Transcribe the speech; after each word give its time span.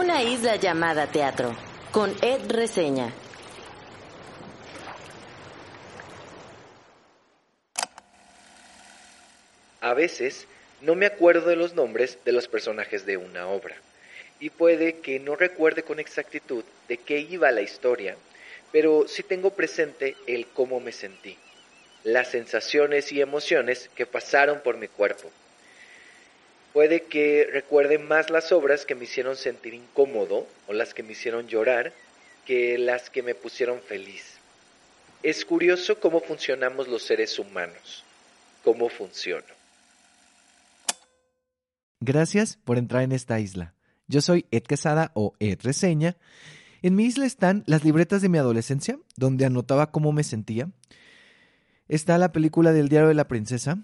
Una 0.00 0.22
isla 0.22 0.56
llamada 0.56 1.08
teatro, 1.08 1.54
con 1.92 2.16
Ed 2.22 2.50
Reseña. 2.50 3.12
A 9.82 9.92
veces 9.92 10.46
no 10.80 10.94
me 10.94 11.04
acuerdo 11.04 11.50
de 11.50 11.56
los 11.56 11.74
nombres 11.74 12.16
de 12.24 12.32
los 12.32 12.48
personajes 12.48 13.04
de 13.04 13.18
una 13.18 13.46
obra, 13.48 13.76
y 14.40 14.48
puede 14.48 15.00
que 15.00 15.20
no 15.20 15.36
recuerde 15.36 15.82
con 15.82 16.00
exactitud 16.00 16.64
de 16.88 16.96
qué 16.96 17.18
iba 17.18 17.50
la 17.50 17.60
historia, 17.60 18.16
pero 18.72 19.06
sí 19.06 19.22
tengo 19.22 19.50
presente 19.50 20.16
el 20.26 20.46
cómo 20.46 20.80
me 20.80 20.92
sentí, 20.92 21.36
las 22.04 22.30
sensaciones 22.30 23.12
y 23.12 23.20
emociones 23.20 23.90
que 23.94 24.06
pasaron 24.06 24.60
por 24.60 24.78
mi 24.78 24.88
cuerpo. 24.88 25.30
Puede 26.72 27.02
que 27.02 27.48
recuerde 27.52 27.98
más 27.98 28.30
las 28.30 28.52
obras 28.52 28.86
que 28.86 28.94
me 28.94 29.04
hicieron 29.04 29.36
sentir 29.36 29.74
incómodo 29.74 30.46
o 30.68 30.72
las 30.72 30.94
que 30.94 31.02
me 31.02 31.12
hicieron 31.12 31.48
llorar 31.48 31.92
que 32.46 32.78
las 32.78 33.10
que 33.10 33.22
me 33.22 33.34
pusieron 33.34 33.80
feliz. 33.80 34.38
Es 35.22 35.44
curioso 35.44 35.98
cómo 36.00 36.20
funcionamos 36.20 36.88
los 36.88 37.02
seres 37.02 37.38
humanos, 37.38 38.04
cómo 38.64 38.88
funciono. 38.88 39.60
Gracias 42.00 42.56
por 42.64 42.78
entrar 42.78 43.02
en 43.02 43.12
esta 43.12 43.38
isla. 43.40 43.74
Yo 44.06 44.20
soy 44.20 44.46
Ed 44.50 44.62
Quesada 44.62 45.10
o 45.14 45.34
Ed 45.38 45.58
Reseña. 45.62 46.16
En 46.82 46.96
mi 46.96 47.04
isla 47.04 47.26
están 47.26 47.62
las 47.66 47.84
libretas 47.84 48.22
de 48.22 48.30
mi 48.30 48.38
adolescencia, 48.38 48.98
donde 49.16 49.44
anotaba 49.44 49.90
cómo 49.90 50.12
me 50.12 50.24
sentía. 50.24 50.70
Está 51.88 52.16
la 52.16 52.32
película 52.32 52.72
del 52.72 52.88
diario 52.88 53.08
de 53.08 53.14
la 53.14 53.28
princesa. 53.28 53.78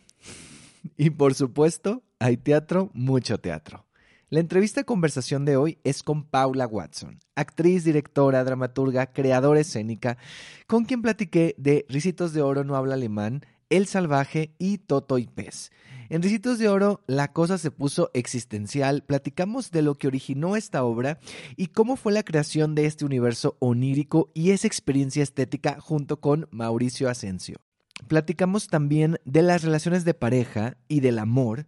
Y 0.97 1.11
por 1.11 1.35
supuesto, 1.35 2.03
hay 2.19 2.37
teatro, 2.37 2.91
mucho 2.95 3.39
teatro. 3.39 3.87
La 4.29 4.41
entrevista 4.41 4.83
conversación 4.83 5.45
de 5.45 5.57
hoy 5.57 5.79
es 5.85 6.03
con 6.03 6.25
Paula 6.25 6.67
Watson, 6.67 7.21
actriz, 7.37 7.85
directora, 7.85 8.43
dramaturga, 8.43 9.13
creadora 9.13 9.61
escénica, 9.61 10.19
con 10.67 10.85
quien 10.85 11.01
platiqué 11.01 11.55
de 11.59 11.87
Ricitos 11.89 12.33
de 12.33 12.43
Oro 12.43 12.65
no 12.65 12.75
habla 12.75 12.95
alemán, 12.95 13.47
El 13.71 13.87
Salvaje 13.87 14.53
y 14.59 14.79
Toto 14.79 15.19
y 15.19 15.29
Pez. 15.29 15.71
En 16.09 16.23
Ricitos 16.23 16.59
de 16.59 16.69
Oro 16.69 17.05
la 17.07 17.33
cosa 17.33 17.57
se 17.57 17.71
puso 17.71 18.11
existencial, 18.15 19.05
platicamos 19.05 19.71
de 19.71 19.83
lo 19.83 19.95
que 19.95 20.09
originó 20.09 20.57
esta 20.57 20.83
obra 20.83 21.21
y 21.57 21.69
cómo 21.69 21.97
fue 21.97 22.13
la 22.13 22.25
creación 22.25 22.75
de 22.75 22.87
este 22.87 23.05
universo 23.05 23.57
onírico 23.61 24.33
y 24.35 24.51
esa 24.51 24.67
experiencia 24.67 25.23
estética 25.23 25.79
junto 25.79 26.21
con 26.21 26.49
Mauricio 26.51 27.09
Asensio. 27.09 27.59
Platicamos 28.09 28.69
también 28.69 29.19
de 29.25 29.43
las 29.43 29.63
relaciones 29.63 30.05
de 30.05 30.15
pareja 30.15 30.77
y 30.89 31.01
del 31.01 31.19
amor, 31.19 31.67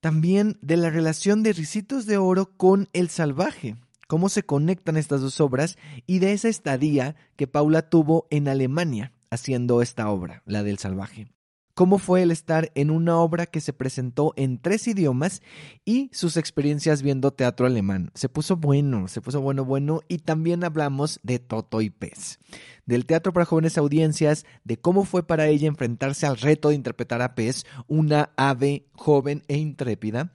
también 0.00 0.58
de 0.62 0.76
la 0.76 0.90
relación 0.90 1.42
de 1.42 1.52
Ricitos 1.52 2.06
de 2.06 2.18
Oro 2.18 2.56
con 2.56 2.88
El 2.92 3.08
Salvaje, 3.08 3.76
cómo 4.06 4.28
se 4.28 4.44
conectan 4.44 4.96
estas 4.96 5.20
dos 5.20 5.40
obras 5.40 5.76
y 6.06 6.18
de 6.18 6.32
esa 6.32 6.48
estadía 6.48 7.16
que 7.36 7.46
Paula 7.46 7.88
tuvo 7.88 8.26
en 8.30 8.48
Alemania 8.48 9.12
haciendo 9.30 9.82
esta 9.82 10.08
obra, 10.10 10.42
la 10.46 10.62
del 10.62 10.78
Salvaje 10.78 11.33
cómo 11.74 11.98
fue 11.98 12.22
el 12.22 12.30
estar 12.30 12.70
en 12.74 12.90
una 12.90 13.18
obra 13.18 13.46
que 13.46 13.60
se 13.60 13.72
presentó 13.72 14.32
en 14.36 14.58
tres 14.58 14.86
idiomas 14.88 15.42
y 15.84 16.08
sus 16.12 16.36
experiencias 16.36 17.02
viendo 17.02 17.32
teatro 17.32 17.66
alemán. 17.66 18.10
Se 18.14 18.28
puso 18.28 18.56
bueno, 18.56 19.08
se 19.08 19.20
puso 19.20 19.40
bueno, 19.40 19.64
bueno 19.64 20.00
y 20.08 20.18
también 20.18 20.64
hablamos 20.64 21.20
de 21.22 21.40
Toto 21.40 21.80
y 21.80 21.90
Pez, 21.90 22.38
del 22.86 23.06
teatro 23.06 23.32
para 23.32 23.44
jóvenes 23.44 23.76
audiencias, 23.76 24.46
de 24.62 24.78
cómo 24.78 25.04
fue 25.04 25.26
para 25.26 25.48
ella 25.48 25.68
enfrentarse 25.68 26.26
al 26.26 26.38
reto 26.38 26.68
de 26.68 26.76
interpretar 26.76 27.20
a 27.22 27.34
Pez, 27.34 27.66
una 27.88 28.30
ave 28.36 28.86
joven 28.94 29.42
e 29.48 29.58
intrépida. 29.58 30.32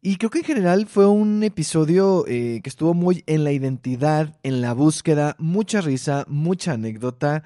Y 0.00 0.16
creo 0.16 0.30
que 0.30 0.38
en 0.38 0.44
general 0.44 0.86
fue 0.86 1.06
un 1.06 1.42
episodio 1.42 2.24
eh, 2.28 2.60
que 2.62 2.70
estuvo 2.70 2.94
muy 2.94 3.24
en 3.26 3.42
la 3.42 3.50
identidad, 3.50 4.38
en 4.44 4.60
la 4.60 4.72
búsqueda, 4.72 5.34
mucha 5.38 5.80
risa, 5.80 6.24
mucha 6.28 6.72
anécdota. 6.72 7.42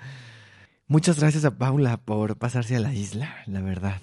Muchas 0.92 1.18
gracias 1.18 1.46
a 1.46 1.56
Paula 1.56 1.96
por 1.96 2.36
pasarse 2.36 2.76
a 2.76 2.78
la 2.78 2.92
isla, 2.92 3.38
la 3.46 3.62
verdad. 3.62 4.02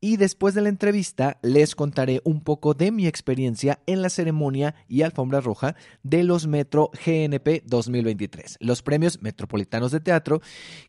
Y 0.00 0.16
después 0.16 0.54
de 0.54 0.60
la 0.60 0.68
entrevista 0.68 1.40
les 1.42 1.74
contaré 1.74 2.20
un 2.22 2.40
poco 2.44 2.72
de 2.72 2.92
mi 2.92 3.08
experiencia 3.08 3.80
en 3.86 4.00
la 4.00 4.10
ceremonia 4.10 4.76
y 4.86 5.02
alfombra 5.02 5.40
roja 5.40 5.74
de 6.04 6.22
los 6.22 6.46
Metro 6.46 6.92
GNP 7.04 7.64
2023, 7.66 8.58
los 8.60 8.80
premios 8.80 9.20
metropolitanos 9.20 9.90
de 9.90 9.98
teatro 9.98 10.40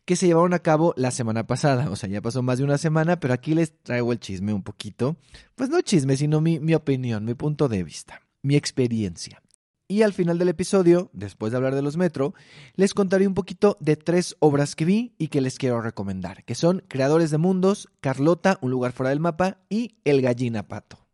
que 0.04 0.14
se 0.14 0.28
llevaron 0.28 0.54
a 0.54 0.60
cabo 0.60 0.94
la 0.96 1.10
semana 1.10 1.44
pasada. 1.44 1.90
O 1.90 1.96
sea, 1.96 2.08
ya 2.08 2.22
pasó 2.22 2.44
más 2.44 2.58
de 2.58 2.64
una 2.64 2.78
semana, 2.78 3.18
pero 3.18 3.34
aquí 3.34 3.56
les 3.56 3.76
traigo 3.82 4.12
el 4.12 4.20
chisme 4.20 4.54
un 4.54 4.62
poquito. 4.62 5.16
Pues 5.56 5.70
no 5.70 5.80
chisme, 5.80 6.16
sino 6.16 6.40
mi, 6.40 6.60
mi 6.60 6.74
opinión, 6.74 7.24
mi 7.24 7.34
punto 7.34 7.68
de 7.68 7.82
vista, 7.82 8.22
mi 8.42 8.54
experiencia. 8.54 9.42
Y 9.88 10.02
al 10.02 10.12
final 10.12 10.38
del 10.38 10.48
episodio, 10.48 11.10
después 11.12 11.52
de 11.52 11.58
hablar 11.58 11.74
de 11.74 11.82
los 11.82 11.96
Metro, 11.96 12.34
les 12.76 12.94
contaré 12.94 13.26
un 13.26 13.34
poquito 13.34 13.76
de 13.80 13.96
tres 13.96 14.36
obras 14.38 14.74
que 14.74 14.84
vi 14.84 15.14
y 15.18 15.28
que 15.28 15.40
les 15.40 15.58
quiero 15.58 15.80
recomendar, 15.80 16.44
que 16.44 16.54
son 16.54 16.82
Creadores 16.88 17.30
de 17.30 17.38
Mundos, 17.38 17.88
Carlota, 18.00 18.58
Un 18.62 18.70
lugar 18.70 18.92
fuera 18.92 19.10
del 19.10 19.20
mapa 19.20 19.58
y 19.68 19.96
El 20.04 20.22
gallina 20.22 20.66
pato. 20.66 21.06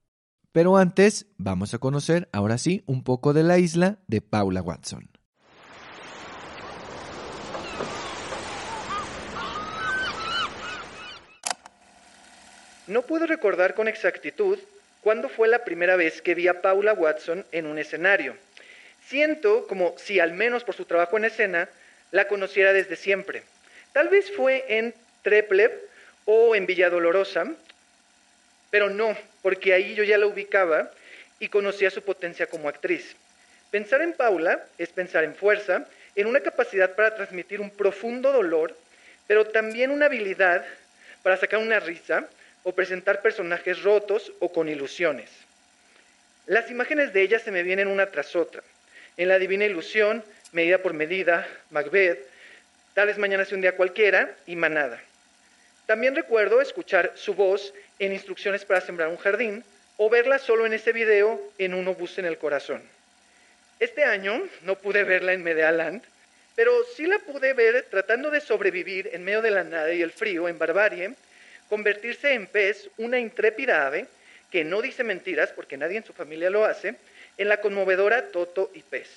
Pero 0.53 0.77
antes, 0.77 1.27
vamos 1.39 1.75
a 1.75 1.79
conocer, 1.79 2.29
ahora 2.33 2.59
sí, 2.59 2.83
un 2.87 3.03
poco 3.03 3.33
de 3.33 3.43
la 3.43 3.59
isla 3.59 3.99
de 4.06 4.21
Paula 4.21 4.62
Watson. 4.62 5.11
No 12.87 13.03
puedo 13.03 13.27
recordar 13.27 13.75
con 13.75 13.87
exactitud 13.87 14.59
cuándo 15.03 15.29
fue 15.29 15.49
la 15.49 15.65
primera 15.65 15.97
vez 15.97 16.23
que 16.23 16.35
vi 16.35 16.49
a 16.49 16.62
Paula 16.62 16.95
Watson 16.95 17.45
en 17.53 17.67
un 17.67 17.79
escenario 17.79 18.35
Siento 19.09 19.67
como 19.67 19.95
si, 19.97 20.21
al 20.21 20.35
menos 20.35 20.65
por 20.65 20.75
su 20.75 20.85
trabajo 20.85 21.17
en 21.17 21.25
escena, 21.25 21.67
la 22.11 22.29
conociera 22.29 22.75
desde 22.75 22.95
siempre. 22.95 23.43
Tal 23.95 24.11
vez 24.11 24.31
fue 24.37 24.67
en 24.69 24.93
Treplev 25.23 25.73
o 26.27 26.55
en 26.55 26.67
Villa 26.67 26.91
Dolorosa, 26.91 27.47
pero 28.69 28.91
no, 28.91 29.17
porque 29.41 29.73
ahí 29.73 29.95
yo 29.95 30.05
ya 30.05 30.19
la 30.19 30.27
ubicaba 30.27 30.91
y 31.41 31.49
conocía 31.49 31.91
su 31.91 32.03
potencia 32.03 32.49
como 32.49 32.69
actriz. 32.69 33.17
Pensar 33.71 34.03
en 34.03 34.13
Paula 34.13 34.63
es 34.77 34.91
pensar 34.91 35.25
en 35.25 35.35
fuerza, 35.35 35.87
en 36.15 36.27
una 36.27 36.41
capacidad 36.41 36.95
para 36.95 37.17
transmitir 37.17 37.63
un 37.63 37.71
profundo 37.71 38.31
dolor, 38.31 38.77
pero 39.27 39.47
también 39.47 39.91
una 39.91 40.05
habilidad 40.07 40.67
para 41.23 41.39
sacar 41.39 41.61
una 41.61 41.81
risa 41.81 42.29
o 42.63 42.75
presentar 42.75 43.23
personajes 43.23 43.83
rotos 43.83 44.33
o 44.41 44.53
con 44.53 44.69
ilusiones. 44.69 45.31
Las 46.45 46.71
imágenes 46.71 47.15
de 47.15 47.23
ella 47.23 47.39
se 47.39 47.51
me 47.51 47.63
vienen 47.63 47.89
una 47.89 48.05
tras 48.05 48.37
otra 48.37 48.63
en 49.19 49.29
La 49.29 49.39
Divina 49.39 49.67
Ilusión, 49.67 50.25
Medida 50.53 50.79
por 50.79 50.95
Medida, 50.95 51.47
Macbeth, 51.71 52.27
Tal 52.95 53.06
vez 53.06 53.19
mañana 53.19 53.47
un 53.53 53.61
día 53.61 53.77
cualquiera 53.77 54.34
y 54.45 54.56
Manada. 54.56 55.01
También 55.87 56.17
recuerdo 56.17 56.61
escuchar 56.61 57.12
su 57.15 57.33
voz 57.34 57.73
en 58.01 58.12
Instrucciones 58.12 58.65
para 58.65 58.81
Sembrar 58.81 59.09
un 59.09 59.19
Jardín 59.19 59.62
o 59.99 60.11
verla 60.11 60.41
solo 60.41 60.67
en 60.67 60.73
ese 60.73 60.93
video 60.93 61.41
en 61.59 61.75
Un 61.75 61.87
obús 61.87 62.19
en 62.19 62.25
el 62.25 62.39
corazón. 62.39 62.83
Este 63.79 64.03
año 64.03 64.43
no 64.62 64.75
pude 64.75 65.05
verla 65.05 65.33
en 65.33 65.45
Medealand, 65.45 66.03
pero 66.56 66.73
sí 66.97 67.06
la 67.06 67.21
pude 67.21 67.53
ver 67.53 67.87
tratando 67.89 68.33
de 68.33 68.41
sobrevivir 68.41 69.11
en 69.12 69.23
medio 69.23 69.43
de 69.43 69.53
la 69.53 69.62
nada 69.62 69.93
y 69.93 70.03
el 70.03 70.11
frío 70.11 70.49
en 70.49 70.59
Barbarie, 70.59 71.15
convertirse 71.69 72.33
en 72.33 72.49
pez, 72.49 72.91
una 72.97 73.21
intrépida 73.21 73.87
ave 73.87 74.09
que 74.50 74.65
no 74.65 74.83
dice 74.83 75.05
mentiras 75.05 75.53
porque 75.53 75.77
nadie 75.77 75.99
en 75.99 76.05
su 76.05 76.12
familia 76.12 76.50
lo 76.50 76.65
hace, 76.65 76.97
en 77.38 77.49
la 77.49 77.60
conmovedora 77.60 78.28
Toto 78.28 78.71
y 78.75 78.81
Pez. 78.82 79.09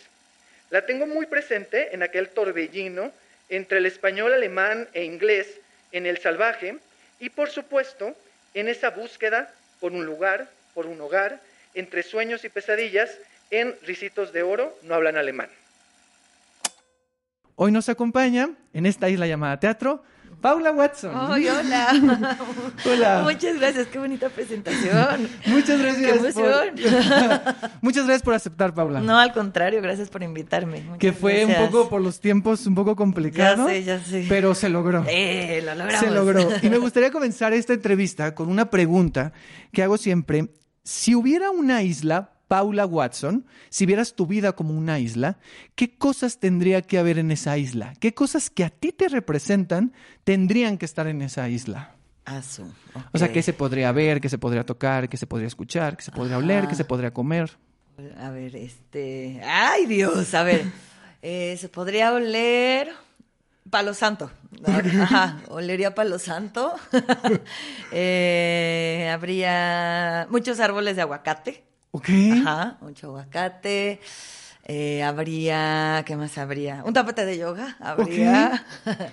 La 0.69 0.85
tengo 0.85 1.05
muy 1.05 1.25
presente 1.25 1.93
en 1.93 2.03
aquel 2.03 2.29
torbellino 2.29 3.11
entre 3.49 3.79
el 3.79 3.85
español, 3.85 4.33
alemán 4.33 4.87
e 4.93 5.03
inglés 5.03 5.47
en 5.91 6.05
El 6.05 6.17
Salvaje 6.19 6.77
y 7.19 7.29
por 7.29 7.49
supuesto 7.49 8.15
en 8.53 8.69
esa 8.69 8.91
búsqueda 8.91 9.53
por 9.79 9.91
un 9.91 10.05
lugar, 10.05 10.47
por 10.73 10.85
un 10.85 11.01
hogar, 11.01 11.41
entre 11.73 12.03
sueños 12.03 12.45
y 12.45 12.49
pesadillas 12.49 13.17
en 13.49 13.75
Ricitos 13.83 14.31
de 14.31 14.43
Oro 14.43 14.77
no 14.83 14.95
hablan 14.95 15.17
alemán. 15.17 15.49
Hoy 17.55 17.71
nos 17.71 17.89
acompaña 17.89 18.51
en 18.73 18.85
esta 18.85 19.09
isla 19.09 19.27
llamada 19.27 19.59
Teatro 19.59 20.03
Paula 20.41 20.71
Watson. 20.71 21.11
¡Ay, 21.13 21.47
hola! 21.47 22.37
hola. 22.85 23.21
Muchas 23.23 23.59
gracias, 23.59 23.87
qué 23.87 23.99
bonita 23.99 24.29
presentación. 24.29 25.29
Muchas 25.45 25.79
gracias. 25.79 26.11
¡Qué 26.11 26.17
emoción! 26.17 26.75
Muchas 27.81 28.05
gracias 28.05 28.23
por 28.23 28.33
aceptar, 28.33 28.73
Paula. 28.73 29.01
No, 29.01 29.19
al 29.19 29.33
contrario, 29.33 29.81
gracias 29.81 30.09
por 30.09 30.23
invitarme. 30.23 30.83
que 30.97 31.13
fue 31.13 31.45
un 31.45 31.53
poco 31.55 31.89
por 31.89 32.01
los 32.01 32.19
tiempos 32.19 32.65
un 32.65 32.73
poco 32.73 32.95
complicado. 32.95 33.67
Ya 33.67 33.73
sé, 33.73 33.83
ya 33.83 34.03
sé. 34.03 34.25
Pero 34.27 34.55
se 34.55 34.69
logró. 34.69 35.05
Eh, 35.07 35.61
lo 35.63 35.75
logramos. 35.75 35.99
Se 35.99 36.09
logró. 36.09 36.49
Y 36.61 36.69
me 36.69 36.77
gustaría 36.79 37.11
comenzar 37.11 37.53
esta 37.53 37.73
entrevista 37.73 38.33
con 38.33 38.49
una 38.49 38.69
pregunta 38.69 39.33
que 39.71 39.83
hago 39.83 39.97
siempre. 39.97 40.49
Si 40.83 41.13
hubiera 41.13 41.51
una 41.51 41.83
isla 41.83 42.31
Paula 42.51 42.85
Watson, 42.85 43.45
si 43.69 43.85
vieras 43.85 44.13
tu 44.13 44.27
vida 44.27 44.51
como 44.51 44.73
una 44.73 44.99
isla, 44.99 45.37
¿qué 45.73 45.97
cosas 45.97 46.37
tendría 46.37 46.81
que 46.81 46.99
haber 46.99 47.17
en 47.17 47.31
esa 47.31 47.57
isla? 47.57 47.93
¿Qué 48.01 48.13
cosas 48.13 48.49
que 48.49 48.65
a 48.65 48.69
ti 48.69 48.91
te 48.91 49.07
representan 49.07 49.93
tendrían 50.25 50.77
que 50.77 50.83
estar 50.83 51.07
en 51.07 51.21
esa 51.21 51.47
isla? 51.47 51.95
O 53.13 53.17
sea, 53.17 53.31
¿qué 53.31 53.41
se 53.41 53.53
podría 53.53 53.93
ver, 53.93 54.19
qué 54.19 54.27
se 54.27 54.37
podría 54.37 54.65
tocar, 54.65 55.07
qué 55.07 55.15
se 55.15 55.27
podría 55.27 55.47
escuchar, 55.47 55.95
qué 55.95 56.03
se 56.03 56.11
podría 56.11 56.39
oler, 56.39 56.67
qué 56.67 56.75
se 56.75 56.83
podría 56.83 57.13
comer? 57.13 57.57
A 58.19 58.31
ver, 58.31 58.53
este. 58.57 59.39
¡Ay, 59.45 59.85
Dios! 59.85 60.33
A 60.33 60.43
ver. 60.43 60.65
eh, 61.21 61.55
se 61.57 61.69
podría 61.69 62.11
oler. 62.11 62.89
Palo 63.69 63.93
Santo. 63.93 64.29
Ajá, 64.65 65.39
olería 65.47 65.95
Palo 65.95 66.19
Santo. 66.19 66.75
Eh, 67.93 69.09
habría 69.13 70.27
muchos 70.29 70.59
árboles 70.59 70.97
de 70.97 71.01
aguacate. 71.03 71.70
Ok. 71.91 72.09
Ajá, 72.33 72.77
mucho 72.81 73.07
aguacate. 73.07 73.99
Eh, 74.65 75.03
habría, 75.03 76.03
¿qué 76.05 76.15
más 76.15 76.37
habría? 76.37 76.83
Un 76.85 76.93
tapete 76.93 77.25
de 77.25 77.37
yoga. 77.37 77.75
Habría, 77.79 78.65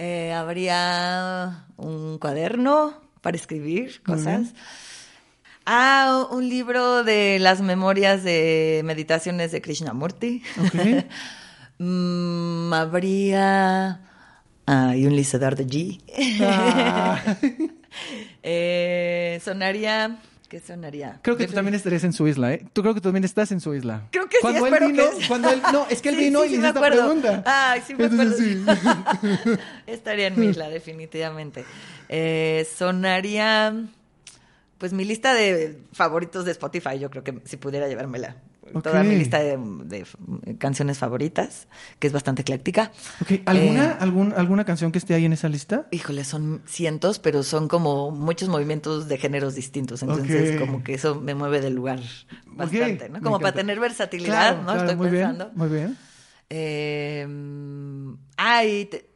Eh, 0.00 0.32
habría 0.32 1.64
un 1.76 2.18
cuaderno 2.18 3.00
para 3.20 3.36
escribir 3.36 4.00
cosas. 4.04 4.54
Ah, 5.66 6.28
un 6.30 6.48
libro 6.48 7.02
de 7.02 7.38
las 7.40 7.60
memorias 7.60 8.22
de 8.22 8.82
meditaciones 8.84 9.50
de 9.50 9.60
Krishnamurti. 9.60 10.42
Ok. 10.60 11.04
Mm, 11.80 12.72
habría. 12.72 14.00
Ah, 14.66 14.96
y 14.96 15.06
un 15.06 15.14
listador 15.14 15.54
de 15.54 15.64
G. 15.66 16.00
Ah. 16.42 17.20
Eh, 18.42 19.40
sonaría. 19.44 20.18
¿Qué 20.48 20.60
sonaría? 20.60 21.20
Creo 21.22 21.36
que 21.36 21.46
tú 21.46 21.52
también 21.52 21.74
estarías 21.74 22.04
en 22.04 22.14
su 22.14 22.26
isla, 22.26 22.54
¿eh? 22.54 22.64
Tú 22.72 22.80
creo 22.80 22.94
que 22.94 23.00
tú 23.02 23.08
también 23.08 23.24
estás 23.24 23.52
en 23.52 23.60
su 23.60 23.74
isla. 23.74 24.08
Creo 24.10 24.28
que 24.30 24.36
sí, 24.36 24.40
cuando 24.40 24.66
él 24.66 24.72
espero 24.72 24.86
vino, 24.90 25.10
que 25.10 25.16
sí. 25.22 25.28
cuando 25.28 25.50
él, 25.50 25.60
no, 25.72 25.86
es 25.90 26.00
que 26.00 26.08
él 26.08 26.14
Sí, 26.18 26.24
vino 26.24 26.40
sí, 26.40 26.46
y 26.46 26.48
sí 26.48 26.54
le 26.56 26.60
hice 26.60 26.68
esta 26.68 26.80
pregunta. 26.80 27.42
Ay, 27.44 27.82
sí 27.86 27.94
me 27.94 28.04
Entonces, 28.06 28.56
acuerdo. 28.66 29.58
Estaría 29.86 30.28
en 30.28 30.40
mi 30.40 30.46
isla, 30.46 30.70
definitivamente. 30.70 31.66
Eh, 32.08 32.66
sonaría, 32.74 33.74
pues 34.78 34.94
mi 34.94 35.04
lista 35.04 35.34
de 35.34 35.78
favoritos 35.92 36.46
de 36.46 36.52
Spotify, 36.52 36.98
yo 36.98 37.10
creo 37.10 37.22
que 37.22 37.40
si 37.44 37.58
pudiera 37.58 37.86
llevármela. 37.86 38.36
Toda 38.82 39.02
mi 39.04 39.16
lista 39.16 39.38
de, 39.38 39.56
de 39.56 40.56
canciones 40.58 40.98
favoritas, 40.98 41.68
que 41.98 42.06
es 42.06 42.12
bastante 42.12 42.42
ecléctica. 42.42 42.92
Ok, 43.20 43.32
¿alguna, 43.46 43.92
Eh, 43.92 43.96
algún, 44.00 44.32
¿alguna 44.34 44.64
canción 44.64 44.92
que 44.92 44.98
esté 44.98 45.14
ahí 45.14 45.24
en 45.24 45.32
esa 45.32 45.48
lista? 45.48 45.86
Híjole, 45.90 46.24
son 46.24 46.62
cientos, 46.66 47.18
pero 47.18 47.42
son 47.42 47.68
como 47.68 48.10
muchos 48.10 48.48
movimientos 48.48 49.08
de 49.08 49.18
géneros 49.18 49.54
distintos. 49.54 50.02
Entonces, 50.02 50.58
como 50.58 50.82
que 50.82 50.94
eso 50.94 51.14
me 51.20 51.34
mueve 51.34 51.60
del 51.60 51.74
lugar 51.74 52.00
bastante, 52.46 53.10
Como 53.22 53.38
para 53.38 53.52
tener 53.52 53.80
versatilidad, 53.80 54.32
Claro, 54.32 54.58
¿no? 54.58 54.64
claro, 54.72 54.80
Estoy 54.80 54.96
muy 54.96 55.10
pensando. 55.10 55.44
bien, 55.46 55.56
muy 55.58 55.68
bien. 55.68 55.96
Eh, 56.50 57.26
ay, 58.36 58.86
te- 58.86 59.08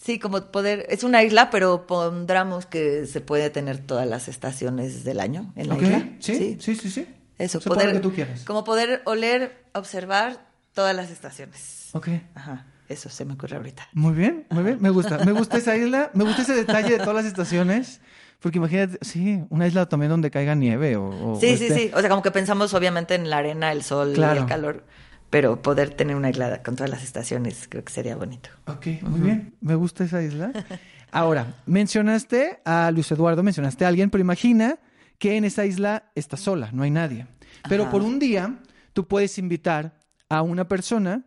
sí, 0.00 0.18
como 0.18 0.40
poder, 0.50 0.86
es 0.88 1.04
una 1.04 1.22
isla, 1.22 1.50
pero 1.50 1.86
pondremos 1.86 2.66
que 2.66 3.06
se 3.06 3.20
puede 3.20 3.50
tener 3.50 3.78
todas 3.78 4.06
las 4.06 4.28
estaciones 4.28 5.04
del 5.04 5.20
año 5.20 5.52
en 5.56 5.68
la 5.68 5.78
isla. 5.78 6.08
sí, 6.20 6.56
sí, 6.60 6.74
sí, 6.76 6.90
sí. 6.90 7.06
Eso, 7.38 7.60
Se 7.60 7.68
poder, 7.68 7.86
lo 7.88 7.92
que 7.94 8.00
tú 8.00 8.12
quieras. 8.12 8.44
como 8.44 8.64
poder 8.64 9.02
oler, 9.06 9.56
observar 9.74 10.38
todas 10.72 10.94
las 10.94 11.10
estaciones. 11.10 11.90
Ok. 11.92 12.08
Ajá, 12.34 12.66
eso 12.88 13.08
se 13.08 13.24
me 13.24 13.34
ocurre 13.34 13.56
ahorita. 13.56 13.88
Muy 13.92 14.14
bien, 14.14 14.46
muy 14.50 14.62
bien. 14.62 14.78
Me 14.80 14.90
gusta. 14.90 15.18
Me 15.24 15.32
gusta 15.32 15.56
esa 15.58 15.76
isla. 15.76 16.10
Me 16.14 16.24
gusta 16.24 16.42
ese 16.42 16.54
detalle 16.54 16.90
de 16.90 16.98
todas 16.98 17.14
las 17.14 17.24
estaciones. 17.26 18.00
Porque 18.40 18.58
imagínate, 18.58 18.98
sí, 19.00 19.42
una 19.48 19.66
isla 19.66 19.88
también 19.88 20.10
donde 20.10 20.30
caiga 20.30 20.54
nieve 20.54 20.96
o... 20.96 21.32
o 21.32 21.40
Sí, 21.40 21.56
sí, 21.56 21.64
esté- 21.66 21.74
sí. 21.74 21.90
O 21.94 22.00
sea, 22.00 22.10
como 22.10 22.20
que 22.22 22.30
pensamos 22.30 22.74
obviamente 22.74 23.14
en 23.14 23.30
la 23.30 23.38
arena, 23.38 23.72
el 23.72 23.82
sol 23.82 24.10
y 24.12 24.14
Claro. 24.14 24.42
el 24.42 24.46
calor, 24.46 24.84
pero 25.30 25.62
poder 25.62 25.90
tener 25.94 26.14
una 26.14 26.28
isla 26.28 26.62
con 26.62 26.76
todas 26.76 26.90
las 26.90 27.02
estaciones 27.02 27.66
creo 27.70 27.82
que 27.84 27.92
sería 27.92 28.16
bonito. 28.16 28.50
Ok, 28.66 28.86
muy 29.02 29.20
bien. 29.20 29.54
Me 29.62 29.74
gusta 29.76 30.04
esa 30.04 30.20
isla. 30.22 30.52
Ahora, 31.10 31.54
mencionaste 31.64 32.60
a 32.64 32.90
Luis 32.90 33.10
Eduardo, 33.12 33.42
mencionaste 33.42 33.84
a 33.84 33.88
alguien, 33.88 34.10
pero 34.10 34.20
imagina 34.20 34.78
que 35.18 35.36
en 35.36 35.44
esa 35.44 35.66
isla 35.66 36.10
está 36.14 36.36
sola, 36.36 36.70
no 36.72 36.82
hay 36.82 36.90
nadie. 36.90 37.26
Pero 37.68 37.84
Ajá. 37.84 37.92
por 37.92 38.02
un 38.02 38.18
día 38.18 38.58
tú 38.92 39.06
puedes 39.06 39.38
invitar 39.38 39.94
a 40.28 40.42
una 40.42 40.66
persona, 40.66 41.24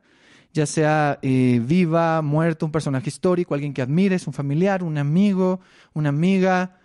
ya 0.54 0.66
sea 0.66 1.20
eh, 1.22 1.62
viva, 1.64 2.22
muerto, 2.22 2.66
un 2.66 2.72
personaje 2.72 3.10
histórico, 3.10 3.54
alguien 3.54 3.74
que 3.74 3.82
admires, 3.82 4.28
un 4.28 4.34
familiar, 4.34 4.84
un 4.84 4.98
amigo, 4.98 5.60
una 5.94 6.10
amiga, 6.10 6.80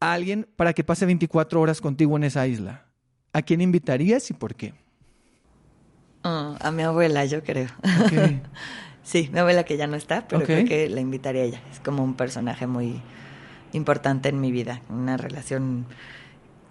a 0.00 0.12
alguien 0.12 0.48
para 0.56 0.72
que 0.72 0.84
pase 0.84 1.06
24 1.06 1.60
horas 1.60 1.80
contigo 1.80 2.16
en 2.16 2.24
esa 2.24 2.46
isla. 2.46 2.86
¿A 3.32 3.42
quién 3.42 3.60
invitarías 3.60 4.28
y 4.30 4.34
por 4.34 4.54
qué? 4.54 4.74
Ah, 6.24 6.56
a 6.60 6.70
mi 6.70 6.82
abuela, 6.82 7.24
yo 7.24 7.42
creo. 7.42 7.68
Sí, 9.02 9.28
mi 9.32 9.40
abuela 9.40 9.64
que 9.64 9.76
ya 9.76 9.86
no 9.86 9.96
está, 9.96 10.28
pero 10.28 10.44
creo 10.44 10.64
que 10.64 10.88
la 10.88 11.00
invitaría 11.00 11.42
a 11.42 11.44
ella. 11.44 11.62
Es 11.72 11.80
como 11.80 12.04
un 12.04 12.14
personaje 12.14 12.66
muy 12.66 13.00
importante 13.72 14.28
en 14.28 14.40
mi 14.40 14.52
vida, 14.52 14.82
una 14.88 15.16
relación. 15.16 15.86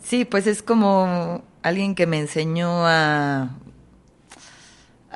Sí, 0.02 0.26
pues 0.26 0.48
es 0.48 0.64
como 0.64 1.44
alguien 1.62 1.96
que 1.96 2.08
me 2.08 2.20
enseñó 2.20 2.86
a 2.86 3.52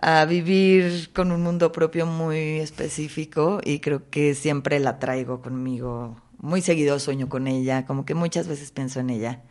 a 0.03 0.25
vivir 0.25 1.13
con 1.13 1.31
un 1.31 1.41
mundo 1.41 1.71
propio 1.71 2.05
muy 2.05 2.59
específico 2.59 3.61
y 3.63 3.79
creo 3.79 4.09
que 4.09 4.35
siempre 4.35 4.77
la 4.81 4.99
traigo 4.99 5.41
conmigo. 5.41 6.17
Muy 6.39 6.61
seguido 6.61 6.99
sueño 6.99 7.29
con 7.29 7.47
ella, 7.47 7.85
como 7.85 8.03
que 8.03 8.13
muchas 8.13 8.49
veces 8.49 8.71
pienso 8.71 8.99
en 8.99 9.09
ella, 9.09 9.43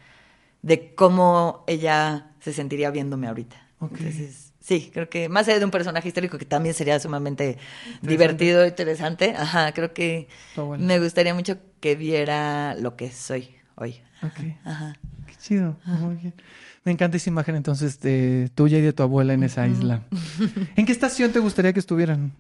de 0.61 0.95
cómo 0.95 1.65
ella 1.67 2.33
se 2.41 2.53
sentiría 2.53 2.91
viéndome 2.91 3.29
ahorita. 3.29 3.57
Ok. 3.79 3.93
Entonces, 3.93 4.52
sí, 4.63 4.91
creo 4.93 5.09
que 5.11 5.29
más 5.29 5.49
allá 5.49 5.59
de 5.59 5.65
un 5.65 5.71
personaje 5.71 6.09
histórico 6.09 6.39
que 6.39 6.45
también 6.45 6.75
sería 6.75 6.99
sumamente 7.01 7.59
divertido, 8.01 8.67
interesante, 8.67 9.35
ajá, 9.37 9.73
creo 9.73 9.93
que 9.93 10.29
me 10.79 10.99
gustaría 10.99 11.35
mucho 11.35 11.59
que 11.81 11.97
viera 11.97 12.75
lo 12.77 12.97
que 12.97 13.11
soy 13.11 13.55
hoy. 13.75 14.01
Ok. 14.23 14.41
Ajá. 14.65 14.97
Qué 15.27 15.35
chido, 15.41 15.77
muy 15.85 16.17
bien. 16.17 16.35
Me 16.85 16.93
encanta 16.93 17.17
esa 17.17 17.31
imagen 17.31 17.55
entonces 17.57 18.01
de 18.01 18.51
tuya 18.55 18.79
y 18.79 18.83
de 18.83 18.93
tu 18.93 19.03
abuela 19.03 19.35
en 19.35 19.43
esa 19.43 19.67
isla. 19.69 20.03
¿En 20.77 20.87
qué 20.87 20.93
estación 20.93 21.33
te 21.33 21.39
gustaría 21.39 21.73
que 21.73 21.81
estuvieran? 21.81 22.33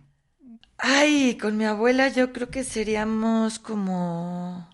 Ay, 0.79 1.39
con 1.41 1.57
mi 1.57 1.65
abuela 1.65 2.09
yo 2.09 2.33
creo 2.33 2.51
que 2.51 2.65
seríamos 2.65 3.59
como 3.61 4.69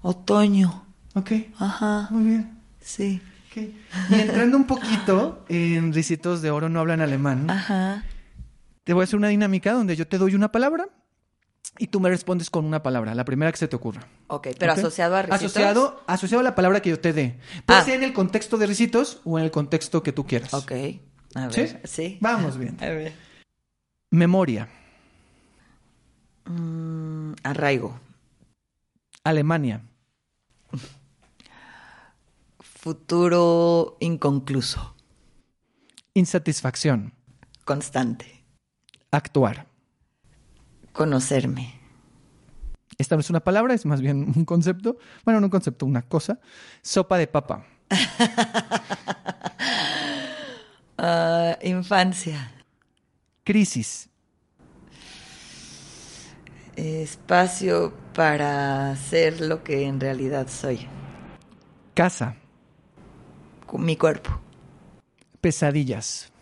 otoño. 0.00 0.86
Ok, 1.14 1.32
Ajá, 1.58 2.08
muy 2.10 2.24
bien. 2.24 2.58
sí. 2.80 3.20
Y 3.60 4.14
entrando 4.14 4.56
un 4.56 4.66
poquito 4.66 5.44
en 5.48 5.92
Ricitos 5.92 6.42
de 6.42 6.50
Oro 6.50 6.68
no 6.68 6.80
hablan 6.80 7.00
alemán, 7.00 7.50
Ajá. 7.50 8.04
te 8.84 8.92
voy 8.92 9.02
a 9.02 9.04
hacer 9.04 9.16
una 9.16 9.28
dinámica 9.28 9.72
donde 9.72 9.96
yo 9.96 10.06
te 10.06 10.18
doy 10.18 10.34
una 10.34 10.50
palabra 10.52 10.88
y 11.78 11.88
tú 11.88 11.98
me 12.00 12.08
respondes 12.08 12.50
con 12.50 12.64
una 12.64 12.82
palabra, 12.82 13.14
la 13.14 13.24
primera 13.24 13.50
que 13.50 13.58
se 13.58 13.66
te 13.68 13.76
ocurra. 13.76 14.02
Ok, 14.28 14.48
pero 14.58 14.72
asociado 14.72 15.16
a 15.16 15.22
ricitos. 15.22 15.40
Asociado, 15.44 16.02
asociado 16.06 16.40
a 16.40 16.44
la 16.44 16.54
palabra 16.54 16.80
que 16.82 16.90
yo 16.90 17.00
te 17.00 17.12
dé. 17.12 17.38
Puede 17.66 17.80
Ah. 17.80 17.84
ser 17.84 17.94
en 17.94 18.04
el 18.04 18.12
contexto 18.12 18.58
de 18.58 18.66
Ricitos 18.66 19.20
o 19.24 19.38
en 19.38 19.44
el 19.44 19.50
contexto 19.50 20.02
que 20.02 20.12
tú 20.12 20.24
quieras. 20.26 20.52
Ok, 20.54 20.72
a 21.34 21.50
¿Sí? 21.50 21.60
ver. 21.60 21.80
Sí. 21.84 22.18
Vamos 22.20 22.58
bien. 22.58 22.76
A 22.80 22.86
ver. 22.86 23.12
Memoria, 24.10 24.68
Mm, 26.46 27.32
arraigo. 27.42 27.98
Alemania, 29.24 29.80
Futuro 32.84 33.96
inconcluso. 34.00 34.94
insatisfacción, 36.12 37.14
Constante. 37.64 38.44
actuar. 39.10 39.66
Conocerme. 40.92 41.80
Esta 42.98 43.16
no 43.16 43.20
es 43.20 43.30
una 43.30 43.40
palabra, 43.40 43.72
es 43.72 43.86
más 43.86 44.02
bien 44.02 44.34
un 44.36 44.44
concepto. 44.44 44.98
Bueno, 45.24 45.40
no 45.40 45.46
un 45.46 45.50
concepto, 45.50 45.86
una 45.86 46.02
cosa. 46.02 46.38
Sopa 46.82 47.16
de 47.16 47.26
papa. 47.26 47.64
Ah, 50.98 51.58
infancia. 51.62 52.52
Crisis. 53.44 54.10
Espacio 56.76 57.94
para 58.14 58.94
ser 58.96 59.40
lo 59.40 59.64
que 59.64 59.86
en 59.86 59.98
realidad 60.00 60.48
soy. 60.48 60.86
Casa. 61.94 62.36
Con 63.66 63.84
mi 63.84 63.96
cuerpo. 63.96 64.30
Pesadillas. 65.40 66.32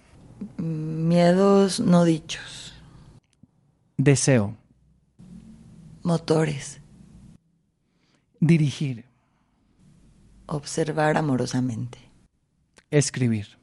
Miedos 0.56 1.80
no 1.80 2.04
dichos. 2.04 2.74
Deseo. 3.96 4.56
Motores. 6.02 6.80
Dirigir. 8.40 9.04
Observar 10.46 11.16
amorosamente. 11.16 11.98
Escribir. 12.90 13.58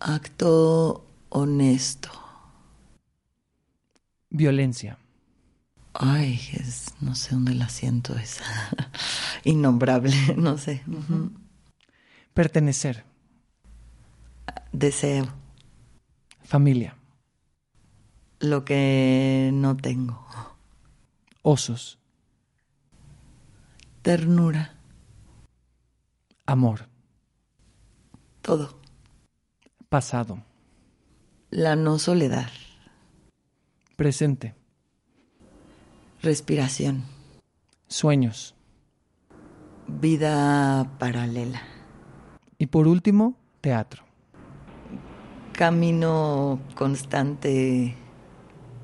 Acto 0.00 1.06
honesto. 1.28 2.10
Violencia. 4.30 4.98
Ay, 5.94 6.40
es, 6.54 6.94
no 7.00 7.14
sé 7.14 7.34
dónde 7.34 7.54
la 7.54 7.68
siento 7.68 8.16
esa. 8.16 8.44
Innombrable, 9.44 10.14
no 10.36 10.58
sé. 10.58 10.82
Pertenecer. 12.34 13.04
Deseo. 14.72 15.26
Familia. 16.44 16.96
Lo 18.40 18.64
que 18.64 19.50
no 19.52 19.76
tengo. 19.76 20.26
Osos. 21.42 21.98
Ternura. 24.00 24.74
Amor. 26.46 26.88
Todo. 28.40 28.80
Pasado. 29.88 30.42
La 31.50 31.76
no 31.76 31.98
soledad. 31.98 32.50
Presente. 33.96 34.54
Respiración. 36.22 37.04
Sueños. 37.88 38.54
Vida 39.86 40.96
paralela. 40.98 41.71
Y 42.62 42.66
por 42.68 42.86
último, 42.86 43.36
teatro. 43.60 44.04
Camino 45.50 46.60
constante 46.76 47.96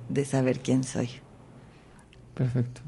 de 0.09 0.25
saber 0.25 0.59
quién 0.59 0.83
soy. 0.83 1.09
Perfecto. 2.35 2.81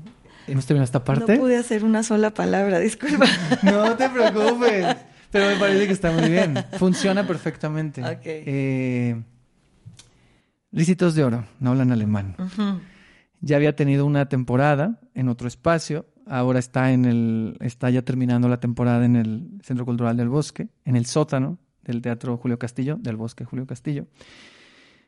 ¿Hemos 0.49 0.67
terminado 0.67 0.87
esta 0.87 1.05
parte? 1.05 1.37
No 1.37 1.43
pude 1.43 1.57
hacer 1.59 1.85
una 1.85 2.03
sola 2.03 2.35
palabra, 2.35 2.81
disculpa. 2.81 3.27
no 3.63 3.97
te 3.97 4.09
preocupes. 4.09 4.97
Pero 5.31 5.47
me 5.47 5.61
parece 5.61 5.87
que 5.87 5.93
está 5.93 6.11
muy 6.11 6.29
bien. 6.29 6.57
Funciona 6.77 7.25
perfectamente. 7.25 8.03
Ok. 8.03 8.23
Eh, 8.25 9.23
Ricitos 10.73 11.15
de 11.15 11.23
Oro, 11.23 11.45
no 11.61 11.71
hablan 11.71 11.93
alemán. 11.93 12.35
Ya 13.41 13.55
había 13.55 13.77
tenido 13.77 14.07
una 14.07 14.29
temporada 14.29 14.99
en 15.15 15.29
otro 15.29 15.47
espacio. 15.47 16.07
Ahora 16.33 16.61
está 16.61 16.93
en 16.93 17.07
el, 17.07 17.57
está 17.59 17.91
ya 17.91 18.03
terminando 18.03 18.49
la 18.49 18.61
temporada 18.61 19.05
en 19.05 19.17
el 19.17 19.59
Centro 19.65 19.85
Cultural 19.85 20.17
del 20.17 20.29
Bosque, 20.29 20.69
en 20.85 20.95
el 20.95 21.07
sótano 21.07 21.59
del 21.83 22.01
Teatro 22.03 22.37
Julio 22.37 22.57
Castillo, 22.57 22.97
del 23.01 23.17
Bosque 23.17 23.45
Julio 23.45 23.67
Castillo. 23.67 24.07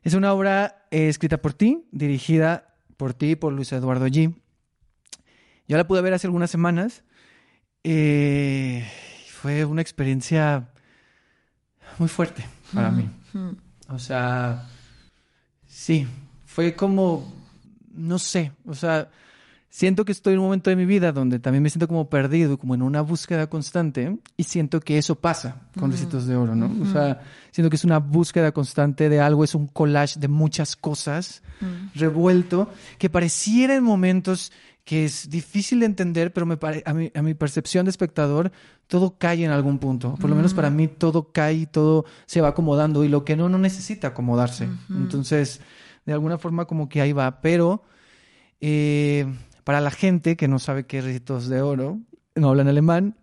Es 0.02 0.14
una 0.14 0.32
obra 0.32 0.84
eh, 0.90 1.08
escrita 1.08 1.40
por 1.40 1.54
ti, 1.54 1.86
dirigida 1.92 2.74
por 2.96 3.14
ti 3.14 3.30
y 3.30 3.36
por 3.36 3.52
Luis 3.52 3.70
Eduardo 3.70 4.08
G. 4.08 4.34
Yo 5.68 5.76
la 5.76 5.86
pude 5.86 6.02
ver 6.02 6.12
hace 6.12 6.26
algunas 6.26 6.50
semanas. 6.50 7.04
Eh, 7.84 8.84
fue 9.28 9.64
una 9.64 9.80
experiencia 9.80 10.70
muy 12.00 12.08
fuerte 12.08 12.44
para 12.74 12.90
mí. 12.90 13.08
O 13.88 14.00
sea, 14.00 14.68
sí, 15.68 16.04
fue 16.46 16.74
como, 16.74 17.32
no 17.94 18.18
sé, 18.18 18.50
o 18.66 18.74
sea, 18.74 19.08
siento 19.72 20.04
que 20.04 20.12
estoy 20.12 20.34
en 20.34 20.40
un 20.40 20.44
momento 20.44 20.68
de 20.68 20.76
mi 20.76 20.84
vida 20.84 21.12
donde 21.12 21.38
también 21.38 21.62
me 21.62 21.70
siento 21.70 21.88
como 21.88 22.10
perdido, 22.10 22.58
como 22.58 22.74
en 22.74 22.82
una 22.82 23.00
búsqueda 23.00 23.48
constante, 23.48 24.18
y 24.36 24.44
siento 24.44 24.80
que 24.80 24.98
eso 24.98 25.14
pasa 25.14 25.62
con 25.80 25.90
Recitos 25.90 26.26
de 26.26 26.36
Oro, 26.36 26.54
¿no? 26.54 26.70
O 26.82 26.92
sea, 26.92 27.22
siento 27.52 27.70
que 27.70 27.76
es 27.76 27.84
una 27.84 27.98
búsqueda 27.98 28.52
constante 28.52 29.08
de 29.08 29.18
algo, 29.20 29.44
es 29.44 29.54
un 29.54 29.66
collage 29.66 30.20
de 30.20 30.28
muchas 30.28 30.76
cosas 30.76 31.42
revuelto, 31.94 32.68
que 32.98 33.08
pareciera 33.08 33.74
en 33.74 33.82
momentos 33.82 34.52
que 34.84 35.06
es 35.06 35.30
difícil 35.30 35.80
de 35.80 35.86
entender, 35.86 36.34
pero 36.34 36.44
me 36.44 36.58
a, 36.84 36.92
mi, 36.92 37.10
a 37.14 37.22
mi 37.22 37.32
percepción 37.32 37.86
de 37.86 37.90
espectador, 37.90 38.52
todo 38.88 39.16
cae 39.16 39.42
en 39.42 39.52
algún 39.52 39.78
punto. 39.78 40.16
Por 40.16 40.28
lo 40.28 40.36
menos 40.36 40.52
para 40.52 40.68
mí 40.68 40.86
todo 40.86 41.32
cae 41.32 41.54
y 41.54 41.66
todo 41.66 42.04
se 42.26 42.42
va 42.42 42.48
acomodando 42.48 43.04
y 43.04 43.08
lo 43.08 43.24
que 43.24 43.36
no, 43.36 43.48
no 43.48 43.56
necesita 43.56 44.08
acomodarse. 44.08 44.68
Entonces, 44.90 45.62
de 46.04 46.12
alguna 46.12 46.36
forma 46.36 46.66
como 46.66 46.88
que 46.88 47.00
ahí 47.00 47.12
va. 47.12 47.40
Pero 47.40 47.84
eh, 48.60 49.24
para 49.64 49.80
la 49.80 49.90
gente 49.90 50.36
que 50.36 50.48
no 50.48 50.58
sabe 50.58 50.86
qué 50.86 50.98
es 50.98 51.04
Ricitos 51.04 51.48
de 51.48 51.62
Oro, 51.62 52.00
no 52.34 52.48
hablan 52.50 52.68
alemán, 52.68 53.16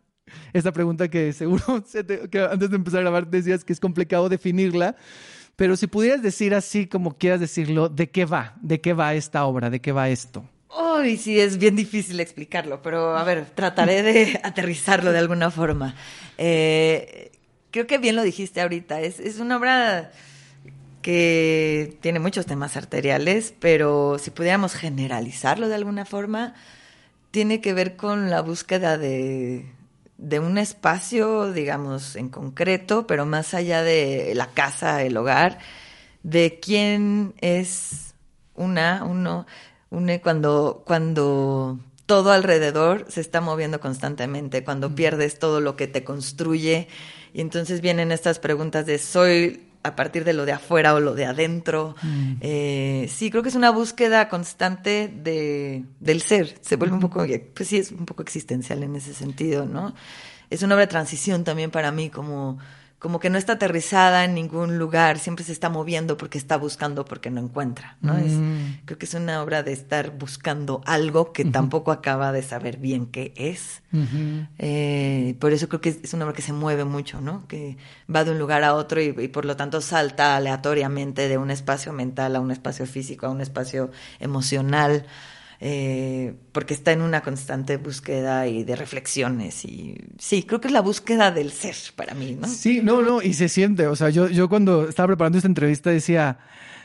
esta 0.54 0.72
pregunta 0.72 1.10
que 1.10 1.34
seguro 1.34 1.64
que 2.32 2.40
antes 2.40 2.70
de 2.70 2.76
empezar 2.76 3.00
a 3.00 3.04
grabar 3.04 3.28
decías 3.28 3.64
que 3.64 3.74
es 3.74 3.80
complicado 3.80 4.30
definirla. 4.30 4.96
Pero 5.56 5.76
si 5.76 5.88
pudieras 5.88 6.22
decir 6.22 6.56
así 6.56 6.88
como 6.88 7.18
quieras 7.18 7.42
decirlo, 7.42 7.90
¿de 7.90 8.10
qué 8.10 8.24
va? 8.24 8.56
¿De 8.62 8.80
qué 8.80 8.94
va 8.94 9.14
esta 9.14 9.46
obra? 9.46 9.70
¿De 9.70 9.82
qué 9.82 9.92
va 9.92 10.10
esto? 10.10 10.48
Uy, 10.70 11.18
sí, 11.18 11.38
es 11.38 11.58
bien 11.58 11.76
difícil 11.76 12.20
explicarlo, 12.20 12.82
pero 12.82 13.18
a 13.18 13.24
ver, 13.24 13.46
trataré 13.56 14.02
de 14.02 14.40
aterrizarlo 14.44 15.12
de 15.12 15.20
alguna 15.20 15.52
forma. 15.52 15.96
Eh, 16.38 17.32
creo 17.72 17.88
que 17.88 17.98
bien 17.98 18.16
lo 18.16 18.24
dijiste 18.24 18.62
ahorita, 18.62 19.02
es, 19.02 19.20
es 19.20 19.40
una 19.40 19.58
obra 19.58 20.12
que 21.02 21.98
tiene 22.02 22.20
muchos 22.20 22.46
temas 22.46 22.78
arteriales, 22.78 23.54
pero 23.60 24.18
si 24.20 24.32
pudiéramos 24.32 24.74
generalizarlo 24.74 25.68
de 25.68 25.76
alguna 25.76 26.06
forma, 26.06 26.54
tiene 27.32 27.62
que 27.62 27.74
ver 27.74 27.96
con 27.96 28.30
la 28.30 28.42
búsqueda 28.42 28.98
de, 28.98 29.66
de 30.18 30.40
un 30.40 30.58
espacio, 30.58 31.52
digamos, 31.54 32.16
en 32.16 32.30
concreto, 32.30 33.08
pero 33.08 33.26
más 33.26 33.54
allá 33.54 33.84
de 33.84 34.34
la 34.36 34.48
casa, 34.48 35.04
el 35.04 35.16
hogar, 35.16 35.60
de 36.24 36.60
quién 36.62 37.34
es 37.40 38.14
una, 38.56 39.04
uno, 39.06 39.46
une 39.90 40.22
cuando, 40.22 40.84
cuando 40.86 41.80
todo 42.06 42.32
alrededor 42.32 43.06
se 43.08 43.22
está 43.22 43.40
moviendo 43.40 43.80
constantemente, 43.80 44.64
cuando 44.64 44.94
pierdes 44.96 45.40
todo 45.40 45.62
lo 45.62 45.76
que 45.76 45.88
te 45.88 46.04
construye. 46.04 46.88
Y 47.34 47.42
entonces 47.42 47.82
vienen 47.82 48.12
estas 48.12 48.40
preguntas 48.40 48.86
de 48.86 48.98
soy 48.98 49.69
a 49.84 49.96
partir 49.96 50.26
de 50.26 50.34
lo 50.34 50.46
de 50.46 50.52
afuera 50.52 50.94
o 50.94 51.00
lo 51.00 51.16
de 51.16 51.26
adentro. 51.26 51.96
Eh, 52.42 53.10
sí, 53.10 53.32
creo 53.32 53.44
que 53.44 53.50
es 53.50 53.56
una 53.56 53.70
búsqueda 53.70 54.28
constante 54.28 55.08
de, 55.08 55.86
del 56.00 56.22
ser. 56.22 56.56
Se 56.62 56.76
vuelve 56.76 56.96
un 56.96 57.02
poco, 57.02 57.26
pues 57.54 57.70
sí, 57.70 57.78
es 57.78 57.92
un 57.92 58.06
poco 58.06 58.22
existencial 58.22 58.84
en 58.84 58.96
ese 58.96 59.14
sentido, 59.14 59.66
¿no? 59.66 59.94
Es 60.50 60.64
una 60.64 60.76
obra 60.76 60.86
de 60.86 60.92
transición 60.92 61.44
también 61.44 61.72
para 61.72 61.92
mí, 61.92 62.10
como 62.10 62.58
como 63.00 63.22
que 63.22 63.30
no 63.30 63.38
está 63.38 63.54
aterrizada 63.54 64.26
en 64.26 64.34
ningún 64.34 64.78
lugar, 64.78 65.20
siempre 65.20 65.46
se 65.46 65.54
está 65.54 65.70
moviendo 65.70 66.18
porque 66.18 66.38
está 66.38 66.58
buscando 66.58 67.06
porque 67.06 67.32
no 67.32 67.40
encuentra, 67.40 67.98
¿no? 68.02 68.18
Es, 68.18 68.34
mm. 68.34 68.82
creo 68.84 69.00
que 69.00 69.06
es 69.06 69.14
una 69.14 69.42
obra 69.42 69.64
de 69.64 69.72
estar 69.72 70.12
buscando 70.18 70.82
algo 70.86 71.32
que 71.32 71.46
tampoco 71.46 71.94
acaba 71.94 72.34
de 72.34 72.44
saber 72.44 72.78
bien 72.78 73.06
qué 73.06 73.34
es. 73.38 73.82
Eh, 74.58 75.36
por 75.40 75.54
eso 75.54 75.70
creo 75.70 75.80
que 75.80 75.98
es, 76.04 76.14
una 76.14 76.26
obra 76.26 76.36
que 76.36 76.42
se 76.42 76.52
mueve 76.52 76.84
mucho, 76.84 77.22
¿no? 77.22 77.48
Que 77.48 77.78
va 78.14 78.26
de 78.26 78.32
un 78.32 78.40
lugar 78.40 78.66
a 78.66 78.76
otro 78.76 79.02
y, 79.02 79.16
y 79.18 79.28
por 79.30 79.46
lo 79.46 79.56
tanto 79.56 79.80
salta 79.80 80.36
aleatoriamente 80.36 81.30
de 81.30 81.38
un 81.38 81.52
espacio 81.52 81.94
mental 81.94 82.36
a 82.36 82.42
un 82.42 82.52
espacio 82.52 82.86
físico, 82.86 83.28
a 83.28 83.30
un 83.30 83.40
espacio 83.40 83.92
emocional. 84.20 85.06
Eh, 85.62 86.36
porque 86.54 86.74
está 86.74 86.94
en 86.94 87.02
una 87.02 87.22
constante 87.22 87.76
búsqueda 87.76 88.48
y 88.48 88.64
de 88.64 88.78
reflexiones. 88.78 89.66
Y 89.66 89.98
sí, 90.18 90.44
creo 90.44 90.62
que 90.62 90.68
es 90.68 90.74
la 90.74 90.82
búsqueda 90.82 91.32
del 91.32 91.52
ser 91.52 91.76
para 91.96 92.14
mí, 92.14 92.38
¿no? 92.40 92.48
Sí, 92.48 92.80
no, 92.82 93.02
no, 93.02 93.22
y 93.22 93.34
se 93.34 93.50
siente. 93.50 93.88
O 93.88 93.96
sea, 93.96 94.10
yo, 94.10 94.30
yo 94.30 94.48
cuando 94.48 94.88
estaba 94.88 95.08
preparando 95.08 95.38
esta 95.38 95.50
entrevista 95.50 95.90
decía, 95.90 96.38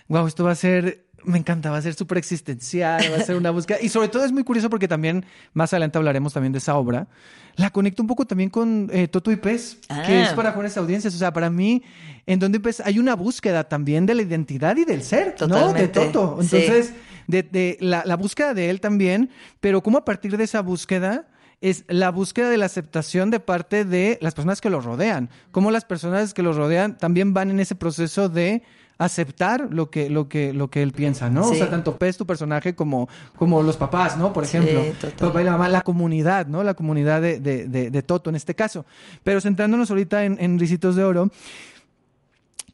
wow, 0.08 0.26
esto 0.26 0.42
va 0.42 0.50
a 0.50 0.56
ser 0.56 1.04
me 1.24 1.38
encanta, 1.38 1.70
va 1.70 1.78
a 1.78 1.82
ser 1.82 1.94
súper 1.94 2.18
existencial, 2.18 3.02
va 3.12 3.16
a 3.16 3.20
ser 3.20 3.36
una 3.36 3.50
búsqueda. 3.50 3.78
Y 3.80 3.88
sobre 3.88 4.08
todo 4.08 4.24
es 4.24 4.32
muy 4.32 4.44
curioso 4.44 4.70
porque 4.70 4.88
también, 4.88 5.24
más 5.52 5.72
adelante 5.72 5.98
hablaremos 5.98 6.32
también 6.32 6.52
de 6.52 6.58
esa 6.58 6.76
obra. 6.76 7.08
La 7.56 7.70
conecto 7.70 8.02
un 8.02 8.08
poco 8.08 8.26
también 8.26 8.50
con 8.50 8.90
eh, 8.92 9.08
Toto 9.08 9.30
y 9.30 9.36
Pez, 9.36 9.78
que 10.06 10.22
es 10.22 10.30
ah. 10.30 10.36
para 10.36 10.52
jóvenes 10.52 10.76
audiencias. 10.76 11.14
O 11.14 11.18
sea, 11.18 11.32
para 11.32 11.50
mí, 11.50 11.82
en 12.26 12.38
donde 12.38 12.60
Pez 12.60 12.80
hay 12.80 12.98
una 12.98 13.14
búsqueda 13.14 13.64
también 13.64 14.06
de 14.06 14.14
la 14.14 14.22
identidad 14.22 14.76
y 14.76 14.84
del 14.84 15.02
ser, 15.02 15.34
¿no? 15.48 15.72
De 15.72 15.88
Toto. 15.88 16.38
Entonces, 16.40 16.92
de, 17.26 17.76
la, 17.80 18.16
búsqueda 18.16 18.54
de 18.54 18.70
él 18.70 18.80
también, 18.80 19.30
pero 19.60 19.82
cómo 19.82 19.98
a 19.98 20.04
partir 20.04 20.36
de 20.36 20.44
esa 20.44 20.62
búsqueda 20.62 21.28
es 21.60 21.84
la 21.88 22.10
búsqueda 22.10 22.50
de 22.50 22.58
la 22.58 22.66
aceptación 22.66 23.30
de 23.30 23.40
parte 23.40 23.84
de 23.84 24.18
las 24.20 24.34
personas 24.34 24.60
que 24.60 24.70
lo 24.70 24.80
rodean. 24.80 25.30
Cómo 25.50 25.70
las 25.70 25.84
personas 25.84 26.34
que 26.34 26.42
lo 26.42 26.52
rodean 26.52 26.98
también 26.98 27.32
van 27.32 27.50
en 27.50 27.60
ese 27.60 27.74
proceso 27.74 28.28
de 28.28 28.62
aceptar 28.98 29.68
lo 29.70 29.90
que, 29.90 30.08
lo 30.08 30.28
que, 30.28 30.52
lo 30.52 30.68
que 30.68 30.82
él 30.82 30.92
piensa, 30.92 31.30
¿no? 31.30 31.48
O 31.48 31.54
sea, 31.54 31.68
tanto 31.68 31.96
Pez, 31.96 32.16
tu 32.16 32.26
personaje, 32.26 32.74
como, 32.74 33.08
como 33.36 33.62
los 33.62 33.76
papás, 33.76 34.16
¿no? 34.16 34.32
Por 34.32 34.44
ejemplo. 34.44 34.82
papá 35.18 35.42
y 35.42 35.44
la 35.44 35.52
mamá, 35.52 35.68
la 35.68 35.82
comunidad, 35.82 36.46
¿no? 36.46 36.62
La 36.62 36.74
comunidad 36.74 37.20
de, 37.20 37.40
de, 37.40 37.66
de, 37.66 38.02
Toto 38.02 38.30
en 38.30 38.36
este 38.36 38.54
caso. 38.54 38.86
Pero 39.22 39.40
centrándonos 39.40 39.90
ahorita 39.90 40.24
en, 40.24 40.36
en 40.40 40.58
Ricitos 40.58 40.94
de 40.96 41.04
Oro, 41.04 41.30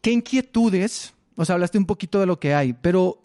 ¿qué 0.03 0.13
inquietudes? 0.13 1.15
O 1.37 1.45
sea, 1.45 1.55
hablaste 1.55 1.79
un 1.79 1.87
poquito 1.87 2.21
de 2.21 2.27
lo 2.27 2.39
que 2.39 2.55
hay, 2.55 2.75
pero 2.75 3.20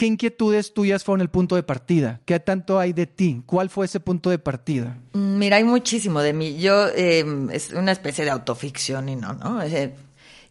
¿qué 0.00 0.06
inquietudes 0.06 0.72
tuyas 0.72 1.04
fueron 1.04 1.20
el 1.20 1.28
punto 1.28 1.56
de 1.56 1.62
partida? 1.62 2.22
¿Qué 2.24 2.40
tanto 2.40 2.78
hay 2.78 2.94
de 2.94 3.06
ti? 3.06 3.42
¿Cuál 3.44 3.68
fue 3.68 3.84
ese 3.84 4.00
punto 4.00 4.30
de 4.30 4.38
partida? 4.38 4.96
Mm, 5.12 5.36
mira, 5.36 5.58
hay 5.58 5.64
muchísimo 5.64 6.22
de 6.22 6.32
mí. 6.32 6.56
Yo, 6.56 6.88
eh, 6.88 7.22
es 7.52 7.70
una 7.72 7.92
especie 7.92 8.24
de 8.24 8.30
autoficción 8.30 9.10
y 9.10 9.16
no, 9.16 9.34
¿no? 9.34 9.60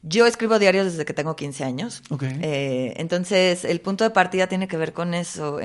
Yo 0.04 0.28
escribo 0.28 0.60
diarios 0.60 0.86
desde 0.86 1.04
que 1.04 1.16
tengo 1.16 1.36
15 1.36 1.64
años. 1.64 2.04
Eh, 2.22 2.94
entonces, 2.98 3.66
el 3.66 3.82
punto 3.82 4.04
de 4.04 4.12
partida 4.12 4.46
tiene 4.46 4.68
que 4.68 4.78
ver 4.78 4.94
con 4.94 5.16
eso. 5.16 5.60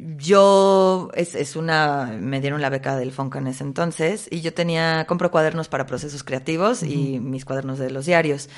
Yo, 0.00 1.10
es, 1.14 1.34
es, 1.34 1.56
una, 1.56 2.16
me 2.20 2.40
dieron 2.40 2.62
la 2.62 2.70
beca 2.70 2.96
del 2.96 3.10
Fonca 3.10 3.40
en 3.40 3.48
ese 3.48 3.64
entonces 3.64 4.28
y 4.30 4.42
yo 4.42 4.54
tenía, 4.54 5.04
compro 5.08 5.32
cuadernos 5.32 5.66
para 5.66 5.86
procesos 5.86 6.22
creativos 6.22 6.84
y 6.84 7.18
mis 7.18 7.44
cuadernos 7.44 7.80
de 7.80 7.90
los 7.90 8.06
diarios. 8.06 8.48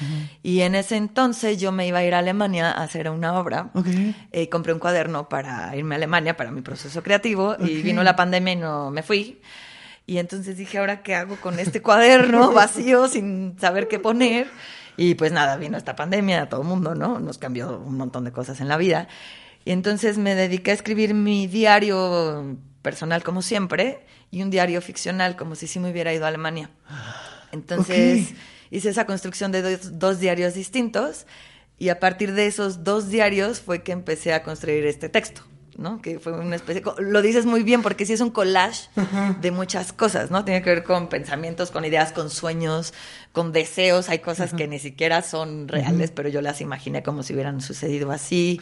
Y 0.43 0.61
en 0.61 0.75
ese 0.75 0.97
entonces 0.97 1.59
yo 1.59 1.73
me 1.73 1.87
iba 1.87 2.01
a 2.01 2.05
ir 2.05 2.15
a 2.15 2.19
Alemania 2.19 2.71
a 2.71 2.83
hacer 2.83 3.09
una 3.09 3.39
obra. 3.39 3.71
y 3.75 4.15
eh, 4.33 4.51
compré 4.51 4.75
un 4.75 4.79
cuaderno 4.79 5.31
para 5.31 5.75
irme 5.75 5.95
a 5.95 5.97
Alemania 5.97 6.37
para 6.37 6.51
mi 6.51 6.61
proceso 6.61 7.03
creativo 7.03 7.57
y 7.59 7.81
vino 7.81 8.03
la 8.03 8.17
pandemia 8.17 8.53
y 8.53 8.57
no 8.57 8.91
me 8.91 9.03
fui. 9.03 9.41
Y 10.05 10.19
entonces 10.19 10.59
dije, 10.59 10.77
¿ahora 10.77 11.03
qué 11.03 11.15
hago 11.15 11.37
con 11.37 11.59
este 11.59 11.81
cuaderno 11.81 12.53
vacío 12.53 13.09
sin 13.09 13.59
saber 13.59 13.89
qué 13.89 13.99
poner? 13.99 14.49
Y 14.99 15.15
pues 15.15 15.33
nada, 15.33 15.57
vino 15.57 15.79
esta 15.79 15.97
pandemia, 15.97 16.43
a 16.43 16.49
todo 16.51 16.61
el 16.61 16.69
mundo, 16.69 16.95
¿no? 16.95 17.19
Nos 17.19 17.39
cambió 17.39 17.79
un 17.79 17.97
montón 17.97 18.25
de 18.25 18.33
cosas 18.33 18.61
en 18.61 18.69
la 18.69 18.77
vida. 18.77 19.09
Y 19.65 19.73
entonces 19.73 20.19
me 20.19 20.35
dediqué 20.35 20.71
a 20.71 20.75
escribir 20.75 21.15
mi 21.15 21.47
diario 21.47 22.57
personal 22.83 23.23
como 23.23 23.43
siempre 23.43 24.05
y 24.31 24.43
un 24.43 24.51
diario 24.51 24.81
ficcional 24.81 25.37
como 25.37 25.55
si 25.55 25.67
sí 25.67 25.81
me 25.81 25.91
hubiera 25.91 26.13
ido 26.15 26.25
a 26.25 26.29
Alemania. 26.29 26.71
Entonces 27.53 28.35
hice 28.71 28.89
esa 28.89 29.07
construcción 29.07 29.53
de 29.53 29.63
dos, 29.63 29.99
dos 29.99 30.21
diarios 30.21 30.55
distintos 30.55 31.27
y 31.79 31.89
a 31.89 31.99
partir 31.99 32.33
de 32.33 32.47
esos 32.47 32.85
dos 32.85 33.09
diarios 33.09 33.61
fue 33.61 33.83
que 33.83 33.93
empecé 33.93 34.33
a 34.33 34.43
construir 34.43 34.87
este 34.87 35.09
texto. 35.09 35.43
¿No? 35.81 36.01
Que 36.03 36.19
fue 36.19 36.33
una 36.33 36.57
especie, 36.57 36.83
lo 36.99 37.23
dices 37.23 37.47
muy 37.47 37.63
bien 37.63 37.83
porque 37.83 38.05
sí 38.05 38.13
es 38.13 38.21
un 38.21 38.31
collage 38.31 38.89
de 39.41 39.51
muchas 39.51 39.93
cosas, 39.93 40.31
¿no? 40.31 40.45
Tiene 40.45 40.63
que 40.63 40.71
ver 40.71 40.85
con 40.85 41.09
pensamientos, 41.09 41.71
con 41.71 41.85
ideas, 41.85 42.13
con 42.13 42.29
sueños, 42.31 42.93
con 43.33 43.53
deseos, 43.53 44.11
hay 44.11 44.19
cosas 44.19 44.53
que 44.53 44.69
ni 44.69 44.79
siquiera 44.79 45.23
son 45.23 45.69
reales, 45.69 46.11
pero 46.11 46.29
yo 46.29 46.43
las 46.43 46.61
imaginé 46.61 47.03
como 47.03 47.23
si 47.23 47.33
hubieran 47.33 47.61
sucedido 47.61 48.13
así. 48.13 48.61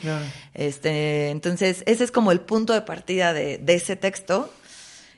Este, 0.55 1.31
entonces, 1.31 1.83
ese 1.87 2.05
es 2.05 2.13
como 2.13 2.31
el 2.31 2.41
punto 2.41 2.73
de 2.73 2.83
partida 2.83 3.33
de, 3.33 3.59
de 3.59 3.75
ese 3.75 3.97
texto 3.97 4.51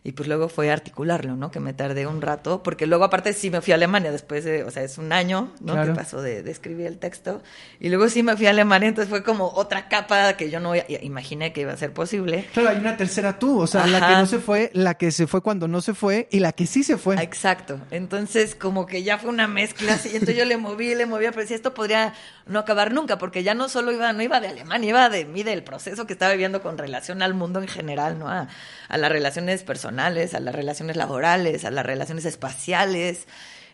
y 0.02 0.12
pues 0.12 0.28
luego 0.28 0.49
fue 0.49 0.71
articularlo, 0.71 1.37
¿no? 1.37 1.50
Que 1.50 1.61
me 1.61 1.75
tardé 1.75 2.07
un 2.07 2.23
rato, 2.23 2.62
porque 2.62 2.87
luego 2.87 3.04
aparte 3.04 3.33
sí 3.35 3.50
me 3.50 3.61
fui 3.61 3.73
a 3.73 3.75
Alemania 3.75 4.11
después 4.11 4.45
de, 4.45 4.64
o 4.64 4.71
sea, 4.71 4.83
es 4.83 4.97
un 4.97 5.12
año, 5.12 5.52
¿no? 5.61 5.83
Que 5.85 5.92
pasó 5.92 6.23
de, 6.23 6.42
de, 6.42 6.50
escribir 6.50 6.87
el 6.87 6.99
texto. 6.99 7.42
Y 7.80 7.90
luego 7.90 8.09
sí 8.09 8.23
me 8.23 8.37
fui 8.37 8.47
a 8.47 8.50
Alemania, 8.50 8.88
entonces 8.88 9.11
fue 9.11 9.23
como 9.23 9.49
otra 9.49 9.88
capa 9.88 10.35
que 10.35 10.50
yo 10.50 10.59
no 10.59 10.73
imaginé 11.02 11.52
que 11.52 11.62
iba 11.62 11.73
a 11.73 11.76
ser 11.76 11.92
posible. 11.92 12.47
Claro, 12.52 12.71
hay 12.71 12.78
una 12.78 12.97
tercera 12.97 13.38
tú, 13.38 13.61
o 13.61 13.66
sea, 13.66 13.87
la 13.87 14.07
que 14.07 14.14
no 14.14 14.26
se 14.26 14.38
fue, 14.38 14.71
la 14.73 14.95
que 14.95 15.11
se 15.11 15.26
fue 15.26 15.42
cuando 15.42 15.69
no 15.69 15.83
se 15.83 15.92
fue 15.92 16.28
y 16.30 16.40
la 16.40 16.52
que 16.52 16.66
sí 16.66 16.83
se 16.83 16.97
fue. 16.97 17.23
Exacto. 17.23 17.78
Entonces 17.90 18.54
como 18.54 18.87
que 18.87 19.02
ya 19.02 19.19
fue 19.19 19.30
una 19.30 19.49
mezcla 19.49 19.95
así, 19.95 20.09
entonces 20.12 20.37
yo 20.37 20.45
le 20.47 20.57
moví, 20.57 20.95
le 20.95 21.07
movía, 21.07 21.33
pero 21.33 21.47
si 21.47 21.54
esto 21.54 21.75
podría 21.75 22.14
no 22.47 22.59
acabar 22.59 22.92
nunca, 22.92 23.19
porque 23.19 23.42
ya 23.42 23.54
no 23.54 23.69
solo 23.69 23.92
iba, 23.92 24.12
no 24.12 24.23
iba 24.23 24.40
de 24.40 24.49
Alemania, 24.49 24.88
iba 24.88 25.09
de 25.09 25.25
mí, 25.25 25.42
del 25.42 25.62
proceso 25.62 26.07
que 26.07 26.14
estaba 26.14 26.33
viviendo 26.33 26.62
con 26.62 26.78
relación 26.78 27.23
al 27.23 27.35
mundo 27.35 27.61
en 27.61 27.69
general, 27.69 28.19
¿no? 28.19 28.28
A, 28.28 28.49
a 28.88 28.99
las 28.99 29.12
relaciones 29.12 29.62
personales, 29.62 29.89
a 29.99 30.40
las 30.40 30.54
relaciones 30.54 30.97
laborales, 30.97 31.64
a 31.64 31.70
las 31.70 31.85
relaciones 31.85 32.25
espaciales. 32.25 33.26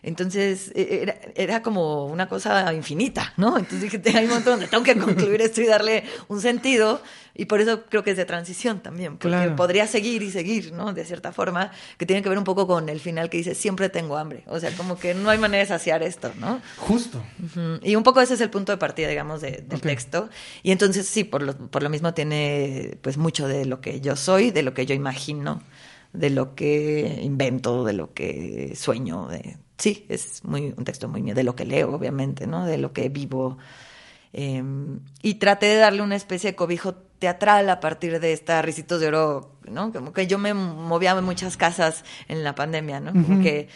Entonces 0.03 0.71
e, 0.75 0.99
era, 1.01 1.17
era, 1.35 1.61
como 1.61 2.05
una 2.05 2.29
cosa 2.29 2.71
infinita, 2.73 3.33
¿no? 3.37 3.57
Entonces 3.57 3.91
dije, 3.91 4.17
hay 4.17 4.25
un 4.25 4.31
montón 4.31 4.53
donde 4.53 4.67
tengo 4.67 4.83
que 4.83 4.97
concluir 4.97 5.41
esto 5.41 5.61
y 5.61 5.65
darle 5.65 6.03
un 6.27 6.41
sentido. 6.41 7.01
Y 7.39 7.45
por 7.45 7.61
eso 7.61 7.83
creo 7.87 8.03
que 8.03 8.11
es 8.11 8.17
de 8.17 8.25
transición 8.25 8.79
también, 8.79 9.17
porque 9.17 9.51
podría 9.55 9.85
seguir 9.85 10.23
y 10.23 10.31
seguir, 10.31 10.73
¿no? 10.73 10.93
De 10.93 11.05
cierta 11.05 11.31
forma, 11.31 11.71
que 11.97 12.07
tiene 12.07 12.23
que 12.23 12.29
ver 12.29 12.37
un 12.39 12.43
poco 12.43 12.65
con 12.65 12.89
el 12.89 12.99
final 12.99 13.29
que 13.29 13.37
dice, 13.37 13.53
siempre 13.53 13.89
tengo 13.89 14.17
hambre. 14.17 14.43
O 14.47 14.59
sea, 14.59 14.71
como 14.71 14.97
que 14.97 15.13
no 15.13 15.29
hay 15.29 15.37
manera 15.37 15.61
de 15.61 15.67
saciar 15.67 16.01
esto, 16.01 16.31
¿no? 16.39 16.59
Justo. 16.77 17.23
Y 17.83 17.95
un 17.95 18.01
poco 18.01 18.21
ese 18.21 18.33
es 18.33 18.41
el 18.41 18.49
punto 18.49 18.71
de 18.71 18.79
partida, 18.79 19.07
digamos, 19.09 19.41
de, 19.41 19.63
del 19.67 19.81
texto. 19.81 20.29
Y 20.63 20.71
entonces 20.71 21.05
sí, 21.07 21.23
por 21.23 21.43
lo, 21.43 21.55
por 21.55 21.83
lo 21.83 21.89
mismo 21.89 22.15
tiene 22.15 22.97
pues 23.03 23.17
mucho 23.17 23.47
de 23.47 23.65
lo 23.65 23.81
que 23.81 24.01
yo 24.01 24.15
soy, 24.15 24.49
de 24.49 24.63
lo 24.63 24.73
que 24.73 24.87
yo 24.87 24.95
imagino, 24.95 25.61
de 26.13 26.29
lo 26.29 26.55
que 26.55 27.19
invento, 27.21 27.83
de 27.83 27.93
lo 27.93 28.13
que 28.13 28.73
sueño, 28.75 29.27
de 29.27 29.57
sí, 29.77 30.05
es 30.09 30.43
muy 30.43 30.73
un 30.75 30.83
texto 30.83 31.07
muy 31.07 31.21
mío, 31.21 31.35
de 31.35 31.43
lo 31.43 31.55
que 31.55 31.65
leo, 31.65 31.93
obviamente, 31.93 32.47
¿no? 32.47 32.65
De 32.65 32.77
lo 32.77 32.93
que 32.93 33.09
vivo. 33.09 33.57
Em, 34.33 34.99
y 35.21 35.35
traté 35.35 35.67
de 35.67 35.77
darle 35.77 36.01
una 36.01 36.15
especie 36.15 36.51
de 36.51 36.55
cobijo 36.55 36.95
teatral 36.95 37.69
a 37.69 37.79
partir 37.79 38.19
de 38.19 38.33
esta 38.33 38.61
Ricitos 38.61 38.99
de 38.99 39.07
Oro, 39.07 39.57
¿no? 39.69 39.91
Como 39.91 40.13
que 40.13 40.27
yo 40.27 40.37
me 40.37 40.53
movía 40.53 41.11
en 41.11 41.23
muchas 41.23 41.57
casas 41.57 42.03
en 42.27 42.43
la 42.43 42.55
pandemia, 42.55 42.99
¿no? 42.99 43.13
Como 43.13 43.41
que 43.41 43.69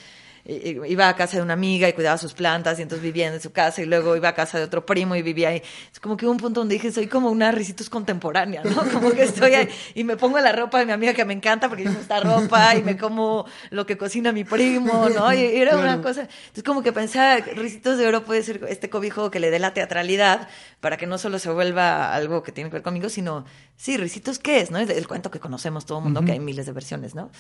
iba 0.46 1.08
a 1.08 1.16
casa 1.16 1.38
de 1.38 1.44
una 1.44 1.54
amiga 1.54 1.88
y 1.88 1.94
cuidaba 1.94 2.18
sus 2.18 2.34
plantas 2.34 2.80
y 2.80 2.82
entonces 2.82 3.04
vivía 3.04 3.34
en 3.34 3.42
su 3.42 3.52
casa 3.52 3.82
y 3.82 3.86
luego 3.86 4.16
iba 4.16 4.30
a 4.30 4.34
casa 4.34 4.58
de 4.58 4.64
otro 4.64 4.86
primo 4.86 5.16
y 5.16 5.22
vivía 5.22 5.50
ahí. 5.50 5.62
Es 5.92 6.00
como 6.00 6.18
que 6.18 6.26
hubo 6.26 6.32
un 6.32 6.38
punto 6.38 6.62
donde 6.62 6.76
dije, 6.76 6.92
soy 6.92 7.08
como 7.08 7.30
una 7.30 7.52
risitos 7.52 7.90
contemporánea, 7.90 8.64
¿no? 8.64 8.82
Como 8.92 9.12
que 9.12 9.24
estoy 9.24 9.54
ahí 9.54 9.70
y 9.96 10.04
me 10.04 10.18
pongo 10.18 10.40
la 10.40 10.52
ropa 10.52 10.80
de 10.80 10.86
mi 10.86 10.92
amiga 10.92 11.14
que 11.14 11.26
me 11.26 11.34
encanta 11.34 11.70
porque 11.70 11.86
me 11.86 11.96
gusta 11.96 12.20
ropa 12.20 12.76
y 12.76 12.84
me 12.84 12.98
como 12.98 13.46
lo 13.70 13.86
que 13.86 13.98
cocina 13.98 14.32
mi 14.32 14.44
primo, 14.44 15.10
¿no? 15.10 15.34
Y 15.34 15.40
era 15.40 15.78
una 15.78 16.02
cosa. 16.02 16.22
Entonces 16.22 16.64
como 16.64 16.84
que 16.84 16.92
pensaba, 16.92 17.38
risitos 17.38 17.98
de 17.98 18.08
oro 18.08 18.24
puede 18.24 18.44
ser 18.44 18.66
este 18.70 18.90
cobijo 18.90 19.32
que 19.32 19.40
le 19.40 19.50
dé 19.50 19.60
la 19.60 19.74
teatralidad 19.74 20.48
para 20.80 20.98
que 20.98 21.08
no 21.08 21.18
solo 21.18 21.40
se 21.40 21.50
vuelva 21.52 22.14
algo 22.14 22.44
que 22.44 22.52
tiene 22.52 22.70
que 22.70 22.76
ver 22.76 22.84
conmigo, 22.84 23.10
sino, 23.10 23.46
sí, 23.78 23.98
risitos, 23.98 24.40
¿qué 24.40 24.62
es? 24.62 24.72
¿No? 24.72 24.80
Es 24.80 24.90
el 24.90 25.08
cuento 25.08 25.32
que 25.32 25.40
conocemos 25.40 25.86
todo 25.86 26.00
el 26.00 26.06
mundo, 26.06 26.22
que 26.22 26.32
hay 26.34 26.40
miles 26.40 26.66
de 26.66 26.72
versiones, 26.72 27.16
¿no? 27.16 27.32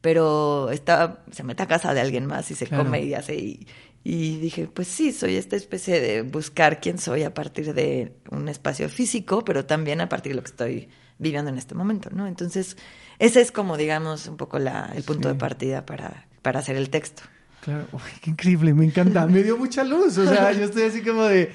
pero 0.00 0.70
está, 0.70 1.18
se 1.32 1.42
mete 1.42 1.62
a 1.62 1.66
casa 1.66 1.92
de 1.92 2.00
alguien 2.00 2.26
más 2.26 2.45
y 2.50 2.54
se 2.54 2.66
come 2.66 3.02
y 3.02 3.14
hace. 3.14 3.36
Y, 3.36 3.66
y, 4.04 4.38
dije, 4.38 4.68
pues 4.72 4.88
sí, 4.88 5.12
soy 5.12 5.36
esta 5.36 5.56
especie 5.56 6.00
de 6.00 6.22
buscar 6.22 6.80
quién 6.80 6.98
soy 6.98 7.24
a 7.24 7.34
partir 7.34 7.74
de 7.74 8.12
un 8.30 8.48
espacio 8.48 8.88
físico, 8.88 9.44
pero 9.44 9.66
también 9.66 10.00
a 10.00 10.08
partir 10.08 10.32
de 10.32 10.36
lo 10.36 10.42
que 10.42 10.50
estoy 10.50 10.88
viviendo 11.18 11.50
en 11.50 11.58
este 11.58 11.74
momento, 11.74 12.10
¿no? 12.12 12.26
Entonces, 12.26 12.76
ese 13.18 13.40
es 13.40 13.50
como, 13.50 13.76
digamos, 13.76 14.26
un 14.28 14.36
poco 14.36 14.58
la, 14.58 14.92
el 14.94 15.02
punto 15.02 15.28
de 15.28 15.34
partida 15.34 15.86
para, 15.86 16.26
para 16.42 16.60
hacer 16.60 16.76
el 16.76 16.90
texto. 16.90 17.22
Claro, 17.66 17.86
qué 18.20 18.30
increíble, 18.30 18.72
me 18.74 18.84
encanta, 18.84 19.26
me 19.26 19.42
dio 19.42 19.56
mucha 19.56 19.82
luz, 19.82 20.16
o 20.18 20.24
sea, 20.28 20.52
yo 20.52 20.66
estoy 20.66 20.84
así 20.84 21.02
como 21.02 21.24
de, 21.24 21.50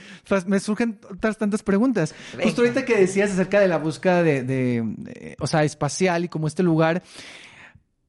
me 0.45 0.59
surgen 0.59 0.99
otras 1.09 1.37
tantas 1.37 1.63
preguntas. 1.63 2.13
Justo 2.43 2.63
ahorita 2.63 2.83
que 2.83 2.97
decías 2.97 3.31
acerca 3.31 3.61
de 3.61 3.69
la 3.69 3.77
búsqueda 3.77 4.21
de, 4.21 4.43
de, 4.43 5.37
o 5.39 5.47
sea, 5.47 5.63
espacial 5.63 6.25
y 6.25 6.27
como 6.27 6.47
este 6.47 6.63
lugar, 6.63 7.01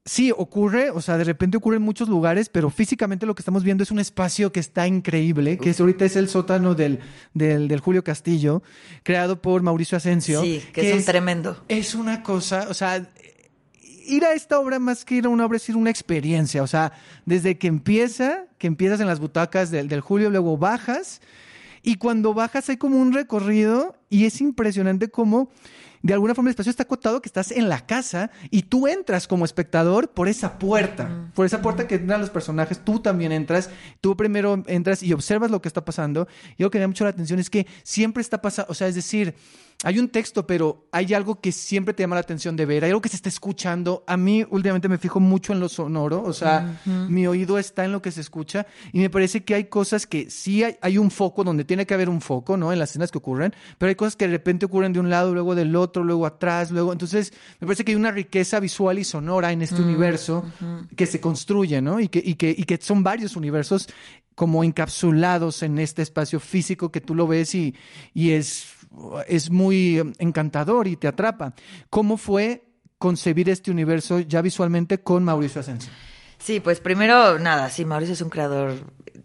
Sí, 0.05 0.33
ocurre, 0.37 0.91
o 0.91 1.01
sea, 1.01 1.17
de 1.17 1.23
repente 1.23 1.57
ocurre 1.57 1.77
en 1.77 1.83
muchos 1.83 2.09
lugares, 2.09 2.49
pero 2.49 2.71
físicamente 2.71 3.25
lo 3.25 3.37
que 3.37 3.41
estamos 3.41 3.63
viendo 3.63 3.85
es 3.85 3.93
un 3.93 4.01
espacio 4.01 4.51
que 4.51 4.59
está 4.59 4.89
increíble, 4.89 5.59
que 5.59 5.71
es, 5.71 5.79
ahorita 5.79 6.05
es 6.05 6.17
el 6.17 6.29
sótano 6.29 6.75
del, 6.75 6.99
del, 7.35 7.69
del, 7.69 7.79
Julio 7.79 8.03
Castillo, 8.03 8.65
creado 9.05 9.41
por 9.41 9.63
Mauricio 9.63 9.97
Asensio. 9.97 10.43
Sí, 10.43 10.61
que, 10.73 10.91
es 10.91 10.97
un 10.97 11.05
tremendo. 11.05 11.63
Es 11.69 11.95
una 11.95 12.25
cosa, 12.25 12.67
o 12.69 12.75
sea, 12.75 13.09
ir 14.05 14.25
a 14.25 14.35
esta 14.35 14.59
obra 14.59 14.81
más 14.81 15.05
que 15.05 15.15
ir 15.15 15.27
a 15.27 15.29
una 15.29 15.47
obra 15.47 15.59
es 15.59 15.69
ir 15.69 15.77
una 15.77 15.91
experiencia, 15.91 16.65
o 16.65 16.67
sea, 16.67 16.93
desde 17.25 17.57
que 17.57 17.69
empieza, 17.69 18.47
que 18.59 18.67
empiezas 18.67 18.99
en 18.99 19.07
las 19.07 19.21
butacas 19.21 19.71
del, 19.71 19.87
del 19.87 20.01
Julio, 20.01 20.31
luego 20.31 20.59
bajas, 20.59 21.21
y 21.85 21.95
cuando 21.95 22.35
bajas 22.35 22.69
hay 22.69 22.77
como 22.77 23.01
un 23.01 23.13
recorrido 23.13 23.97
y 24.11 24.25
es 24.25 24.41
impresionante 24.41 25.09
cómo 25.09 25.49
de 26.03 26.15
alguna 26.15 26.35
forma 26.35 26.51
el 26.51 26.53
espacio 26.53 26.71
está 26.71 26.83
acotado 26.83 27.23
que 27.23 27.29
estás 27.29 27.53
en 27.53 27.69
la 27.69 27.87
casa 27.87 28.31
y 28.51 28.63
tú 28.63 28.89
entras 28.89 29.29
como 29.29 29.45
espectador 29.45 30.11
por 30.11 30.29
esa 30.29 30.59
puerta, 30.59 31.31
por 31.35 31.47
esa 31.47 31.63
puerta 31.63 31.87
que 31.87 31.95
entran 31.95 32.21
los 32.21 32.31
personajes, 32.31 32.85
tú 32.85 33.01
también 33.01 33.33
entras, 33.33 33.71
tú 34.01 34.17
primero 34.17 34.63
entras 34.67 35.03
y 35.03 35.13
observas 35.13 35.51
lo 35.51 35.63
que 35.63 35.69
está 35.69 35.85
pasando. 35.85 36.27
Y 36.57 36.63
lo 36.65 36.71
que 36.71 36.79
me 36.79 36.83
da 36.83 36.89
mucho 36.89 37.05
la 37.05 37.11
atención 37.11 37.39
es 37.39 37.51
que 37.51 37.67
siempre 37.85 38.21
está 38.21 38.43
pasando, 38.43 38.71
o 38.71 38.75
sea, 38.75 38.89
es 38.89 38.95
decir, 38.95 39.35
hay 39.85 39.99
un 39.99 40.09
texto, 40.09 40.47
pero 40.47 40.87
hay 40.93 41.13
algo 41.13 41.41
que 41.41 41.51
siempre 41.51 41.93
te 41.93 42.03
llama 42.03 42.15
la 42.15 42.21
atención 42.21 42.57
de 42.57 42.67
ver, 42.67 42.85
hay 42.85 42.91
algo 42.91 43.01
que 43.01 43.09
se 43.09 43.17
está 43.17 43.29
escuchando. 43.29 44.05
A 44.07 44.17
mí 44.17 44.45
últimamente 44.49 44.89
me 44.89 44.99
fijo 44.99 45.19
mucho 45.19 45.53
en 45.53 45.61
lo 45.61 45.69
sonoro, 45.69 46.23
o 46.23 46.33
sea, 46.33 46.81
mi 46.85 47.27
oído 47.27 47.59
está 47.59 47.85
en 47.85 47.93
lo 47.93 48.01
que 48.01 48.13
se 48.13 48.21
escucha 48.21 48.67
y 48.93 49.01
me 49.01 49.11
parece 49.11 49.43
que 49.45 49.55
hay 49.55 49.65
cosas 49.65 50.07
que 50.07 50.31
sí 50.31 50.63
hay, 50.63 50.77
hay, 50.81 50.99
un 50.99 51.11
foco 51.11 51.43
donde 51.43 51.65
tiene 51.65 51.85
que 51.85 51.95
haber 51.95 52.09
un 52.09 52.21
foco, 52.21 52.57
¿no? 52.57 52.73
En 52.73 52.79
las 52.79 52.91
escenas 52.91 53.11
que 53.11 53.19
ocurren, 53.19 53.53
pero 53.79 53.89
hay 53.89 53.97
cosas 53.97 54.15
que 54.15 54.27
de 54.27 54.33
repente 54.33 54.67
ocurren 54.67 54.93
de 54.93 55.01
un 55.01 55.11
lado, 55.11 55.35
luego 55.35 55.55
del 55.55 55.75
otro, 55.75 56.05
luego 56.05 56.27
atrás, 56.27 56.71
luego. 56.71 56.93
Entonces, 56.93 57.33
me 57.61 57.67
parece 57.67 57.85
que 57.85 57.93
hay 57.93 57.97
una 57.97 58.13
riqueza 58.13 58.61
visual 58.61 58.99
y 58.99 59.05
sonora 59.05 59.53
en 59.53 59.63
este 59.63 59.83
universo 59.83 60.45
que 60.97 61.07
se 61.07 61.21
construye, 61.21 61.83
¿no? 61.83 61.99
Y 61.99 62.09
que, 62.09 62.23
y, 62.25 62.35
que, 62.35 62.55
y 62.57 62.65
que 62.65 62.79
son 62.81 63.03
varios 63.03 63.37
universos 63.37 63.89
como 64.35 64.65
encapsulados 64.65 65.63
en 65.63 65.79
este 65.79 66.03
espacio 66.03 66.41
físico 66.41 66.91
que 66.91 67.01
tú 67.01 67.15
lo 67.15 67.27
ves 67.27 67.55
y, 67.55 67.75
y 68.15 68.31
es 68.31 68.82
es 69.27 69.51
muy 69.51 70.15
encantador 70.19 70.87
y 70.89 70.97
te 70.97 71.09
atrapa. 71.09 71.55
¿Cómo 71.91 72.17
fue 72.17 72.65
concebir 72.99 73.49
este 73.49 73.71
universo 73.71 74.21
ya 74.21 74.43
visualmente 74.43 74.99
con 75.03 75.25
Mauricio 75.25 75.61
Asensio? 75.61 75.91
Sí, 76.39 76.61
pues 76.61 76.81
primero, 76.81 77.39
nada, 77.39 77.71
sí, 77.71 77.85
Mauricio 77.85 78.15
es 78.15 78.21
un 78.21 78.31
creador 78.31 78.75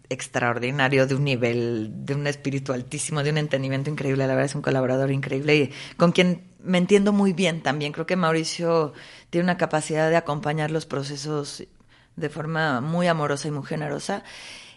extraordinario, 0.08 1.06
de 1.06 1.14
un 1.14 1.24
nivel, 1.24 1.90
de 2.04 2.14
un 2.14 2.26
espíritu 2.26 2.72
altísimo, 2.72 3.22
de 3.22 3.30
un 3.30 3.38
entendimiento 3.38 3.90
increíble, 3.90 4.26
la 4.26 4.34
verdad 4.34 4.46
es 4.46 4.54
un 4.54 4.62
colaborador 4.62 5.10
increíble 5.10 5.56
y 5.56 5.72
con 5.96 6.12
quien 6.12 6.48
me 6.62 6.78
entiendo 6.78 7.12
muy 7.12 7.32
bien 7.32 7.62
también. 7.62 7.92
Creo 7.92 8.06
que 8.06 8.16
Mauricio 8.16 8.92
tiene 9.30 9.44
una 9.44 9.56
capacidad 9.56 10.10
de 10.10 10.16
acompañar 10.16 10.70
los 10.70 10.86
procesos 10.86 11.64
de 12.16 12.28
forma 12.28 12.80
muy 12.80 13.06
amorosa 13.06 13.48
y 13.48 13.50
muy 13.50 13.64
generosa. 13.64 14.24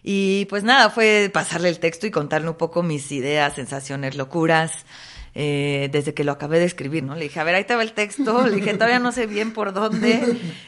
Y 0.04 0.46
pues 0.46 0.64
nada, 0.64 0.90
fue 0.90 1.30
pasarle 1.34 1.70
el 1.70 1.80
texto 1.80 2.08
y 2.08 2.12
contarle 2.12 2.50
un 2.50 2.58
poco 2.58 2.84
mis 2.84 3.12
ideas, 3.12 3.54
sensaciones, 3.54 4.16
locuras. 4.16 4.86
Eh, 5.34 5.88
desde 5.94 6.14
que 6.14 6.26
lo 6.26 6.34
acabé 6.34 6.60
de 6.60 6.66
escribir, 6.66 7.04
¿no? 7.04 7.16
Le 7.16 7.24
dije, 7.24 7.40
a 7.40 7.46
ver, 7.46 7.56
ahí 7.56 7.64
te 7.64 7.74
va 7.74 7.84
el 7.84 7.94
texto. 7.94 8.46
Le 8.48 8.58
dije, 8.58 8.74
todavía 8.74 9.00
no 9.00 9.14
sé 9.14 9.28
bien 9.28 9.54
por 9.54 9.74
dónde. 9.74 10.22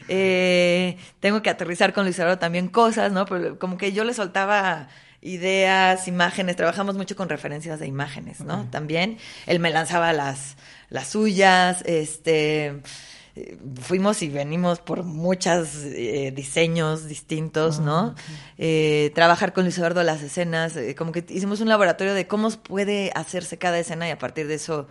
Eh, 0.08 0.96
tengo 1.20 1.42
que 1.42 1.50
aterrizar 1.50 1.92
con 1.92 2.04
Luis 2.04 2.18
Alvaro 2.20 2.38
también 2.38 2.68
cosas, 2.68 3.12
¿no? 3.12 3.26
Pero 3.26 3.58
como 3.58 3.76
que 3.76 3.92
yo 3.92 4.04
le 4.04 4.14
soltaba 4.14 4.88
ideas, 5.20 6.08
imágenes. 6.08 6.56
Trabajamos 6.56 6.96
mucho 6.96 7.16
con 7.16 7.28
referencias 7.28 7.80
de 7.80 7.86
imágenes, 7.86 8.40
¿no? 8.40 8.68
También. 8.70 9.18
Él 9.46 9.60
me 9.60 9.70
lanzaba 9.70 10.12
las, 10.12 10.56
las 10.88 11.08
suyas, 11.08 11.82
este 11.86 12.82
fuimos 13.80 14.22
y 14.22 14.28
venimos 14.28 14.78
por 14.78 15.02
muchos 15.02 15.84
eh, 15.84 16.32
diseños 16.34 17.08
distintos, 17.08 17.80
¿no? 17.80 18.14
Ah, 18.16 18.22
eh, 18.58 19.10
trabajar 19.14 19.52
con 19.52 19.64
Luis 19.64 19.76
Eduardo 19.76 20.02
las 20.04 20.22
escenas, 20.22 20.76
eh, 20.76 20.94
como 20.94 21.10
que 21.10 21.24
hicimos 21.28 21.60
un 21.60 21.68
laboratorio 21.68 22.14
de 22.14 22.28
cómo 22.28 22.50
puede 22.50 23.10
hacerse 23.14 23.58
cada 23.58 23.78
escena 23.78 24.06
y 24.06 24.12
a 24.12 24.18
partir 24.18 24.46
de 24.46 24.54
eso 24.54 24.86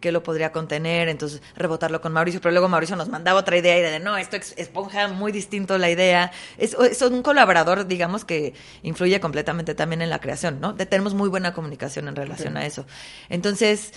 qué 0.00 0.12
lo 0.12 0.22
podría 0.22 0.50
contener, 0.50 1.08
entonces 1.08 1.42
rebotarlo 1.56 2.00
con 2.00 2.12
Mauricio, 2.12 2.40
pero 2.40 2.52
luego 2.52 2.68
Mauricio 2.68 2.96
nos 2.96 3.08
mandaba 3.08 3.38
otra 3.40 3.58
idea 3.58 3.78
y 3.78 3.82
de, 3.82 4.00
no, 4.00 4.16
esto 4.16 4.38
esponja 4.56 5.08
muy 5.08 5.30
distinto 5.30 5.76
la 5.76 5.90
idea. 5.90 6.32
Es, 6.56 6.74
es 6.74 7.02
un 7.02 7.22
colaborador, 7.22 7.86
digamos, 7.86 8.24
que 8.24 8.54
influye 8.82 9.20
completamente 9.20 9.74
también 9.74 10.00
en 10.00 10.08
la 10.08 10.18
creación, 10.18 10.58
¿no? 10.58 10.74
tenemos 10.74 11.12
muy 11.12 11.28
buena 11.28 11.52
comunicación 11.52 12.08
en 12.08 12.16
relación 12.16 12.56
a 12.56 12.64
eso. 12.64 12.86
Entonces, 13.28 13.92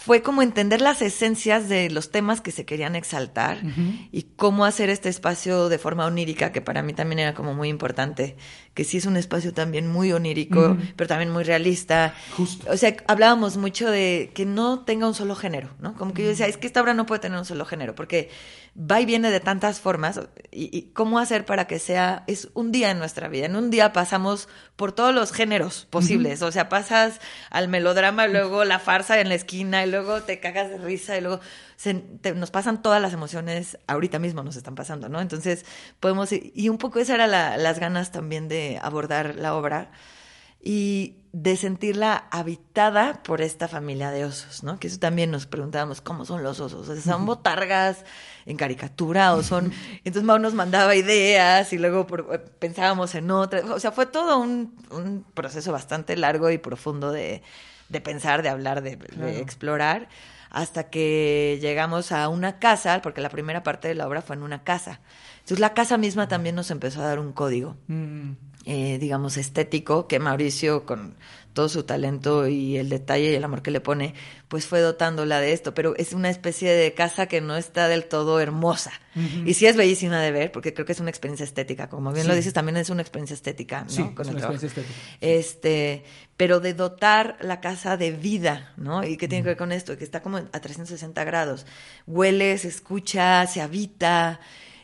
fue 0.00 0.22
como 0.22 0.40
entender 0.40 0.80
las 0.80 1.02
esencias 1.02 1.68
de 1.68 1.90
los 1.90 2.10
temas 2.10 2.40
que 2.40 2.52
se 2.52 2.64
querían 2.64 2.96
exaltar 2.96 3.60
y 4.10 4.22
cómo 4.34 4.64
hacer 4.64 4.88
este 4.88 5.10
espacio 5.10 5.68
de 5.68 5.76
forma 5.76 6.06
onírica, 6.06 6.52
que 6.52 6.62
para 6.62 6.82
mí 6.82 6.94
también 6.94 7.18
era 7.18 7.34
como 7.34 7.52
muy 7.52 7.68
importante, 7.68 8.38
que 8.74 8.84
sí 8.84 8.98
es 8.98 9.06
un 9.06 9.16
espacio 9.16 9.52
también 9.52 9.88
muy 9.88 10.12
onírico, 10.12 10.76
pero 10.96 11.08
también 11.08 11.30
muy 11.30 11.42
realista. 11.42 12.14
O 12.68 12.76
sea, 12.76 12.96
hablábamos 13.08 13.56
mucho 13.56 13.90
de 13.90 14.30
que 14.34 14.46
no 14.46 14.80
tenga 14.84 15.08
un 15.08 15.14
solo 15.14 15.34
género, 15.34 15.70
¿no? 15.80 15.94
Como 15.94 16.14
que 16.14 16.22
yo 16.22 16.28
decía, 16.28 16.46
es 16.46 16.56
que 16.56 16.66
esta 16.66 16.80
obra 16.80 16.94
no 16.94 17.04
puede 17.04 17.20
tener 17.20 17.38
un 17.38 17.44
solo 17.44 17.64
género, 17.64 17.94
porque 17.94 18.30
va 18.78 19.00
y 19.00 19.06
viene 19.06 19.30
de 19.30 19.40
tantas 19.40 19.80
formas. 19.80 20.20
Y, 20.52 20.92
cómo 20.92 21.18
hacer 21.18 21.44
para 21.44 21.66
que 21.66 21.78
sea, 21.78 22.22
es 22.28 22.48
un 22.54 22.70
día 22.70 22.90
en 22.90 22.98
nuestra 22.98 23.28
vida. 23.28 23.46
En 23.46 23.56
un 23.56 23.70
día 23.70 23.92
pasamos 23.92 24.48
por 24.76 24.92
todos 24.92 25.14
los 25.14 25.32
géneros 25.32 25.86
posibles. 25.90 26.42
O 26.42 26.52
sea, 26.52 26.68
pasas 26.68 27.20
al 27.50 27.68
melodrama, 27.68 28.28
luego 28.28 28.64
la 28.64 28.78
farsa 28.78 29.20
en 29.20 29.28
la 29.28 29.34
esquina, 29.34 29.84
y 29.84 29.90
luego 29.90 30.22
te 30.22 30.38
cagas 30.38 30.70
de 30.70 30.78
risa, 30.78 31.18
y 31.18 31.22
luego 31.22 31.40
nos 32.36 32.50
pasan 32.50 32.82
todas 32.82 33.00
las 33.00 33.14
emociones, 33.14 33.78
ahorita 33.86 34.18
mismo 34.18 34.42
nos 34.42 34.56
están 34.56 34.74
pasando, 34.74 35.08
¿no? 35.08 35.20
Entonces, 35.20 35.64
podemos, 35.98 36.30
y 36.32 36.68
un 36.68 36.76
poco 36.76 36.98
esas 36.98 37.14
eran 37.14 37.30
las 37.30 37.78
ganas 37.78 38.12
también 38.12 38.48
de 38.48 38.59
abordar 38.82 39.36
la 39.36 39.54
obra 39.54 39.90
y 40.62 41.16
de 41.32 41.56
sentirla 41.56 42.24
habitada 42.30 43.22
por 43.22 43.40
esta 43.40 43.68
familia 43.68 44.10
de 44.10 44.24
osos, 44.24 44.64
¿no? 44.64 44.78
Que 44.80 44.88
eso 44.88 44.98
también 44.98 45.30
nos 45.30 45.46
preguntábamos, 45.46 46.00
¿cómo 46.00 46.24
son 46.24 46.42
los 46.42 46.58
osos? 46.58 46.88
O 46.88 46.94
sea, 46.94 47.00
¿Son 47.00 47.24
botargas 47.24 48.04
en 48.46 48.56
caricatura 48.56 49.34
o 49.34 49.42
son...? 49.42 49.72
Entonces 50.04 50.24
Mau 50.24 50.38
nos 50.38 50.54
mandaba 50.54 50.96
ideas 50.96 51.72
y 51.72 51.78
luego 51.78 52.06
eh, 52.32 52.38
pensábamos 52.58 53.14
en 53.14 53.30
otras. 53.30 53.64
O 53.64 53.78
sea, 53.78 53.92
fue 53.92 54.06
todo 54.06 54.38
un, 54.38 54.74
un 54.90 55.24
proceso 55.34 55.70
bastante 55.70 56.16
largo 56.16 56.50
y 56.50 56.58
profundo 56.58 57.12
de, 57.12 57.42
de 57.90 58.00
pensar, 58.00 58.42
de 58.42 58.48
hablar, 58.48 58.82
de, 58.82 58.92
explorar, 59.40 60.08
hasta 60.48 60.88
que 60.88 61.58
llegamos 61.60 62.12
a 62.12 62.28
una 62.28 62.58
casa, 62.58 63.02
porque 63.02 63.20
la 63.20 63.28
primera 63.28 63.62
parte 63.62 63.88
de 63.88 63.94
la 63.94 64.06
obra 64.06 64.22
fue 64.22 64.36
en 64.36 64.42
una 64.42 64.64
casa. 64.64 65.00
Entonces 65.50 65.62
la 65.62 65.74
casa 65.74 65.98
misma 65.98 66.28
también 66.28 66.54
nos 66.54 66.70
empezó 66.70 67.02
a 67.02 67.06
dar 67.06 67.18
un 67.18 67.32
código. 67.32 67.76
Mm. 67.88 68.34
Eh, 68.66 68.98
digamos, 69.00 69.36
estético, 69.36 70.06
que 70.06 70.20
Mauricio, 70.20 70.86
con 70.86 71.16
todo 71.54 71.68
su 71.68 71.82
talento 71.82 72.46
y 72.46 72.76
el 72.76 72.88
detalle 72.88 73.32
y 73.32 73.34
el 73.34 73.42
amor 73.42 73.60
que 73.60 73.72
le 73.72 73.80
pone, 73.80 74.14
pues 74.46 74.66
fue 74.66 74.78
dotándola 74.78 75.40
de 75.40 75.52
esto. 75.52 75.74
Pero 75.74 75.96
es 75.96 76.12
una 76.12 76.30
especie 76.30 76.70
de 76.70 76.94
casa 76.94 77.26
que 77.26 77.40
no 77.40 77.56
está 77.56 77.88
del 77.88 78.04
todo 78.04 78.38
hermosa. 78.38 78.92
Y 79.44 79.54
sí 79.54 79.66
es 79.66 79.76
bellísima 79.76 80.20
de 80.20 80.30
ver, 80.30 80.52
porque 80.52 80.72
creo 80.72 80.86
que 80.86 80.92
es 80.92 81.00
una 81.00 81.10
experiencia 81.10 81.42
estética. 81.42 81.88
Como 81.88 82.12
bien 82.12 82.28
lo 82.28 82.34
dices, 82.36 82.52
también 82.52 82.76
es 82.76 82.88
una 82.88 83.02
experiencia 83.02 83.34
estética, 83.34 83.84
¿no? 83.98 84.14
con 84.14 84.28
el 84.28 84.36
Estética. 84.36 84.82
Este, 85.20 86.04
pero 86.36 86.60
de 86.60 86.74
dotar 86.74 87.38
la 87.40 87.60
casa 87.60 87.96
de 87.96 88.12
vida, 88.12 88.72
¿no? 88.76 89.02
¿Y 89.02 89.16
qué 89.16 89.26
tiene 89.26 89.42
que 89.42 89.48
ver 89.48 89.56
con 89.56 89.72
esto? 89.72 89.98
Que 89.98 90.04
está 90.04 90.22
como 90.22 90.36
a 90.36 90.60
360 90.60 91.24
grados. 91.24 91.66
Huele, 92.06 92.56
se 92.56 92.68
escucha, 92.68 93.44
se 93.48 93.60
habita 93.60 94.38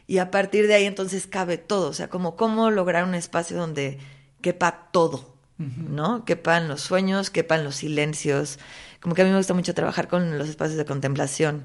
y 0.06 0.18
a 0.18 0.30
partir 0.30 0.66
de 0.66 0.74
ahí 0.74 0.84
entonces 0.84 1.26
cabe 1.26 1.58
todo, 1.58 1.88
o 1.88 1.92
sea, 1.92 2.08
como 2.08 2.36
cómo 2.36 2.70
lograr 2.70 3.04
un 3.04 3.14
espacio 3.14 3.56
donde 3.56 3.98
quepa 4.40 4.88
todo, 4.92 5.34
¿no? 5.58 6.24
Quepan 6.24 6.68
los 6.68 6.82
sueños, 6.82 7.30
quepan 7.30 7.64
los 7.64 7.76
silencios, 7.76 8.58
como 9.00 9.14
que 9.14 9.22
a 9.22 9.24
mí 9.24 9.30
me 9.30 9.38
gusta 9.38 9.54
mucho 9.54 9.74
trabajar 9.74 10.06
con 10.08 10.38
los 10.38 10.48
espacios 10.48 10.76
de 10.78 10.84
contemplación, 10.84 11.64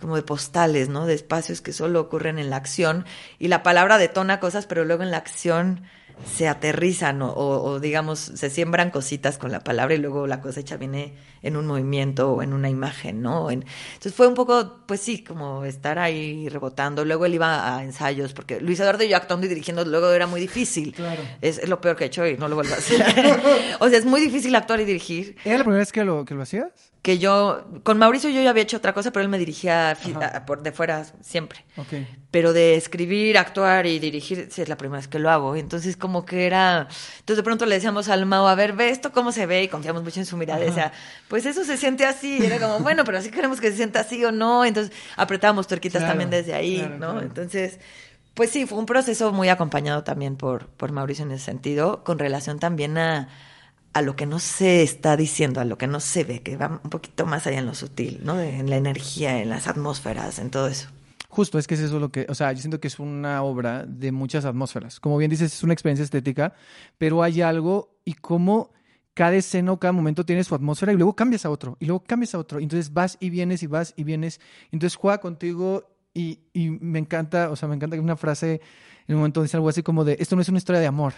como 0.00 0.16
de 0.16 0.22
postales, 0.22 0.88
¿no? 0.88 1.06
De 1.06 1.14
espacios 1.14 1.60
que 1.60 1.72
solo 1.72 2.00
ocurren 2.00 2.38
en 2.38 2.50
la 2.50 2.56
acción 2.56 3.04
y 3.38 3.48
la 3.48 3.62
palabra 3.62 3.98
detona 3.98 4.40
cosas, 4.40 4.66
pero 4.66 4.84
luego 4.84 5.02
en 5.02 5.10
la 5.10 5.18
acción 5.18 5.82
se 6.24 6.48
aterrizan 6.48 7.20
o, 7.22 7.80
digamos 7.80 8.18
se 8.18 8.50
siembran 8.50 8.90
cositas 8.90 9.38
con 9.38 9.52
la 9.52 9.60
palabra 9.60 9.94
y 9.94 9.98
luego 9.98 10.26
la 10.26 10.40
cosecha 10.40 10.76
viene 10.76 11.14
en 11.42 11.56
un 11.56 11.66
movimiento 11.66 12.32
o 12.32 12.42
en 12.42 12.52
una 12.52 12.68
imagen, 12.68 13.22
¿no? 13.22 13.50
entonces 13.50 14.14
fue 14.14 14.26
un 14.26 14.34
poco, 14.34 14.80
pues 14.86 15.00
sí, 15.00 15.22
como 15.22 15.64
estar 15.64 15.98
ahí 15.98 16.48
rebotando. 16.48 17.04
Luego 17.04 17.26
él 17.26 17.34
iba 17.34 17.76
a 17.76 17.84
ensayos 17.84 18.32
porque 18.32 18.60
Luis 18.60 18.80
Eduardo 18.80 19.04
y 19.04 19.08
yo 19.08 19.16
actuando 19.16 19.46
y 19.46 19.48
dirigiendo 19.48 19.84
luego 19.84 20.10
era 20.10 20.26
muy 20.26 20.40
difícil. 20.40 20.92
Claro. 20.94 21.22
Es, 21.40 21.66
lo 21.68 21.80
peor 21.80 21.96
que 21.96 22.04
he 22.04 22.06
hecho 22.08 22.26
y 22.26 22.36
no 22.36 22.48
lo 22.48 22.56
vuelvo 22.56 22.74
a 22.74 22.78
hacer. 22.78 23.00
o 23.80 23.88
sea, 23.88 23.98
es 23.98 24.04
muy 24.04 24.20
difícil 24.20 24.54
actuar 24.54 24.80
y 24.80 24.84
dirigir. 24.84 25.36
¿Era 25.44 25.58
la 25.58 25.64
primera 25.64 25.80
vez 25.80 25.92
que 25.92 26.04
lo, 26.04 26.24
que 26.24 26.34
lo 26.34 26.42
hacías? 26.42 26.92
Que 27.02 27.18
yo, 27.18 27.64
con 27.84 27.98
Mauricio 27.98 28.28
yo 28.28 28.42
ya 28.42 28.50
había 28.50 28.64
hecho 28.64 28.76
otra 28.76 28.92
cosa, 28.92 29.12
pero 29.12 29.22
él 29.22 29.28
me 29.28 29.38
dirigía 29.38 29.96
por 30.46 30.62
de 30.62 30.72
fuera 30.72 31.06
siempre. 31.20 31.64
Pero 32.30 32.52
de 32.52 32.74
escribir, 32.74 33.38
actuar 33.38 33.86
y 33.86 33.98
dirigir, 33.98 34.48
sí 34.50 34.62
es 34.62 34.68
la 34.68 34.76
primera 34.76 34.98
vez 34.98 35.08
que 35.08 35.18
lo 35.18 35.30
hago. 35.30 35.54
Entonces 35.56 35.96
como 35.96 36.24
que 36.24 36.46
era, 36.46 36.88
entonces 37.20 37.36
de 37.36 37.42
pronto 37.42 37.66
le 37.66 37.76
decíamos 37.76 38.08
al 38.08 38.26
Mao, 38.26 38.48
a 38.48 38.54
ver, 38.54 38.72
ve 38.72 38.90
esto 38.90 39.12
cómo 39.12 39.32
se 39.32 39.46
ve 39.46 39.62
y 39.62 39.68
confiamos 39.68 40.02
mucho 40.02 40.20
en 40.20 40.26
su 40.26 40.36
mirada. 40.36 40.66
O 40.68 40.74
sea, 40.74 40.92
pues 41.28 41.46
eso 41.46 41.64
se 41.64 41.76
siente 41.76 42.04
así. 42.04 42.38
Y 42.40 42.46
era 42.46 42.58
como, 42.58 42.78
bueno, 42.82 43.04
pero 43.04 43.18
así 43.18 43.30
queremos 43.30 43.60
que 43.60 43.70
se 43.70 43.76
sienta 43.76 44.00
así 44.00 44.24
o 44.24 44.32
no. 44.32 44.64
Entonces 44.64 44.94
apretábamos 45.16 45.68
tuerquitas 45.68 46.02
también 46.02 46.30
desde 46.30 46.54
ahí, 46.54 46.90
¿no? 46.98 47.20
Entonces... 47.20 47.78
Pues 48.34 48.50
sí, 48.50 48.66
fue 48.66 48.78
un 48.78 48.86
proceso 48.86 49.32
muy 49.32 49.48
acompañado 49.48 50.04
también 50.04 50.36
por, 50.36 50.68
por 50.68 50.92
Mauricio 50.92 51.24
en 51.24 51.32
ese 51.32 51.46
sentido, 51.46 52.04
con 52.04 52.20
relación 52.20 52.60
también 52.60 52.96
a, 52.96 53.28
a 53.92 54.02
lo 54.02 54.16
que 54.16 54.26
no 54.26 54.38
se 54.38 54.82
está 54.82 55.16
diciendo, 55.16 55.60
a 55.60 55.64
lo 55.64 55.78
que 55.78 55.86
no 55.86 56.00
se 56.00 56.24
ve, 56.24 56.42
que 56.42 56.56
va 56.56 56.80
un 56.82 56.90
poquito 56.90 57.26
más 57.26 57.46
allá 57.46 57.58
en 57.58 57.66
lo 57.66 57.74
sutil, 57.74 58.20
¿no? 58.22 58.40
En 58.40 58.70
la 58.70 58.76
energía, 58.76 59.40
en 59.40 59.48
las 59.48 59.66
atmósferas, 59.66 60.38
en 60.38 60.50
todo 60.50 60.68
eso. 60.68 60.88
Justo, 61.28 61.58
es 61.58 61.66
que 61.66 61.74
es 61.74 61.80
eso 61.80 61.98
lo 61.98 62.10
que, 62.10 62.26
o 62.28 62.34
sea, 62.34 62.52
yo 62.52 62.60
siento 62.60 62.80
que 62.80 62.88
es 62.88 62.98
una 62.98 63.42
obra 63.42 63.84
de 63.86 64.12
muchas 64.12 64.44
atmósferas. 64.44 64.98
Como 64.98 65.18
bien 65.18 65.30
dices, 65.30 65.52
es 65.52 65.62
una 65.62 65.74
experiencia 65.74 66.04
estética, 66.04 66.54
pero 66.96 67.22
hay 67.22 67.42
algo 67.42 67.98
y 68.04 68.14
cómo 68.14 68.72
cada 69.12 69.34
escena 69.34 69.72
o 69.72 69.78
cada 69.78 69.92
momento 69.92 70.24
tiene 70.24 70.44
su 70.44 70.54
atmósfera 70.54 70.92
y 70.92 70.96
luego 70.96 71.14
cambias 71.14 71.44
a 71.44 71.50
otro, 71.50 71.76
y 71.80 71.86
luego 71.86 72.04
cambias 72.04 72.34
a 72.34 72.38
otro. 72.38 72.60
Entonces 72.60 72.92
vas 72.92 73.18
y 73.20 73.30
vienes 73.30 73.62
y 73.62 73.66
vas 73.66 73.92
y 73.96 74.04
vienes. 74.04 74.40
Entonces 74.70 74.96
juega 74.96 75.18
contigo 75.18 75.84
y, 76.14 76.40
y 76.52 76.70
me 76.70 76.98
encanta, 76.98 77.50
o 77.50 77.56
sea, 77.56 77.68
me 77.68 77.74
encanta 77.74 77.96
que 77.96 78.00
una 78.00 78.16
frase 78.16 78.60
en 79.08 79.14
un 79.14 79.20
momento 79.22 79.42
dice 79.42 79.56
algo 79.56 79.70
así 79.70 79.82
como 79.82 80.04
de, 80.04 80.16
esto 80.20 80.36
no 80.36 80.42
es 80.42 80.48
una 80.50 80.58
historia 80.58 80.80
de 80.80 80.86
amor. 80.86 81.14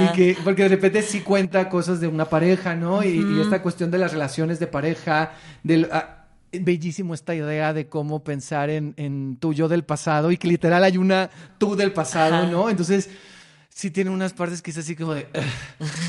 Y 0.00 0.12
que, 0.12 0.36
porque 0.42 0.62
de 0.62 0.70
repente 0.70 1.02
sí 1.02 1.20
cuenta 1.20 1.68
cosas 1.68 2.00
de 2.00 2.08
una 2.08 2.24
pareja, 2.24 2.74
¿no? 2.74 3.04
y, 3.04 3.40
esta 3.40 3.62
cuestión 3.62 3.90
de 3.90 3.98
las 3.98 4.12
relaciones 4.12 4.58
de 4.58 4.66
pareja, 4.66 5.32
del... 5.62 5.88
Ah, 5.92 6.14
bellísimo 6.50 7.12
esta 7.12 7.34
idea 7.34 7.74
de 7.74 7.88
cómo 7.88 8.24
pensar 8.24 8.70
en, 8.70 8.94
en 8.96 9.36
tu 9.36 9.52
yo 9.52 9.68
del 9.68 9.84
pasado 9.84 10.30
y 10.30 10.38
que 10.38 10.48
literal 10.48 10.82
hay 10.82 10.96
una 10.96 11.28
tú 11.58 11.76
del 11.76 11.92
pasado, 11.92 12.46
¿no? 12.46 12.70
Entonces 12.70 13.10
sí 13.78 13.92
tiene 13.92 14.10
unas 14.10 14.32
partes 14.32 14.60
que 14.60 14.72
es 14.72 14.78
así 14.78 14.96
como 14.96 15.14
de... 15.14 15.28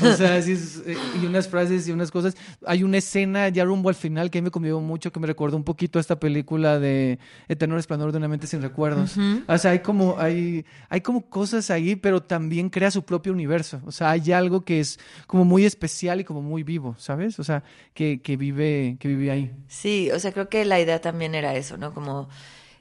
o 0.02 0.12
sea, 0.16 0.42
sí 0.42 0.58
eh, 0.86 0.96
y 1.22 1.26
unas 1.26 1.46
frases 1.46 1.86
y 1.86 1.92
unas 1.92 2.10
cosas. 2.10 2.36
Hay 2.66 2.82
una 2.82 2.98
escena 2.98 3.48
ya 3.48 3.64
rumbo 3.64 3.88
al 3.88 3.94
final 3.94 4.28
que 4.28 4.38
a 4.38 4.40
mí 4.40 4.46
me 4.46 4.50
conmovió 4.50 4.80
mucho, 4.80 5.12
que 5.12 5.20
me 5.20 5.28
recordó 5.28 5.56
un 5.56 5.62
poquito 5.62 6.00
a 6.00 6.00
esta 6.00 6.18
película 6.18 6.80
de 6.80 7.20
Eterno 7.46 7.76
Resplandor 7.76 8.10
de 8.10 8.18
una 8.18 8.26
mente 8.26 8.48
sin 8.48 8.60
recuerdos. 8.60 9.14
O 9.46 9.56
sea, 9.56 9.70
hay 9.70 9.78
como, 9.78 10.18
hay, 10.18 10.64
hay 10.88 11.00
como 11.00 11.30
cosas 11.30 11.70
ahí, 11.70 11.94
pero 11.94 12.20
también 12.20 12.70
crea 12.70 12.90
su 12.90 13.04
propio 13.04 13.32
universo. 13.32 13.80
O 13.86 13.92
sea, 13.92 14.10
hay 14.10 14.32
algo 14.32 14.64
que 14.64 14.80
es 14.80 14.98
como 15.28 15.44
muy 15.44 15.64
especial 15.64 16.18
y 16.20 16.24
como 16.24 16.42
muy 16.42 16.64
vivo, 16.64 16.96
¿sabes? 16.98 17.38
O 17.38 17.44
sea, 17.44 17.62
que, 17.94 18.20
que, 18.20 18.36
vive, 18.36 18.96
que 18.98 19.06
vive 19.06 19.30
ahí. 19.30 19.52
Sí, 19.68 20.10
o 20.10 20.18
sea, 20.18 20.32
creo 20.32 20.48
que 20.48 20.64
la 20.64 20.80
idea 20.80 21.00
también 21.00 21.36
era 21.36 21.54
eso, 21.54 21.76
¿no? 21.76 21.94
Como 21.94 22.28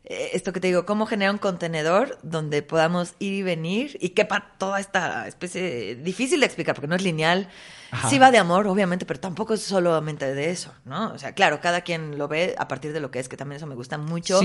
esto 0.10 0.52
que 0.54 0.60
te 0.60 0.68
digo, 0.68 0.88
cómo 0.88 1.06
generar 1.06 1.32
un 1.32 1.38
contenedor 1.38 2.18
donde 2.24 2.64
podamos 2.64 3.14
ir 3.20 3.34
y 3.34 3.44
venir 3.44 3.98
y 4.02 4.10
quepa 4.10 4.56
toda 4.58 4.80
esta 4.80 5.28
especie 5.28 5.96
difícil 5.96 6.40
de 6.40 6.48
explicar 6.48 6.74
porque 6.74 6.88
no 6.88 6.96
es 6.96 7.04
lineal. 7.04 7.48
Sí 8.08 8.20
va 8.20 8.30
de 8.30 8.38
amor, 8.38 8.68
obviamente, 8.68 9.06
pero 9.08 9.20
tampoco 9.20 9.56
es 9.56 9.62
solamente 9.64 10.36
de 10.36 10.52
eso, 10.52 10.72
¿no? 10.86 11.12
O 11.12 11.18
sea, 11.18 11.34
claro, 11.34 11.60
cada 11.60 11.82
quien 11.82 12.20
lo 12.20 12.28
ve 12.28 12.54
a 12.60 12.68
partir 12.68 12.94
de 12.94 13.00
lo 13.00 13.10
que 13.10 13.18
es, 13.18 13.28
que 13.28 13.36
también 13.36 13.58
eso 13.58 13.66
me 13.66 13.74
gusta 13.74 13.98
mucho. 13.98 14.42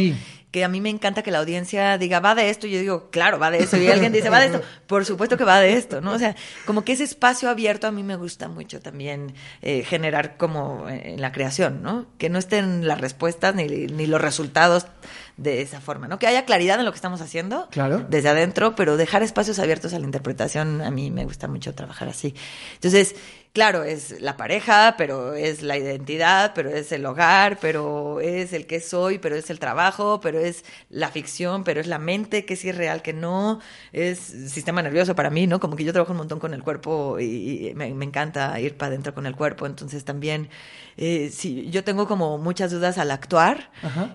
Que 0.50 0.64
a 0.64 0.68
mí 0.68 0.81
me 0.81 0.88
encanta 0.88 1.22
que 1.22 1.31
la 1.31 1.40
audiencia 1.40 1.98
diga, 1.98 2.20
va 2.20 2.35
de 2.35 2.48
esto, 2.48 2.66
y 2.66 2.70
yo 2.70 2.79
digo, 2.79 3.11
claro, 3.11 3.38
va 3.38 3.50
de 3.50 3.59
eso. 3.59 3.77
Y 3.77 3.87
alguien 3.88 4.12
dice, 4.14 4.31
va 4.31 4.40
de 4.40 4.46
esto, 4.46 4.62
por 4.87 5.05
supuesto 5.05 5.37
que 5.37 5.44
va 5.44 5.61
de 5.61 5.74
esto, 5.74 6.00
¿no? 6.00 6.12
O 6.12 6.18
sea, 6.18 6.35
como 6.64 6.85
que 6.85 6.92
ese 6.92 7.05
espacio 7.05 7.50
abierto 7.50 7.87
a 7.87 7.90
mí 7.90 8.03
me 8.03 8.16
gusta 8.16 8.48
mucho 8.48 8.81
también 8.81 9.35
eh, 9.61 9.85
generar 9.85 10.38
como 10.38 10.88
en 10.88 11.20
la 11.20 11.31
creación, 11.31 11.83
¿no? 11.83 12.07
Que 12.16 12.31
no 12.31 12.38
estén 12.38 12.88
las 12.88 12.98
respuestas 12.98 13.55
ni, 13.55 13.66
ni 13.66 14.07
los 14.07 14.22
resultados 14.22 14.87
de 15.36 15.62
esa 15.62 15.80
forma, 15.80 16.08
¿no? 16.08 16.18
Que 16.18 16.26
haya 16.26 16.44
claridad 16.44 16.78
en 16.78 16.84
lo 16.84 16.92
que 16.92 16.96
estamos 16.96 17.20
haciendo 17.20 17.68
claro. 17.70 18.04
desde 18.08 18.28
adentro, 18.28 18.74
pero 18.76 18.96
dejar 18.96 19.22
espacios 19.22 19.58
abiertos 19.58 19.92
a 19.92 19.98
la 19.98 20.04
interpretación, 20.04 20.80
a 20.80 20.90
mí 20.90 21.10
me 21.10 21.24
gusta 21.24 21.48
mucho 21.48 21.74
trabajar 21.74 22.08
así. 22.08 22.34
Entonces, 22.74 23.16
claro, 23.54 23.84
es 23.84 24.20
la 24.20 24.36
pareja, 24.36 24.96
pero 24.98 25.34
es 25.34 25.62
la 25.62 25.78
identidad, 25.78 26.52
pero 26.54 26.70
es 26.70 26.90
el 26.90 27.06
hogar, 27.06 27.58
pero 27.60 28.20
es 28.20 28.52
el 28.52 28.66
que 28.66 28.80
soy, 28.80 29.18
pero 29.18 29.36
es 29.36 29.48
el 29.48 29.60
trabajo, 29.60 30.20
pero 30.20 30.40
es 30.40 30.64
la 30.90 31.08
ficción, 31.08 31.62
pero 31.62 31.80
es 31.80 31.86
la 31.86 32.00
mente, 32.00 32.44
que 32.44 32.56
sí 32.56 32.68
es 32.68 32.76
real, 32.76 33.00
que 33.00 33.12
no, 33.12 33.60
es 33.92 34.18
sistema 34.18 34.82
nervioso 34.82 35.14
para 35.14 35.30
mí, 35.30 35.46
¿no? 35.46 35.60
Como 35.60 35.76
que 35.76 35.84
yo 35.84 35.92
trabajo 35.92 36.12
un 36.12 36.18
montón 36.18 36.40
con 36.40 36.52
el 36.52 36.64
cuerpo 36.64 37.18
y, 37.20 37.72
me, 37.76 37.86
encanta 37.86 38.58
ir 38.60 38.76
para 38.76 38.88
adentro 38.88 39.14
con 39.14 39.24
el 39.24 39.36
cuerpo, 39.36 39.66
entonces 39.66 40.04
también, 40.04 40.48
eh, 40.96 41.30
sí, 41.33 41.70
yo 41.70 41.83
tengo 41.85 42.07
como 42.07 42.38
muchas 42.38 42.70
dudas 42.70 42.98
al 42.98 43.11
actuar, 43.11 43.70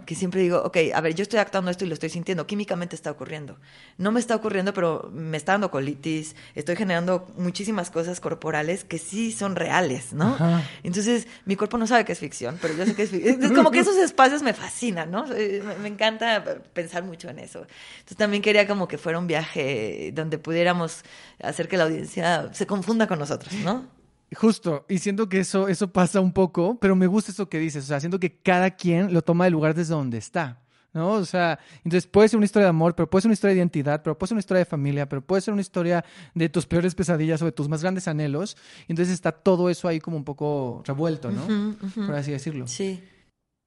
que 0.06 0.16
siempre 0.16 0.42
digo, 0.42 0.62
ok, 0.64 0.78
a 0.94 1.02
ver, 1.02 1.14
yo 1.16 1.24
estoy 1.24 1.40
actuando 1.40 1.72
esto 1.72 1.86
y 1.86 1.88
lo 1.88 1.94
estoy 1.94 2.10
sintiendo, 2.10 2.48
químicamente 2.48 2.96
está 2.96 3.12
ocurriendo. 3.12 3.58
No 3.98 4.12
me 4.12 4.20
está 4.20 4.36
ocurriendo, 4.36 4.74
pero 4.74 5.10
me 5.14 5.38
está 5.38 5.54
dando 5.54 5.72
colitis, 5.72 6.36
estoy 6.56 6.76
generando 6.76 7.28
muchísimas 7.38 7.90
cosas 7.90 8.20
corporales 8.20 8.84
que 8.84 8.98
sí 8.98 9.32
son 9.32 9.56
reales, 9.56 10.14
¿no? 10.14 10.38
Entonces, 10.84 11.28
mi 11.46 11.56
cuerpo 11.56 11.78
no 11.78 11.88
sabe 11.88 12.06
que 12.06 12.14
es 12.14 12.20
ficción, 12.20 12.58
pero 12.62 12.76
yo 12.76 12.86
sé 12.86 12.96
que 12.96 13.04
es 13.04 13.10
ficción. 13.10 13.44
Es 13.44 13.52
como 13.52 13.72
que 13.72 13.80
esos 13.80 13.98
espacios 13.98 14.42
me 14.42 14.54
fascinan, 14.54 15.12
¿no? 15.12 15.26
Eh, 15.34 15.62
me, 15.82 15.90
encanta 15.90 16.44
pensar 16.74 17.04
mucho 17.04 17.30
en 17.30 17.40
eso. 17.40 17.66
Entonces, 18.00 18.18
también 18.18 18.42
quería 18.42 18.68
como 18.68 18.88
que 18.88 18.98
fuera 18.98 19.20
un 19.20 19.28
viaje 19.28 20.12
donde 20.14 20.38
pudiéramos 20.38 21.04
hacer 21.42 21.68
que 21.68 21.78
la 21.78 21.84
audiencia 21.86 22.50
se 22.54 22.66
confunda 22.66 23.08
con 23.08 23.20
nosotros, 23.20 23.54
¿no? 23.64 23.99
Justo, 24.36 24.86
y 24.88 25.00
siento 25.00 25.28
que 25.28 25.40
eso, 25.40 25.68
eso 25.68 25.92
pasa 25.92 26.20
un 26.20 26.34
poco, 26.34 26.78
pero 26.80 26.96
me 26.96 27.08
gusta 27.08 27.32
eso 27.32 27.50
que 27.50 27.58
dices, 27.60 27.86
o 27.86 27.88
sea, 27.88 28.00
siento 28.00 28.20
que 28.20 28.38
cada 28.38 28.72
quien 28.72 29.14
lo 29.14 29.22
toma 29.24 29.46
del 29.46 29.54
lugar 29.54 29.74
desde 29.74 29.94
donde 29.94 30.18
está. 30.18 30.62
¿no? 30.94 31.14
O 31.14 31.26
sea, 31.26 31.60
entonces 31.84 32.08
puede 32.08 32.30
ser 32.30 32.38
una 32.38 32.46
historia 32.46 32.66
de 32.66 32.70
amor, 32.70 32.96
pero 32.96 33.10
puede 33.10 33.24
ser 33.24 33.30
una 33.30 33.34
historia 33.34 33.54
de 33.54 33.60
identidad, 33.60 34.02
pero 34.04 34.18
puede 34.18 34.30
ser 34.30 34.36
una 34.36 34.40
historia 34.40 34.60
de 34.60 34.66
familia, 34.66 35.08
pero 35.08 35.22
puede 35.22 35.42
ser 35.42 35.54
una 35.54 35.62
historia 35.62 36.04
de 36.34 36.50
tus 36.50 36.66
peores 36.66 36.96
pesadillas 36.96 37.42
o 37.42 37.46
de 37.46 37.52
tus 37.52 37.70
más 37.70 37.82
grandes 37.82 38.08
anhelos. 38.08 38.58
Entonces 38.88 39.14
está 39.14 39.32
todo 39.32 39.70
eso 39.70 39.88
ahí 39.88 40.00
como 40.00 40.18
un 40.18 40.24
poco 40.24 40.84
revuelto, 40.86 41.32
¿no? 41.32 41.76
Por 41.96 42.16
así 42.16 42.32
decirlo. 42.32 42.68
Sí. 42.68 43.02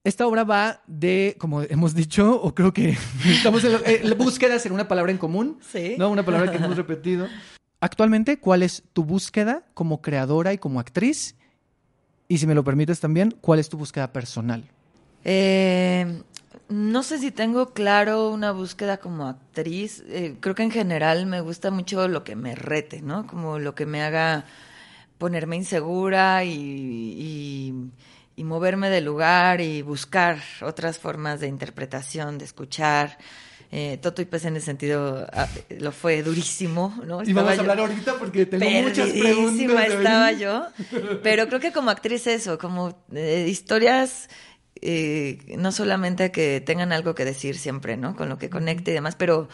Esta 0.05 0.27
obra 0.27 0.42
va 0.42 0.83
de, 0.88 1.37
como 1.38 1.62
hemos 1.62 1.94
dicho, 1.94 2.40
o 2.40 2.55
creo 2.55 2.72
que 2.72 2.96
estamos 3.27 3.62
en, 3.62 3.79
eh, 3.87 4.01
la 4.03 4.16
búsqueda 4.16 4.51
de 4.51 4.57
hacer 4.57 4.72
una 4.72 4.88
palabra 4.88 5.12
en 5.12 5.18
común, 5.18 5.59
sí. 5.61 5.94
¿no? 5.96 6.11
Una 6.11 6.25
palabra 6.25 6.51
que 6.51 6.57
hemos 6.57 6.77
repetido. 6.77 7.29
Actualmente, 7.83 8.38
¿cuál 8.38 8.62
es 8.62 8.85
tu 8.92 9.03
búsqueda 9.03 9.64
como 9.75 10.03
creadora 10.03 10.53
y 10.53 10.59
como 10.59 10.79
actriz? 10.79 11.35
Y 12.29 12.38
si 12.38 12.47
me 12.47 12.55
lo 12.55 12.62
permites 12.62 13.01
también, 13.01 13.35
¿cuál 13.40 13.59
es 13.59 13.68
tu 13.68 13.77
búsqueda 13.77 14.12
personal? 14.12 14.71
Eh, 15.25 16.23
no 16.68 17.03
sé 17.03 17.18
si 17.18 17.33
tengo 17.33 17.73
claro 17.73 18.31
una 18.31 18.53
búsqueda 18.53 18.99
como 18.99 19.27
actriz. 19.27 20.05
Eh, 20.07 20.37
creo 20.38 20.55
que 20.55 20.62
en 20.62 20.71
general 20.71 21.27
me 21.27 21.40
gusta 21.40 21.73
mucho 21.73 22.07
lo 22.07 22.23
que 22.23 22.37
me 22.37 22.55
rete, 22.55 23.03
¿no? 23.03 23.27
Como 23.27 23.59
lo 23.59 23.75
que 23.75 23.85
me 23.85 24.01
haga 24.01 24.45
ponerme 25.18 25.57
insegura 25.57 26.45
y, 26.45 27.75
y, 28.37 28.45
moverme 28.45 28.90
del 28.90 29.07
lugar 29.07 29.61
y 29.61 29.83
buscar 29.83 30.38
otras 30.61 31.01
formas 31.01 31.40
de 31.40 31.49
interpretación, 31.49 32.38
de 32.38 32.45
escuchar. 32.45 33.18
Eh, 33.74 33.98
Toto 34.02 34.20
y 34.20 34.26
Pez 34.26 34.44
en 34.44 34.56
ese 34.56 34.66
sentido 34.66 35.26
ah, 35.32 35.48
lo 35.80 35.92
fue 35.92 36.22
durísimo, 36.22 36.94
¿no? 37.06 37.22
y 37.22 37.32
vamos 37.32 37.56
a 37.56 37.61
hablar 37.61 37.80
ahorita 37.80 38.18
porque 38.18 38.44
tengo 38.44 38.68
muchas 38.82 39.08
preguntas. 39.08 39.88
estaba 39.88 40.30
yo, 40.32 40.66
pero 41.22 41.48
creo 41.48 41.58
que 41.58 41.72
como 41.72 41.88
actriz 41.90 42.26
eso, 42.26 42.58
como 42.58 43.02
eh, 43.14 43.46
historias 43.48 44.28
eh, 44.85 45.38
no 45.58 45.70
solamente 45.70 46.32
que 46.32 46.61
tengan 46.61 46.92
algo 46.92 47.14
que 47.14 47.24
decir 47.24 47.56
siempre, 47.56 47.96
¿no? 47.96 48.16
Con 48.16 48.28
lo 48.28 48.37
que 48.37 48.50
conecte 48.50 48.90
y 48.90 48.94
demás, 48.94 49.14
pero, 49.14 49.48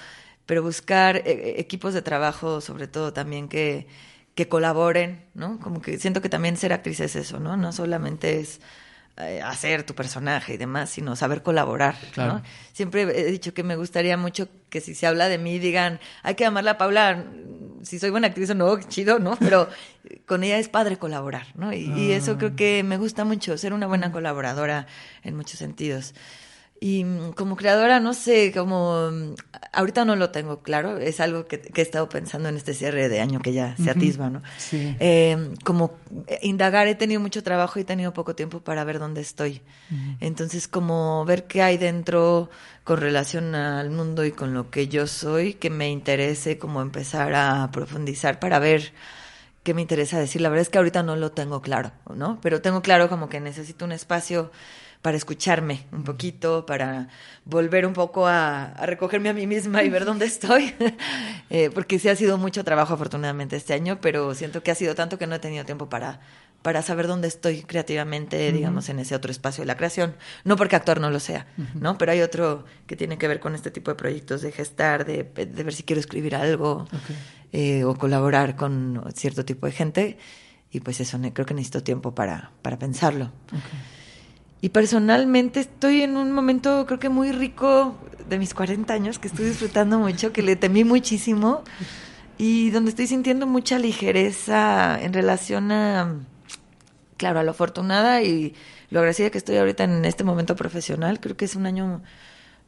pero 0.46 0.62
buscar 0.62 1.18
eh, 1.18 1.56
equipos 1.58 1.92
de 1.92 2.00
trabajo, 2.00 2.62
sobre 2.62 2.88
todo 2.88 3.12
también 3.12 3.48
que, 3.48 3.86
que 4.34 4.48
colaboren, 4.48 5.22
¿no? 5.34 5.60
Como 5.60 5.82
que 5.82 5.98
siento 5.98 6.22
que 6.22 6.30
también 6.30 6.56
ser 6.56 6.72
actriz 6.72 7.00
es 7.00 7.14
eso, 7.14 7.40
¿no? 7.40 7.58
No 7.58 7.72
solamente 7.72 8.40
es 8.40 8.60
hacer 9.44 9.82
tu 9.82 9.94
personaje 9.94 10.54
y 10.54 10.56
demás, 10.56 10.90
sino 10.90 11.16
saber 11.16 11.42
colaborar. 11.42 11.96
¿no? 12.16 12.42
Siempre 12.72 13.02
he 13.02 13.30
dicho 13.30 13.52
que 13.52 13.62
me 13.62 13.76
gustaría 13.76 14.16
mucho 14.16 14.48
que 14.70 14.80
si 14.80 14.94
se 14.94 15.06
habla 15.06 15.28
de 15.28 15.38
mí 15.38 15.58
digan, 15.58 15.98
hay 16.22 16.34
que 16.34 16.44
amarla 16.44 16.72
a 16.72 16.78
Paula, 16.78 17.24
si 17.82 17.98
soy 17.98 18.10
buena 18.10 18.28
actriz 18.28 18.50
o 18.50 18.54
no, 18.54 18.78
chido, 18.80 19.18
¿no? 19.18 19.36
Pero 19.40 19.68
con 20.26 20.44
ella 20.44 20.58
es 20.58 20.68
padre 20.68 20.98
colaborar, 20.98 21.46
¿no? 21.54 21.72
Y, 21.72 22.12
eso 22.12 22.38
creo 22.38 22.50
ah. 22.52 22.56
que 22.56 22.82
me 22.84 22.96
gusta 22.96 23.24
mucho, 23.24 23.58
ser 23.58 23.72
una 23.72 23.86
buena 23.86 24.12
colaboradora 24.12 24.86
en 25.22 25.36
muchos 25.36 25.58
sentidos. 25.58 26.14
Y 26.80 27.04
mm, 27.04 27.32
como 27.32 27.56
creadora, 27.56 28.00
no 28.00 28.14
sé, 28.14 28.52
como 28.52 29.10
mm, 29.10 29.34
ahorita 29.72 30.04
no 30.04 30.16
lo 30.16 30.30
tengo 30.30 30.62
claro, 30.62 30.98
es 30.98 31.20
algo 31.20 31.46
que, 31.46 31.70
he 31.74 31.80
estado 31.80 32.08
pensando 32.08 32.48
en 32.48 32.56
este 32.56 32.74
cierre 32.74 33.08
de 33.08 33.20
año 33.20 33.40
que 33.40 33.52
ya 33.52 33.76
se 33.76 33.90
atisba, 33.90 34.30
¿no? 34.30 34.42
Sí. 34.58 34.96
Eh, 35.00 35.54
como 35.64 35.92
indagar, 36.42 36.86
he 36.86 36.94
tenido 36.94 37.20
mucho 37.20 37.42
trabajo 37.42 37.78
y 37.78 37.82
he 37.82 37.84
tenido 37.84 38.12
poco 38.12 38.34
tiempo 38.34 38.60
para 38.60 38.84
ver 38.84 38.98
dónde 38.98 39.20
estoy. 39.20 39.62
Entonces, 40.20 40.68
como 40.68 41.24
ver 41.24 41.46
qué 41.46 41.62
hay 41.62 41.78
dentro 41.78 42.50
con 42.84 43.00
relación 43.00 43.54
al 43.54 43.90
mundo 43.90 44.24
y 44.24 44.32
con 44.32 44.54
lo 44.54 44.70
que 44.70 44.88
yo 44.88 45.06
soy, 45.06 45.54
que 45.54 45.70
me 45.70 45.90
interese 45.90 46.58
como 46.58 46.82
empezar 46.82 47.34
a 47.34 47.70
profundizar 47.72 48.38
para 48.38 48.58
ver 48.58 48.92
qué 49.62 49.74
me 49.74 49.82
interesa 49.82 50.18
decir. 50.18 50.40
La 50.40 50.48
verdad 50.48 50.62
es 50.62 50.68
que 50.68 50.78
ahorita 50.78 51.02
no 51.02 51.16
lo 51.16 51.32
tengo 51.32 51.60
claro, 51.60 51.92
¿no? 52.14 52.38
Pero 52.40 52.62
tengo 52.62 52.82
claro 52.82 53.08
como 53.08 53.28
que 53.28 53.40
necesito 53.40 53.84
un 53.84 53.92
espacio 53.92 54.50
para 55.08 55.16
escucharme 55.16 55.86
un 55.90 56.04
poquito, 56.04 56.66
para 56.66 57.08
volver 57.46 57.86
un 57.86 57.94
poco 57.94 58.26
a, 58.26 58.74
recogerme 58.84 59.30
a 59.30 59.32
mí 59.32 59.46
misma 59.46 59.82
y 59.82 59.88
ver 59.88 60.04
dónde 60.04 60.26
estoy, 60.26 60.74
eh, 61.48 61.70
porque 61.72 61.98
sí 61.98 62.10
ha 62.10 62.14
sido 62.14 62.36
mucho 62.36 62.62
trabajo 62.62 62.92
afortunadamente 62.92 63.56
este 63.56 63.72
año, 63.72 64.02
pero 64.02 64.34
siento 64.34 64.62
que 64.62 64.70
ha 64.70 64.74
sido 64.74 64.94
tanto 64.94 65.16
que 65.16 65.26
no 65.26 65.36
he 65.36 65.38
tenido 65.38 65.64
tiempo 65.64 65.88
para, 65.88 66.20
para 66.60 66.82
saber 66.82 67.06
dónde 67.06 67.26
estoy 67.26 67.62
creativamente, 67.62 68.52
digamos, 68.52 68.90
en 68.90 68.98
ese 68.98 69.14
otro 69.14 69.30
espacio 69.30 69.62
de 69.62 69.66
la 69.68 69.78
creación. 69.78 70.14
No 70.44 70.56
porque 70.56 70.76
actor 70.76 71.00
no 71.00 71.08
lo 71.08 71.20
sea, 71.20 71.46
¿no? 71.74 71.96
Pero 71.96 72.12
hay 72.12 72.20
otro 72.20 72.66
que 72.86 72.94
tiene 72.94 73.16
que 73.16 73.28
ver 73.28 73.40
con 73.40 73.54
este 73.54 73.70
tipo 73.70 73.90
de 73.90 73.94
proyectos, 73.94 74.42
de 74.42 74.52
gestar, 74.52 75.06
de, 75.06 75.24
de 75.24 75.62
ver 75.62 75.72
si 75.72 75.84
quiero 75.84 76.00
escribir 76.00 76.36
algo 76.36 76.86
eh, 77.52 77.82
o 77.84 77.94
colaborar 77.94 78.56
con 78.56 79.02
cierto 79.14 79.46
tipo 79.46 79.64
de 79.64 79.72
gente. 79.72 80.18
Y 80.70 80.80
pues 80.80 81.00
eso, 81.00 81.18
creo 81.32 81.46
que 81.46 81.54
necesito 81.54 81.82
tiempo 81.82 82.14
para, 82.14 82.50
para 82.60 82.78
pensarlo. 82.78 83.32
Y 84.60 84.70
personalmente 84.70 85.60
estoy 85.60 86.02
en 86.02 86.16
un 86.16 86.32
momento 86.32 86.84
creo 86.86 86.98
que 86.98 87.08
muy 87.08 87.30
rico 87.32 87.96
de 88.28 88.38
mis 88.38 88.54
40 88.54 88.92
años, 88.92 89.18
que 89.18 89.28
estoy 89.28 89.46
disfrutando 89.46 89.98
mucho, 89.98 90.32
que 90.32 90.42
le 90.42 90.56
temí 90.56 90.84
muchísimo 90.84 91.62
y 92.36 92.70
donde 92.70 92.90
estoy 92.90 93.06
sintiendo 93.06 93.46
mucha 93.46 93.78
ligereza 93.78 95.00
en 95.00 95.12
relación 95.12 95.72
a, 95.72 96.16
claro, 97.16 97.40
a 97.40 97.42
lo 97.42 97.52
afortunada 97.52 98.22
y 98.22 98.54
lo 98.90 99.00
agradecida 99.00 99.30
que 99.30 99.38
estoy 99.38 99.56
ahorita 99.56 99.84
en 99.84 100.04
este 100.04 100.24
momento 100.24 100.56
profesional. 100.56 101.20
Creo 101.20 101.36
que 101.36 101.44
es 101.44 101.54
un 101.54 101.66
año, 101.66 102.02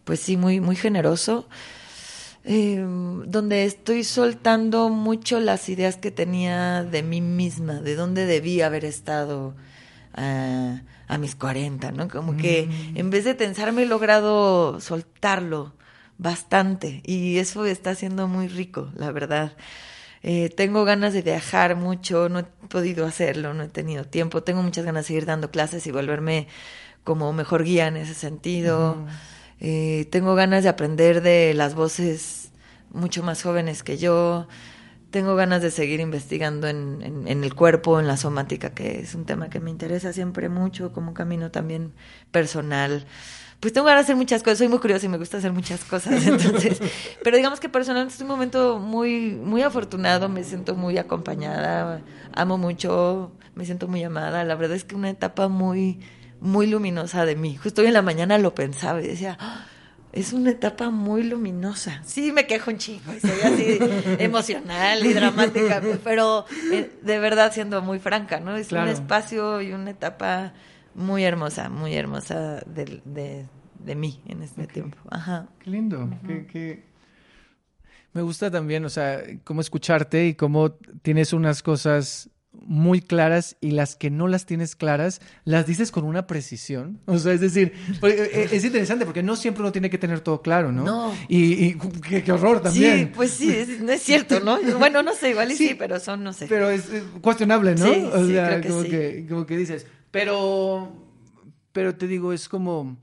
pues 0.04 0.20
sí, 0.20 0.36
muy, 0.36 0.60
muy 0.60 0.76
generoso. 0.76 1.48
Eh, 2.44 2.82
donde 3.26 3.66
estoy 3.66 4.02
soltando 4.02 4.88
mucho 4.88 5.40
las 5.40 5.68
ideas 5.68 5.96
que 5.96 6.10
tenía 6.10 6.84
de 6.84 7.02
mí 7.02 7.20
misma, 7.20 7.74
de 7.74 7.96
dónde 7.96 8.26
debía 8.26 8.66
haber 8.66 8.84
estado. 8.84 9.54
Uh, 10.16 10.78
a 11.10 11.18
mis 11.18 11.34
40, 11.34 11.90
¿no? 11.90 12.08
Como 12.08 12.36
que 12.36 12.68
mm. 12.68 12.96
en 12.96 13.10
vez 13.10 13.24
de 13.24 13.34
tensarme 13.34 13.82
he 13.82 13.86
logrado 13.86 14.80
soltarlo 14.80 15.74
bastante 16.18 17.02
y 17.04 17.38
eso 17.38 17.66
está 17.66 17.96
siendo 17.96 18.28
muy 18.28 18.46
rico, 18.46 18.90
la 18.94 19.10
verdad. 19.10 19.56
Eh, 20.22 20.50
tengo 20.50 20.84
ganas 20.84 21.12
de 21.12 21.22
viajar 21.22 21.74
mucho, 21.74 22.28
no 22.28 22.38
he 22.38 22.44
podido 22.44 23.06
hacerlo, 23.06 23.54
no 23.54 23.64
he 23.64 23.68
tenido 23.68 24.04
tiempo, 24.04 24.44
tengo 24.44 24.62
muchas 24.62 24.84
ganas 24.84 25.04
de 25.04 25.08
seguir 25.08 25.26
dando 25.26 25.50
clases 25.50 25.84
y 25.88 25.90
volverme 25.90 26.46
como 27.02 27.32
mejor 27.32 27.64
guía 27.64 27.88
en 27.88 27.96
ese 27.96 28.14
sentido. 28.14 29.04
Eh, 29.58 30.06
tengo 30.12 30.36
ganas 30.36 30.62
de 30.62 30.68
aprender 30.68 31.22
de 31.22 31.54
las 31.54 31.74
voces 31.74 32.52
mucho 32.92 33.24
más 33.24 33.42
jóvenes 33.42 33.82
que 33.82 33.98
yo 33.98 34.46
tengo 35.10 35.34
ganas 35.34 35.62
de 35.62 35.70
seguir 35.70 36.00
investigando 36.00 36.68
en, 36.68 37.24
en, 37.26 37.44
el 37.44 37.54
cuerpo, 37.54 38.00
en 38.00 38.06
la 38.06 38.16
somática, 38.16 38.70
que 38.70 39.00
es 39.00 39.14
un 39.14 39.24
tema 39.24 39.50
que 39.50 39.60
me 39.60 39.70
interesa 39.70 40.12
siempre 40.12 40.48
mucho, 40.48 40.92
como 40.92 41.08
un 41.08 41.14
camino 41.14 41.50
también 41.50 41.92
personal. 42.30 43.06
Pues 43.58 43.72
tengo 43.72 43.86
ganas 43.86 44.02
de 44.02 44.12
hacer 44.12 44.16
muchas 44.16 44.42
cosas, 44.42 44.58
soy 44.58 44.68
muy 44.68 44.78
curiosa 44.78 45.06
y 45.06 45.08
me 45.08 45.18
gusta 45.18 45.38
hacer 45.38 45.52
muchas 45.52 45.84
cosas, 45.84 46.26
entonces, 46.26 46.80
pero 47.22 47.36
digamos 47.36 47.60
que 47.60 47.68
personalmente 47.68 48.14
es 48.14 48.20
un 48.20 48.28
momento 48.28 48.78
muy, 48.78 49.32
muy 49.32 49.62
afortunado, 49.62 50.28
me 50.28 50.44
siento 50.44 50.74
muy 50.76 50.96
acompañada, 50.96 52.00
amo 52.32 52.56
mucho, 52.56 53.32
me 53.54 53.66
siento 53.66 53.88
muy 53.88 54.02
amada, 54.02 54.44
la 54.44 54.54
verdad 54.54 54.76
es 54.76 54.84
que 54.84 54.94
una 54.94 55.10
etapa 55.10 55.48
muy, 55.48 56.00
muy 56.40 56.68
luminosa 56.68 57.26
de 57.26 57.36
mí. 57.36 57.56
Justo 57.56 57.82
hoy 57.82 57.88
en 57.88 57.94
la 57.94 58.02
mañana 58.02 58.38
lo 58.38 58.54
pensaba 58.54 59.02
y 59.02 59.08
decía, 59.08 59.36
es 60.12 60.32
una 60.32 60.50
etapa 60.50 60.90
muy 60.90 61.22
luminosa. 61.22 62.02
Sí, 62.04 62.32
me 62.32 62.46
quejo 62.46 62.70
un 62.70 62.78
chingo 62.78 63.12
y 63.14 63.20
soy 63.20 63.40
así 63.44 63.78
emocional 64.18 65.04
y 65.04 65.12
dramática, 65.12 65.80
pero 66.02 66.46
eh, 66.72 66.90
de 67.02 67.18
verdad 67.18 67.52
siendo 67.52 67.80
muy 67.82 67.98
franca, 67.98 68.40
¿no? 68.40 68.56
Es 68.56 68.72
un 68.72 68.88
espacio 68.88 69.62
y 69.62 69.72
una 69.72 69.90
etapa 69.90 70.52
muy 70.94 71.24
hermosa, 71.24 71.68
muy 71.68 71.94
hermosa 71.94 72.60
de, 72.66 73.00
de, 73.04 73.46
de 73.78 73.94
mí 73.94 74.20
en 74.26 74.42
este 74.42 74.66
tiempo. 74.66 74.98
Ajá. 75.10 75.48
Qué 75.60 75.70
lindo. 75.70 76.08
Me 78.12 78.22
gusta 78.22 78.50
también, 78.50 78.84
o 78.84 78.88
sea, 78.88 79.22
cómo 79.44 79.60
escucharte 79.60 80.26
y 80.26 80.34
cómo 80.34 80.72
tienes 81.02 81.32
unas 81.32 81.62
cosas 81.62 82.28
muy 82.62 83.00
claras 83.00 83.56
y 83.60 83.70
las 83.70 83.96
que 83.96 84.10
no 84.10 84.28
las 84.28 84.46
tienes 84.46 84.76
claras, 84.76 85.20
las 85.44 85.66
dices 85.66 85.90
con 85.90 86.04
una 86.04 86.26
precisión. 86.26 87.00
O 87.06 87.18
sea, 87.18 87.32
es 87.32 87.40
decir, 87.40 87.72
eh, 88.02 88.48
es 88.52 88.64
interesante 88.64 89.04
porque 89.04 89.22
no 89.22 89.36
siempre 89.36 89.62
uno 89.62 89.72
tiene 89.72 89.90
que 89.90 89.98
tener 89.98 90.20
todo 90.20 90.42
claro, 90.42 90.70
¿no? 90.70 90.84
No. 90.84 91.14
Y, 91.28 91.74
qué, 91.74 92.32
horror 92.32 92.62
también. 92.62 92.98
Sí, 92.98 93.12
pues 93.14 93.30
sí, 93.32 93.78
no 93.82 93.92
es 93.92 94.02
cierto, 94.02 94.40
¿no? 94.40 94.58
Bueno, 94.78 95.02
no 95.02 95.14
sé, 95.14 95.30
igual 95.30 95.50
y 95.52 95.56
sí, 95.56 95.74
pero 95.78 96.00
son, 96.00 96.22
no 96.22 96.32
sé. 96.32 96.46
Pero 96.48 96.70
es 96.70 96.88
cuestionable, 97.20 97.74
¿no? 97.74 97.86
Sí, 97.86 98.08
o 98.12 98.26
sí, 98.26 98.32
sea, 98.32 98.46
creo 98.46 98.60
que 98.60 98.68
como, 98.68 98.82
sí. 98.82 98.90
que, 98.90 99.26
como 99.28 99.46
que 99.46 99.56
dices, 99.56 99.86
pero, 100.10 100.92
pero 101.72 101.94
te 101.94 102.06
digo, 102.06 102.32
es 102.32 102.48
como 102.48 102.96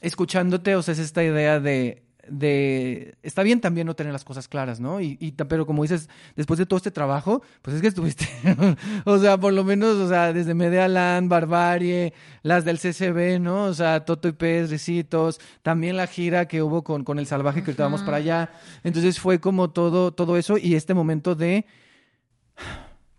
escuchándote, 0.00 0.74
o 0.76 0.82
sea, 0.82 0.92
es 0.92 1.00
esta 1.00 1.22
idea 1.22 1.60
de, 1.60 2.02
de 2.28 3.16
está 3.22 3.42
bien 3.42 3.60
también 3.60 3.86
no 3.86 3.94
tener 3.96 4.12
las 4.12 4.24
cosas 4.24 4.46
claras, 4.48 4.78
¿no? 4.80 5.00
Y, 5.00 5.16
y 5.20 5.32
pero 5.32 5.66
como 5.66 5.82
dices, 5.82 6.08
después 6.36 6.58
de 6.58 6.66
todo 6.66 6.76
este 6.76 6.90
trabajo, 6.90 7.42
pues 7.62 7.74
es 7.76 7.82
que 7.82 7.88
estuviste, 7.88 8.26
o 9.04 9.18
sea, 9.18 9.38
por 9.38 9.52
lo 9.52 9.64
menos, 9.64 9.96
o 9.96 10.08
sea, 10.08 10.32
desde 10.32 10.54
Medialand, 10.54 11.28
Barbarie, 11.28 12.12
las 12.42 12.64
del 12.64 12.78
CCB, 12.78 13.40
¿no? 13.40 13.64
O 13.64 13.74
sea, 13.74 14.04
Toto 14.04 14.28
y 14.28 14.32
Pez, 14.32 14.70
Ricitos, 14.70 15.40
también 15.62 15.96
la 15.96 16.06
gira 16.06 16.46
que 16.46 16.62
hubo 16.62 16.84
con, 16.84 17.02
con 17.04 17.18
El 17.18 17.26
Salvaje 17.26 17.62
que 17.62 17.70
ahorita 17.72 17.82
vamos 17.84 18.02
para 18.02 18.18
allá. 18.18 18.50
Entonces 18.84 19.18
fue 19.18 19.40
como 19.40 19.70
todo, 19.70 20.12
todo 20.12 20.36
eso 20.36 20.56
y 20.58 20.74
este 20.76 20.94
momento 20.94 21.34
de, 21.34 21.66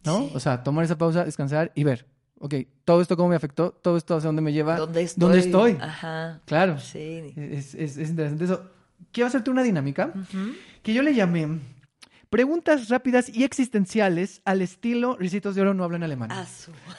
¿no? 0.06 0.20
Sí. 0.28 0.32
O 0.36 0.40
sea, 0.40 0.64
tomar 0.64 0.86
esa 0.86 0.98
pausa, 0.98 1.26
descansar 1.26 1.72
y 1.76 1.84
ver, 1.84 2.06
ok, 2.40 2.56
todo 2.86 3.02
esto 3.02 3.16
cómo 3.18 3.30
me 3.30 3.36
afectó, 3.36 3.72
todo 3.72 3.98
esto 3.98 4.16
hacia 4.16 4.28
dónde 4.28 4.42
me 4.42 4.54
lleva, 4.54 4.78
¿Dónde 4.78 5.02
estoy? 5.02 5.20
¿Dónde 5.22 5.40
estoy? 5.40 5.78
Ajá. 5.80 6.42
Claro. 6.46 6.80
Sí. 6.80 7.34
Es, 7.36 7.74
es- 7.76 7.98
es 7.98 8.10
interesante 8.10 8.46
eso. 8.46 8.70
Quiero 9.12 9.28
hacerte 9.28 9.50
una 9.52 9.64
dinámica 9.64 10.14
que 10.82 10.94
yo 10.94 11.02
le 11.04 11.14
llamé 11.14 11.60
preguntas 12.30 12.90
rápidas 12.90 13.30
y 13.30 13.44
existenciales 13.44 14.42
al 14.44 14.64
estilo 14.64 15.16
Ricitos 15.18 15.54
de 15.54 15.62
Oro 15.62 15.76
no 15.76 15.84
hablan 15.84 16.02
alemán. 16.02 16.30
Ah, 16.32 16.48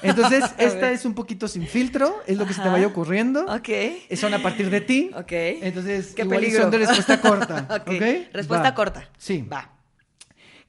Entonces, 0.03 0.45
esta 0.59 0.93
es 0.93 1.05
un 1.05 1.15
poquito 1.15 1.49
sin 1.49 1.67
filtro, 1.67 2.23
es 2.29 2.39
lo 2.39 2.47
que 2.47 2.55
se 2.55 2.63
te 2.63 2.69
vaya 2.69 2.87
ocurriendo. 2.87 3.45
Ok. 3.47 3.69
Son 4.17 4.33
a 4.33 4.39
partir 4.41 4.71
de 4.71 4.81
ti. 4.81 5.11
Ok. 5.13 5.33
Entonces, 5.33 6.15
Qué 6.15 6.23
igual 6.23 6.39
peligro. 6.39 6.63
son 6.63 6.71
de 6.71 6.79
respuesta 6.79 7.21
corta. 7.21 7.83
Respuesta 8.33 8.69
Va. 8.71 8.75
corta. 8.75 9.09
Sí. 9.19 9.43
Va. 9.43 9.71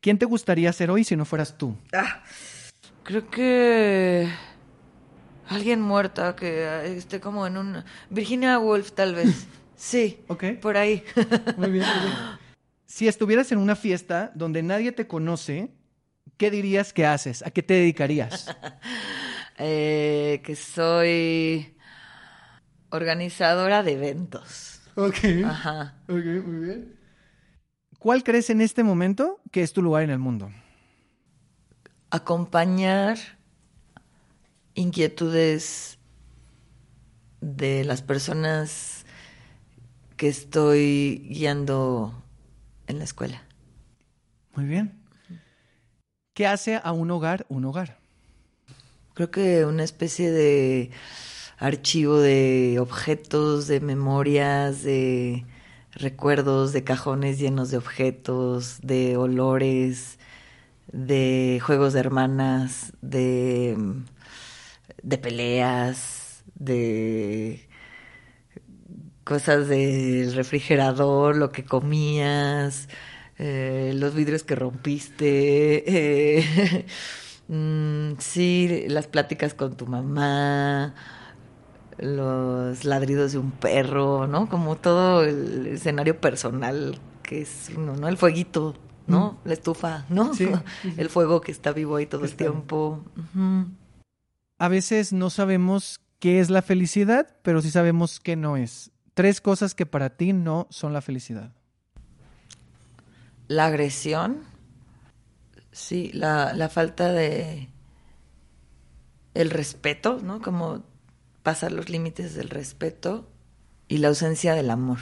¿Quién 0.01 0.17
te 0.17 0.25
gustaría 0.25 0.73
ser 0.73 0.89
hoy 0.89 1.03
si 1.03 1.15
no 1.15 1.25
fueras 1.25 1.57
tú? 1.59 1.75
Ah, 1.93 2.23
creo 3.03 3.29
que 3.29 4.27
alguien 5.47 5.79
muerta 5.79 6.35
que 6.35 6.63
eh, 6.63 6.97
esté 6.97 7.19
como 7.19 7.45
en 7.45 7.57
un 7.57 7.83
Virginia 8.09 8.57
Woolf 8.57 8.93
tal 8.93 9.13
vez. 9.13 9.45
Sí. 9.75 10.23
Ok. 10.27 10.43
Por 10.61 10.77
ahí. 10.77 11.03
Muy 11.57 11.71
bien, 11.71 11.85
muy 11.85 12.05
bien. 12.05 12.15
Si 12.87 13.07
estuvieras 13.07 13.51
en 13.51 13.57
una 13.57 13.75
fiesta 13.75 14.31
donde 14.35 14.63
nadie 14.63 14.91
te 14.91 15.07
conoce, 15.07 15.69
¿qué 16.37 16.49
dirías 16.51 16.93
que 16.93 17.05
haces? 17.05 17.43
¿A 17.45 17.51
qué 17.51 17.63
te 17.63 17.73
dedicarías? 17.73 18.55
Eh, 19.57 20.41
que 20.43 20.53
soy 20.57 21.77
organizadora 22.89 23.83
de 23.83 23.93
eventos. 23.93 24.81
Ok. 24.95 25.15
Ajá. 25.45 25.95
Ok, 26.09 26.25
muy 26.45 26.65
bien. 26.65 26.99
¿Cuál 27.99 28.21
crees 28.23 28.49
en 28.49 28.59
este 28.59 28.83
momento 28.83 29.39
que 29.51 29.61
es 29.63 29.71
tu 29.71 29.81
lugar 29.81 30.03
en 30.03 30.09
el 30.09 30.19
mundo? 30.19 30.51
Acompañar 32.09 33.17
inquietudes 34.73 35.99
de 37.39 37.85
las 37.85 38.01
personas 38.01 39.04
que 40.17 40.27
estoy 40.27 41.27
guiando 41.29 42.23
en 42.87 42.99
la 42.99 43.03
escuela. 43.03 43.43
Muy 44.55 44.65
bien. 44.65 45.01
¿Qué 46.33 46.47
hace 46.47 46.79
a 46.83 46.91
un 46.91 47.11
hogar 47.11 47.45
un 47.49 47.65
hogar? 47.65 47.97
Creo 49.13 49.31
que 49.31 49.65
una 49.65 49.83
especie 49.83 50.31
de 50.31 50.91
archivo 51.57 52.19
de 52.19 52.77
objetos, 52.79 53.67
de 53.67 53.79
memorias, 53.79 54.83
de 54.83 55.45
recuerdos, 55.93 56.73
de 56.73 56.83
cajones 56.83 57.39
llenos 57.39 57.71
de 57.71 57.77
objetos, 57.77 58.79
de 58.81 59.15
olores, 59.15 60.19
de 60.91 61.61
juegos 61.63 61.93
de 61.93 61.99
hermanas, 62.01 62.93
de, 63.01 63.77
de 65.01 65.17
peleas, 65.17 66.43
de 66.55 67.64
cosas 69.25 69.67
del 69.67 70.33
refrigerador, 70.35 71.35
lo 71.35 71.51
que 71.51 71.65
comías, 71.65 72.87
eh, 73.37 73.91
los 73.95 74.13
vidrios 74.13 74.43
que 74.43 74.55
rompiste, 74.55 75.83
eh, 76.37 76.85
mm, 77.49 78.13
sí, 78.19 78.85
las 78.87 79.07
pláticas 79.07 79.53
con 79.55 79.75
tu 79.75 79.87
mamá, 79.87 80.93
los 81.97 82.85
ladridos 82.85 83.31
de 83.33 83.39
un 83.39 83.51
perro, 83.51 84.27
¿no? 84.27 84.47
Como 84.47 84.77
todo 84.77 85.23
el 85.23 85.67
escenario 85.67 86.21
personal 86.21 86.99
que 87.23 87.41
es 87.41 87.71
uno, 87.75 87.95
¿no? 87.95 88.07
El 88.07 88.17
fueguito, 88.17 88.75
¿no? 89.07 89.39
La 89.43 89.53
estufa, 89.53 90.05
¿no? 90.09 90.35
Sí. 90.35 90.47
El 90.97 91.09
fuego 91.09 91.41
que 91.41 91.51
está 91.51 91.71
vivo 91.71 91.95
ahí 91.95 92.05
todo 92.05 92.25
el 92.25 92.35
tiempo. 92.35 93.03
A 94.59 94.67
veces 94.67 95.13
no 95.13 95.31
sabemos 95.31 95.99
qué 96.19 96.39
es 96.39 96.51
la 96.51 96.61
felicidad, 96.61 97.35
pero 97.41 97.61
sí 97.61 97.71
sabemos 97.71 98.19
qué 98.19 98.35
no 98.35 98.57
es. 98.57 98.91
Tres 99.15 99.41
cosas 99.41 99.73
que 99.73 99.85
para 99.85 100.11
ti 100.11 100.33
no 100.33 100.67
son 100.69 100.93
la 100.93 101.01
felicidad. 101.01 101.51
La 103.47 103.65
agresión, 103.65 104.41
sí, 105.71 106.11
la, 106.13 106.53
la 106.53 106.69
falta 106.69 107.11
de 107.11 107.69
el 109.33 109.49
respeto, 109.51 110.19
¿no? 110.21 110.41
Como 110.41 110.83
pasar 111.43 111.71
los 111.71 111.89
límites 111.89 112.35
del 112.35 112.49
respeto 112.49 113.29
y 113.87 113.99
la 113.99 114.09
ausencia 114.09 114.53
del 114.53 114.69
amor. 114.69 114.99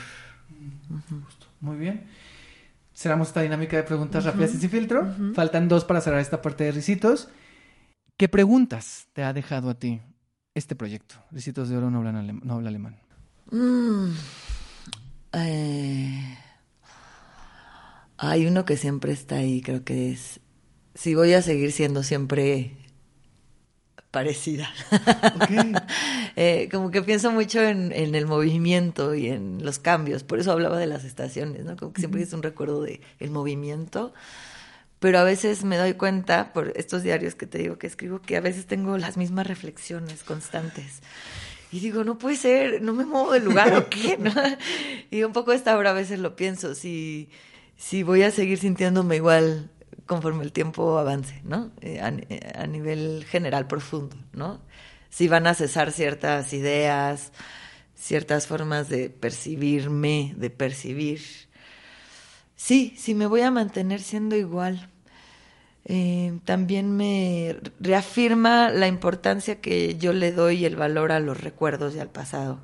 Muy 1.60 1.78
bien. 1.78 2.06
Cerramos 2.94 3.30
esta 3.30 3.42
dinámica 3.42 3.78
de 3.78 3.84
preguntas 3.84 4.26
rápidas 4.26 4.54
y 4.54 4.58
sin 4.58 4.70
filtro. 4.70 5.08
Faltan 5.34 5.68
dos 5.68 5.86
para 5.86 6.02
cerrar 6.02 6.20
esta 6.20 6.42
parte 6.42 6.66
de 6.66 6.72
Ricitos. 6.72 7.30
¿Qué 8.18 8.30
preguntas 8.30 9.08
te 9.14 9.24
ha 9.24 9.34
dejado 9.34 9.72
a 9.72 9.80
ti 9.80 10.02
este 10.54 10.76
proyecto? 10.76 11.16
Ricitos 11.32 11.70
de 11.70 11.78
Oro 11.78 11.90
no 11.90 12.00
hablan 12.00 12.42
no 12.44 12.54
habla 12.54 12.70
alemán. 12.70 13.03
Mm, 13.54 14.16
eh, 15.34 16.38
hay 18.18 18.48
uno 18.48 18.66
que 18.66 18.78
siempre 18.78 19.14
está 19.14 19.36
ahí, 19.36 19.62
creo 19.62 19.84
que 19.84 20.12
es 20.12 20.40
si 20.96 21.14
voy 21.14 21.34
a 21.34 21.42
seguir 21.44 21.72
siendo 21.72 22.02
siempre 22.02 22.76
parecida. 24.12 24.70
Eh, 26.36 26.68
como 26.72 26.90
que 26.90 27.04
pienso 27.04 27.32
mucho 27.32 27.62
en, 27.62 27.92
en 27.92 28.16
el 28.16 28.26
movimiento 28.26 29.14
y 29.14 29.28
en 29.28 29.64
los 29.64 29.78
cambios, 29.78 30.24
por 30.24 30.40
eso 30.40 30.52
hablaba 30.52 30.80
de 30.80 30.88
las 30.88 31.04
estaciones, 31.04 31.64
¿no? 31.64 31.78
Como 31.78 31.94
que 31.94 32.02
siempre 32.02 32.24
es 32.24 32.34
un 32.34 32.42
recuerdo 32.42 32.82
de 32.82 33.02
el 33.20 33.30
movimiento, 33.30 34.16
pero 34.98 35.20
a 35.20 35.24
veces 35.24 35.64
me 35.64 35.78
doy 35.78 35.94
cuenta 35.94 36.52
por 36.54 36.74
estos 36.76 37.04
diarios 37.04 37.36
que 37.36 37.46
te 37.46 37.60
digo 37.60 37.78
que 37.78 37.86
escribo 37.86 38.20
que 38.20 38.36
a 38.36 38.42
veces 38.42 38.66
tengo 38.66 38.98
las 38.98 39.16
mismas 39.16 39.46
reflexiones 39.46 40.24
constantes. 40.24 41.04
Y 41.74 41.80
digo, 41.80 42.04
no 42.04 42.20
puede 42.20 42.36
ser, 42.36 42.84
no 42.84 42.94
me 42.94 43.04
muevo 43.04 43.32
del 43.32 43.46
lugar 43.46 43.74
o 43.74 43.90
qué, 43.90 44.16
¿no? 44.20 44.32
Y 45.10 45.24
un 45.24 45.34
poco 45.34 45.54
esta 45.54 45.76
hora 45.76 45.90
a 45.90 45.94
veces 45.94 46.20
lo 46.20 46.36
pienso, 46.36 46.76
si, 46.76 47.30
si 47.78 48.04
voy 48.04 48.22
a 48.22 48.30
seguir 48.30 48.60
sintiéndome 48.60 49.16
igual 49.16 49.72
conforme 50.06 50.44
el 50.44 50.52
tiempo 50.52 51.00
avance, 51.00 51.42
¿no? 51.44 51.72
Eh, 51.82 52.00
a, 52.00 52.10
eh, 52.10 52.54
a 52.54 52.68
nivel 52.68 53.26
general 53.28 53.66
profundo, 53.66 54.16
¿no? 54.34 54.62
Si 55.10 55.28
van 55.28 55.48
a 55.48 55.56
cesar 55.56 55.92
ciertas 55.92 56.54
ideas, 56.54 57.32
ciertas 57.96 58.46
formas 58.46 58.88
de 58.88 59.10
percibirme, 59.10 60.36
de 60.38 60.52
percibir. 60.52 61.22
Sí, 62.56 62.94
sí 63.00 63.16
me 63.16 63.26
voy 63.26 63.42
a 63.42 63.50
mantener 63.50 64.02
siendo 64.02 64.36
igual. 64.36 64.92
Eh, 65.86 66.40
también 66.46 66.96
me 66.96 67.58
reafirma 67.80 68.70
la 68.70 68.88
importancia 68.88 69.60
que 69.60 69.98
yo 69.98 70.14
le 70.14 70.32
doy 70.32 70.60
y 70.60 70.66
el 70.66 70.76
valor 70.76 71.12
a 71.12 71.20
los 71.20 71.42
recuerdos 71.42 71.96
y 71.96 72.00
al 72.00 72.10
pasado. 72.10 72.60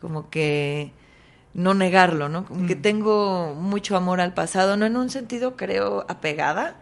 Como 0.00 0.30
que 0.30 0.92
no 1.54 1.74
negarlo, 1.74 2.28
¿no? 2.28 2.44
Como 2.46 2.66
que 2.66 2.76
tengo 2.76 3.54
mucho 3.54 3.96
amor 3.96 4.20
al 4.20 4.34
pasado, 4.34 4.76
no 4.76 4.86
en 4.86 4.96
un 4.96 5.10
sentido 5.10 5.56
creo 5.56 6.04
apegada, 6.08 6.80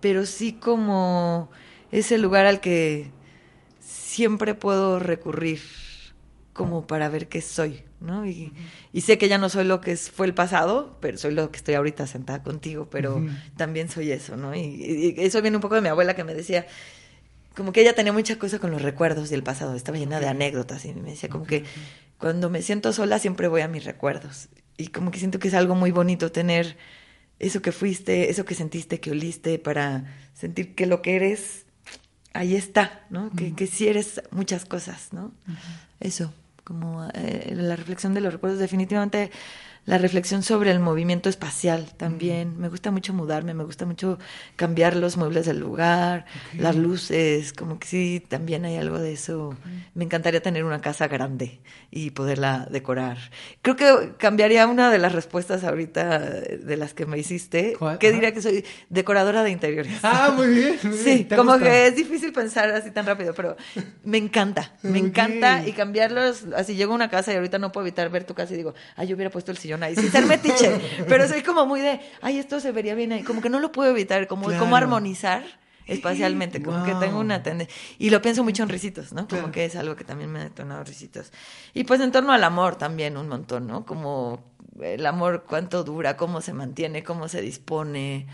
pero 0.00 0.26
sí 0.26 0.54
como 0.54 1.50
ese 1.92 2.18
lugar 2.18 2.46
al 2.46 2.60
que 2.60 3.10
siempre 3.80 4.54
puedo 4.54 4.98
recurrir 4.98 5.60
como 6.52 6.86
para 6.86 7.08
ver 7.08 7.28
qué 7.28 7.40
soy, 7.40 7.82
¿no? 8.00 8.26
Y, 8.26 8.52
y 8.92 9.00
sé 9.00 9.18
que 9.18 9.28
ya 9.28 9.38
no 9.38 9.48
soy 9.48 9.64
lo 9.64 9.80
que 9.80 9.96
fue 9.96 10.26
el 10.26 10.34
pasado, 10.34 10.96
pero 11.00 11.18
soy 11.18 11.34
lo 11.34 11.50
que 11.50 11.56
estoy 11.56 11.74
ahorita 11.74 12.06
sentada 12.06 12.42
contigo, 12.42 12.88
pero 12.90 13.24
también 13.56 13.88
soy 13.88 14.12
eso, 14.12 14.36
¿no? 14.36 14.54
Y, 14.54 14.60
y- 14.60 15.14
y 15.16 15.24
eso 15.24 15.40
viene 15.42 15.56
un 15.56 15.60
poco 15.60 15.74
de 15.74 15.80
mi 15.80 15.88
abuela 15.88 16.14
que 16.14 16.24
me 16.24 16.34
decía, 16.34 16.66
como 17.56 17.72
que 17.72 17.80
ella 17.80 17.94
tenía 17.94 18.12
mucha 18.12 18.38
cosa 18.38 18.58
con 18.58 18.70
los 18.70 18.82
recuerdos 18.82 19.30
del 19.30 19.42
pasado, 19.42 19.74
estaba 19.74 19.98
llena 19.98 20.20
de 20.20 20.28
anécdotas 20.28 20.84
y 20.84 20.94
me 20.94 21.10
decía 21.10 21.28
como 21.28 21.44
que 21.44 21.64
cuando 22.18 22.50
me 22.50 22.62
siento 22.62 22.92
sola 22.92 23.18
siempre 23.18 23.48
voy 23.48 23.62
a 23.62 23.68
mis 23.68 23.84
recuerdos 23.84 24.48
y 24.76 24.88
como 24.88 25.10
que 25.10 25.18
siento 25.18 25.38
que 25.40 25.48
es 25.48 25.54
algo 25.54 25.74
muy 25.74 25.90
bonito 25.90 26.30
tener 26.30 26.76
eso 27.40 27.62
que 27.62 27.72
fuiste, 27.72 28.30
eso 28.30 28.44
que 28.44 28.54
sentiste, 28.54 29.00
que 29.00 29.10
oliste 29.12 29.58
para 29.58 30.04
sentir 30.34 30.74
que 30.76 30.86
lo 30.86 31.02
que 31.02 31.16
eres 31.16 31.66
ahí 32.32 32.54
está, 32.54 33.06
¿no? 33.10 33.30
Que, 33.30 33.54
que 33.54 33.66
sí 33.66 33.88
eres 33.88 34.20
muchas 34.30 34.64
cosas, 34.64 35.12
¿no? 35.12 35.32
Eso, 36.00 36.32
como 36.68 37.08
eh, 37.14 37.50
la 37.56 37.76
reflexión 37.76 38.12
de 38.12 38.20
los 38.20 38.30
recuerdos, 38.30 38.60
definitivamente 38.60 39.30
la 39.88 39.96
reflexión 39.96 40.42
sobre 40.42 40.70
el 40.70 40.80
movimiento 40.80 41.30
espacial 41.30 41.86
también. 41.96 42.58
Me 42.58 42.68
gusta 42.68 42.90
mucho 42.90 43.14
mudarme, 43.14 43.54
me 43.54 43.64
gusta 43.64 43.86
mucho 43.86 44.18
cambiar 44.54 44.94
los 44.94 45.16
muebles 45.16 45.46
del 45.46 45.58
lugar, 45.60 46.26
las 46.58 46.76
luces, 46.76 47.54
como 47.54 47.78
que 47.78 47.88
sí, 47.88 48.22
también 48.28 48.66
hay 48.66 48.76
algo 48.76 48.98
de 48.98 49.14
eso. 49.14 49.56
Me 49.94 50.04
encantaría 50.04 50.42
tener 50.42 50.64
una 50.64 50.82
casa 50.82 51.08
grande 51.08 51.60
y 51.90 52.10
poderla 52.10 52.68
decorar. 52.70 53.16
Creo 53.62 53.76
que 53.76 54.12
cambiaría 54.18 54.66
una 54.66 54.90
de 54.90 54.98
las 54.98 55.12
respuestas 55.12 55.64
ahorita 55.64 56.18
de 56.18 56.76
las 56.76 56.92
que 56.92 57.06
me 57.06 57.18
hiciste, 57.18 57.72
¿Cuál? 57.78 57.96
que 57.96 58.12
diría 58.12 58.32
que 58.34 58.42
soy 58.42 58.66
decoradora 58.90 59.42
de 59.42 59.52
interiores. 59.52 59.94
Ah, 60.02 60.34
muy 60.36 60.48
bien. 60.48 60.78
muy 60.82 60.98
Sí, 60.98 61.04
bien. 61.14 61.28
¿Te 61.28 61.36
como 61.36 61.52
gusta? 61.52 61.64
que 61.64 61.86
es 61.86 61.96
difícil 61.96 62.34
pensar 62.34 62.68
así 62.72 62.90
tan 62.90 63.06
rápido, 63.06 63.32
pero 63.32 63.56
me 64.04 64.18
encanta, 64.18 64.74
me 64.82 64.98
encanta 64.98 65.66
y 65.66 65.72
cambiarlos, 65.72 66.44
así 66.54 66.74
llego 66.74 66.92
a 66.92 66.96
una 66.96 67.08
casa 67.08 67.32
y 67.32 67.36
ahorita 67.36 67.58
no 67.58 67.72
puedo 67.72 67.86
evitar 67.86 68.10
ver 68.10 68.24
tu 68.24 68.34
casa 68.34 68.52
y 68.52 68.58
digo, 68.58 68.74
ay, 68.94 69.08
yo 69.08 69.16
hubiera 69.16 69.30
puesto 69.30 69.50
el 69.50 69.56
sillón 69.56 69.77
ahí, 69.82 69.94
sin 69.96 70.10
ser 70.10 70.26
metiche, 70.26 70.80
pero 71.08 71.26
soy 71.28 71.42
como 71.42 71.66
muy 71.66 71.80
de, 71.80 72.00
ay, 72.22 72.38
esto 72.38 72.60
se 72.60 72.72
vería 72.72 72.94
bien 72.94 73.12
ahí, 73.12 73.22
como 73.22 73.40
que 73.40 73.48
no 73.50 73.60
lo 73.60 73.72
puedo 73.72 73.90
evitar, 73.90 74.26
como 74.26 74.46
Claro. 74.46 74.60
cómo 74.60 74.76
armonizar 74.76 75.44
espacialmente, 75.86 76.62
como 76.62 76.84
que 76.84 76.94
tengo 76.96 77.18
una 77.18 77.42
tendencia, 77.42 77.74
y 77.98 78.10
lo 78.10 78.20
pienso 78.20 78.44
mucho 78.44 78.62
en 78.62 78.68
risitos, 78.68 79.12
¿no? 79.12 79.22
Como 79.26 79.40
Claro. 79.42 79.52
que 79.52 79.64
es 79.64 79.74
algo 79.76 79.96
que 79.96 80.04
también 80.04 80.30
me 80.30 80.40
ha 80.40 80.44
detonado 80.44 80.84
risitos. 80.84 81.32
Y 81.72 81.84
pues 81.84 82.00
en 82.02 82.12
torno 82.12 82.32
al 82.32 82.44
amor 82.44 82.76
también 82.76 83.16
un 83.16 83.26
montón, 83.28 83.66
¿no? 83.66 83.86
Como 83.86 84.44
el 84.82 85.06
amor, 85.06 85.44
cuánto 85.48 85.84
dura, 85.84 86.16
cómo 86.18 86.40
se 86.42 86.52
mantiene, 86.52 87.02
cómo 87.02 87.28
se 87.28 87.40
dispone, 87.40 88.26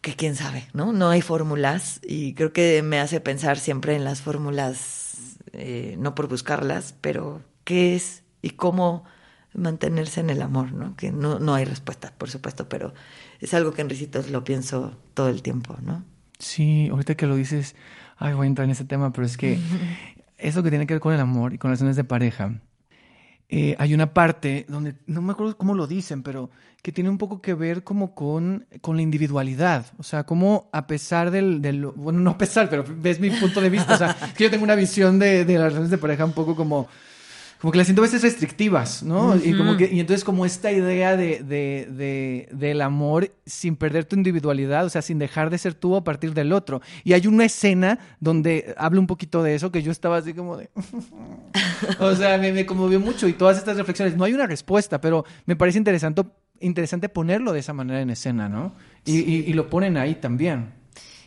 que 0.00 0.14
quién 0.14 0.36
sabe, 0.36 0.68
¿no? 0.72 0.92
No 0.92 1.10
hay 1.10 1.22
fórmulas 1.22 2.00
y 2.02 2.34
creo 2.34 2.52
que 2.52 2.82
me 2.82 2.98
hace 3.00 3.20
pensar 3.20 3.58
siempre 3.58 3.94
en 3.94 4.04
las 4.04 4.20
fórmulas, 4.20 5.36
eh, 5.52 5.96
no 5.98 6.14
por 6.14 6.28
buscarlas, 6.28 6.94
pero 7.00 7.42
qué 7.64 7.94
es 7.94 8.22
y 8.42 8.50
cómo 8.50 9.04
mantenerse 9.54 10.20
en 10.20 10.30
el 10.30 10.42
amor, 10.42 10.72
¿no? 10.72 10.96
Que 10.96 11.12
no, 11.12 11.38
no 11.38 11.54
hay 11.54 11.64
respuesta, 11.64 12.12
por 12.16 12.30
supuesto, 12.30 12.68
pero 12.68 12.94
es 13.40 13.54
algo 13.54 13.72
que 13.72 13.82
en 13.82 13.90
Risitos 13.90 14.30
lo 14.30 14.44
pienso 14.44 14.96
todo 15.14 15.28
el 15.28 15.42
tiempo, 15.42 15.76
¿no? 15.82 16.04
Sí, 16.38 16.88
ahorita 16.90 17.14
que 17.14 17.26
lo 17.26 17.36
dices, 17.36 17.76
ay, 18.16 18.34
voy 18.34 18.46
a 18.46 18.48
entrar 18.48 18.64
en 18.64 18.72
ese 18.72 18.84
tema, 18.84 19.12
pero 19.12 19.26
es 19.26 19.36
que 19.36 19.58
eso 20.38 20.62
que 20.62 20.70
tiene 20.70 20.86
que 20.86 20.94
ver 20.94 21.00
con 21.00 21.14
el 21.14 21.20
amor 21.20 21.52
y 21.54 21.58
con 21.58 21.68
relaciones 21.70 21.96
de 21.96 22.04
pareja, 22.04 22.60
eh, 23.48 23.76
hay 23.78 23.92
una 23.92 24.14
parte 24.14 24.64
donde, 24.68 24.94
no 25.06 25.20
me 25.20 25.32
acuerdo 25.32 25.58
cómo 25.58 25.74
lo 25.74 25.86
dicen, 25.86 26.22
pero 26.22 26.48
que 26.82 26.90
tiene 26.90 27.10
un 27.10 27.18
poco 27.18 27.42
que 27.42 27.52
ver 27.52 27.84
como 27.84 28.14
con, 28.14 28.66
con 28.80 28.96
la 28.96 29.02
individualidad. 29.02 29.86
O 29.98 30.02
sea, 30.02 30.24
como 30.24 30.70
a 30.72 30.86
pesar 30.86 31.30
del, 31.30 31.60
del- 31.60 31.84
bueno, 31.86 32.18
no 32.20 32.30
a 32.30 32.38
pesar, 32.38 32.70
pero 32.70 32.82
ves 32.88 33.20
mi 33.20 33.28
punto 33.30 33.60
de 33.60 33.68
vista. 33.68 33.94
O 33.94 33.98
sea, 33.98 34.16
es 34.22 34.32
que 34.36 34.44
yo 34.44 34.50
tengo 34.50 34.64
una 34.64 34.74
visión 34.74 35.18
de, 35.18 35.44
de 35.44 35.52
las 35.54 35.64
relaciones 35.64 35.90
de 35.90 35.98
pareja 35.98 36.24
un 36.24 36.32
poco 36.32 36.56
como, 36.56 36.88
como 37.62 37.70
que 37.72 37.78
las 37.78 37.86
siento 37.86 38.02
a 38.02 38.06
veces 38.06 38.22
restrictivas, 38.22 39.02
¿no? 39.04 39.36
Y 39.36 39.56
como 39.56 39.76
que, 39.76 39.88
y 39.90 40.00
entonces 40.00 40.24
como 40.24 40.44
esta 40.44 40.70
idea 40.72 41.16
de, 41.16 41.44
de, 41.44 41.88
de- 41.90 42.48
del 42.52 42.82
amor 42.82 43.30
sin 43.46 43.76
perder 43.76 44.04
tu 44.04 44.16
individualidad, 44.16 44.84
o 44.84 44.90
sea, 44.90 45.00
sin 45.00 45.18
dejar 45.20 45.48
de 45.48 45.58
ser 45.58 45.72
tú 45.74 45.94
a 45.94 46.02
partir 46.02 46.34
del 46.34 46.52
otro. 46.52 46.82
Y 47.04 47.12
hay 47.12 47.28
una 47.28 47.44
escena 47.44 48.00
donde 48.18 48.74
habla 48.76 48.98
un 48.98 49.06
poquito 49.06 49.44
de 49.44 49.54
eso 49.54 49.70
que 49.70 49.80
yo 49.80 49.92
estaba 49.92 50.16
así 50.16 50.34
como 50.34 50.56
de... 50.56 50.70
o 52.00 52.14
sea, 52.16 52.36
me, 52.38 52.52
me 52.52 52.66
conmovió 52.66 52.98
mucho 53.00 53.28
y 53.28 53.32
todas 53.32 53.56
estas 53.58 53.76
reflexiones. 53.76 54.16
No 54.16 54.24
hay 54.24 54.34
una 54.34 54.46
respuesta, 54.48 55.00
pero 55.00 55.24
me 55.46 55.54
parece 55.56 55.78
interesante, 55.78 56.24
interesante 56.60 57.08
ponerlo 57.08 57.52
de 57.52 57.60
esa 57.60 57.72
manera 57.72 58.00
en 58.00 58.10
escena, 58.10 58.48
¿no? 58.48 58.74
Y, 59.04 59.18
y- 59.20 59.44
y 59.46 59.52
lo 59.52 59.70
ponen 59.70 59.96
ahí 59.96 60.16
también. 60.16 60.81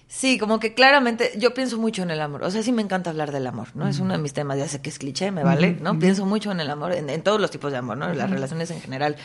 Sí, 0.07 0.37
como 0.37 0.59
que 0.59 0.73
claramente 0.75 1.31
yo 1.37 1.53
pienso 1.53 1.77
mucho 1.79 2.03
en 2.03 2.11
el 2.11 2.21
amor. 2.21 2.43
O 2.43 2.51
sea, 2.51 2.61
sí 2.63 2.71
me 2.71 2.81
encanta 2.81 3.09
hablar 3.09 3.31
del 3.31 3.47
amor, 3.47 3.69
¿no? 3.73 3.87
Es 3.87 3.99
uno 3.99 4.13
de 4.13 4.19
mis 4.19 4.33
temas, 4.33 4.57
ya 4.57 4.67
sé 4.67 4.79
que 4.81 4.89
es 4.89 4.99
cliché, 4.99 5.31
me 5.31 5.43
vale, 5.43 5.77
¿no? 5.81 5.97
Pienso 5.99 6.25
mucho 6.25 6.51
en 6.51 6.59
el 6.59 6.69
amor, 6.69 6.93
en, 6.93 7.09
en 7.09 7.21
todos 7.23 7.41
los 7.41 7.49
tipos 7.51 7.71
de 7.71 7.79
amor, 7.79 7.97
¿no? 7.97 8.09
En 8.09 8.17
las 8.17 8.29
relaciones 8.29 8.69
en 8.71 8.81
general, 8.81 9.15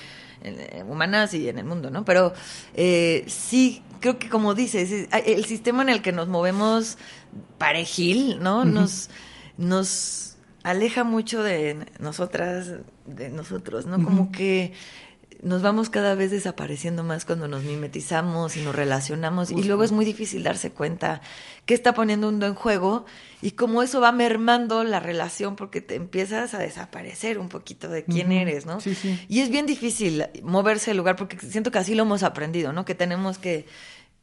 en- 0.42 0.90
humanas 0.90 1.34
y 1.34 1.48
en 1.48 1.58
el 1.58 1.64
mundo, 1.66 1.90
¿no? 1.90 2.04
Pero 2.06 2.32
eh, 2.74 3.24
sí, 3.28 3.82
creo 4.00 4.18
que 4.18 4.28
como 4.30 4.54
dices, 4.54 4.90
es- 4.90 5.08
el 5.26 5.44
sistema 5.44 5.82
en 5.82 5.90
el 5.90 6.00
que 6.02 6.12
nos 6.12 6.28
movemos 6.28 6.96
parejil, 7.58 8.38
¿no? 8.42 8.64
Nos, 8.64 9.10
nos 9.58 10.36
aleja 10.62 11.04
mucho 11.04 11.42
de 11.42 11.86
nosotras, 11.98 12.72
de 13.06 13.28
nosotros, 13.30 13.86
¿no? 13.86 14.02
Como 14.02 14.32
que 14.32 14.72
nos 15.42 15.62
vamos 15.62 15.90
cada 15.90 16.14
vez 16.14 16.30
desapareciendo 16.30 17.02
más 17.02 17.24
cuando 17.24 17.48
nos 17.48 17.64
mimetizamos 17.64 18.56
y 18.56 18.60
nos 18.60 18.74
relacionamos 18.74 19.50
y 19.50 19.62
luego 19.62 19.84
es 19.84 19.92
muy 19.92 20.04
difícil 20.04 20.42
darse 20.42 20.70
cuenta 20.70 21.22
qué 21.66 21.74
está 21.74 21.94
poniendo 21.94 22.28
uno 22.28 22.46
en 22.46 22.54
juego 22.54 23.06
y 23.40 23.52
cómo 23.52 23.82
eso 23.82 24.00
va 24.00 24.12
mermando 24.12 24.84
la 24.84 25.00
relación 25.00 25.56
porque 25.56 25.80
te 25.80 25.94
empiezas 25.94 26.52
a 26.54 26.58
desaparecer 26.58 27.38
un 27.38 27.48
poquito 27.48 27.88
de 27.88 28.04
quién 28.04 28.32
eres, 28.32 28.66
¿no? 28.66 28.80
Sí, 28.80 28.94
sí. 28.94 29.18
Y 29.28 29.40
es 29.40 29.50
bien 29.50 29.66
difícil 29.66 30.26
moverse 30.42 30.90
del 30.90 30.98
lugar 30.98 31.16
porque 31.16 31.38
siento 31.38 31.70
que 31.70 31.78
así 31.78 31.94
lo 31.94 32.02
hemos 32.02 32.22
aprendido, 32.22 32.72
¿no? 32.72 32.84
Que 32.84 32.94
tenemos 32.94 33.38
que 33.38 33.66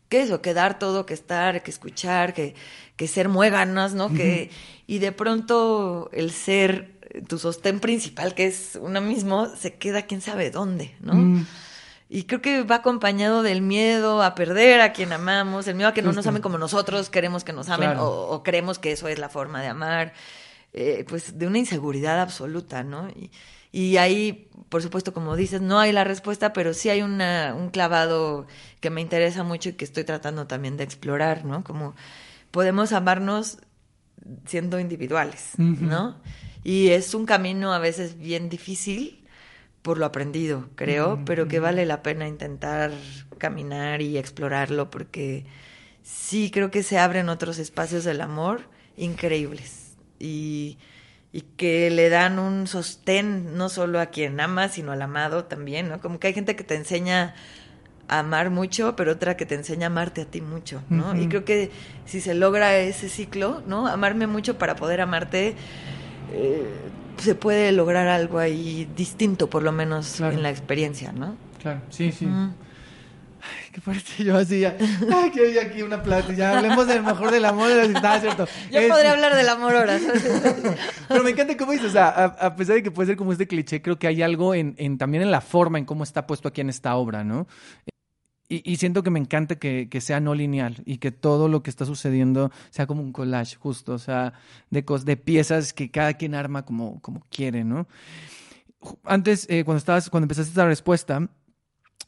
que 0.09 0.22
eso, 0.22 0.41
que 0.41 0.53
dar 0.53 0.80
todo, 0.80 1.05
que 1.05 1.13
estar, 1.13 1.63
que 1.63 1.72
escuchar, 1.72 2.34
que, 2.34 2.55
que 2.95 3.07
ser 3.07 3.28
muéganos, 3.28 3.93
¿no? 3.93 4.13
Que, 4.13 4.49
y 4.86 4.99
de 4.99 5.11
pronto 5.11 6.09
el 6.13 6.32
ser 6.32 6.96
tu 7.27 7.37
sostén 7.37 7.79
principal, 7.79 8.33
que 8.33 8.45
es 8.47 8.77
uno 8.81 9.01
mismo, 9.01 9.47
se 9.55 9.75
queda 9.75 10.03
quién 10.03 10.21
sabe 10.21 10.51
dónde, 10.51 10.95
¿no? 10.99 11.13
Mm. 11.13 11.45
Y 12.09 12.23
creo 12.23 12.41
que 12.41 12.63
va 12.63 12.75
acompañado 12.75 13.43
del 13.43 13.61
miedo 13.61 14.23
a 14.23 14.33
perder 14.33 14.79
a 14.79 14.93
quien 14.93 15.11
amamos, 15.11 15.67
el 15.67 15.75
miedo 15.75 15.89
a 15.89 15.93
que 15.93 16.01
no 16.01 16.13
nos 16.13 16.25
amen 16.25 16.41
como 16.41 16.57
nosotros 16.57 17.09
queremos 17.09 17.43
que 17.43 17.51
nos 17.51 17.67
amen 17.69 17.89
Claro. 17.91 18.05
o, 18.05 18.35
o 18.35 18.43
creemos 18.43 18.79
que 18.79 18.93
eso 18.93 19.09
es 19.09 19.19
la 19.19 19.27
forma 19.27 19.61
de 19.61 19.67
amar, 19.67 20.13
eh, 20.71 21.05
pues 21.07 21.37
de 21.37 21.47
una 21.47 21.57
inseguridad 21.57 22.21
absoluta, 22.21 22.83
¿no? 22.83 23.09
Y, 23.09 23.29
y 23.73 23.97
ahí, 23.97 24.49
por 24.69 24.81
supuesto, 24.81 25.13
como 25.13 25.35
dices, 25.35 25.59
no 25.59 25.79
hay 25.79 25.91
la 25.91 26.05
respuesta, 26.05 26.53
pero 26.53 26.73
sí 26.73 26.89
hay 26.89 27.01
una, 27.01 27.53
un 27.53 27.69
clavado 27.69 28.47
que 28.79 28.89
me 28.89 29.01
interesa 29.01 29.43
mucho 29.43 29.69
y 29.69 29.73
que 29.73 29.83
estoy 29.83 30.05
tratando 30.05 30.47
también 30.47 30.77
de 30.77 30.85
explorar, 30.85 31.43
¿no? 31.43 31.63
Como 31.65 31.93
podemos 32.51 32.93
amarnos 32.93 33.57
siendo 34.45 34.79
individuales, 34.79 35.51
¿no? 35.57 36.15
Y 36.68 36.89
es 36.89 37.13
un 37.13 37.26
camino 37.26 37.74
a 37.74 37.80
veces 37.80 38.18
bien 38.20 38.49
difícil 38.49 39.24
por 39.84 39.97
lo 39.97 40.05
aprendido, 40.05 40.68
creo, 40.76 41.18
pero 41.24 41.47
que 41.47 41.61
vale 41.61 41.86
la 41.86 42.03
pena 42.03 42.28
intentar 42.28 42.91
caminar 43.38 44.01
y 44.01 44.18
explorarlo 44.18 44.89
porque 44.89 45.45
sí 46.03 46.51
creo 46.51 46.70
que 46.70 46.84
se 46.84 46.97
abren 46.97 47.30
otros 47.30 47.57
espacios 47.57 48.03
del 48.03 48.20
amor 48.20 48.63
increíbles 48.97 49.95
y, 50.20 50.78
y 51.32 51.43
que 51.55 51.89
le 51.89 52.09
dan 52.09 52.38
un 52.38 52.68
sostén 52.68 53.55
no 53.55 53.70
solo 53.70 54.01
a 54.01 54.07
quien 54.07 54.38
ama, 54.41 54.68
sino 54.68 54.91
al 54.91 55.01
amado 55.01 55.45
también, 55.45 55.88
¿no? 55.88 56.01
Como 56.01 56.20
que 56.20 56.28
hay 56.28 56.34
gente 56.34 56.57
que 56.57 56.65
te 56.65 56.76
enseña 56.76 57.34
a 58.09 58.20
amar 58.20 58.49
mucho, 58.49 58.97
pero 58.97 59.13
otra 59.13 59.38
que 59.38 59.45
te 59.45 59.55
enseña 59.55 59.88
a 59.88 59.89
amarte 59.89 60.24
a 60.24 60.26
ti 60.26 60.41
mucho, 60.41 60.82
¿no? 60.89 61.18
Y 61.18 61.30
creo 61.30 61.45
que 61.45 61.72
si 62.05 62.20
se 62.20 62.34
logra 62.34 62.78
ese 62.78 63.07
ciclo, 63.07 63.63
¿no? 63.68 63.88
Amarme 63.88 64.28
mucho 64.28 64.57
para 64.57 64.76
poder 64.76 64.99
amarte, 64.99 65.55
eh, 66.34 66.65
se 67.17 67.36
puede 67.36 67.71
lograr 67.71 68.07
algo 68.07 68.39
ahí 68.39 68.88
distinto, 68.95 69.49
por 69.49 69.63
lo 69.63 69.71
menos 69.71 70.15
Claro. 70.17 70.34
en 70.36 70.43
la 70.43 70.49
experiencia, 70.49 71.11
¿no? 71.11 71.36
Claro, 71.61 71.82
sí, 71.89 72.11
sí. 72.11 72.25
Mm. 72.25 72.53
Ay, 73.39 73.71
qué 73.71 73.82
fuerte 73.82 74.23
yo 74.23 74.36
así 74.38 74.59
ya. 74.61 74.75
Ay, 75.15 75.32
que 75.32 75.41
hoy 75.41 75.57
aquí 75.57 75.82
una 75.82 76.01
plata. 76.03 76.34
Ya 76.34 76.57
hablemos 76.57 76.86
del 76.88 77.01
mejor 77.03 77.32
del 77.32 77.45
amor. 77.45 77.69
De 77.69 77.88
la... 77.88 78.19
Cierto. 78.19 78.45
Yo 78.71 78.80
Es- 78.80 78.91
podría 78.91 79.11
hablar 79.13 79.36
del 79.36 79.47
amor 79.47 79.73
horas. 79.75 80.01
Pero 81.07 81.23
me 81.23 81.30
encanta 81.32 81.55
cómo 81.55 81.71
dices, 81.71 81.88
o 81.89 81.91
sea, 81.91 82.09
a, 82.09 82.23
a 82.47 82.55
pesar 82.55 82.75
de 82.75 82.84
que 82.84 82.91
puede 82.91 83.07
ser 83.07 83.15
como 83.17 83.32
este 83.32 83.47
cliché, 83.47 83.82
creo 83.82 83.97
que 83.97 84.07
hay 84.07 84.21
algo 84.21 84.53
en, 84.53 84.75
en- 84.78 84.97
también 84.97 85.23
en 85.23 85.32
la 85.32 85.41
forma 85.41 85.78
en 85.78 85.86
cómo 85.86 86.03
está 86.03 86.28
puesto 86.28 86.47
aquí 86.49 86.61
en 86.61 86.69
esta 86.69 86.95
obra, 86.95 87.23
¿no? 87.23 87.47
Y, 88.49 88.71
y 88.71 88.77
siento 88.77 89.03
que 89.03 89.09
me 89.09 89.19
encanta 89.19 89.55
que, 89.57 89.89
que 89.89 89.99
sea 89.99 90.19
no 90.19 90.33
lineal 90.33 90.81
y 90.85 90.99
que 90.99 91.11
todo 91.11 91.49
lo 91.49 91.63
que 91.63 91.69
está 91.69 91.85
sucediendo 91.85 92.51
sea 92.69 92.87
como 92.87 93.01
un 93.01 93.11
collage, 93.11 93.57
justo, 93.57 93.93
o 93.93 93.99
sea, 93.99 94.33
de, 94.69 94.85
de 95.03 95.17
piezas 95.17 95.73
que 95.73 95.91
cada 95.91 96.13
quien 96.13 96.33
arma 96.33 96.63
como, 96.63 97.01
como 97.01 97.25
quiere, 97.29 97.65
¿no? 97.65 97.87
Antes, 99.03 99.47
eh, 99.49 99.63
cuando 99.65 99.79
estabas, 99.79 100.09
cuando 100.09 100.25
empezaste 100.25 100.49
esta 100.49 100.65
respuesta, 100.65 101.29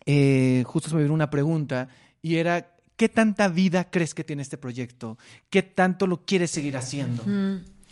eh, 0.05 0.63
justo 0.65 0.89
se 0.89 0.95
me 0.95 1.01
vino 1.01 1.13
una 1.13 1.29
pregunta 1.29 1.89
y 2.21 2.35
era, 2.35 2.75
¿qué 2.95 3.09
tanta 3.09 3.47
vida 3.49 3.89
crees 3.89 4.13
que 4.13 4.23
tiene 4.23 4.41
este 4.41 4.57
proyecto? 4.57 5.17
¿Qué 5.49 5.61
tanto 5.61 6.07
lo 6.07 6.25
quieres 6.25 6.51
seguir 6.51 6.77
haciendo? 6.77 7.23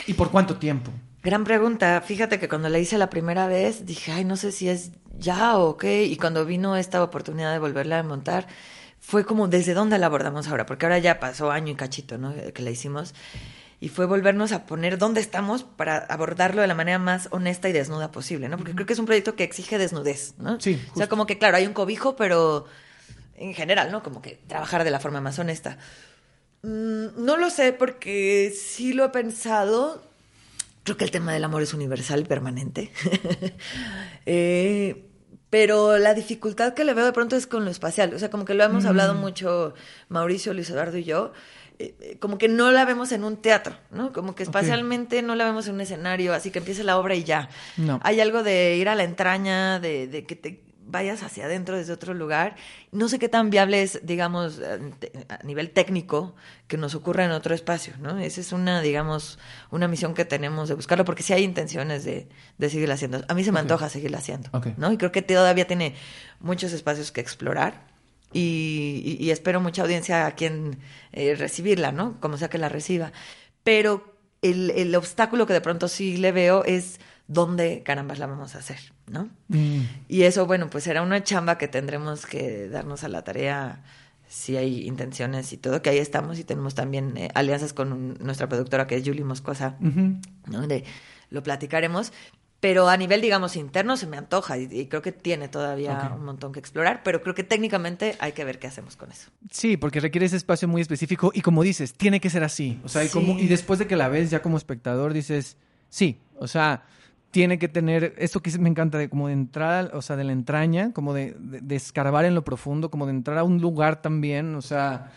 ¿Y 0.06 0.14
por 0.14 0.30
cuánto 0.30 0.56
tiempo? 0.56 0.90
Gran 1.22 1.44
pregunta. 1.44 2.00
Fíjate 2.00 2.38
que 2.38 2.48
cuando 2.48 2.68
la 2.68 2.78
hice 2.78 2.96
la 2.98 3.10
primera 3.10 3.46
vez 3.46 3.84
dije, 3.86 4.12
ay, 4.12 4.24
no 4.24 4.36
sé 4.36 4.52
si 4.52 4.68
es 4.68 4.92
ya 5.18 5.58
o 5.58 5.76
qué. 5.76 6.04
Y 6.04 6.16
cuando 6.16 6.44
vino 6.44 6.76
esta 6.76 7.02
oportunidad 7.02 7.52
de 7.52 7.58
volverla 7.58 7.98
a 7.98 8.02
montar, 8.02 8.46
fue 9.00 9.24
como, 9.24 9.48
¿desde 9.48 9.74
dónde 9.74 9.98
la 9.98 10.06
abordamos 10.06 10.48
ahora? 10.48 10.64
Porque 10.66 10.86
ahora 10.86 10.98
ya 10.98 11.18
pasó 11.20 11.50
año 11.50 11.72
y 11.72 11.76
cachito, 11.76 12.18
¿no? 12.18 12.34
Que 12.54 12.62
la 12.62 12.70
hicimos. 12.70 13.14
Y 13.80 13.88
fue 13.90 14.06
volvernos 14.06 14.52
a 14.52 14.66
poner 14.66 14.98
dónde 14.98 15.20
estamos 15.20 15.62
para 15.64 15.98
abordarlo 15.98 16.62
de 16.62 16.66
la 16.68 16.74
manera 16.74 16.98
más 16.98 17.28
honesta 17.30 17.68
y 17.68 17.72
desnuda 17.72 18.10
posible, 18.10 18.48
¿no? 18.48 18.56
Porque 18.56 18.74
creo 18.74 18.86
que 18.86 18.92
es 18.92 18.98
un 18.98 19.06
proyecto 19.06 19.36
que 19.36 19.44
exige 19.44 19.78
desnudez, 19.78 20.34
¿no? 20.38 20.60
Sí, 20.60 20.74
O 20.74 20.78
sea, 20.78 20.88
justo. 20.92 21.08
como 21.08 21.26
que, 21.26 21.38
claro, 21.38 21.56
hay 21.56 21.66
un 21.66 21.74
cobijo, 21.74 22.16
pero 22.16 22.64
en 23.36 23.54
general, 23.54 23.92
¿no? 23.92 24.02
Como 24.02 24.20
que 24.20 24.40
trabajar 24.48 24.82
de 24.82 24.90
la 24.90 24.98
forma 24.98 25.20
más 25.20 25.38
honesta. 25.38 25.78
Mm, 26.62 27.24
no 27.24 27.36
lo 27.36 27.50
sé 27.50 27.72
porque 27.72 28.52
sí 28.56 28.92
lo 28.92 29.04
he 29.04 29.08
pensado. 29.10 30.02
Creo 30.88 30.96
que 30.96 31.04
el 31.04 31.10
tema 31.10 31.34
del 31.34 31.44
amor 31.44 31.60
es 31.62 31.74
universal 31.74 32.20
y 32.20 32.24
permanente. 32.24 32.90
Eh, 34.26 35.04
pero 35.50 35.96
la 35.98 36.14
dificultad 36.14 36.74
que 36.74 36.84
le 36.84 36.92
veo 36.94 37.04
de 37.06 37.12
pronto 37.12 37.36
es 37.36 37.46
con 37.46 37.64
lo 37.64 37.70
espacial. 37.70 38.12
O 38.14 38.18
sea, 38.18 38.30
como 38.30 38.44
que 38.44 38.54
lo 38.54 38.64
hemos 38.64 38.84
hablado 38.84 39.14
Mm. 39.14 39.18
mucho 39.20 39.74
Mauricio, 40.08 40.52
Luis 40.54 40.68
Eduardo 40.70 40.96
y 40.98 41.04
yo. 41.04 41.32
eh, 41.80 41.94
eh, 42.00 42.16
como 42.18 42.38
que 42.38 42.48
no 42.48 42.72
la 42.72 42.84
vemos 42.84 43.12
en 43.12 43.22
un 43.22 43.36
teatro, 43.36 43.76
¿no? 43.92 44.12
Como 44.12 44.34
que 44.34 44.42
espacialmente 44.42 45.22
no 45.22 45.36
la 45.36 45.44
vemos 45.44 45.68
en 45.68 45.74
un 45.74 45.80
escenario, 45.80 46.34
así 46.34 46.50
que 46.50 46.58
empiece 46.58 46.82
la 46.82 46.98
obra 46.98 47.14
y 47.14 47.22
ya. 47.22 47.50
No. 47.76 48.00
Hay 48.02 48.20
algo 48.20 48.42
de 48.42 48.76
ir 48.76 48.88
a 48.88 48.96
la 48.96 49.04
entraña, 49.04 49.78
de, 49.78 50.08
de 50.08 50.24
que 50.26 50.34
te 50.34 50.60
vayas 50.90 51.22
hacia 51.22 51.44
adentro 51.44 51.76
desde 51.76 51.92
otro 51.92 52.14
lugar. 52.14 52.56
No 52.92 53.08
sé 53.08 53.18
qué 53.18 53.28
tan 53.28 53.50
viable 53.50 53.82
es, 53.82 54.00
digamos, 54.02 54.58
a 54.60 54.78
te- 54.98 55.12
a 55.28 55.42
nivel 55.44 55.70
técnico, 55.70 56.34
que 56.66 56.76
nos 56.78 56.94
ocurra 56.94 57.24
en 57.24 57.30
otro 57.30 57.54
espacio, 57.54 57.94
¿no? 58.00 58.18
Esa 58.18 58.40
es 58.40 58.52
una, 58.52 58.80
digamos, 58.80 59.38
una 59.70 59.86
misión 59.88 60.14
que 60.14 60.24
tenemos 60.24 60.68
de 60.68 60.74
buscarlo, 60.74 61.04
porque 61.04 61.22
sí 61.22 61.32
hay 61.32 61.44
intenciones 61.44 62.04
de, 62.04 62.28
de 62.58 62.70
seguirla 62.70 62.94
haciendo. 62.94 63.24
A 63.28 63.34
mí 63.34 63.44
se 63.44 63.52
me 63.52 63.60
antoja 63.60 63.88
seguirla 63.88 64.18
haciendo. 64.18 64.48
¿no? 64.76 64.90
Y 64.90 64.96
creo 64.96 65.12
que 65.12 65.22
todavía 65.22 65.66
tiene 65.66 65.94
muchos 66.40 66.72
espacios 66.72 67.12
que 67.12 67.20
explorar. 67.20 67.86
Y, 68.32 69.02
y- 69.20 69.24
y 69.24 69.30
espero 69.30 69.60
mucha 69.60 69.82
audiencia 69.82 70.26
a 70.26 70.32
quien 70.32 70.78
eh, 71.12 71.34
recibirla, 71.34 71.92
¿no? 71.92 72.20
Como 72.20 72.36
sea 72.36 72.48
que 72.50 72.58
la 72.58 72.68
reciba. 72.68 73.12
Pero 73.64 74.14
el, 74.42 74.70
el 74.70 74.94
obstáculo 74.94 75.46
que 75.46 75.52
de 75.54 75.60
pronto 75.60 75.88
sí 75.88 76.16
le 76.18 76.32
veo 76.32 76.64
es 76.64 77.00
dónde 77.26 77.82
carambas 77.82 78.18
la 78.18 78.26
vamos 78.26 78.54
a 78.54 78.58
hacer, 78.58 78.78
¿no? 79.10 79.28
Mm, 79.48 79.80
Y 80.08 80.22
eso, 80.22 80.46
bueno, 80.46 80.68
pues 80.70 80.84
será 80.84 81.02
una 81.02 81.22
chamba 81.22 81.58
que 81.58 81.68
tendremos 81.68 82.26
que 82.26 82.68
darnos 82.68 83.04
a 83.04 83.08
la 83.08 83.22
tarea 83.22 83.82
si 84.28 84.56
hay 84.56 84.86
intenciones 84.86 85.52
y 85.52 85.56
todo, 85.56 85.80
que 85.80 85.88
ahí 85.90 85.98
estamos 85.98 86.38
y 86.38 86.44
tenemos 86.44 86.74
también 86.74 87.16
eh, 87.16 87.30
alianzas 87.34 87.72
con 87.72 87.92
un- 87.92 88.18
nuestra 88.20 88.48
productora 88.48 88.86
que 88.86 88.96
es 88.96 89.02
Julie 89.06 89.24
Moscosa, 89.24 89.76
ujú. 89.80 90.16
¿no? 90.46 90.66
De, 90.66 90.84
lo 91.30 91.42
platicaremos. 91.42 92.12
Pero 92.60 92.88
a 92.88 92.96
nivel, 92.96 93.20
digamos, 93.20 93.54
interno 93.54 93.96
se 93.96 94.08
me 94.08 94.16
antoja 94.16 94.58
y, 94.58 94.64
y 94.68 94.86
creo 94.86 95.00
que 95.00 95.12
tiene 95.12 95.46
todavía 95.46 96.12
un 96.16 96.24
montón 96.24 96.50
que 96.52 96.58
explorar, 96.58 97.02
pero 97.04 97.22
creo 97.22 97.32
que 97.32 97.44
técnicamente 97.44 98.16
hay 98.18 98.32
que 98.32 98.44
ver 98.44 98.58
qué 98.58 98.66
hacemos 98.66 98.96
con 98.96 99.12
eso. 99.12 99.30
Sí, 99.48 99.76
porque 99.76 100.00
requiere 100.00 100.26
ese 100.26 100.36
espacio 100.36 100.66
muy 100.66 100.82
específico 100.82 101.30
y 101.32 101.40
como 101.42 101.62
dices, 101.62 101.94
tiene 101.94 102.18
que 102.20 102.30
ser 102.30 102.42
así. 102.42 102.80
O 102.82 102.88
sea, 102.88 103.04
y, 103.04 103.10
como, 103.10 103.38
y 103.38 103.46
después 103.46 103.78
de 103.78 103.86
que 103.86 103.94
la 103.94 104.08
ves 104.08 104.30
ya 104.30 104.42
como 104.42 104.56
espectador 104.56 105.12
dices, 105.12 105.56
sí, 105.88 106.18
o 106.36 106.48
sea, 106.48 106.82
tiene 107.30 107.58
que 107.58 107.68
tener, 107.68 108.14
esto 108.18 108.40
que 108.40 108.56
me 108.58 108.68
encanta 108.68 108.98
de 108.98 109.08
como 109.08 109.28
de 109.28 109.34
entrar, 109.34 109.90
o 109.94 110.02
sea, 110.02 110.16
de 110.16 110.24
la 110.24 110.32
entraña, 110.32 110.92
como 110.92 111.12
de, 111.12 111.36
de, 111.38 111.60
de 111.60 111.76
escarbar 111.76 112.24
en 112.24 112.34
lo 112.34 112.42
profundo, 112.42 112.90
como 112.90 113.06
de 113.06 113.12
entrar 113.12 113.38
a 113.38 113.44
un 113.44 113.60
lugar 113.60 114.00
también, 114.00 114.54
o 114.54 114.62
sea, 114.62 115.12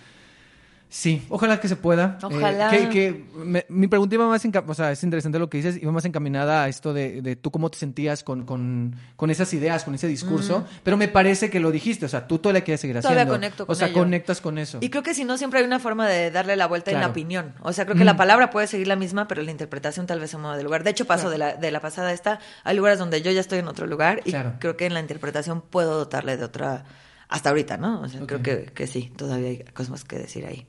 sí, 0.94 1.26
ojalá 1.30 1.60
que 1.62 1.70
se 1.70 1.78
pueda. 1.78 2.18
Eh, 2.22 2.26
Ojalá. 2.26 2.70
que, 2.70 2.90
que 2.90 3.26
me- 3.34 3.66
mi 3.70 3.88
pregunta 3.88 4.14
iba 4.16 4.28
más, 4.28 4.44
o 4.46 4.74
sea, 4.74 4.92
es 4.92 5.02
interesante 5.04 5.40
lo 5.40 5.50
que 5.50 5.58
dices, 5.58 5.82
iba 5.82 5.92
más 5.92 6.04
encaminada 6.06 6.64
a 6.66 6.68
esto 6.68 6.94
de, 6.94 7.22
de 7.22 7.36
tú 7.38 7.50
cómo 7.50 7.70
te 7.72 7.78
sentías 7.78 8.24
con, 8.24 8.46
con, 8.46 8.96
con 9.16 9.30
esas 9.32 9.54
ideas, 9.54 9.86
con 9.86 9.96
ese 9.96 10.08
discurso, 10.08 10.66
pero 10.84 10.98
me 10.98 11.08
parece 11.08 11.50
que 11.50 11.60
lo 11.62 11.72
dijiste, 11.72 12.06
o 12.06 12.10
sea, 12.10 12.28
tú 12.28 12.40
todavía 12.40 12.64
quieres 12.66 12.82
seguir 12.82 12.98
Todavía 13.00 13.22
haciendo. 13.22 13.34
conecto 13.34 13.64
O 13.64 13.68
con 13.68 13.76
sea, 13.78 13.88
ello. 13.88 13.98
conectas 14.00 14.42
con 14.42 14.58
eso. 14.58 14.80
Y 14.82 14.90
creo 14.90 15.02
que 15.02 15.14
si 15.14 15.24
no, 15.24 15.38
siempre 15.38 15.60
hay 15.62 15.66
una 15.66 15.80
forma 15.80 16.08
de 16.08 16.30
darle 16.30 16.56
la 16.58 16.68
vuelta 16.68 16.92
en 16.92 17.00
la 17.00 17.08
opinión. 17.08 17.54
O 17.62 17.72
sea, 17.72 17.86
creo 17.86 17.96
que 17.98 18.04
la 18.06 18.18
palabra 18.18 18.50
puede 18.50 18.68
seguir 18.68 18.88
la 18.88 18.98
misma, 18.98 19.28
pero 19.30 19.42
la 19.42 19.52
interpretación 19.52 20.06
tal 20.08 20.20
vez 20.20 20.30
se 20.32 20.38
mueva 20.38 20.58
de 20.58 20.64
lugar. 20.64 20.84
De 20.84 20.90
hecho, 20.92 21.06
paso 21.06 21.30
de, 21.30 21.38
la, 21.38 21.56
de 21.56 21.72
la 21.72 21.80
pasada 21.80 22.10
a 22.10 22.14
esta. 22.14 22.40
Hay 22.66 22.76
lugares 22.76 23.00
donde 23.00 23.22
yo 23.22 23.32
ya 23.32 23.40
estoy 23.40 23.60
en 23.60 23.68
otro 23.70 23.88
lugar 23.88 24.22
y 24.26 24.32
Claro. 24.32 24.54
creo 24.60 24.76
que 24.76 24.86
en 24.86 24.94
la 24.94 25.00
interpretación 25.00 25.62
puedo 25.62 25.98
dotarle 25.98 26.36
de 26.38 26.44
otra. 26.44 26.84
Hasta 27.30 27.48
ahorita, 27.50 27.78
¿no? 27.78 28.02
O 28.02 28.10
sea, 28.10 28.20
creo 28.28 28.42
que, 28.42 28.66
que 28.74 28.88
sí, 28.88 29.10
todavía 29.16 29.48
hay 29.48 29.64
cosas 29.74 30.04
que 30.04 30.18
decir 30.18 30.46
ahí. 30.46 30.68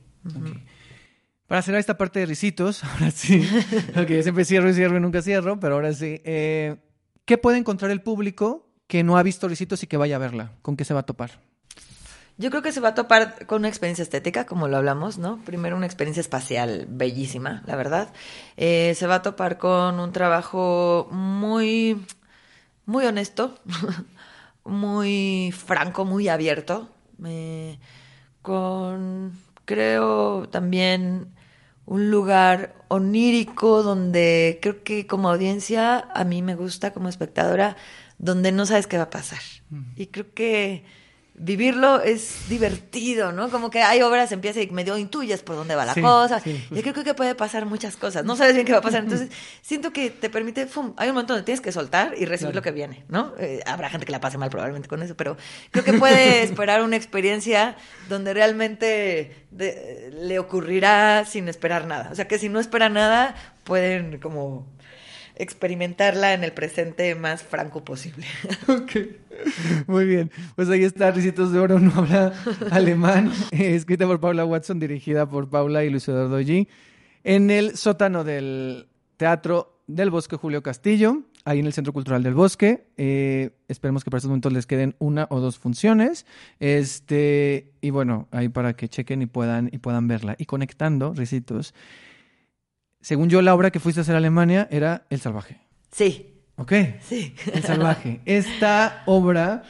Para 1.47 1.61
cerrar 1.61 1.79
esta 1.79 1.97
parte 1.97 2.19
de 2.19 2.25
risitos, 2.25 2.83
ahora 2.83 3.11
sí, 3.11 3.47
porque 3.93 4.17
yo 4.17 4.23
siempre 4.23 4.45
cierro 4.45 4.69
y 4.69 4.73
cierro 4.73 4.97
y 4.97 5.01
nunca 5.01 5.21
cierro, 5.21 5.59
pero 5.59 5.75
ahora 5.75 5.93
sí. 5.93 6.21
eh, 6.23 6.77
¿Qué 7.25 7.37
puede 7.37 7.57
encontrar 7.57 7.91
el 7.91 8.01
público 8.01 8.69
que 8.87 9.03
no 9.03 9.17
ha 9.17 9.23
visto 9.23 9.47
risitos 9.47 9.81
y 9.83 9.87
que 9.87 9.97
vaya 9.97 10.17
a 10.17 10.19
verla? 10.19 10.51
¿Con 10.61 10.75
qué 10.75 10.83
se 10.83 10.93
va 10.93 11.01
a 11.01 11.05
topar? 11.05 11.39
Yo 12.37 12.49
creo 12.49 12.63
que 12.63 12.71
se 12.71 12.79
va 12.79 12.89
a 12.89 12.95
topar 12.95 13.45
con 13.45 13.59
una 13.59 13.67
experiencia 13.67 14.01
estética, 14.01 14.45
como 14.45 14.67
lo 14.67 14.77
hablamos, 14.77 15.19
¿no? 15.19 15.39
Primero 15.45 15.77
una 15.77 15.85
experiencia 15.85 16.21
espacial 16.21 16.87
bellísima, 16.89 17.61
la 17.67 17.75
verdad. 17.75 18.11
Eh, 18.57 18.93
se 18.95 19.05
va 19.05 19.15
a 19.15 19.21
topar 19.21 19.59
con 19.59 19.99
un 19.99 20.11
trabajo 20.11 21.07
muy, 21.11 22.03
muy 22.85 23.05
honesto, 23.05 23.59
muy 24.65 25.53
franco, 25.55 26.05
muy 26.05 26.27
abierto, 26.27 26.89
eh, 27.23 27.77
con, 28.41 29.33
creo, 29.65 30.47
también 30.49 31.33
un 31.85 32.11
lugar 32.11 32.75
onírico 32.87 33.83
donde 33.83 34.59
creo 34.61 34.83
que 34.83 35.05
como 35.07 35.29
audiencia, 35.29 35.99
a 36.13 36.23
mí 36.23 36.41
me 36.41 36.55
gusta 36.55 36.93
como 36.93 37.09
espectadora, 37.09 37.75
donde 38.17 38.51
no 38.51 38.65
sabes 38.65 38.87
qué 38.87 38.97
va 38.97 39.03
a 39.03 39.09
pasar. 39.09 39.41
Y 39.95 40.07
creo 40.07 40.33
que 40.33 40.85
vivirlo 41.35 41.99
es 42.01 42.47
divertido, 42.47 43.31
¿no? 43.31 43.49
Como 43.49 43.69
que 43.71 43.81
hay 43.81 44.01
obras, 44.03 44.31
empieza 44.31 44.61
y 44.61 44.69
medio 44.69 44.97
intuyes 44.97 45.41
por 45.41 45.55
dónde 45.55 45.75
va 45.75 45.83
la 45.83 45.93
Sí, 45.95 46.01
cosa. 46.01 46.39
sí, 46.39 46.63
y 46.71 46.81
creo, 46.81 46.93
creo 46.93 47.03
que 47.03 47.13
puede 47.15 47.33
pasar 47.33 47.65
muchas 47.65 47.95
cosas. 47.97 48.23
No 48.23 48.35
sabes 48.35 48.53
bien 48.53 48.65
qué 48.65 48.71
va 48.71 48.77
a 48.79 48.81
pasar. 48.81 49.03
Entonces, 49.03 49.29
siento 49.61 49.91
que 49.91 50.09
te 50.11 50.29
permite, 50.29 50.67
¡fum! 50.67 50.93
hay 50.97 51.09
un 51.09 51.15
momento 51.15 51.33
donde 51.33 51.43
tienes 51.45 51.59
que 51.61 51.71
soltar 51.71 52.13
y 52.17 52.25
recibir 52.25 52.51
Claro. 52.51 52.55
lo 52.55 52.61
que 52.61 52.71
viene, 52.71 53.03
¿no? 53.09 53.33
Eh, 53.39 53.61
habrá 53.65 53.89
gente 53.89 54.05
que 54.05 54.11
la 54.11 54.19
pase 54.21 54.37
mal 54.37 54.49
probablemente 54.51 54.87
con 54.87 55.01
eso, 55.01 55.15
pero 55.17 55.35
creo 55.71 55.83
que 55.83 55.93
puede 55.93 56.43
esperar 56.43 56.83
una 56.83 56.95
experiencia 56.97 57.75
donde 58.09 58.33
realmente 58.33 59.45
de- 59.51 60.11
le 60.13 60.37
ocurrirá 60.39 61.25
sin 61.25 61.47
esperar 61.47 61.87
nada. 61.87 62.09
O 62.11 62.15
sea, 62.15 62.27
que 62.27 62.37
si 62.37 62.47
no 62.49 62.59
espera 62.59 62.89
nada, 62.89 63.35
pueden 63.63 64.19
como 64.19 64.67
experimentarla 65.35 66.33
en 66.33 66.43
el 66.43 66.51
presente 66.51 67.13
más 67.15 67.43
franco 67.43 67.83
posible. 67.83 68.25
Ok. 68.67 68.91
Muy 69.87 70.05
bien. 70.05 70.31
Pues 70.55 70.69
ahí 70.69 70.83
está, 70.83 71.11
Risitos 71.11 71.51
de 71.51 71.59
Oro 71.59 71.79
no 71.79 71.91
habla 71.95 72.33
alemán, 72.71 73.31
eh, 73.51 73.75
escrita 73.75 74.05
por 74.05 74.19
Paula 74.19 74.45
Watson, 74.45 74.79
dirigida 74.79 75.27
por 75.27 75.49
Paula 75.49 75.83
y 75.83 75.89
Luis 75.89 76.07
Eduardo. 76.07 76.39
En 76.39 77.51
el 77.51 77.75
sótano 77.75 78.23
del 78.23 78.87
Teatro 79.17 79.81
del 79.87 80.09
Bosque 80.11 80.37
Julio 80.37 80.61
Castillo, 80.63 81.23
ahí 81.45 81.59
en 81.59 81.65
el 81.65 81.73
Centro 81.73 81.93
Cultural 81.93 82.23
del 82.23 82.33
Bosque. 82.33 82.87
Eh, 82.97 83.51
esperemos 83.67 84.03
que 84.03 84.11
para 84.11 84.19
estos 84.19 84.29
momentos 84.29 84.53
les 84.53 84.65
queden 84.65 84.95
una 84.99 85.27
o 85.29 85.39
dos 85.39 85.57
funciones. 85.57 86.25
Este, 86.59 87.71
y 87.81 87.89
bueno, 87.89 88.27
ahí 88.31 88.49
para 88.49 88.73
que 88.73 88.87
chequen 88.87 89.21
y 89.21 89.25
puedan, 89.25 89.69
y 89.71 89.79
puedan 89.79 90.07
verla. 90.07 90.35
Y 90.37 90.45
conectando, 90.45 91.13
Risitos. 91.13 91.73
Según 93.03 93.29
yo, 93.29 93.41
la 93.43 93.53
obra 93.53 93.69
que 93.69 93.79
fuiste 93.79 93.99
a 93.99 94.03
hacer 94.03 94.15
a 94.15 94.17
Alemania 94.17 94.67
era 94.71 95.05
El 95.11 95.19
Salvaje. 95.19 95.59
Sí, 95.91 96.33
¿Ok? 96.55 96.73
sí. 97.01 97.35
El 97.53 97.61
salvaje. 97.63 98.21
Esta 98.25 99.03
obra, 99.05 99.61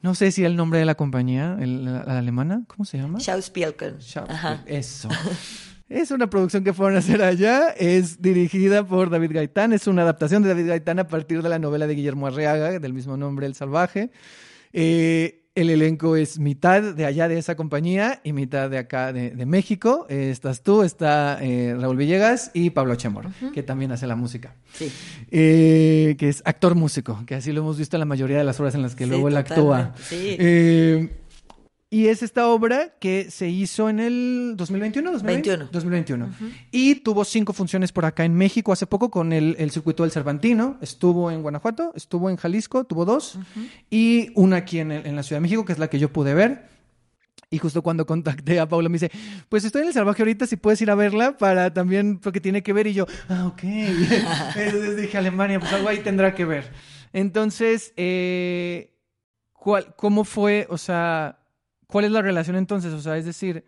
no 0.00 0.14
sé 0.14 0.30
si 0.30 0.44
el 0.44 0.54
nombre 0.54 0.78
de 0.78 0.84
la 0.84 0.94
compañía, 0.94 1.56
el- 1.60 1.84
la, 1.84 2.04
la 2.04 2.18
alemana, 2.18 2.62
¿cómo 2.68 2.84
se 2.84 2.98
llama? 2.98 3.18
Schauspielken. 3.18 3.98
Schauspiel- 3.98 4.30
Ajá. 4.30 4.62
Eso. 4.66 5.08
Es 5.88 6.10
una 6.10 6.28
producción 6.30 6.64
que 6.64 6.72
fueron 6.72 6.96
a 6.96 7.00
hacer 7.00 7.22
allá, 7.22 7.70
es 7.70 8.22
dirigida 8.22 8.86
por 8.86 9.10
David 9.10 9.32
Gaitán, 9.32 9.72
es 9.72 9.86
una 9.86 10.02
adaptación 10.02 10.42
de 10.42 10.48
David 10.50 10.68
Gaitán 10.68 10.98
a 10.98 11.06
partir 11.08 11.42
de 11.42 11.48
la 11.48 11.58
novela 11.58 11.86
de 11.86 11.94
Guillermo 11.94 12.26
Arriaga, 12.26 12.78
del 12.78 12.92
mismo 12.94 13.16
nombre, 13.16 13.46
El 13.46 13.54
Salvaje. 13.54 14.10
Eh, 14.72 15.41
el 15.54 15.68
elenco 15.68 16.16
es 16.16 16.38
mitad 16.38 16.80
de 16.94 17.04
allá 17.04 17.28
de 17.28 17.36
esa 17.38 17.56
compañía 17.56 18.20
y 18.24 18.32
mitad 18.32 18.70
de 18.70 18.78
acá 18.78 19.12
de, 19.12 19.30
de 19.32 19.44
México. 19.46 20.06
Eh, 20.08 20.30
estás 20.30 20.62
tú, 20.62 20.82
está 20.82 21.38
eh, 21.42 21.76
Raúl 21.78 21.96
Villegas 21.98 22.50
y 22.54 22.70
Pablo 22.70 22.94
Chemor, 22.94 23.26
que 23.52 23.62
también 23.62 23.92
hace 23.92 24.06
la 24.06 24.16
música 24.16 24.54
Sí. 24.72 24.90
eh, 25.30 26.16
que 26.18 26.30
es 26.30 26.42
actor 26.46 26.74
músico, 26.74 27.22
que 27.26 27.34
así 27.34 27.52
lo 27.52 27.60
hemos 27.60 27.76
visto 27.76 27.96
en 27.96 28.00
la 28.00 28.06
mayoría 28.06 28.38
de 28.38 28.44
las 28.44 28.58
obras 28.60 28.74
en 28.74 28.82
las 28.82 28.94
que 28.94 29.04
Sí, 29.04 29.10
luego 29.10 29.28
él 29.28 29.36
actúa. 29.36 29.92
sí. 30.08 30.36
Y 31.94 32.06
es 32.08 32.22
esta 32.22 32.48
obra 32.48 32.94
que 33.00 33.30
se 33.30 33.50
hizo 33.50 33.90
en 33.90 34.00
el 34.00 34.54
2021, 34.56 35.12
2020? 35.12 35.48
21. 35.50 35.70
2021. 35.70 36.28
Y 36.70 36.94
tuvo 36.96 37.22
cinco 37.22 37.52
funciones 37.52 37.92
por 37.92 38.06
acá 38.06 38.24
en 38.24 38.32
México 38.34 38.72
hace 38.72 38.86
poco 38.86 39.10
con 39.10 39.30
el, 39.34 39.56
el 39.58 39.70
circuito 39.70 40.02
del 40.02 40.10
Cervantino. 40.10 40.78
Estuvo 40.80 41.30
en 41.30 41.42
Guanajuato, 41.42 41.92
estuvo 41.94 42.30
en 42.30 42.36
Jalisco, 42.36 42.84
tuvo 42.84 43.04
dos. 43.04 43.38
Y 43.90 44.30
una 44.36 44.56
aquí 44.56 44.78
en, 44.78 44.90
el- 44.90 45.06
en 45.06 45.16
la 45.16 45.22
Ciudad 45.22 45.36
de 45.36 45.42
México, 45.42 45.66
que 45.66 45.72
es 45.74 45.78
la 45.78 45.88
que 45.90 45.98
yo 45.98 46.10
pude 46.10 46.32
ver. 46.32 46.66
Y 47.50 47.58
justo 47.58 47.82
cuando 47.82 48.06
contacté 48.06 48.58
a 48.58 48.66
Paula 48.66 48.88
me 48.88 48.94
dice, 48.94 49.10
pues 49.50 49.62
estoy 49.66 49.82
en 49.82 49.88
el 49.88 49.92
salvaje 49.92 50.22
ahorita, 50.22 50.46
si 50.46 50.56
puedes 50.56 50.80
ir 50.80 50.90
a 50.90 50.94
verla 50.94 51.36
para 51.36 51.74
también, 51.74 52.18
porque 52.20 52.40
tiene 52.40 52.62
que 52.62 52.72
ver. 52.72 52.86
Y 52.86 52.94
yo, 52.94 53.06
ah, 53.28 53.48
ok. 53.48 53.62
Entonces 54.56 54.96
dije, 54.96 55.18
Alemania, 55.18 55.60
pues 55.60 55.70
algo 55.74 55.88
ahí 55.90 55.98
tendrá 55.98 56.34
que 56.34 56.46
ver. 56.46 56.70
Entonces, 57.12 57.92
eh, 57.98 58.94
¿cuál, 59.52 59.94
¿cómo 59.96 60.24
fue, 60.24 60.66
o 60.70 60.78
sea, 60.78 61.38
cuál 61.92 62.06
es 62.06 62.10
la 62.10 62.22
relación 62.22 62.56
entonces? 62.56 62.92
O 62.92 63.00
sea, 63.00 63.16
es 63.16 63.24
decir, 63.24 63.64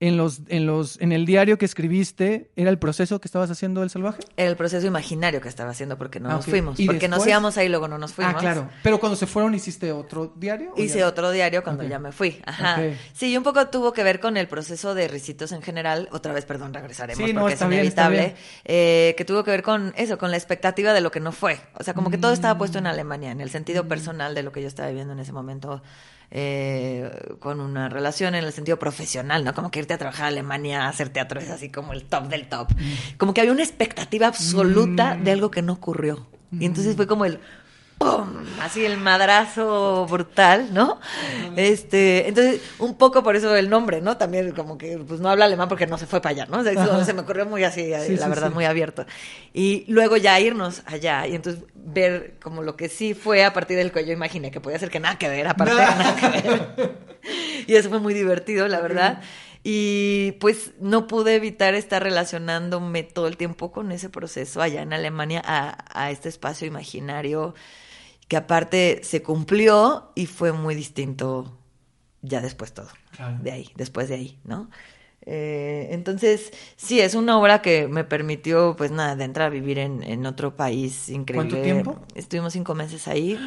en 0.00 0.16
los, 0.16 0.40
en 0.48 0.66
los, 0.66 1.00
en 1.00 1.12
el 1.12 1.24
diario 1.26 1.58
que 1.58 1.64
escribiste, 1.64 2.50
¿era 2.56 2.70
el 2.70 2.78
proceso 2.80 3.20
que 3.20 3.28
estabas 3.28 3.52
haciendo 3.52 3.82
del 3.82 3.90
salvaje? 3.90 4.18
Era 4.36 4.50
el 4.50 4.56
proceso 4.56 4.84
imaginario 4.84 5.40
que 5.40 5.48
estaba 5.48 5.70
haciendo 5.70 5.96
porque 5.96 6.18
no 6.18 6.28
Ah, 6.28 6.32
nos 6.34 6.46
fuimos. 6.46 6.80
¿Y 6.80 6.86
Porque 6.86 7.06
nos 7.06 7.18
después? 7.18 7.30
íbamos 7.30 7.56
ahí 7.56 7.66
y 7.66 7.68
luego 7.68 7.86
no 7.86 7.98
nos 7.98 8.12
fuimos. 8.12 8.34
Ah, 8.34 8.38
claro. 8.40 8.68
Pero 8.82 8.98
cuando 8.98 9.14
se 9.14 9.28
fueron, 9.28 9.54
¿hiciste 9.54 9.92
otro 9.92 10.32
diario? 10.34 10.72
Hice 10.76 10.98
ya? 10.98 11.06
otro 11.06 11.30
diario 11.30 11.62
cuando 11.62 11.84
ya 11.84 12.00
me 12.00 12.10
fui. 12.10 12.40
Ajá. 12.44 12.80
Ok. 12.80 12.96
Sí, 13.12 13.30
y 13.30 13.36
un 13.36 13.44
poco 13.44 13.64
tuvo 13.68 13.92
que 13.92 14.02
ver 14.02 14.18
con 14.18 14.36
el 14.36 14.48
proceso 14.48 14.96
de 14.96 15.06
Ricitos 15.06 15.52
en 15.52 15.62
general. 15.62 16.08
Otra 16.10 16.32
vez, 16.32 16.46
perdón, 16.46 16.74
regresaremos 16.74 17.24
Sí, 17.24 17.32
no, 17.32 17.42
porque 17.42 17.54
es 17.54 17.60
inevitable. 17.62 18.18
bien. 18.18 18.34
Eh, 18.64 19.14
que 19.16 19.24
tuvo 19.24 19.44
que 19.44 19.52
ver 19.52 19.62
con 19.62 19.94
eso, 19.96 20.18
con 20.18 20.32
la 20.32 20.36
expectativa 20.36 20.92
de 20.94 21.00
lo 21.00 21.12
que 21.12 21.20
no 21.20 21.30
fue. 21.30 21.60
O 21.78 21.84
sea, 21.84 21.94
como 21.94 22.10
que 22.10 22.18
todo 22.18 22.32
estaba 22.32 22.58
puesto 22.58 22.78
en 22.78 22.88
Alemania, 22.88 23.30
en 23.30 23.40
el 23.40 23.50
Mm. 23.50 23.52
sentido 23.52 23.86
personal 23.86 24.34
de 24.34 24.42
lo 24.42 24.50
que 24.50 24.62
yo 24.62 24.66
estaba 24.66 24.88
viviendo 24.88 25.12
en 25.12 25.20
ese 25.20 25.32
momento. 25.32 25.80
Eh, 26.34 27.36
con 27.40 27.60
una 27.60 27.90
relación 27.90 28.34
en 28.34 28.44
el 28.44 28.52
sentido 28.54 28.78
profesional, 28.78 29.44
¿no? 29.44 29.52
Como 29.52 29.70
que 29.70 29.80
irte 29.80 29.92
a 29.92 29.98
trabajar 29.98 30.24
a 30.24 30.28
Alemania 30.28 30.86
a 30.86 30.88
hacer 30.88 31.10
teatro 31.10 31.38
es 31.38 31.50
así 31.50 31.68
como 31.68 31.92
el 31.92 32.04
top 32.04 32.28
del 32.28 32.48
top. 32.48 32.70
Mm. 32.70 33.16
Como 33.18 33.34
que 33.34 33.42
había 33.42 33.52
una 33.52 33.62
expectativa 33.62 34.28
absoluta 34.28 35.14
de 35.14 35.30
algo 35.30 35.50
que 35.50 35.60
no 35.60 35.74
ocurrió. 35.74 36.26
Y 36.58 36.64
entonces 36.64 36.96
fue 36.96 37.06
como 37.06 37.24
el 37.24 37.38
¡pum! 38.02 38.44
Así 38.60 38.84
el 38.84 38.96
madrazo 38.98 40.06
brutal, 40.08 40.72
¿no? 40.72 41.00
Este, 41.56 42.28
entonces, 42.28 42.60
un 42.78 42.96
poco 42.96 43.22
por 43.22 43.36
eso 43.36 43.54
el 43.56 43.68
nombre, 43.68 44.00
¿no? 44.00 44.16
También 44.16 44.52
como 44.52 44.78
que 44.78 44.98
pues 44.98 45.20
no 45.20 45.28
habla 45.28 45.44
alemán 45.46 45.68
porque 45.68 45.86
no 45.86 45.98
se 45.98 46.06
fue 46.06 46.20
para 46.20 46.30
allá, 46.30 46.46
¿no? 46.46 46.58
O 46.60 46.62
sea, 46.62 46.72
eso 46.72 47.04
se 47.04 47.12
me 47.14 47.22
ocurrió 47.22 47.46
muy 47.46 47.64
así, 47.64 47.82
Sí, 47.84 47.90
la 48.16 48.24
sí, 48.24 48.28
verdad, 48.30 48.48
sí. 48.48 48.54
muy 48.54 48.64
abierto. 48.64 49.04
Y 49.52 49.84
luego 49.88 50.16
ya 50.16 50.38
irnos 50.40 50.82
allá 50.86 51.26
y 51.26 51.34
entonces 51.34 51.64
ver 51.74 52.34
como 52.42 52.62
lo 52.62 52.76
que 52.76 52.88
sí 52.88 53.14
fue 53.14 53.44
a 53.44 53.52
partir 53.52 53.76
del 53.76 53.92
que 53.92 54.04
yo 54.06 54.12
imaginé 54.12 54.50
que 54.50 54.60
podía 54.60 54.78
ser 54.78 54.90
que 54.90 55.00
nada 55.00 55.18
que 55.18 55.28
ver, 55.28 55.46
aparte 55.48 55.74
de 55.74 55.80
nada 55.80 56.16
que 56.16 56.28
ver. 56.28 57.12
Y 57.68 57.76
eso 57.76 57.88
fue 57.88 58.00
muy 58.00 58.14
divertido, 58.14 58.66
la 58.66 58.80
verdad. 58.80 59.22
Y 59.62 60.32
pues 60.40 60.72
no 60.80 61.06
pude 61.06 61.36
evitar 61.36 61.74
estar 61.74 62.02
relacionándome 62.02 63.04
todo 63.04 63.28
el 63.28 63.36
tiempo 63.36 63.70
con 63.70 63.92
ese 63.92 64.08
proceso 64.08 64.60
allá 64.60 64.82
en 64.82 64.92
Alemania 64.92 65.40
a, 65.44 65.84
a 65.94 66.10
este 66.10 66.28
espacio 66.28 66.66
imaginario 66.66 67.54
que 68.32 68.38
aparte 68.38 69.00
se 69.04 69.22
cumplió 69.22 70.10
y 70.14 70.24
fue 70.24 70.52
muy 70.52 70.74
distinto 70.74 71.54
ya 72.22 72.40
después 72.40 72.72
todo, 72.72 72.88
Claro. 73.14 73.36
de 73.42 73.52
ahí, 73.52 73.70
después 73.76 74.08
de 74.08 74.14
ahí, 74.14 74.38
¿no? 74.42 74.70
Eh, 75.26 75.88
entonces, 75.90 76.50
sí, 76.76 76.98
es 77.02 77.14
una 77.14 77.38
obra 77.38 77.60
que 77.60 77.88
me 77.88 78.04
permitió, 78.04 78.74
pues 78.74 78.90
nada, 78.90 79.16
de 79.16 79.24
entrar 79.24 79.48
a 79.48 79.50
vivir 79.50 79.78
en, 79.78 80.02
en 80.02 80.24
otro 80.24 80.56
país 80.56 81.10
increíble. 81.10 81.50
¿Cuánto 81.50 81.62
tiempo? 81.62 82.00
Estuvimos 82.14 82.54
cinco 82.54 82.74
meses 82.74 83.06
ahí 83.06 83.38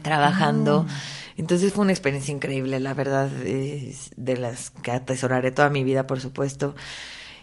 trabajando. 0.00 0.86
Ah. 0.88 1.00
Entonces 1.36 1.74
fue 1.74 1.82
una 1.82 1.92
experiencia 1.92 2.32
increíble, 2.32 2.80
la 2.80 2.94
verdad, 2.94 3.28
de 3.28 4.36
las 4.38 4.70
que 4.70 4.90
atesoraré 4.90 5.50
toda 5.50 5.68
mi 5.68 5.84
vida, 5.84 6.06
por 6.06 6.18
supuesto. 6.18 6.74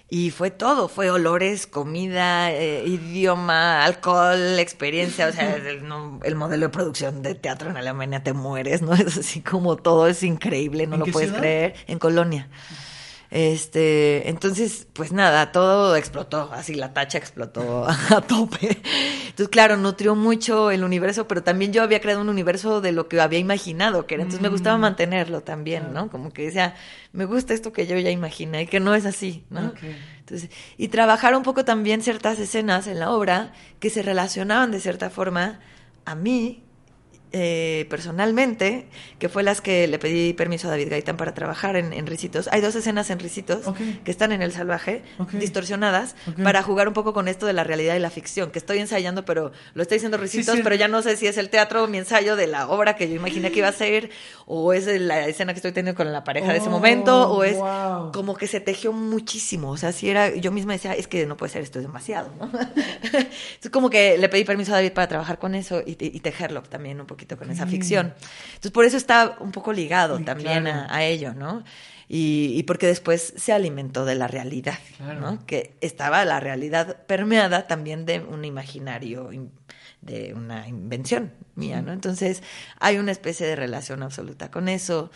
Y 0.07 0.29
fue 0.29 0.51
todo, 0.51 0.87
fue 0.87 1.09
olores, 1.09 1.65
comida, 1.65 2.51
eh, 2.51 2.83
idioma, 2.85 3.83
alcohol, 3.83 4.59
experiencia, 4.59 5.27
o 5.27 5.31
sea, 5.31 5.55
el, 5.55 5.87
no- 5.87 6.19
el 6.23 6.35
modelo 6.35 6.67
de 6.67 6.69
producción 6.69 7.23
de 7.23 7.33
teatro 7.35 7.71
en 7.71 7.77
Alemania 7.77 8.23
te 8.23 8.33
mueres, 8.33 8.81
¿no? 8.83 8.93
Es 8.95 9.17
así 9.17 9.41
como 9.41 9.77
todo 9.77 10.07
es 10.07 10.21
increíble, 10.23 10.85
no 10.87 10.93
¿En 10.95 10.99
lo 10.99 11.05
puedes 11.07 11.29
ciudad? 11.29 11.41
creer, 11.41 11.75
en 11.87 11.97
Colonia. 11.99 12.49
Este, 13.35 14.29
entonces, 14.29 14.87
pues 14.93 15.11
nada, 15.11 15.51
todo 15.51 15.97
explotó, 15.97 16.49
así 16.53 16.73
la 16.73 16.93
tacha 16.93 17.17
explotó 17.17 17.85
a 18.09 18.21
tope. 18.21 18.81
Entonces, 19.25 19.49
claro, 19.49 19.75
nutrió 19.75 20.15
mucho 20.15 20.71
el 20.71 20.85
universo, 20.85 21.27
pero 21.27 21.43
también 21.43 21.73
yo 21.73 21.83
había 21.83 21.99
creado 21.99 22.21
un 22.21 22.29
universo 22.29 22.79
de 22.79 22.93
lo 22.93 23.09
que 23.09 23.19
había 23.19 23.37
imaginado 23.37 24.07
que 24.07 24.15
era. 24.15 24.23
Entonces 24.23 24.41
me 24.41 24.47
gustaba 24.47 24.77
mantenerlo 24.77 25.41
también, 25.41 25.91
¿no? 25.91 26.09
Como 26.09 26.31
que 26.31 26.43
decía, 26.43 26.75
me 27.11 27.25
gusta 27.25 27.53
esto 27.53 27.73
que 27.73 27.85
yo 27.87 27.97
ya 27.97 28.09
imaginé 28.09 28.61
y 28.61 28.67
que 28.67 28.79
no 28.79 28.95
es 28.95 29.05
así, 29.05 29.43
¿no? 29.49 29.73
Entonces, 30.19 30.49
y 30.77 30.87
trabajar 30.87 31.35
un 31.35 31.43
poco 31.43 31.65
también 31.65 32.01
ciertas 32.01 32.39
escenas 32.39 32.87
en 32.87 32.99
la 32.99 33.11
obra 33.11 33.51
que 33.81 33.89
se 33.89 34.01
relacionaban 34.01 34.71
de 34.71 34.79
cierta 34.79 35.09
forma 35.09 35.59
a 36.05 36.15
mí 36.15 36.63
eh, 37.37 37.85
personalmente, 37.89 38.85
que 39.19 39.27
fue 39.27 39.43
las 39.43 39.59
que 39.59 39.87
le 39.87 39.99
pedí 39.99 40.31
permiso 40.31 40.69
a 40.69 40.71
David 40.71 40.89
Gaitán 40.89 41.17
para 41.17 41.33
trabajar 41.33 41.75
en, 41.75 41.91
en 41.91 42.07
Ricitos. 42.07 42.47
Hay 42.53 42.61
dos 42.61 42.75
escenas 42.75 43.09
en 43.09 43.19
Ricitos 43.19 43.67
Ok. 43.67 43.77
que 44.05 44.11
están 44.11 44.31
en 44.31 44.41
El 44.41 44.53
Salvaje, 44.53 45.03
distorsionadas, 45.33 46.15
para 46.43 46.63
jugar 46.63 46.87
un 46.87 46.93
poco 46.93 47.11
con 47.13 47.27
esto 47.27 47.45
de 47.45 47.51
la 47.51 47.65
realidad 47.65 47.95
y 47.95 47.99
la 47.99 48.09
ficción, 48.09 48.51
que 48.51 48.59
estoy 48.59 48.79
ensayando, 48.79 49.25
pero 49.25 49.51
lo 49.73 49.81
estoy 49.81 49.97
diciendo 49.97 50.17
Ricitos, 50.17 50.55
sí. 50.55 50.61
pero 50.63 50.75
ya 50.75 50.87
no 50.87 51.01
sé 51.01 51.17
si 51.17 51.27
es 51.27 51.37
el 51.37 51.49
teatro 51.49 51.83
o 51.83 51.87
mi 51.87 51.97
ensayo 51.97 52.37
de 52.37 52.47
la 52.47 52.69
obra 52.69 52.95
que 52.95 53.09
yo 53.09 53.15
imaginé 53.15 53.51
que 53.51 53.59
iba 53.59 53.67
a 53.67 53.73
ser, 53.73 54.11
o 54.45 54.71
es 54.71 54.85
la 54.87 55.27
escena 55.27 55.51
que 55.53 55.57
estoy 55.57 55.73
teniendo 55.73 55.97
con 55.97 56.13
la 56.13 56.23
pareja 56.23 56.53
de 56.53 56.59
ese 56.59 56.67
Oh, 56.69 56.71
momento, 56.71 57.31
o 57.31 57.43
es 57.43 57.57
wow. 57.57 58.11
como 58.13 58.35
que 58.37 58.47
se 58.47 58.59
tejió 58.61 58.93
muchísimo. 58.93 59.71
O 59.71 59.77
sea, 59.77 59.91
si 59.91 60.09
era, 60.09 60.33
yo 60.35 60.51
misma 60.51 60.71
decía, 60.73 60.93
es 60.93 61.07
que 61.07 61.25
no 61.25 61.35
puede 61.35 61.51
ser, 61.51 61.63
esto 61.63 61.79
es 61.79 61.85
demasiado, 61.85 62.31
¿no? 62.39 62.45
Entonces, 63.05 63.71
como 63.71 63.89
que 63.89 64.17
le 64.17 64.29
pedí 64.29 64.43
permiso 64.45 64.71
a 64.71 64.75
David 64.75 64.93
para 64.93 65.07
trabajar 65.07 65.37
con 65.39 65.53
eso 65.55 65.81
y, 65.85 65.91
y 65.99 66.19
tejerlo 66.21 66.61
también 66.63 67.01
un 67.01 67.07
poquito 67.07 67.24
con 67.37 67.49
esa 67.51 67.65
ficción. 67.67 68.13
Entonces, 68.47 68.71
por 68.71 68.85
eso 68.85 68.97
está 68.97 69.37
un 69.39 69.51
poco 69.51 69.73
ligado 69.73 70.17
Sí, 70.19 70.23
también 70.23 70.63
claro. 70.63 70.87
a, 70.89 70.95
a 70.97 71.03
ello, 71.03 71.33
¿no? 71.33 71.63
Y, 72.07 72.53
y 72.55 72.63
porque 72.63 72.85
después 72.85 73.33
se 73.35 73.51
alimentó 73.51 74.05
de 74.05 74.13
la 74.15 74.27
realidad, 74.27 74.77
Claro. 74.97 75.19
¿no? 75.19 75.45
Que 75.47 75.75
estaba 75.81 76.23
la 76.23 76.39
realidad 76.39 77.03
permeada 77.07 77.65
también 77.67 78.05
de 78.05 78.19
un 78.19 78.45
imaginario, 78.45 79.31
in- 79.33 79.51
de 80.01 80.33
una 80.35 80.67
invención 80.67 81.33
mía, 81.55 81.81
¿no? 81.81 81.91
Entonces, 81.91 82.43
hay 82.79 82.99
una 82.99 83.11
especie 83.11 83.47
de 83.47 83.55
relación 83.55 84.03
absoluta 84.03 84.51
con 84.51 84.69
eso 84.69 85.09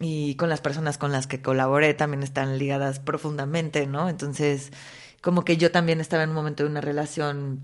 y 0.00 0.34
con 0.34 0.48
las 0.48 0.60
personas 0.60 0.98
con 0.98 1.12
las 1.12 1.26
que 1.28 1.40
colaboré 1.40 1.94
también 1.94 2.24
están 2.24 2.58
ligadas 2.58 2.98
profundamente, 2.98 3.86
¿no? 3.86 4.08
Entonces, 4.08 4.72
como 5.20 5.44
que 5.44 5.56
yo 5.56 5.70
también 5.70 6.00
estaba 6.00 6.24
en 6.24 6.30
un 6.30 6.34
momento 6.36 6.64
de 6.64 6.68
una 6.70 6.80
relación 6.80 7.60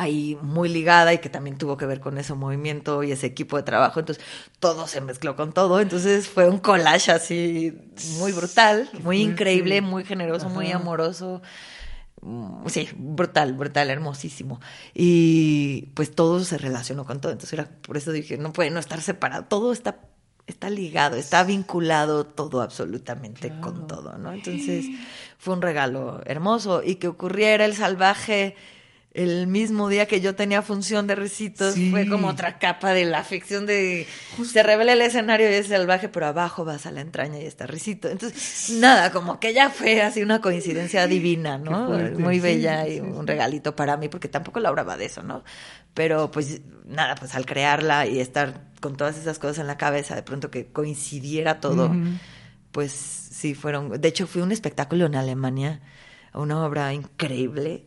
ahí 0.00 0.38
muy 0.40 0.70
ligada 0.70 1.12
y 1.12 1.18
que 1.18 1.28
también 1.28 1.58
tuvo 1.58 1.76
que 1.76 1.84
ver 1.84 2.00
con 2.00 2.16
ese 2.16 2.32
movimiento 2.32 3.02
y 3.02 3.12
ese 3.12 3.26
equipo 3.26 3.58
de 3.58 3.62
trabajo, 3.64 4.00
entonces 4.00 4.24
todo 4.58 4.86
se 4.86 5.02
mezcló 5.02 5.36
con 5.36 5.52
todo, 5.52 5.78
entonces 5.78 6.26
fue 6.26 6.48
un 6.48 6.58
collage 6.58 7.12
así 7.12 7.74
muy 8.18 8.32
brutal, 8.32 8.88
muy 9.02 9.20
increíble, 9.20 9.82
muy 9.82 10.04
generoso, 10.04 10.48
muy 10.48 10.72
amoroso. 10.72 11.42
Mm, 12.22 12.66
Sí, 12.68 12.88
brutal, 12.96 13.52
brutal, 13.54 13.90
hermosísimo. 13.90 14.60
Y 14.94 15.88
pues 15.94 16.14
todo 16.14 16.40
se 16.44 16.58
relacionó 16.58 17.04
con 17.04 17.20
todo. 17.20 17.32
Entonces 17.32 17.52
era 17.54 17.68
por 17.82 17.96
eso 17.96 18.12
dije, 18.12 18.36
no 18.38 18.52
puede 18.52 18.70
no 18.70 18.78
estar 18.80 19.00
separado. 19.00 19.44
Todo 19.44 19.72
está, 19.72 20.00
está 20.46 20.70
ligado, 20.70 21.16
está 21.16 21.44
vinculado 21.44 22.24
todo 22.26 22.60
absolutamente 22.62 23.52
con 23.60 23.86
todo, 23.86 24.18
¿no? 24.18 24.32
Entonces 24.32 24.86
fue 25.38 25.54
un 25.54 25.62
regalo 25.62 26.20
hermoso. 26.26 26.82
Y 26.84 26.96
que 26.96 27.08
ocurriera 27.08 27.64
el 27.64 27.74
salvaje 27.74 28.54
el 29.12 29.48
mismo 29.48 29.88
día 29.88 30.06
que 30.06 30.20
yo 30.20 30.36
tenía 30.36 30.62
función 30.62 31.06
de 31.08 31.16
recitos, 31.16 31.74
Sí. 31.74 31.90
fue 31.90 32.06
como 32.08 32.28
otra 32.28 32.58
capa 32.60 32.92
de 32.92 33.04
la 33.04 33.24
ficción 33.24 33.66
de 33.66 34.06
se 34.44 34.62
revela 34.62 34.92
el 34.92 35.00
escenario 35.02 35.50
y 35.50 35.54
es 35.54 35.66
salvaje, 35.66 36.08
pero 36.08 36.26
abajo 36.26 36.64
vas 36.64 36.86
a 36.86 36.92
la 36.92 37.00
entraña 37.00 37.38
y 37.40 37.44
está 37.44 37.66
risito. 37.66 38.08
Entonces, 38.08 38.70
nada, 38.78 39.10
como 39.10 39.40
que 39.40 39.52
ya 39.52 39.68
fue 39.70 40.00
así 40.00 40.22
una 40.22 40.40
coincidencia 40.40 41.06
divina, 41.08 41.58
¿no? 41.58 41.88
Fuerte. 41.88 42.22
Muy 42.22 42.36
Sí, 42.36 42.40
bella 42.40 42.86
y 42.86 42.94
sí, 42.94 43.00
un 43.00 43.26
regalito 43.26 43.74
para 43.74 43.96
mí, 43.96 44.08
porque 44.08 44.28
tampoco 44.28 44.60
la 44.60 44.70
obra 44.70 44.84
va 44.84 44.96
de 44.96 45.06
eso, 45.06 45.24
¿no? 45.24 45.42
Pero 45.92 46.30
pues 46.30 46.60
nada, 46.84 47.16
pues 47.16 47.34
al 47.34 47.46
crearla 47.46 48.06
y 48.06 48.20
estar 48.20 48.62
con 48.80 48.96
todas 48.96 49.18
esas 49.18 49.40
cosas 49.40 49.58
en 49.58 49.66
la 49.66 49.76
cabeza, 49.76 50.14
de 50.14 50.22
pronto 50.22 50.52
que 50.52 50.66
coincidiera 50.68 51.58
todo, 51.58 51.92
pues 52.70 52.92
sí 52.92 53.54
fueron. 53.54 54.00
De 54.00 54.06
hecho, 54.08 54.28
fui 54.28 54.40
a 54.40 54.44
un 54.44 54.52
espectáculo 54.52 55.06
en 55.06 55.16
Alemania, 55.16 55.80
una 56.32 56.64
obra 56.64 56.92
increíble. 56.94 57.84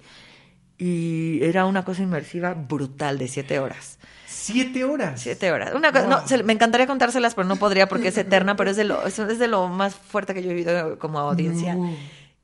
Y 0.78 1.40
era 1.44 1.66
una 1.66 1.86
cosa 1.86 2.02
inmersiva 2.02 2.54
brutal 2.54 3.18
de 3.18 3.28
siete 3.28 3.60
horas. 3.60 4.00
Siete 4.28 4.84
horas. 4.84 5.22
Siete 5.22 5.52
horas. 5.52 5.74
Una 5.74 5.92
cosa, 5.92 6.08
no, 6.08 6.28
se- 6.28 6.44
me 6.44 6.54
encantaría 6.54 6.88
contárselas, 6.88 7.36
pero 7.36 7.48
no 7.48 7.56
podría 7.56 7.88
porque 7.88 8.10
es 8.10 8.18
eterna, 8.18 8.56
pero 8.56 8.72
es 8.72 8.78
de 8.78 8.84
lo, 8.84 9.06
es, 9.06 9.18
es 9.20 9.40
de 9.40 9.48
lo 9.48 9.68
más 9.70 9.96
fuerte 9.96 10.34
que 10.34 10.42
yo 10.44 10.50
he 10.52 10.54
vivido 10.54 10.98
como 11.00 11.20
audiencia. 11.20 11.76
No. 11.76 11.96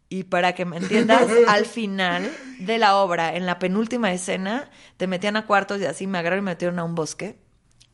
Y 0.07 0.23
para 0.23 0.53
que 0.53 0.65
me 0.65 0.77
entiendas, 0.77 1.27
al 1.47 1.65
final 1.65 2.31
de 2.59 2.77
la 2.77 2.95
obra, 2.97 3.35
en 3.35 3.45
la 3.45 3.59
penúltima 3.59 4.13
escena, 4.13 4.69
te 4.97 5.07
metían 5.07 5.35
a 5.35 5.45
cuartos 5.45 5.81
y 5.81 5.85
así 5.85 6.07
me 6.07 6.17
agarraron 6.19 6.43
y 6.43 6.45
me 6.45 6.51
metieron 6.51 6.79
a 6.79 6.83
un 6.83 6.95
bosque 6.95 7.37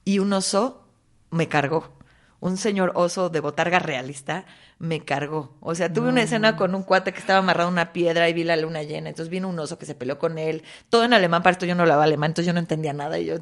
y 0.03 0.19
un 0.19 0.31
oso 0.33 0.87
me 1.31 1.47
cargó. 1.47 1.93
Un 2.41 2.57
señor 2.57 2.91
oso 2.95 3.29
de 3.29 3.39
botarga 3.39 3.79
realista 3.79 4.45
me 4.77 5.05
cargó. 5.05 5.55
O 5.61 5.73
sea, 5.73 5.91
tuve 5.91 6.09
una 6.09 6.21
escena 6.21 6.57
con 6.57 6.75
un 6.75 6.83
cuate 6.83 7.13
que 7.13 7.19
estaba 7.19 7.39
amarrado 7.39 7.69
a 7.69 7.71
una 7.71 7.93
piedra 7.93 8.27
y 8.27 8.33
vi 8.33 8.43
la 8.43 8.57
luna 8.57 8.83
llena. 8.83 9.09
Entonces 9.09 9.29
vino 9.29 9.47
un 9.47 9.57
oso 9.57 9.77
que 9.77 9.85
se 9.85 9.95
peleó 9.95 10.19
con 10.19 10.37
él. 10.37 10.63
Todo 10.89 11.05
en 11.05 11.13
alemán, 11.13 11.43
para 11.43 11.53
esto 11.53 11.65
yo 11.65 11.75
no 11.75 11.83
hablaba 11.83 12.03
alemán, 12.03 12.31
entonces 12.31 12.47
yo 12.47 12.53
no 12.53 12.59
entendía 12.59 12.91
nada. 12.91 13.17
Y 13.17 13.25
yo 13.25 13.35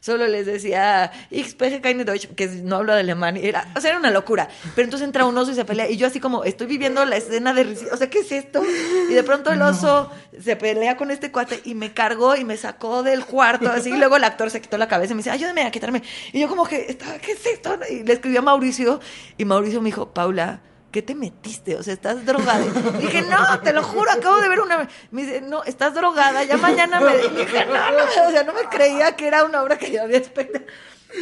solo 0.00 0.26
les 0.26 0.46
decía, 0.46 1.12
ich 1.30 1.50
spreche 1.50 1.80
keine 1.80 2.04
Deutsch, 2.04 2.26
que 2.34 2.48
no 2.48 2.76
hablo 2.76 2.92
de 2.94 3.00
alemán. 3.00 3.36
Y 3.36 3.46
era, 3.46 3.68
o 3.76 3.80
sea, 3.80 3.90
era 3.90 4.00
una 4.00 4.10
locura. 4.10 4.48
Pero 4.74 4.84
entonces 4.84 5.06
entra 5.06 5.24
un 5.24 5.38
oso 5.38 5.52
y 5.52 5.54
se 5.54 5.64
pelea. 5.64 5.88
Y 5.88 5.96
yo 5.96 6.08
así 6.08 6.18
como, 6.18 6.42
estoy 6.42 6.66
viviendo 6.66 7.04
la 7.04 7.16
escena 7.16 7.54
de... 7.54 7.78
O 7.92 7.96
sea, 7.96 8.10
¿qué 8.10 8.20
es 8.20 8.32
esto? 8.32 8.62
Y 9.08 9.14
de 9.14 9.22
pronto 9.22 9.52
el 9.52 9.62
oso 9.62 10.10
se 10.40 10.56
pelea 10.56 10.96
con 10.96 11.12
este 11.12 11.30
cuate 11.30 11.60
y 11.64 11.74
me 11.74 11.92
cargó 11.92 12.34
y 12.34 12.44
me 12.44 12.56
sacó 12.56 13.04
del 13.04 13.24
cuarto. 13.24 13.70
Así, 13.70 13.90
y 13.90 13.96
luego 13.96 14.16
el 14.16 14.24
actor 14.24 14.50
se 14.50 14.60
quitó 14.60 14.76
la 14.76 14.88
cabeza 14.88 15.12
y 15.12 15.14
me 15.14 15.20
dice, 15.20 15.30
ayúdame 15.30 15.62
a 15.62 15.70
quitarme. 15.70 16.02
Y 16.32 16.40
yo 16.40 16.48
como 16.48 16.66
que, 16.66 16.98
¿qué 17.22 17.32
es 17.32 17.46
esto? 17.46 17.78
Y 17.88 18.02
le 18.02 18.14
escribí 18.14 18.36
a 18.36 18.42
Mauricio 18.42 19.00
y 19.38 19.44
Mauricio 19.44 19.80
me 19.80 19.86
dijo, 19.86 20.12
Paula, 20.12 20.60
¿qué 20.90 21.02
te 21.02 21.14
metiste? 21.14 21.76
O 21.76 21.82
sea, 21.82 21.94
estás 21.94 22.24
drogada. 22.24 22.64
dije, 23.00 23.22
no, 23.22 23.60
te 23.60 23.72
lo 23.72 23.82
juro, 23.82 24.10
acabo 24.10 24.40
de 24.40 24.48
ver 24.48 24.60
una. 24.60 24.88
Me 25.10 25.22
dice, 25.22 25.40
no, 25.40 25.62
estás 25.64 25.94
drogada, 25.94 26.42
ya 26.44 26.56
mañana 26.56 27.00
me. 27.00 27.16
dije, 27.16 27.66
no, 27.66 27.90
no, 27.90 28.28
o 28.28 28.30
sea, 28.30 28.42
no 28.42 28.52
me 28.52 28.62
creía 28.68 29.16
que 29.16 29.26
era 29.26 29.44
una 29.44 29.62
obra 29.62 29.78
que 29.78 29.90
yo 29.90 30.02
había 30.02 30.18
expectado. 30.18 30.64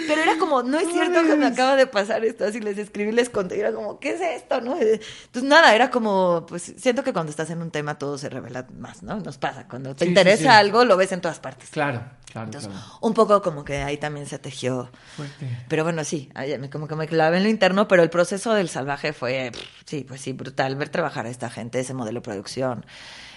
Pero 0.07 0.23
era 0.23 0.37
como, 0.39 0.63
no 0.63 0.79
es 0.79 0.89
cierto 0.93 1.23
que 1.25 1.37
me 1.37 1.47
acaba 1.47 1.77
de 1.77 1.87
pasar 1.87 2.25
esto, 2.25 2.45
así 2.45 2.61
les 2.61 2.77
escribí, 2.79 3.13
les 3.13 3.31
conté, 3.31 3.57
y 3.57 3.61
era 3.61 3.73
como, 3.73 3.99
¿qué 3.99 4.11
es 4.11 4.21
esto? 4.21 4.61
¿no? 4.61 4.77
Entonces, 4.79 5.43
nada, 5.43 5.75
era 5.75 5.91
como, 5.91 6.45
pues 6.49 6.75
siento 6.77 7.03
que 7.05 7.13
cuando 7.13 7.31
estás 7.31 7.51
en 7.51 7.63
un 7.63 7.71
tema 7.71 7.99
todo 7.99 8.19
se 8.19 8.29
revela 8.29 8.67
más, 8.79 9.03
¿no? 9.03 9.19
Nos 9.21 9.39
pasa, 9.39 9.67
cuando 9.69 9.95
te 9.95 10.01
Sí, 10.01 10.05
sí, 10.07 10.09
interesa 10.11 10.43
sí. 10.43 10.49
algo, 10.49 10.85
lo 10.85 10.97
ves 10.97 11.13
en 11.13 11.21
todas 11.21 11.41
partes. 11.41 11.71
Claro, 11.71 12.03
claro, 12.31 12.47
Entonces, 12.47 12.71
claro. 12.71 12.87
un 13.01 13.15
poco 13.15 13.41
como 13.43 13.65
que 13.65 13.79
ahí 13.79 13.97
también 13.97 14.27
se 14.27 14.39
tejió. 14.39 14.91
Fuerte. 15.17 15.65
Pero 15.69 15.85
bueno, 15.85 16.05
sí, 16.05 16.31
como 16.71 16.87
que 16.89 16.95
me 16.97 17.07
clavé 17.09 17.39
en 17.39 17.45
lo 17.45 17.49
interno, 17.49 17.89
pero 17.89 18.03
el 18.03 18.11
proceso 18.11 18.53
del 18.55 18.69
salvaje 18.69 19.13
fue, 19.13 19.53
sí, 19.87 20.05
pues 20.07 20.21
sí, 20.21 20.33
brutal. 20.33 20.77
Ver 20.77 20.89
trabajar 20.91 21.27
a 21.27 21.31
esta 21.31 21.49
gente, 21.51 21.81
ese 21.81 21.95
modelo 21.95 22.21
de 22.21 22.25
producción, 22.25 22.85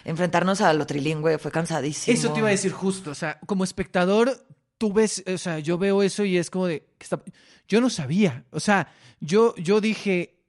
enfrentarnos 0.03 0.61
a 0.61 0.73
lo 0.73 0.85
trilingüe 0.85 1.37
fue 1.37 1.51
cansadísimo. 1.51 2.17
Eso 2.17 2.31
te 2.33 2.39
iba 2.39 2.47
a 2.47 2.51
decir 2.51 2.71
justo, 2.71 3.11
o 3.11 3.15
sea, 3.15 3.39
como 3.45 3.63
espectador, 3.63 4.43
tú 4.81 4.91
ves, 4.91 5.23
o 5.31 5.37
sea, 5.37 5.59
yo 5.59 5.77
veo 5.77 6.01
eso 6.01 6.25
y 6.25 6.37
es 6.39 6.49
como 6.49 6.65
de, 6.65 6.79
¿qué 6.97 7.03
está- 7.03 7.21
yo 7.67 7.79
no 7.81 7.91
sabía, 7.91 8.45
o 8.49 8.59
sea, 8.59 8.91
yo, 9.19 9.53
yo 9.57 9.79
dije, 9.79 10.39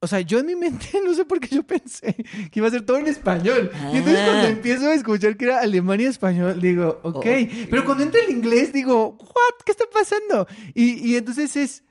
o 0.00 0.06
sea, 0.06 0.22
yo 0.22 0.38
en 0.38 0.46
mi 0.46 0.56
mente, 0.56 0.86
no 1.04 1.12
sé 1.12 1.26
por 1.26 1.40
qué 1.40 1.54
yo 1.54 1.62
pensé 1.62 2.14
que 2.50 2.58
iba 2.60 2.68
a 2.68 2.70
ser 2.70 2.86
todo 2.86 2.96
en 2.96 3.06
español. 3.06 3.70
Y 3.92 3.98
entonces 3.98 4.18
Ah. 4.22 4.24
cuando 4.30 4.48
empiezo 4.48 4.86
a 4.88 4.94
escuchar 4.94 5.36
que 5.36 5.44
era 5.44 5.60
alemán 5.60 6.00
y 6.00 6.04
español, 6.04 6.58
digo, 6.58 7.00
ok, 7.02 7.16
Ok. 7.16 7.26
pero 7.68 7.84
cuando 7.84 8.04
entra 8.04 8.20
el 8.26 8.30
inglés, 8.30 8.72
digo, 8.72 9.16
what, 9.20 9.56
¿qué 9.66 9.72
está 9.72 9.84
pasando? 9.92 10.46
Y, 10.74 11.06
y 11.12 11.16
entonces 11.16 11.54
es... 11.56 11.82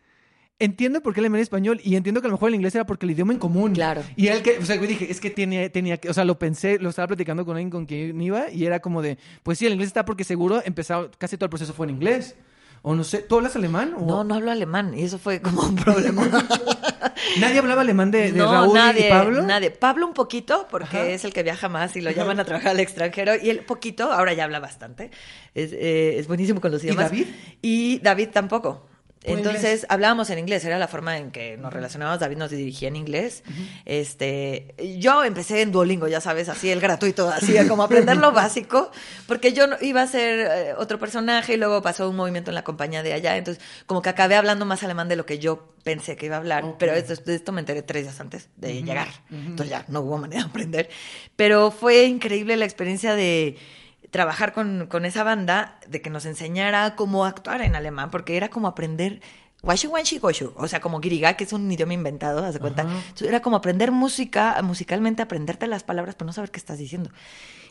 Entiendo 0.63 1.01
por 1.01 1.13
qué 1.13 1.19
alemán 1.19 1.39
y 1.39 1.41
español 1.43 1.81
y 1.83 1.95
entiendo 1.95 2.21
que 2.21 2.27
a 2.27 2.29
lo 2.29 2.35
mejor 2.35 2.49
el 2.49 2.55
inglés 2.55 2.73
era 2.75 2.85
porque 2.85 3.05
el 3.05 3.11
idioma 3.11 3.33
en 3.33 3.39
común. 3.39 3.73
Claro. 3.73 4.01
Y 4.15 4.27
el 4.27 4.41
que, 4.41 4.59
o 4.59 4.65
sea, 4.65 4.77
yo 4.77 4.83
dije, 4.87 5.11
es 5.11 5.19
que 5.19 5.29
tenía, 5.29 5.69
tenía 5.71 5.97
que, 5.97 6.09
o 6.09 6.13
sea, 6.13 6.23
lo 6.23 6.39
pensé, 6.39 6.79
lo 6.79 6.89
estaba 6.89 7.07
platicando 7.07 7.45
con 7.45 7.55
alguien 7.57 7.69
con 7.69 7.85
quien 7.85 8.19
iba 8.21 8.49
y 8.49 8.65
era 8.65 8.79
como 8.79 9.01
de, 9.01 9.17
pues 9.43 9.57
sí, 9.59 9.65
el 9.65 9.73
inglés 9.73 9.87
está 9.87 10.05
porque 10.05 10.23
seguro 10.23 10.61
empezado, 10.63 11.11
casi 11.17 11.35
todo 11.37 11.45
el 11.45 11.49
proceso 11.49 11.73
fue 11.73 11.87
en 11.87 11.95
inglés. 11.95 12.35
O 12.85 12.95
no 12.95 13.03
sé, 13.05 13.19
¿tú 13.19 13.37
hablas 13.37 13.55
alemán? 13.55 13.93
O- 13.97 14.05
No, 14.05 14.23
no 14.25 14.35
hablo 14.35 14.51
alemán, 14.51 14.93
y 14.97 15.03
eso 15.03 15.17
fue 15.17 15.41
como 15.41 15.61
un 15.63 15.75
problema. 15.75 16.27
Nadie 17.39 17.59
hablaba 17.59 17.81
alemán 17.81 18.11
de, 18.11 18.31
de 18.31 18.37
no, 18.37 18.51
Raúl 18.51 18.73
nadie, 18.73 19.07
y 19.07 19.09
Pablo. 19.09 19.41
Nadie. 19.43 19.71
Pablo 19.71 20.05
un 20.05 20.13
poquito, 20.13 20.67
porque 20.69 20.97
Ajá. 20.97 21.07
es 21.07 21.23
el 21.25 21.33
que 21.33 21.43
viaja 21.43 21.69
más 21.69 21.95
y 21.95 22.01
lo 22.01 22.11
llaman 22.11 22.39
a 22.41 22.43
trabajar 22.45 22.71
al 22.71 22.79
extranjero. 22.81 23.33
Y 23.41 23.49
él 23.49 23.59
poquito, 23.61 24.11
ahora 24.11 24.33
ya 24.33 24.43
habla 24.43 24.59
bastante. 24.59 25.11
Es, 25.55 25.71
eh, 25.73 26.19
es 26.19 26.27
buenísimo 26.27 26.59
con 26.59 26.71
los 26.71 26.83
¿Y 26.83 26.87
idiomas. 26.87 27.09
David? 27.09 27.27
Y 27.61 27.99
David 27.99 28.29
tampoco. 28.33 28.85
¿Puro 29.23 29.37
Entonces 29.37 29.63
inglés? 29.63 29.85
hablábamos 29.89 30.29
en 30.29 30.39
inglés, 30.39 30.65
era 30.65 30.77
la 30.77 30.87
forma 30.87 31.17
en 31.17 31.31
que 31.31 31.55
nos 31.57 31.71
relacionábamos. 31.71 32.19
David 32.19 32.37
nos 32.37 32.51
dirigía 32.51 32.89
en 32.89 32.97
inglés. 32.97 33.43
Este, 33.85 34.75
yo 34.99 35.23
empecé 35.23 35.61
en 35.61 35.71
Duolingo, 35.71 36.07
ya 36.07 36.19
sabes, 36.19 36.49
así 36.49 36.69
el 36.69 36.81
gratuito, 36.81 37.29
así 37.29 37.55
como 37.67 37.83
aprender 37.83 38.17
lo 38.17 38.31
básico, 38.33 38.91
porque 39.27 39.53
yo 39.53 39.65
iba 39.81 40.01
a 40.01 40.07
ser 40.07 40.39
eh, 40.39 40.73
otro 40.77 40.99
personaje 40.99 41.53
y 41.53 41.57
luego 41.57 41.81
pasó 41.81 42.09
un 42.09 42.15
movimiento 42.15 42.51
en 42.51 42.55
la 42.55 42.63
compañía 42.63 43.03
de 43.03 43.13
allá, 43.13 43.37
entonces 43.37 43.63
como 43.85 44.01
que 44.01 44.09
acabé 44.09 44.35
hablando 44.35 44.65
más 44.65 44.83
alemán 44.83 45.07
de 45.07 45.15
lo 45.15 45.25
que 45.25 45.39
yo 45.39 45.73
pensé 45.83 46.15
que 46.15 46.25
iba 46.25 46.35
a 46.35 46.39
hablar, 46.39 46.75
pero 46.77 46.93
esto, 46.93 47.15
de 47.15 47.35
esto 47.35 47.51
me 47.51 47.59
enteré 47.61 47.81
tres 47.81 48.03
días 48.03 48.19
antes 48.19 48.49
de 48.57 48.81
llegar, 48.83 49.07
entonces 49.31 49.69
ya 49.69 49.85
no 49.87 50.01
hubo 50.01 50.17
manera 50.17 50.43
de 50.43 50.49
aprender, 50.49 50.89
pero 51.35 51.71
fue 51.71 52.05
increíble 52.05 52.55
la 52.57 52.65
experiencia 52.65 53.15
de 53.15 53.57
trabajar 54.13 54.53
con, 54.53 54.85
con 54.85 55.05
esa 55.05 55.23
banda, 55.23 55.79
de 55.87 56.03
que 56.03 56.11
nos 56.11 56.25
enseñara 56.25 56.95
cómo 56.95 57.25
actuar 57.25 57.63
en 57.63 57.75
alemán, 57.75 58.11
porque 58.11 58.37
era 58.37 58.49
como 58.49 58.67
aprender 58.67 59.21
Wanshi 59.63 60.19
Goshu, 60.19 60.53
o 60.55 60.67
sea, 60.67 60.81
como 60.81 61.01
Giriga, 61.01 61.33
que 61.33 61.45
es 61.45 61.51
un 61.51 61.71
idioma 61.71 61.95
inventado, 61.95 62.45
haz 62.45 62.53
de 62.53 62.59
cuenta. 62.59 62.83
Entonces, 62.83 63.27
era 63.27 63.41
como 63.41 63.55
aprender 63.55 63.91
música, 63.91 64.61
musicalmente 64.61 65.23
aprenderte 65.23 65.65
las 65.65 65.83
palabras, 65.83 66.13
pero 66.13 66.27
no 66.27 66.33
saber 66.33 66.51
qué 66.51 66.59
estás 66.59 66.77
diciendo. 66.77 67.09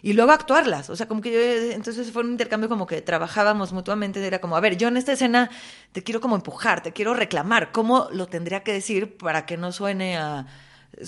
Y 0.03 0.15
luego 0.15 0.33
actuarlas, 0.33 0.91
o 0.91 0.97
sea, 0.97 1.07
como 1.07 1.21
que 1.21 1.31
yo, 1.31 1.73
entonces 1.73 2.11
fue 2.11 2.25
un 2.25 2.33
intercambio 2.33 2.69
como 2.69 2.89
que 2.89 3.03
trabajábamos 3.03 3.73
mutuamente, 3.73 4.27
era 4.27 4.41
como, 4.41 4.57
a 4.57 4.61
ver, 4.61 4.77
yo 4.77 4.89
en 4.89 4.97
esta 4.97 5.13
escena 5.13 5.49
te 5.93 6.03
quiero 6.03 6.21
como 6.21 6.35
empujar, 6.35 6.83
te 6.83 6.93
quiero 6.93 7.15
reclamar, 7.15 7.71
¿cómo 7.71 8.09
lo 8.11 8.27
tendría 8.27 8.65
que 8.65 8.73
decir 8.73 9.17
para 9.17 9.47
que 9.47 9.57
no 9.57 9.71
suene 9.71 10.17
a 10.17 10.47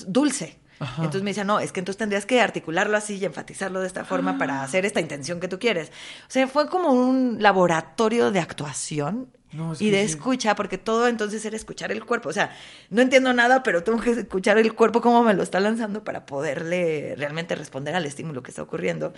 dulce? 0.07 0.59
Ajá. 0.81 0.97
Entonces 1.05 1.23
me 1.23 1.31
decía, 1.31 1.45
no, 1.45 1.61
es 1.61 1.73
que 1.73 1.81
entonces 1.81 1.99
tendrías 1.99 2.27
que 2.27 2.41
articularlo 2.41 2.97
así 2.97 3.17
y 3.17 3.25
enfatizarlo 3.25 3.81
de 3.81 3.87
esta 3.87 4.05
forma 4.05 4.39
para 4.39 4.63
hacer 4.63 4.85
esta 4.85 5.01
intención 5.01 5.41
que 5.41 5.49
tú 5.49 5.59
quieres. 5.59 5.89
O 6.27 6.31
sea, 6.31 6.47
fue 6.49 6.69
como 6.69 6.91
un 6.93 7.37
laboratorio 7.41 8.31
de 8.33 8.41
actuación 8.41 9.29
No, 9.53 9.73
es 9.73 9.81
y 9.81 9.91
de 9.91 9.99
sí. 10.07 10.11
escucha, 10.13 10.55
porque 10.57 10.77
todo 10.79 11.07
entonces 11.07 11.45
era 11.45 11.57
escuchar 11.57 11.93
el 11.93 12.05
cuerpo. 12.05 12.29
O 12.29 12.33
sea, 12.33 12.51
no 12.91 13.03
entiendo 13.03 13.33
nada, 13.33 13.63
pero 13.63 13.85
tengo 13.85 14.01
que 14.01 14.11
escuchar 14.11 14.59
el 14.59 14.75
cuerpo 14.75 15.01
cómo 15.01 15.23
me 15.23 15.33
lo 15.35 15.43
está 15.45 15.61
lanzando 15.61 16.03
para 16.03 16.27
poderle 16.27 17.15
realmente 17.17 17.55
responder 17.55 17.95
al 17.95 18.05
estímulo 18.05 18.43
que 18.43 18.51
está 18.51 18.63
ocurriendo. 18.63 19.15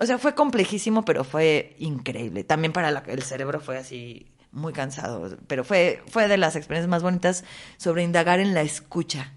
O 0.00 0.06
sea, 0.06 0.16
fue 0.18 0.34
complejísimo, 0.34 1.04
pero 1.04 1.22
fue 1.24 1.74
increíble. 1.78 2.44
También 2.44 2.72
para 2.72 2.90
la- 2.90 3.02
el 3.08 3.22
cerebro 3.22 3.60
fue 3.60 3.76
así 3.76 4.26
muy 4.52 4.72
cansado, 4.72 5.36
pero 5.46 5.64
fue, 5.64 6.02
fue 6.08 6.28
de 6.28 6.38
las 6.38 6.56
experiencias 6.56 6.88
más 6.88 7.02
bonitas 7.02 7.44
sobre 7.76 8.02
indagar 8.02 8.40
en 8.40 8.54
la 8.54 8.62
escucha. 8.62 9.32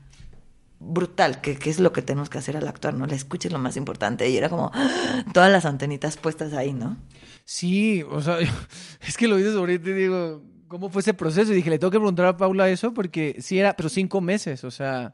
Brutal, 0.83 1.41
que, 1.41 1.57
que 1.57 1.69
es 1.69 1.79
lo 1.79 1.93
que 1.93 2.01
tenemos 2.01 2.29
que 2.29 2.39
hacer 2.39 2.57
al 2.57 2.67
actuar, 2.67 2.95
¿no? 2.95 3.05
La 3.05 3.13
escucha 3.13 3.47
es 3.47 3.53
lo 3.53 3.59
más 3.59 3.77
importante. 3.77 4.27
Y 4.27 4.35
era 4.35 4.49
como 4.49 4.71
¡ah! 4.73 5.23
todas 5.31 5.51
las 5.51 5.65
antenitas 5.65 6.17
puestas 6.17 6.53
ahí, 6.53 6.73
¿no? 6.73 6.97
Sí, 7.45 8.03
o 8.09 8.19
sea, 8.19 8.37
es 9.07 9.15
que 9.15 9.27
lo 9.27 9.37
dices 9.37 9.55
ahorita 9.55 9.91
y 9.91 9.93
digo, 9.93 10.43
¿cómo 10.67 10.89
fue 10.89 11.01
ese 11.01 11.13
proceso? 11.13 11.51
Y 11.51 11.55
dije, 11.55 11.69
le 11.69 11.77
tengo 11.77 11.91
que 11.91 11.99
preguntar 11.99 12.25
a 12.25 12.35
Paula 12.35 12.67
eso 12.67 12.95
porque 12.95 13.37
sí 13.41 13.59
era, 13.59 13.75
pero 13.75 13.89
cinco 13.89 14.21
meses, 14.21 14.63
o 14.63 14.71
sea, 14.71 15.13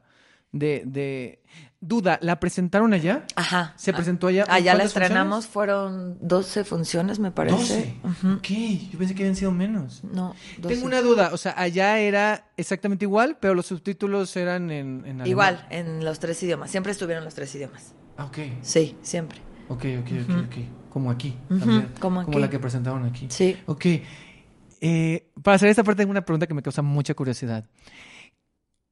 de, 0.52 0.84
de... 0.86 1.42
Duda, 1.80 2.18
¿la 2.22 2.40
presentaron 2.40 2.92
allá? 2.92 3.24
Ajá. 3.36 3.72
¿Se 3.76 3.92
presentó 3.92 4.26
allá? 4.26 4.44
Allá 4.48 4.72
la 4.74 4.80
¿Cuántas 4.80 4.86
estrenamos, 4.88 5.46
fueron 5.46 6.18
12 6.20 6.64
funciones, 6.64 7.20
me 7.20 7.30
parece. 7.30 7.56
funciones? 7.56 8.02
12. 8.02 8.32
Ok, 8.34 8.90
yo 8.92 8.98
pensé 8.98 9.14
que 9.14 9.22
habían 9.22 9.36
sido 9.36 9.52
menos. 9.52 10.02
No, 10.02 10.34
12. 10.58 10.74
Tengo 10.74 10.86
una 10.86 11.00
duda, 11.02 11.30
o 11.32 11.36
sea, 11.36 11.54
allá 11.56 12.00
era 12.00 12.50
exactamente 12.56 13.04
igual, 13.04 13.38
pero 13.40 13.54
los 13.54 13.66
subtítulos 13.66 14.36
eran 14.36 14.72
en, 14.72 15.04
en. 15.06 15.24
Igual, 15.24 15.66
en 15.70 16.04
los 16.04 16.18
tres 16.18 16.42
idiomas. 16.42 16.68
Siempre 16.72 16.90
estuvieron 16.90 17.24
los 17.24 17.34
tres 17.34 17.54
idiomas. 17.54 17.94
Ah, 18.16 18.24
ok, 18.24 18.38
Sí, 18.62 18.96
siempre. 19.02 19.38
ok, 19.68 19.84
ok, 20.00 20.10
ok, 20.24 20.28
Ujú. 20.30 20.38
ok. 20.40 20.54
Como 20.90 21.10
aquí, 21.12 21.36
también. 21.48 21.92
como 22.00 22.20
aquí. 22.22 22.38
la 22.40 22.50
que 22.50 22.58
presentaron 22.58 23.04
aquí. 23.04 23.28
Sí. 23.30 23.56
Ok. 23.66 23.86
Eh, 24.80 25.30
para 25.44 25.54
hacer 25.54 25.68
esta 25.68 25.84
parte 25.84 26.02
tengo 26.02 26.10
una 26.10 26.24
pregunta 26.24 26.48
que 26.48 26.54
me 26.54 26.62
causa 26.62 26.82
mucha 26.82 27.14
curiosidad. 27.14 27.64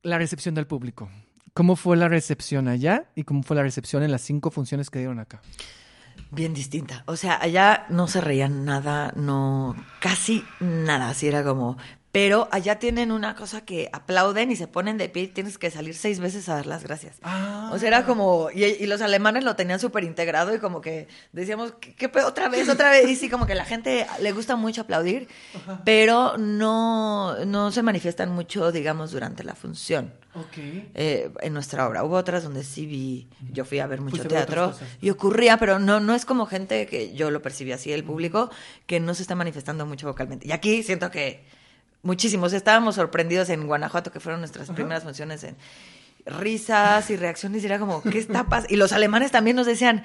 La 0.03 0.19
recepción 0.19 0.55
del 0.55 0.69
público. 0.69 1.11
¿Cómo 1.57 1.75
fue 1.75 1.97
la 1.97 2.07
recepción 2.07 2.69
allá 2.69 3.07
y 3.15 3.25
cómo 3.25 3.43
fue 3.43 3.57
la 3.57 3.63
recepción 3.63 4.03
en 4.03 4.13
las 4.13 4.21
cinco 4.21 4.51
funciones 4.51 4.91
que 4.91 4.99
dieron 4.99 5.19
acá? 5.19 5.41
Bien 6.31 6.53
distinta. 6.53 7.03
O 7.07 7.17
sea, 7.17 7.41
allá 7.41 7.87
no 7.89 8.09
se 8.09 8.21
reían 8.21 8.67
nada, 8.67 9.15
no, 9.17 9.75
casi 9.99 10.45
nada. 10.61 11.09
Así 11.09 11.29
era 11.29 11.43
como. 11.43 11.79
Pero 12.17 12.49
allá 12.51 12.79
tienen 12.79 13.13
una 13.13 13.35
cosa 13.35 13.61
que 13.67 13.91
aplauden 13.93 14.51
y 14.51 14.57
se 14.57 14.67
ponen 14.67 14.97
de 14.97 15.11
pie 15.11 15.25
y 15.25 15.29
tienes 15.29 15.59
que 15.59 15.71
salir 15.71 15.95
seis 15.95 16.19
veces 16.19 16.49
a 16.49 16.55
dar 16.55 16.65
las 16.65 16.83
gracias. 16.83 17.19
Ah. 17.23 17.69
O 17.75 17.79
sea, 17.79 17.89
era 17.89 18.07
como, 18.07 18.49
y, 18.55 18.65
y 18.65 18.87
los 18.87 19.03
alemanes 19.03 19.45
lo 19.45 19.55
tenían 19.55 19.79
súper 19.79 20.03
integrado 20.03 20.55
y 20.55 20.59
como 20.59 20.81
que 20.81 21.09
decíamos, 21.33 21.75
¿qué, 21.79 21.95
qué 21.95 22.09
pedo? 22.09 22.27
otra 22.27 22.49
vez, 22.49 22.71
otra 22.71 22.89
vez? 22.89 23.07
Y 23.07 23.17
sí, 23.17 23.29
como 23.29 23.45
que 23.47 23.55
la 23.55 23.67
gente 23.67 24.07
le 24.23 24.33
gusta 24.33 24.57
mucho 24.57 24.81
aplaudir, 24.81 25.29
pero 25.85 26.39
no, 26.39 27.45
no 27.45 27.71
se 27.71 27.83
manifiestan 27.83 28.33
mucho, 28.33 28.73
digamos, 28.73 29.11
durante 29.11 29.45
la 29.45 29.55
función. 29.55 30.15
Ok. 30.35 30.59
eh, 30.95 31.31
en 31.41 31.53
nuestra 31.53 31.87
obra. 31.87 32.03
Hubo 32.03 32.17
otras 32.17 32.45
donde 32.45 32.65
sí 32.65 32.87
vi, 32.87 33.29
yo 33.53 33.67
fui 33.67 33.79
a 33.79 33.87
ver 33.87 34.01
mucho 34.01 34.25
teatro 34.25 34.75
y 35.03 35.11
ocurría, 35.11 35.59
pero 35.59 35.79
no, 35.79 36.01
no 36.01 36.15
es 36.15 36.25
como 36.25 36.47
gente 36.47 36.87
que 36.87 37.15
yo 37.15 37.31
lo 37.31 37.43
percibí 37.43 37.73
así, 37.73 37.93
el 37.93 38.05
público, 38.05 38.51
que 38.87 39.01
no 39.01 39.15
se 39.15 39.21
está 39.21 39.35
manifestando 39.35 39.85
mucho 39.85 40.07
vocalmente. 40.07 40.49
Y 40.49 40.53
aquí 40.53 40.83
siento 40.83 41.11
que 41.11 41.45
muchísimos, 42.07 42.53
estábamos 42.53 42.95
sorprendidos 42.95 43.51
en 43.51 43.67
Guanajuato, 43.67 44.13
que 44.13 44.21
fueron 44.21 44.41
nuestras 44.41 44.71
primeras 44.71 45.03
funciones 45.03 45.45
en 45.45 45.57
risas 46.25 47.11
y 47.11 47.17
reacciones, 47.17 47.63
y 47.63 47.67
era 47.67 47.79
como, 47.79 48.03
¿qué 48.03 48.19
está 48.19 48.45
pasando? 48.45 48.73
Y 48.73 48.77
los 48.77 48.93
alemanes 48.93 49.31
también 49.31 49.57
nos 49.57 49.67
decían, 49.67 50.05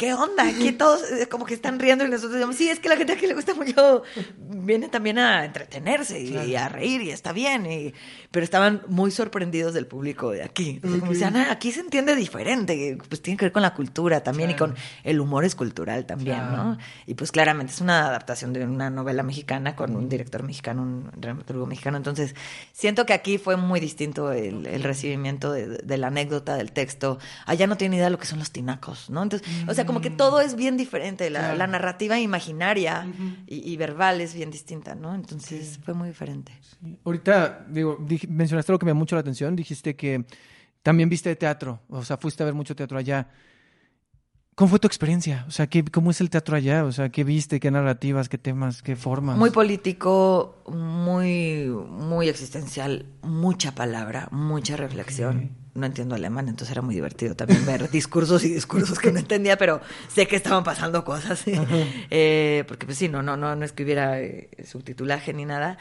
¿qué 0.00 0.14
onda? 0.14 0.48
Aquí 0.48 0.72
todos 0.82 1.02
eh, 1.12 1.28
como 1.28 1.44
que 1.44 1.52
están 1.52 1.78
riendo 1.78 2.06
y 2.06 2.08
nosotros 2.08 2.32
decíamos, 2.32 2.56
sí, 2.56 2.70
es 2.70 2.80
que 2.80 2.88
la 2.88 2.96
gente 2.96 3.12
aquí 3.12 3.26
le 3.26 3.34
gusta 3.34 3.52
mucho, 3.52 4.02
viene 4.38 4.88
también 4.88 5.18
a 5.18 5.44
entretenerse 5.44 6.18
y, 6.18 6.34
y 6.34 6.56
a 6.56 6.70
reír 6.70 7.02
y 7.02 7.10
está 7.10 7.32
bien, 7.32 7.66
y- 7.66 7.92
pero 8.30 8.42
estaban 8.44 8.80
muy 8.88 9.10
sorprendidos 9.10 9.74
del 9.74 9.86
público 9.86 10.30
de 10.30 10.42
aquí. 10.42 10.80
Como 10.80 11.12
decían, 11.12 11.36
"Ah, 11.36 11.48
aquí 11.50 11.70
se 11.70 11.80
entiende 11.80 12.16
diferente, 12.16 12.96
pues 13.10 13.20
tiene 13.20 13.36
que 13.36 13.44
ver 13.44 13.52
con 13.52 13.60
la 13.60 13.74
cultura 13.74 14.22
también 14.22 14.50
Claro. 14.54 14.72
y 14.72 14.76
con 14.76 14.82
el 15.04 15.20
humor 15.20 15.44
es 15.44 15.54
cultural 15.54 16.06
también, 16.06 16.36
Claro. 16.38 16.56
¿no? 16.64 16.78
Y 17.06 17.12
pues 17.14 17.30
claramente 17.30 17.72
es 17.74 17.80
una 17.82 18.06
adaptación 18.06 18.54
de 18.54 18.64
una 18.64 18.88
novela 18.88 19.22
mexicana 19.22 19.76
con 19.76 19.94
un 19.96 20.08
director 20.08 20.42
mexicano, 20.44 20.80
un 20.82 21.10
dramaturgo 21.14 21.66
mexicano. 21.66 21.98
Entonces, 21.98 22.34
siento 22.72 23.04
que 23.04 23.12
aquí 23.12 23.36
fue 23.36 23.56
muy 23.56 23.80
distinto 23.80 24.32
el, 24.32 24.64
el 24.66 24.82
recibimiento 24.82 25.52
de, 25.52 25.66
de 25.78 25.98
la 25.98 26.06
anécdota, 26.06 26.54
del 26.56 26.72
texto. 26.72 27.18
Allá 27.44 27.66
no 27.66 27.76
tienen 27.76 27.96
idea 27.96 28.06
de 28.06 28.10
lo 28.12 28.18
que 28.18 28.26
son 28.26 28.38
los 28.38 28.50
tinacos, 28.50 29.10
¿no? 29.10 29.22
Entonces, 29.22 29.46
o 29.68 29.74
sea, 29.74 29.84
como 29.90 30.00
que 30.02 30.10
todo 30.10 30.40
es 30.40 30.54
bien 30.56 30.76
diferente. 30.76 31.28
La, 31.30 31.40
Claro. 31.40 31.56
la 31.58 31.66
narrativa 31.66 32.18
imaginaria 32.18 33.06
y 33.46 33.76
verbal 33.76 34.20
es 34.20 34.34
bien 34.34 34.50
distinta, 34.50 34.94
¿no? 34.94 35.14
Entonces 35.14 35.78
fue 35.84 35.94
muy 35.94 36.08
diferente. 36.08 36.52
Ahorita, 37.04 37.66
digo, 37.68 37.98
dij- 37.98 38.28
mencionaste 38.28 38.72
algo 38.72 38.78
que 38.78 38.86
me 38.86 38.90
llamó 38.90 39.00
mucho 39.00 39.16
la 39.16 39.20
atención. 39.20 39.54
Dijiste 39.56 39.96
que 39.96 40.24
también 40.82 41.08
viste 41.08 41.34
teatro, 41.36 41.80
o 41.88 42.04
sea, 42.04 42.16
fuiste 42.16 42.42
a 42.42 42.46
ver 42.46 42.54
mucho 42.54 42.74
teatro 42.74 42.96
allá. 42.98 43.28
¿Cómo 44.54 44.68
fue 44.70 44.78
tu 44.78 44.86
experiencia? 44.86 45.44
O 45.48 45.50
sea, 45.50 45.66
¿qué, 45.68 45.82
¿cómo 45.84 46.10
es 46.10 46.20
el 46.20 46.28
teatro 46.28 46.54
allá? 46.54 46.84
O 46.84 46.92
sea, 46.92 47.08
¿qué 47.08 47.24
viste? 47.24 47.60
¿Qué 47.60 47.70
narrativas? 47.70 48.28
¿Qué 48.28 48.36
temas? 48.36 48.82
¿Qué 48.82 48.94
formas? 48.94 49.38
Muy 49.38 49.50
político, 49.50 50.62
muy, 50.68 51.64
muy 51.88 52.28
existencial, 52.28 53.06
mucha 53.22 53.74
palabra, 53.74 54.28
mucha 54.32 54.76
reflexión. 54.76 55.50
No 55.74 55.86
entiendo 55.86 56.14
alemán, 56.14 56.48
entonces 56.48 56.72
era 56.72 56.82
muy 56.82 56.94
divertido 56.94 57.34
también 57.36 57.64
ver 57.64 57.90
discursos 57.92 58.44
y 58.44 58.52
discursos 58.52 58.98
que 58.98 59.12
no 59.12 59.20
entendía, 59.20 59.56
pero 59.56 59.80
sé 60.08 60.26
que 60.26 60.36
estaban 60.36 60.64
pasando 60.64 61.04
cosas. 61.04 61.42
Eh, 62.10 62.64
porque 62.66 62.86
pues 62.86 62.98
sí, 62.98 63.08
no, 63.08 63.22
no, 63.22 63.36
no, 63.36 63.54
no 63.54 63.64
es 63.64 63.72
que 63.72 63.84
hubiera 63.84 64.20
eh, 64.20 64.50
subtitulaje 64.64 65.32
ni 65.32 65.44
nada. 65.44 65.78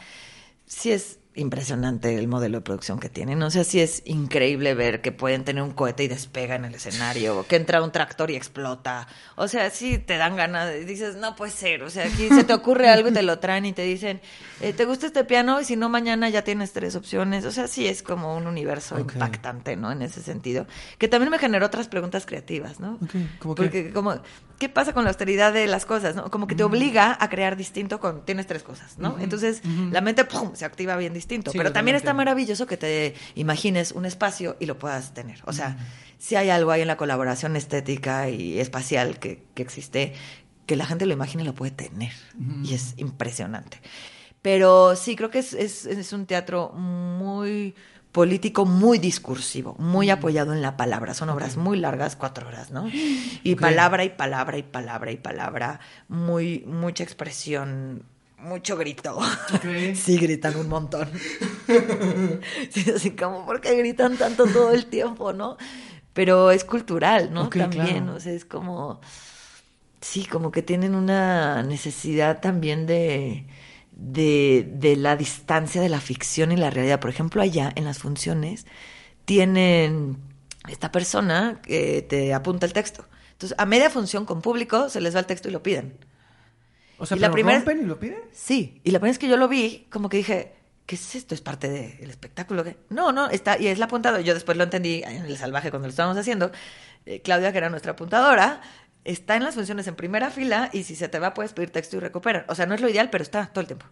Sí 0.66 0.92
es 0.92 1.18
impresionante 1.36 2.16
el 2.18 2.28
modelo 2.28 2.58
de 2.58 2.62
producción 2.62 3.00
que 3.00 3.08
tienen. 3.08 3.42
O 3.44 3.50
sea, 3.52 3.64
sí 3.64 3.80
es 3.80 4.02
increíble 4.06 4.74
ver 4.74 5.02
que 5.02 5.12
pueden 5.12 5.46
tener 5.46 5.64
un 5.64 5.72
cohete 5.72 6.04
y 6.04 6.08
despega 6.08 6.56
en 6.56 6.66
el 6.66 6.76
escenario, 6.76 7.40
o 7.40 7.48
que 7.48 7.56
entra 7.56 7.82
un 7.82 7.92
tractor 7.92 8.30
y 8.32 8.36
explota. 8.36 9.08
O 9.36 9.48
sea, 9.48 9.70
sí 9.70 10.00
te 10.00 10.18
dan 10.18 10.36
ganas, 10.36 10.68
de- 10.68 10.84
dices, 10.86 11.16
no 11.16 11.36
puede 11.36 11.52
ser. 11.52 11.84
O 11.84 11.90
sea, 11.90 12.06
aquí 12.06 12.28
se 12.30 12.44
te 12.44 12.54
ocurre 12.54 12.90
algo 12.90 13.10
y 13.10 13.14
te 13.14 13.22
lo 13.24 13.40
traen 13.40 13.66
y 13.66 13.74
te 13.74 13.84
dicen, 13.84 14.22
eh, 14.60 14.74
¿te 14.74 14.86
gusta 14.86 15.06
este 15.06 15.24
piano? 15.24 15.62
Y 15.62 15.66
si 15.66 15.76
no, 15.76 15.88
mañana 15.88 16.28
ya 16.30 16.44
tienes 16.44 16.74
tres 16.74 16.96
opciones. 16.96 17.46
O 17.46 17.52
sea, 17.52 17.68
sí 17.68 17.88
es 17.88 18.04
como 18.04 18.36
un 18.36 18.48
universo 18.48 18.96
impactante, 19.00 19.76
¿no? 19.76 19.92
En 19.92 20.02
ese 20.02 20.22
sentido. 20.22 20.66
Que 20.98 21.08
también 21.08 21.32
me 21.32 21.40
generó 21.40 21.66
otras 21.68 21.88
preguntas 21.88 22.26
creativas, 22.26 22.80
¿no? 22.80 22.98
¿cómo 23.40 23.56
qué? 23.56 23.64
Porque 23.64 23.92
como, 23.94 24.16
¿qué 24.58 24.68
pasa 24.68 24.94
con 24.94 25.04
la 25.06 25.12
austeridad 25.12 25.54
de 25.54 25.68
las 25.68 25.86
cosas? 25.86 26.16
¿no? 26.16 26.30
Como 26.32 26.48
que 26.48 26.56
te 26.56 26.64
obliga 26.64 27.16
a 27.20 27.30
crear 27.30 27.56
distinto 27.56 28.00
con, 28.00 28.26
tienes 28.26 28.48
tres 28.48 28.64
cosas, 28.64 28.98
¿no? 28.98 29.18
Entonces, 29.20 29.62
la 29.92 30.02
mente, 30.02 30.26
¡pum!, 30.26 30.52
se 30.56 30.66
activa 30.66 30.98
bien 30.98 31.14
distinto. 31.20 31.51
Sí, 31.51 31.57
Pero 31.57 31.72
también 31.72 31.95
está 31.95 32.13
maravilloso 32.13 32.65
que 32.65 32.78
te 32.78 33.13
imagines 33.36 33.91
un 33.91 34.05
espacio 34.05 34.55
y 34.59 34.65
lo 34.65 34.80
puedas 34.80 35.13
tener. 35.13 35.39
O 35.45 35.53
sea, 35.53 35.78
si 36.17 36.36
hay 36.36 36.49
algo 36.49 36.72
ahí 36.72 36.82
en 36.82 36.88
la 36.88 36.97
colaboración 36.97 37.55
estética 37.55 38.30
y 38.30 38.59
espacial 38.59 39.20
que, 39.20 39.43
que 39.53 39.61
existe, 39.61 40.13
que 40.65 40.76
la 40.76 40.86
gente 40.86 41.05
lo 41.05 41.13
imagine 41.13 41.43
y 41.43 41.45
lo 41.45 41.53
puede 41.53 41.72
tener. 41.72 42.13
Y 42.63 42.74
es 42.74 42.93
impresionante. 42.97 43.82
Pero 44.41 44.95
sí, 44.95 45.15
creo 45.15 45.30
que 45.30 45.39
es, 45.39 45.53
es, 45.53 45.86
es 45.86 46.13
un 46.13 46.26
teatro 46.26 46.70
muy 46.70 47.76
político, 48.11 48.65
muy 48.65 48.97
discursivo, 48.97 49.76
muy 49.78 50.09
apoyado 50.09 50.53
en 50.53 50.61
la 50.61 50.78
palabra. 50.78 51.13
Son 51.13 51.30
obras 51.30 51.57
muy 51.57 51.78
largas, 51.78 52.15
cuatro 52.15 52.47
horas, 52.47 52.72
¿no? 52.72 52.89
Y 53.43 53.55
palabra 53.55 54.03
y 54.03 54.09
palabra 54.09 54.57
y 54.57 54.63
palabra 54.63 55.11
y 55.11 55.17
palabra, 55.17 55.80
muy, 56.07 56.63
mucha 56.65 57.03
expresión, 57.03 58.03
mucho 58.42 58.78
grito. 58.78 59.20
Sí, 59.96 60.18
gritan 60.18 60.56
un 60.56 60.70
montón. 60.70 61.10
Sí, 62.70 62.90
así 62.96 63.12
como, 63.12 63.46
¿por 63.46 63.62
qué 63.62 63.76
gritan 63.76 64.18
tanto 64.18 64.46
todo 64.48 64.72
el 64.72 64.86
tiempo, 64.88 65.34
no? 65.34 65.58
Pero 66.14 66.52
es 66.52 66.64
cultural, 66.64 67.32
¿no? 67.34 67.50
También, 67.50 68.04
claro. 68.04 68.16
o 68.16 68.20
sea, 68.20 68.34
es 68.34 68.46
como... 68.46 69.02
Sí, 70.02 70.26
como 70.26 70.52
que 70.52 70.62
tienen 70.62 70.96
una 70.96 71.62
necesidad 71.64 72.40
también 72.40 72.86
de, 72.86 73.46
de, 73.92 74.66
de 74.72 74.96
la 74.96 75.18
distancia 75.18 75.82
de 75.82 75.90
la 75.90 76.00
ficción 76.00 76.52
y 76.52 76.58
la 76.58 76.70
realidad. 76.70 77.00
Por 77.02 77.10
ejemplo, 77.10 77.42
allá 77.42 77.72
en 77.76 77.84
las 77.84 78.00
funciones 78.00 78.66
tienen 79.26 80.18
esta 80.68 80.92
persona 80.92 81.62
que 81.62 82.02
te 82.02 82.34
apunta 82.34 82.66
el 82.66 82.74
texto. 82.74 83.06
Entonces, 83.34 83.58
a 83.60 83.66
media 83.66 83.90
función 83.90 84.26
con 84.26 84.42
público 84.42 84.90
se 84.90 85.02
les 85.02 85.16
va 85.16 85.20
el 85.20 85.26
texto 85.26 85.50
y 85.50 85.52
lo 85.52 85.64
piden. 85.64 85.98
O 87.00 87.06
sea, 87.06 87.18
y 87.18 87.20
la 87.20 87.28
¿pero 87.28 87.34
primera- 87.34 87.58
rompen 87.58 87.82
y 87.82 87.86
lo 87.86 88.00
piden? 88.00 88.20
Sí, 88.32 88.82
y 88.84 88.91
la 88.91 89.00
primera 89.00 89.12
vez 89.14 89.20
que 89.20 89.28
yo 89.28 89.38
lo 89.38 89.47
vi, 89.47 89.88
como 89.89 90.10
que 90.10 90.18
dije, 90.18 90.54
¿qué 90.86 90.95
es 90.95 91.16
esto? 91.16 91.34
¿Es 91.34 91.41
parte 91.41 91.70
del 91.70 92.10
espectáculo? 92.10 92.64
¿Qué? 92.64 92.78
No, 92.89 93.12
no, 93.12 93.30
está, 93.30 93.58
y 93.60 93.68
es 93.68 93.78
el 93.78 93.84
apuntado. 93.84 94.20
Yo 94.20 94.34
después 94.34 94.58
lo 94.58 94.64
entendí 94.66 95.02
en 95.06 95.26
El 95.26 95.38
Salvaje 95.38 95.70
cuando 95.70 95.88
lo 95.88 95.91
estábamos 95.91 96.18
haciendo. 96.18 96.52
Eh, 97.06 97.22
Claudia, 97.22 97.52
que 97.52 97.58
era 97.58 97.70
nuestra 97.70 97.93
apuntadora, 97.93 98.62
está 99.06 99.36
en 99.36 99.43
las 99.43 99.56
funciones 99.56 99.88
en 99.88 99.95
primera 99.95 100.30
fila 100.30 100.70
y 100.74 100.84
si 100.84 100.95
se 100.95 101.08
te 101.08 101.18
va 101.20 101.34
puedes 101.34 101.54
pedir 101.54 101.70
texto 101.72 101.97
y 101.97 102.00
recuperar. 102.00 102.45
O 102.50 102.56
sea, 102.56 102.66
no 102.66 102.76
es 102.76 102.82
lo 102.82 102.89
ideal, 102.89 103.10
pero 103.10 103.24
está 103.24 103.47
todo 103.47 103.62
el 103.62 103.68
tiempo. 103.68 103.86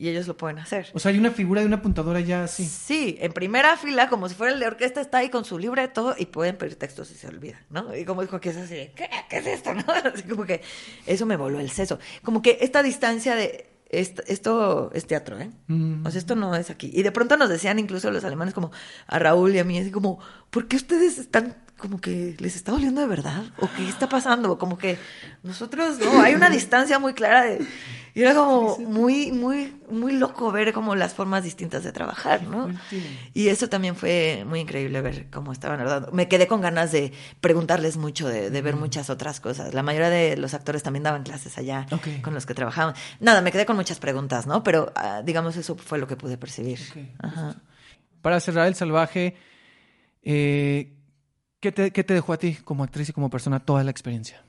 Y 0.00 0.08
ellos 0.08 0.28
lo 0.28 0.36
pueden 0.36 0.60
hacer. 0.60 0.88
O 0.94 1.00
sea, 1.00 1.10
hay 1.10 1.18
una 1.18 1.32
figura 1.32 1.60
de 1.60 1.66
una 1.66 1.76
apuntadora 1.76 2.20
ya 2.20 2.44
así. 2.44 2.64
Sí, 2.64 3.18
en 3.20 3.32
primera 3.32 3.76
fila, 3.76 4.08
como 4.08 4.28
si 4.28 4.36
fuera 4.36 4.52
el 4.52 4.60
de 4.60 4.66
orquesta, 4.66 5.00
está 5.00 5.18
ahí 5.18 5.28
con 5.28 5.44
su 5.44 5.58
libreto 5.58 6.14
y 6.16 6.26
pueden 6.26 6.56
pedir 6.56 6.76
textos 6.76 7.08
si 7.08 7.16
se 7.16 7.26
olvida, 7.26 7.60
¿no? 7.68 7.96
Y 7.96 8.04
como 8.04 8.22
dijo 8.22 8.40
que 8.40 8.50
es 8.50 8.56
así, 8.56 8.90
¿qué? 8.94 9.10
¿Qué 9.28 9.38
es 9.38 9.46
esto? 9.46 9.74
¿no? 9.74 9.82
Así 9.88 10.22
como 10.22 10.44
que 10.44 10.62
eso 11.04 11.26
me 11.26 11.36
voló 11.36 11.58
el 11.58 11.70
seso. 11.70 11.98
Como 12.22 12.42
que 12.42 12.58
esta 12.60 12.84
distancia 12.84 13.34
de 13.34 13.68
esto, 13.88 14.22
esto 14.26 14.90
es 14.94 15.06
teatro, 15.06 15.40
¿eh? 15.40 15.50
Mm. 15.66 16.06
O 16.06 16.10
sea, 16.10 16.18
esto 16.20 16.36
no 16.36 16.54
es 16.54 16.70
aquí. 16.70 16.90
Y 16.94 17.02
de 17.02 17.10
pronto 17.10 17.36
nos 17.36 17.48
decían 17.48 17.80
incluso 17.80 18.10
los 18.12 18.22
alemanes 18.22 18.54
como 18.54 18.70
a 19.08 19.18
Raúl 19.18 19.54
y 19.54 19.58
a 19.58 19.64
mí, 19.64 19.78
así 19.78 19.90
como, 19.90 20.20
¿por 20.50 20.68
qué 20.68 20.76
ustedes 20.76 21.18
están 21.18 21.56
como 21.78 22.00
que 22.00 22.36
les 22.38 22.56
está 22.56 22.72
doliendo 22.72 23.00
de 23.00 23.06
verdad? 23.06 23.44
¿O 23.60 23.68
qué 23.76 23.88
está 23.88 24.08
pasando? 24.08 24.58
Como 24.58 24.78
que 24.78 24.98
nosotros, 25.42 25.98
no, 25.98 26.20
hay 26.20 26.34
una 26.34 26.50
distancia 26.50 26.98
muy 26.98 27.14
clara 27.14 27.44
de... 27.44 27.66
Y 28.18 28.22
era 28.22 28.34
como 28.34 28.76
muy, 28.78 29.30
muy, 29.30 29.76
muy 29.88 30.12
loco 30.12 30.50
ver 30.50 30.72
como 30.72 30.96
las 30.96 31.14
formas 31.14 31.44
distintas 31.44 31.84
de 31.84 31.92
trabajar, 31.92 32.42
¿no? 32.42 32.68
Y 33.32 33.46
eso 33.46 33.68
también 33.68 33.94
fue 33.94 34.44
muy 34.44 34.58
increíble 34.58 35.00
ver 35.02 35.30
cómo 35.30 35.52
estaban. 35.52 35.80
Me 36.12 36.26
quedé 36.26 36.48
con 36.48 36.60
ganas 36.60 36.90
de 36.90 37.12
preguntarles 37.40 37.96
mucho, 37.96 38.26
de, 38.26 38.50
de 38.50 38.60
ver 38.60 38.74
muchas 38.74 39.08
otras 39.08 39.38
cosas. 39.38 39.72
La 39.72 39.84
mayoría 39.84 40.10
de 40.10 40.36
los 40.36 40.52
actores 40.52 40.82
también 40.82 41.04
daban 41.04 41.22
clases 41.22 41.58
allá 41.58 41.86
con 42.20 42.34
los 42.34 42.44
que 42.44 42.54
trabajaban. 42.54 42.96
Nada, 43.20 43.40
me 43.40 43.52
quedé 43.52 43.64
con 43.64 43.76
muchas 43.76 44.00
preguntas, 44.00 44.48
¿no? 44.48 44.64
Pero 44.64 44.90
ah, 44.96 45.22
digamos 45.24 45.56
eso 45.56 45.76
fue 45.76 46.00
lo 46.00 46.08
que 46.08 46.16
pude 46.16 46.36
percibir. 46.36 46.80
Ajá. 47.20 47.54
Para 48.20 48.40
cerrar 48.40 48.66
El 48.66 48.74
Salvaje, 48.74 49.36
eh, 50.24 50.92
¿qué, 51.60 51.70
te, 51.70 51.92
qué 51.92 52.02
te 52.02 52.14
dejó 52.14 52.32
a 52.32 52.36
ti 52.38 52.56
como 52.64 52.82
actriz 52.82 53.10
y 53.10 53.12
como 53.12 53.30
persona 53.30 53.60
toda 53.60 53.84
la 53.84 53.92
experiencia? 53.92 54.42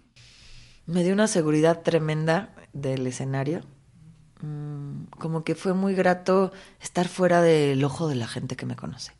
Me 0.90 1.04
dio 1.04 1.14
una 1.14 1.28
seguridad 1.28 1.84
tremenda 1.84 2.50
del 2.74 3.06
escenario. 3.06 3.62
Mm, 4.42 5.04
como 5.20 5.44
que 5.44 5.54
fue 5.54 5.76
muy 5.76 5.94
grato 5.94 6.52
estar 6.82 7.08
fuera 7.08 7.44
del 7.44 7.84
ojo 7.84 8.08
de 8.08 8.16
la 8.16 8.28
gente 8.28 8.56
que 8.56 8.66
me 8.66 8.76
conoce. 8.76 9.12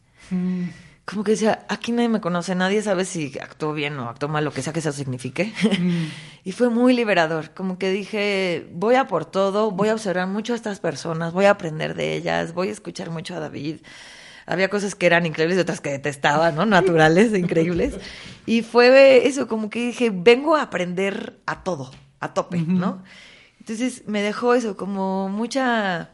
Como 1.06 1.24
que 1.24 1.32
decía, 1.32 1.68
aquí 1.70 1.92
nadie 1.92 2.10
me 2.10 2.22
conoce, 2.22 2.56
nadie 2.56 2.82
sabe 2.82 3.06
si 3.06 3.38
actuó 3.40 3.74
bien 3.74 4.00
o 4.00 4.10
actuó 4.10 4.28
mal, 4.30 4.46
lo 4.46 4.52
que 4.52 4.64
sea 4.64 4.74
que 4.74 4.80
eso 4.80 4.92
signifique. 4.92 5.54
y 6.44 6.52
fue 6.54 6.70
muy 6.70 6.96
liberador. 6.96 7.54
Como 7.54 7.78
que 7.78 7.92
dije, 7.92 8.68
voy 8.74 8.96
a 8.96 9.06
por 9.06 9.26
todo, 9.26 9.70
voy 9.70 9.90
a 9.90 9.94
observar 9.94 10.26
mucho 10.26 10.54
a 10.54 10.56
estas 10.56 10.80
personas, 10.80 11.34
voy 11.34 11.46
a 11.46 11.52
aprender 11.52 11.94
de 11.94 12.16
ellas, 12.16 12.56
voy 12.56 12.70
a 12.70 12.72
escuchar 12.72 13.12
mucho 13.12 13.36
a 13.36 13.40
David. 13.40 13.82
Había 14.50 14.68
cosas 14.70 14.96
que 14.96 15.06
eran 15.06 15.28
increíbles 15.28 15.58
y 15.60 15.62
otras 15.62 15.80
que 15.80 15.92
detestaba, 15.92 16.52
¿no? 16.52 16.66
Naturales, 16.66 17.38
increíbles. 17.38 17.94
Y 18.48 18.64
fue 18.64 19.28
eso, 19.28 19.48
como 19.48 19.70
que 19.70 19.88
dije, 19.88 20.10
vengo 20.12 20.56
a 20.56 20.64
aprender 20.64 21.38
a 21.46 21.64
todo, 21.64 21.92
a 22.20 22.34
tope, 22.34 22.58
¿no? 22.58 23.04
Entonces 23.60 24.04
me 24.08 24.24
dejó 24.24 24.56
eso, 24.56 24.76
como 24.76 25.30
mucha 25.30 26.10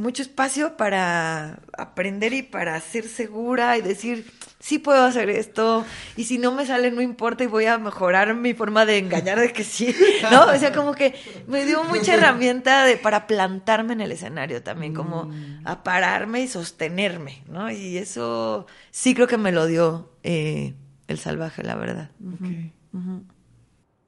mucho 0.00 0.22
espacio 0.22 0.76
para 0.76 1.60
aprender 1.76 2.32
y 2.32 2.42
para 2.42 2.80
ser 2.80 3.06
segura 3.06 3.76
y 3.76 3.82
decir, 3.82 4.30
sí 4.58 4.78
puedo 4.78 5.04
hacer 5.04 5.30
esto, 5.30 5.84
y 6.16 6.24
si 6.24 6.38
no 6.38 6.52
me 6.52 6.66
sale, 6.66 6.90
no 6.90 7.00
importa, 7.00 7.44
y 7.44 7.46
voy 7.46 7.64
a 7.64 7.78
mejorar 7.78 8.34
mi 8.34 8.54
forma 8.54 8.84
de 8.84 8.98
engañar 8.98 9.40
de 9.40 9.52
que 9.52 9.64
sí, 9.64 9.94
¿no? 10.30 10.44
O 10.44 10.58
sea, 10.58 10.72
como 10.72 10.94
que 10.94 11.14
me 11.46 11.64
dio 11.64 11.82
mucha 11.84 12.14
herramienta 12.14 12.84
de, 12.84 12.96
para 12.96 13.26
plantarme 13.26 13.94
en 13.94 14.00
el 14.02 14.12
escenario 14.12 14.62
también, 14.62 14.94
como 14.94 15.30
a 15.64 15.82
pararme 15.82 16.42
y 16.42 16.48
sostenerme, 16.48 17.42
¿no? 17.48 17.70
Y 17.70 17.96
eso 17.96 18.66
sí 18.90 19.14
creo 19.14 19.26
que 19.26 19.38
me 19.38 19.52
lo 19.52 19.66
dio 19.66 20.12
eh, 20.22 20.74
el 21.08 21.18
salvaje, 21.18 21.62
la 21.62 21.74
verdad. 21.74 22.10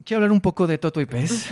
Quiero 0.04 0.18
hablar 0.18 0.32
un 0.32 0.40
poco 0.40 0.66
de 0.66 0.78
Toto 0.78 1.00
y 1.00 1.06
Pez. 1.06 1.50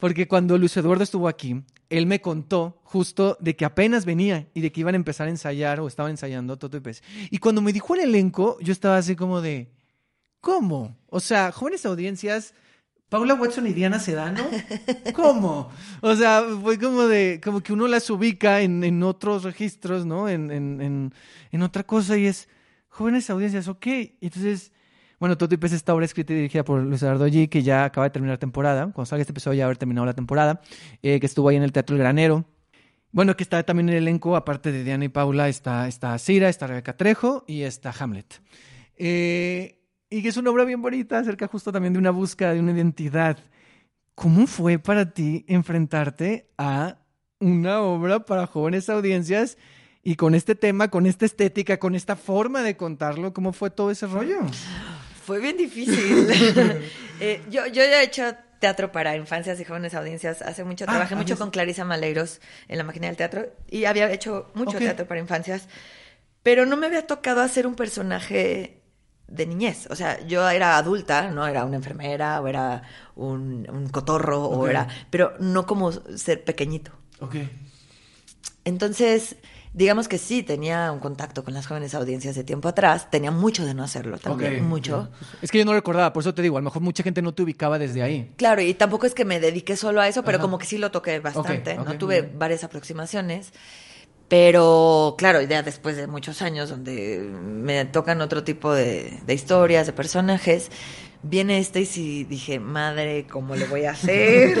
Porque 0.00 0.26
cuando 0.26 0.56
Luis 0.56 0.76
Eduardo 0.76 1.04
estuvo 1.04 1.28
aquí, 1.28 1.62
él 1.90 2.06
me 2.06 2.20
contó 2.20 2.80
justo 2.84 3.36
de 3.38 3.54
que 3.54 3.66
apenas 3.66 4.06
venía 4.06 4.48
y 4.54 4.62
de 4.62 4.72
que 4.72 4.80
iban 4.80 4.94
a 4.94 4.96
empezar 4.96 5.28
a 5.28 5.30
ensayar 5.30 5.78
o 5.78 5.86
estaban 5.86 6.12
ensayando 6.12 6.58
Toto 6.58 6.78
y 6.78 6.80
Pez. 6.80 7.02
Y 7.30 7.38
cuando 7.38 7.60
me 7.60 7.72
dijo 7.72 7.94
el 7.94 8.00
elenco, 8.00 8.58
yo 8.60 8.72
estaba 8.72 8.96
así 8.96 9.14
como 9.14 9.42
de, 9.42 9.70
¿cómo? 10.40 10.96
O 11.08 11.20
sea, 11.20 11.52
jóvenes 11.52 11.84
audiencias, 11.84 12.54
Paula 13.10 13.34
Watson 13.34 13.66
y 13.66 13.72
Diana 13.72 13.98
Sedano, 13.98 14.42
¿cómo? 15.14 15.70
O 16.00 16.16
sea, 16.16 16.44
fue 16.62 16.78
como 16.78 17.06
de, 17.06 17.40
como 17.42 17.60
que 17.60 17.72
uno 17.72 17.86
las 17.86 18.08
ubica 18.08 18.62
en, 18.62 18.82
en 18.82 19.02
otros 19.02 19.42
registros, 19.42 20.06
¿no? 20.06 20.28
En, 20.28 20.50
en, 20.50 21.12
en, 21.52 21.62
otra 21.62 21.82
cosa 21.82 22.16
y 22.16 22.26
es, 22.26 22.48
jóvenes 22.88 23.28
audiencias, 23.28 23.68
ok. 23.68 23.86
Entonces... 24.20 24.72
Bueno, 25.20 25.36
Toto 25.36 25.54
y 25.54 25.58
Pez 25.58 25.74
esta 25.74 25.94
obra 25.94 26.06
escrita 26.06 26.32
y 26.32 26.36
dirigida 26.36 26.64
por 26.64 26.80
Luis 26.80 27.02
G, 27.02 27.50
que 27.50 27.62
ya 27.62 27.84
acaba 27.84 28.06
de 28.06 28.10
terminar 28.10 28.38
temporada. 28.38 28.84
Cuando 28.84 29.04
salga 29.04 29.20
este 29.20 29.32
episodio 29.32 29.58
ya 29.58 29.66
haber 29.66 29.76
terminado 29.76 30.06
la 30.06 30.14
temporada. 30.14 30.62
eh, 31.02 31.20
que 31.20 31.26
estuvo 31.26 31.50
ahí 31.50 31.56
en 31.56 31.62
el 31.62 31.72
Teatro 31.72 31.94
El 31.94 32.00
Granero. 32.00 32.46
Bueno, 33.12 33.36
que 33.36 33.42
está 33.42 33.62
también 33.62 33.90
en 33.90 33.96
el 33.96 34.02
elenco, 34.04 34.34
aparte 34.34 34.72
de 34.72 34.82
Diana 34.82 35.04
y 35.04 35.08
Paula, 35.10 35.50
está, 35.50 35.88
está 35.88 36.16
Cira, 36.18 36.48
está 36.48 36.68
Rebeca 36.68 36.96
Trejo 36.96 37.44
y 37.46 37.62
está 37.62 37.92
Hamlet. 37.98 38.40
Eh, 38.96 39.78
y 40.08 40.22
que 40.22 40.28
es 40.28 40.38
una 40.38 40.50
obra 40.52 40.64
bien 40.64 40.80
bonita 40.80 41.18
acerca 41.18 41.48
justo 41.48 41.70
también 41.70 41.92
de 41.92 41.98
una 41.98 42.12
búsqueda 42.12 42.54
de 42.54 42.60
una 42.60 42.72
identidad. 42.72 43.38
¿Cómo 44.14 44.46
fue 44.46 44.78
para 44.78 45.12
ti 45.12 45.44
enfrentarte 45.48 46.48
a 46.56 46.96
una 47.40 47.82
obra 47.82 48.24
para 48.24 48.46
jóvenes 48.46 48.88
audiencias 48.88 49.58
y 50.02 50.14
con 50.14 50.34
este 50.34 50.54
tema, 50.54 50.88
con 50.88 51.04
esta 51.04 51.26
estética, 51.26 51.78
con 51.78 51.94
esta 51.94 52.16
forma 52.16 52.62
de 52.62 52.78
contarlo? 52.78 53.34
¿Cómo 53.34 53.52
fue 53.52 53.68
todo 53.68 53.90
ese 53.90 54.06
rollo? 54.06 54.38
Fue 55.30 55.38
bien 55.38 55.56
difícil. 55.56 56.26
Eh, 57.22 57.42
yo, 57.50 57.66
yo 57.66 57.84
ya 57.84 58.00
he 58.00 58.04
hecho 58.04 58.34
teatro 58.60 58.90
para 58.92 59.14
infancias 59.14 59.60
y 59.60 59.64
jóvenes 59.66 59.92
audiencias 59.94 60.40
hace 60.40 60.64
mucho. 60.64 60.86
Ah, 60.88 60.92
Trabajé 60.92 61.14
mucho 61.16 61.36
con 61.36 61.50
Clarisa 61.50 61.84
Maleiros 61.84 62.40
en 62.66 62.78
la 62.78 62.82
máquina 62.82 63.08
del 63.08 63.16
teatro 63.16 63.46
y 63.68 63.84
había 63.84 64.10
hecho 64.10 64.50
mucho 64.54 64.78
Ok. 64.78 64.84
teatro 64.84 65.06
para 65.06 65.20
infancias, 65.20 65.68
pero 66.42 66.64
no 66.64 66.78
me 66.78 66.86
había 66.86 67.06
tocado 67.06 67.42
hacer 67.42 67.66
un 67.66 67.74
personaje 67.74 68.80
de 69.28 69.46
niñez. 69.46 69.86
O 69.90 69.94
sea, 69.96 70.18
yo 70.26 70.48
era 70.48 70.78
adulta, 70.78 71.30
no 71.30 71.46
era 71.46 71.66
una 71.66 71.76
enfermera 71.76 72.40
o 72.40 72.48
era 72.48 72.82
un, 73.16 73.68
un 73.70 73.88
cotorro 73.90 74.44
o 74.46 74.62
Ok. 74.64 74.70
era, 74.70 74.88
pero 75.10 75.34
no 75.40 75.66
como 75.66 75.92
ser 75.92 76.42
pequeñito. 76.42 76.90
Ok. 77.20 77.36
Entonces, 78.64 79.36
digamos 79.72 80.08
que 80.08 80.18
sí, 80.18 80.42
tenía 80.42 80.90
un 80.90 80.98
contacto 80.98 81.44
con 81.44 81.54
las 81.54 81.66
jóvenes 81.66 81.94
audiencias 81.94 82.34
de 82.34 82.42
tiempo 82.42 82.68
atrás, 82.68 83.10
tenía 83.10 83.30
mucho 83.30 83.64
de 83.64 83.74
no 83.74 83.84
hacerlo 83.84 84.18
también, 84.18 84.68
mucho. 84.68 85.08
Es 85.42 85.50
que 85.50 85.58
yo 85.58 85.64
no 85.64 85.72
recordaba, 85.72 86.12
por 86.12 86.22
eso 86.22 86.34
te 86.34 86.42
digo, 86.42 86.56
a 86.56 86.60
lo 86.60 86.64
mejor 86.64 86.82
mucha 86.82 87.02
gente 87.02 87.22
no 87.22 87.32
te 87.32 87.42
ubicaba 87.42 87.78
desde 87.78 88.02
ahí. 88.02 88.32
Claro, 88.36 88.62
y 88.62 88.74
tampoco 88.74 89.06
es 89.06 89.14
que 89.14 89.24
me 89.24 89.38
dediqué 89.38 89.76
solo 89.76 90.00
a 90.00 90.08
eso, 90.08 90.24
pero 90.24 90.38
Ajá. 90.38 90.42
como 90.42 90.58
que 90.58 90.66
sí 90.66 90.76
lo 90.78 90.90
toqué 90.90 91.20
bastante, 91.20 91.76
¿no? 91.76 91.98
Tuve 91.98 92.22
varias 92.22 92.64
aproximaciones, 92.64 93.52
pero 94.28 95.14
claro, 95.16 95.40
ya 95.42 95.62
después 95.62 95.96
de 95.96 96.06
muchos 96.08 96.42
años 96.42 96.68
donde 96.68 97.18
me 97.18 97.84
tocan 97.84 98.20
otro 98.20 98.42
tipo 98.42 98.72
de, 98.72 99.20
de 99.24 99.34
historias, 99.34 99.86
de 99.86 99.92
personajes, 99.92 100.70
viene 101.22 101.58
este 101.58 101.82
y 101.82 101.86
sí 101.86 102.24
dije, 102.24 102.58
madre, 102.58 103.26
¿cómo 103.30 103.54
le 103.54 103.66
voy 103.66 103.84
a 103.84 103.92
hacer? 103.92 104.58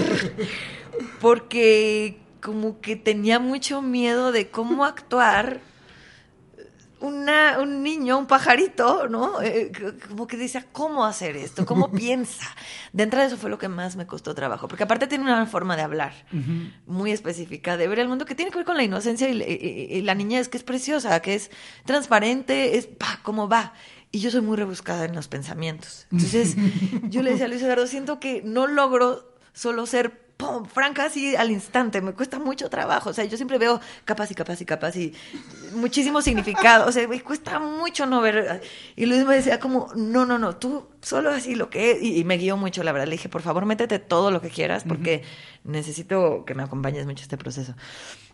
Porque 1.20 2.18
como 2.40 2.80
que 2.80 2.96
tenía 2.96 3.38
mucho 3.38 3.82
miedo 3.82 4.32
de 4.32 4.48
cómo 4.50 4.84
actuar 4.84 5.60
una, 7.00 7.58
un 7.60 7.82
niño, 7.82 8.18
un 8.18 8.26
pajarito, 8.26 9.08
¿no? 9.08 9.40
Eh, 9.40 9.72
como 10.06 10.26
que 10.26 10.36
decía, 10.36 10.66
¿cómo 10.70 11.06
hacer 11.06 11.34
esto? 11.34 11.64
¿Cómo 11.64 11.90
piensa? 11.92 12.44
De 12.92 13.04
entrada 13.04 13.24
eso 13.26 13.38
fue 13.38 13.48
lo 13.48 13.56
que 13.56 13.68
más 13.68 13.96
me 13.96 14.06
costó 14.06 14.34
trabajo, 14.34 14.68
porque 14.68 14.82
aparte 14.84 15.06
tiene 15.06 15.24
una 15.24 15.46
forma 15.46 15.76
de 15.76 15.82
hablar 15.82 16.12
muy 16.86 17.10
específica, 17.12 17.78
de 17.78 17.88
ver 17.88 18.00
el 18.00 18.08
mundo 18.08 18.26
que 18.26 18.34
tiene 18.34 18.50
que 18.50 18.58
ver 18.58 18.66
con 18.66 18.76
la 18.76 18.82
inocencia 18.84 19.30
y, 19.30 19.40
y- 19.40 19.96
y 19.96 20.02
la 20.02 20.14
niñez, 20.14 20.50
que 20.50 20.58
es 20.58 20.62
preciosa, 20.62 21.20
que 21.22 21.34
es 21.36 21.50
transparente, 21.86 22.76
es 22.76 22.86
pa, 22.86 23.20
cómo 23.22 23.48
va. 23.48 23.72
Y 24.12 24.18
yo 24.20 24.30
soy 24.30 24.42
muy 24.42 24.58
rebuscada 24.58 25.06
en 25.06 25.14
los 25.14 25.26
pensamientos. 25.28 26.06
Entonces, 26.12 26.56
yo 27.08 27.22
le 27.22 27.30
decía 27.30 27.46
a 27.46 27.48
Luis 27.48 27.62
Eduardo, 27.62 27.86
siento 27.86 28.20
que 28.20 28.42
no 28.44 28.66
logro 28.66 29.32
solo 29.54 29.86
ser 29.86 30.28
pum, 30.40 30.64
franca 30.64 31.04
así 31.04 31.36
al 31.36 31.50
instante, 31.50 32.00
me 32.00 32.14
cuesta 32.14 32.38
mucho 32.38 32.70
trabajo. 32.70 33.10
O 33.10 33.12
sea, 33.12 33.24
yo 33.26 33.36
siempre 33.36 33.58
veo 33.58 33.78
capas 34.06 34.30
y 34.30 34.34
capas 34.34 34.60
y 34.60 34.64
capas 34.64 34.96
y 34.96 35.14
muchísimo 35.74 36.22
significado. 36.22 36.88
O 36.88 36.92
sea, 36.92 37.06
me 37.06 37.20
cuesta 37.20 37.58
mucho 37.58 38.06
no 38.06 38.22
ver. 38.22 38.62
Y 38.96 39.06
Luis 39.06 39.24
me 39.26 39.34
decía 39.34 39.60
como, 39.60 39.88
no, 39.94 40.24
no, 40.24 40.38
no, 40.38 40.56
tú 40.56 40.88
solo 41.02 41.30
así 41.30 41.54
lo 41.54 41.68
que 41.68 41.92
es. 41.92 42.02
Y, 42.02 42.18
y 42.18 42.24
me 42.24 42.38
guió 42.38 42.56
mucho, 42.56 42.82
la 42.82 42.92
verdad. 42.92 43.06
Le 43.06 43.12
dije, 43.12 43.28
por 43.28 43.42
favor, 43.42 43.66
métete 43.66 43.98
todo 43.98 44.30
lo 44.30 44.40
que 44.40 44.48
quieras 44.48 44.84
porque 44.88 45.22
necesito 45.64 46.44
que 46.46 46.54
me 46.54 46.62
acompañes 46.62 47.04
mucho 47.04 47.22
este 47.22 47.36
proceso. 47.36 47.74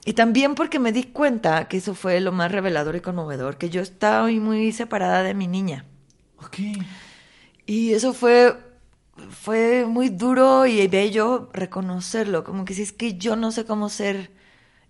Y 0.05 0.13
también 0.13 0.55
porque 0.55 0.79
me 0.79 0.93
di 0.93 1.03
cuenta 1.03 1.67
que 1.67 1.79
eso 1.79 1.95
fue 1.95 2.21
lo 2.21 2.31
más 2.31 2.53
revelador 2.53 2.95
y 2.95 3.01
conmovedor, 3.01 3.59
que 3.59 3.71
yo 3.71 3.83
estaba 3.83 4.29
muy 4.29 4.71
separada 4.71 5.25
de 5.25 5.35
mi 5.35 5.49
niña. 5.49 5.85
Ok. 6.39 6.59
Y 7.67 7.93
eso 7.93 8.15
fue, 8.15 8.57
fue 9.31 9.87
muy 9.87 10.09
duro 10.09 10.67
y 10.67 10.87
bello 10.89 11.49
reconocerlo, 11.53 12.45
como 12.45 12.65
que 12.65 12.75
si 12.75 12.83
es 12.83 12.93
que 12.93 13.17
yo 13.17 13.37
no 13.37 13.53
sé 13.53 13.65
cómo 13.65 13.89
ser 13.89 14.31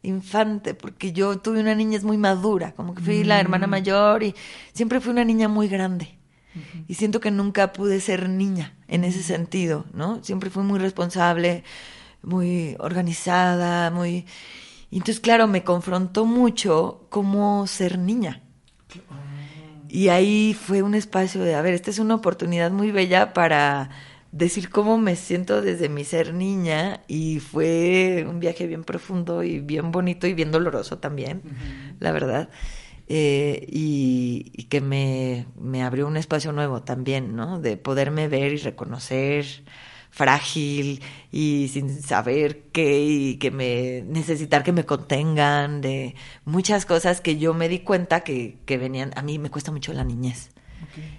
infante, 0.03 0.75
porque 0.75 1.13
yo 1.13 1.39
tuve 1.39 1.61
una 1.61 1.75
niñez 1.75 2.05
muy 2.05 2.17
madura, 2.17 2.73
como 2.73 2.95
que 2.95 3.03
fui 3.03 3.25
la 3.25 3.41
hermana 3.41 3.67
mayor 3.67 4.23
y 4.23 4.35
siempre 4.73 5.01
fui 5.01 5.13
una 5.13 5.25
niña 5.25 5.49
muy 5.49 5.69
grande. 5.69 6.17
Y 6.89 6.95
siento 6.95 7.21
que 7.21 7.31
nunca 7.31 7.75
pude 7.75 8.01
ser 8.01 8.31
niña 8.31 8.75
en 8.89 9.05
ese 9.05 9.23
sentido, 9.23 9.85
¿no? 9.93 10.25
Siempre 10.25 10.49
fui 10.49 10.63
muy 10.63 10.79
responsable, 10.79 11.65
muy 12.23 12.77
organizada, 12.79 13.91
muy... 13.91 14.25
Y 14.91 14.99
entonces, 14.99 15.21
claro, 15.21 15.49
me 15.49 15.65
confrontó 15.65 16.25
mucho 16.25 17.07
cómo 17.11 17.67
ser 17.67 17.99
niña. 17.99 18.43
Y 19.89 20.09
ahí 20.09 20.55
fue 20.59 20.81
un 20.83 20.95
espacio 20.95 21.43
de, 21.43 21.55
a 21.55 21.61
ver, 21.61 21.75
esta 21.75 21.91
es 21.91 21.99
una 21.99 22.15
oportunidad 22.15 22.71
muy 22.71 22.91
bella 22.91 23.35
para 23.35 23.91
decir 24.37 24.69
cómo 24.69 24.99
me 24.99 25.17
siento 25.17 25.63
desde 25.63 25.89
mi 25.89 26.05
ser 26.05 26.35
niña 26.35 27.01
y 27.09 27.41
fue 27.41 28.27
un 28.29 28.39
viaje 28.39 28.67
bien 28.67 28.85
profundo 28.85 29.43
y 29.43 29.61
bien 29.61 29.93
bonito 29.93 30.27
y 30.27 30.35
bien 30.35 30.53
doloroso 30.53 30.99
también, 30.99 31.43
la 32.01 32.13
verdad. 32.13 32.51
Eh, 33.09 33.67
y, 33.71 34.51
y 34.53 34.65
que 34.65 34.81
me, 34.81 35.47
me 35.59 35.83
abrió 35.83 36.07
un 36.07 36.17
espacio 36.17 36.53
nuevo 36.53 36.83
también, 36.83 37.37
¿no? 37.37 37.61
De 37.61 37.77
poderme 37.77 38.29
ver 38.29 38.53
y 38.53 38.57
reconocer 38.57 39.47
frágil 40.11 41.03
y 41.31 41.69
sin 41.73 42.03
saber 42.03 42.65
qué 42.73 43.05
y 43.05 43.37
que 43.37 43.51
me 43.51 44.03
necesitar 44.03 44.63
que 44.63 44.73
me 44.73 44.87
contengan 44.87 45.83
de 45.83 46.15
muchas 46.45 46.87
cosas 46.87 47.21
que 47.21 47.37
yo 47.37 47.53
me 47.55 47.69
di 47.69 47.81
cuenta 47.81 48.21
que, 48.21 48.59
que 48.65 48.79
venían 48.79 49.13
a 49.17 49.23
mí 49.23 49.39
me 49.39 49.51
cuesta 49.51 49.73
mucho 49.73 49.93
la 49.93 50.05
niñez 50.05 50.56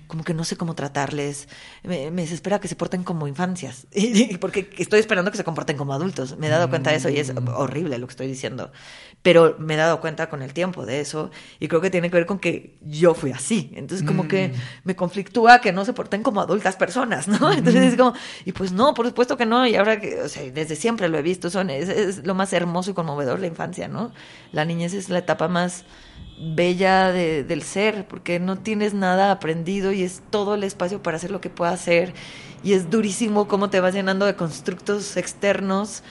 como 0.07 0.23
que 0.23 0.33
no 0.33 0.43
sé 0.43 0.55
cómo 0.55 0.73
tratarles. 0.75 1.47
Me, 1.83 2.11
me 2.11 2.23
desespera 2.23 2.59
que 2.59 2.67
se 2.67 2.75
porten 2.75 3.03
como 3.03 3.27
infancias. 3.27 3.87
Porque 4.39 4.69
estoy 4.77 4.99
esperando 4.99 5.31
que 5.31 5.37
se 5.37 5.43
comporten 5.43 5.77
como 5.77 5.93
adultos. 5.93 6.37
Me 6.37 6.47
he 6.47 6.49
dado 6.49 6.69
cuenta 6.69 6.91
de 6.91 6.97
eso 6.97 7.09
y 7.09 7.17
es 7.17 7.33
horrible 7.55 7.97
lo 7.97 8.07
que 8.07 8.11
estoy 8.11 8.27
diciendo. 8.27 8.71
Pero 9.21 9.55
me 9.59 9.73
he 9.73 9.77
dado 9.77 9.99
cuenta 9.99 10.29
con 10.29 10.41
el 10.41 10.53
tiempo 10.53 10.85
de 10.85 11.01
eso 11.01 11.31
y 11.59 11.67
creo 11.67 11.81
que 11.81 11.89
tiene 11.89 12.09
que 12.09 12.17
ver 12.17 12.25
con 12.25 12.39
que 12.39 12.77
yo 12.81 13.13
fui 13.13 13.31
así. 13.31 13.71
Entonces 13.75 14.07
como 14.07 14.27
que 14.27 14.53
me 14.83 14.95
conflictúa 14.95 15.59
que 15.59 15.73
no 15.73 15.85
se 15.85 15.93
porten 15.93 16.23
como 16.23 16.41
adultas 16.41 16.75
personas 16.75 17.27
no 17.27 17.51
entonces 17.53 17.93
es 17.93 17.97
como 17.97 18.13
y 18.45 18.51
pues 18.51 18.71
no 18.71 18.93
por 18.93 19.05
supuesto 19.07 19.37
que 19.37 19.45
no. 19.45 19.67
Y 19.67 19.75
ahora 19.75 19.99
que 19.99 20.21
o 20.21 20.29
sea 20.29 20.49
desde 20.51 20.75
siempre 20.75 21.09
lo 21.09 21.17
he 21.17 21.21
visto 21.21 21.49
son 21.49 21.69
es, 21.69 21.89
es 21.89 22.25
lo 22.25 22.35
más 22.35 22.53
hermoso 22.53 22.91
y 22.91 22.93
conmovedor 22.93 23.39
la 23.39 23.47
infancia 23.47 23.87
no 23.87 24.11
la 24.51 24.65
niñez 24.65 24.93
es 24.93 25.09
la 25.09 25.19
etapa 25.19 25.47
más 25.47 25.83
bella 26.39 27.11
de- 27.11 27.43
del 27.43 27.63
ser, 27.63 28.07
porque 28.07 28.39
no 28.39 28.57
tienes 28.57 28.93
nada 28.93 29.31
aprendido 29.31 29.91
y 29.91 30.03
es 30.03 30.21
todo 30.29 30.55
el 30.55 30.63
espacio 30.63 31.01
para 31.01 31.17
hacer 31.17 31.31
lo 31.31 31.41
que 31.41 31.49
puedas 31.49 31.75
hacer. 31.75 32.13
Y 32.63 32.73
es 32.73 32.89
durísimo 32.89 33.47
cómo 33.47 33.69
te 33.69 33.79
vas 33.79 33.93
llenando 33.93 34.25
de 34.25 34.35
constructos 34.35 35.17
externos 35.17 36.03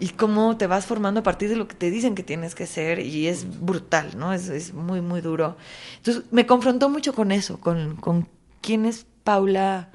y 0.00 0.08
cómo 0.10 0.56
te 0.56 0.66
vas 0.66 0.86
formando 0.86 1.20
a 1.20 1.22
partir 1.22 1.48
de 1.48 1.56
lo 1.56 1.68
que 1.68 1.76
te 1.76 1.90
dicen 1.90 2.14
que 2.14 2.22
tienes 2.24 2.54
que 2.54 2.66
ser. 2.66 2.98
Y 3.00 3.28
es 3.28 3.60
brutal, 3.60 4.18
¿no? 4.18 4.32
Es, 4.32 4.48
es 4.48 4.74
muy, 4.74 5.00
muy 5.00 5.20
duro. 5.20 5.56
Entonces 5.98 6.24
me 6.32 6.46
confrontó 6.46 6.88
mucho 6.88 7.14
con 7.14 7.30
eso, 7.32 7.60
con, 7.60 7.96
con 7.96 8.28
quién 8.60 8.84
es 8.86 9.06
Paula 9.24 9.90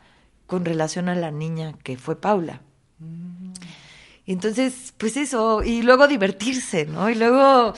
con 0.46 0.64
relación 0.64 1.10
a 1.10 1.16
la 1.16 1.32
niña 1.32 1.74
que 1.84 1.98
fue 1.98 2.20
Paula. 2.20 2.62
Y 4.26 4.34
entonces, 4.34 4.94
pues 4.98 5.16
eso, 5.18 5.64
y 5.64 5.82
luego 5.82 6.08
divertirse, 6.08 6.86
¿no? 6.86 7.10
Y 7.10 7.16
luego 7.16 7.74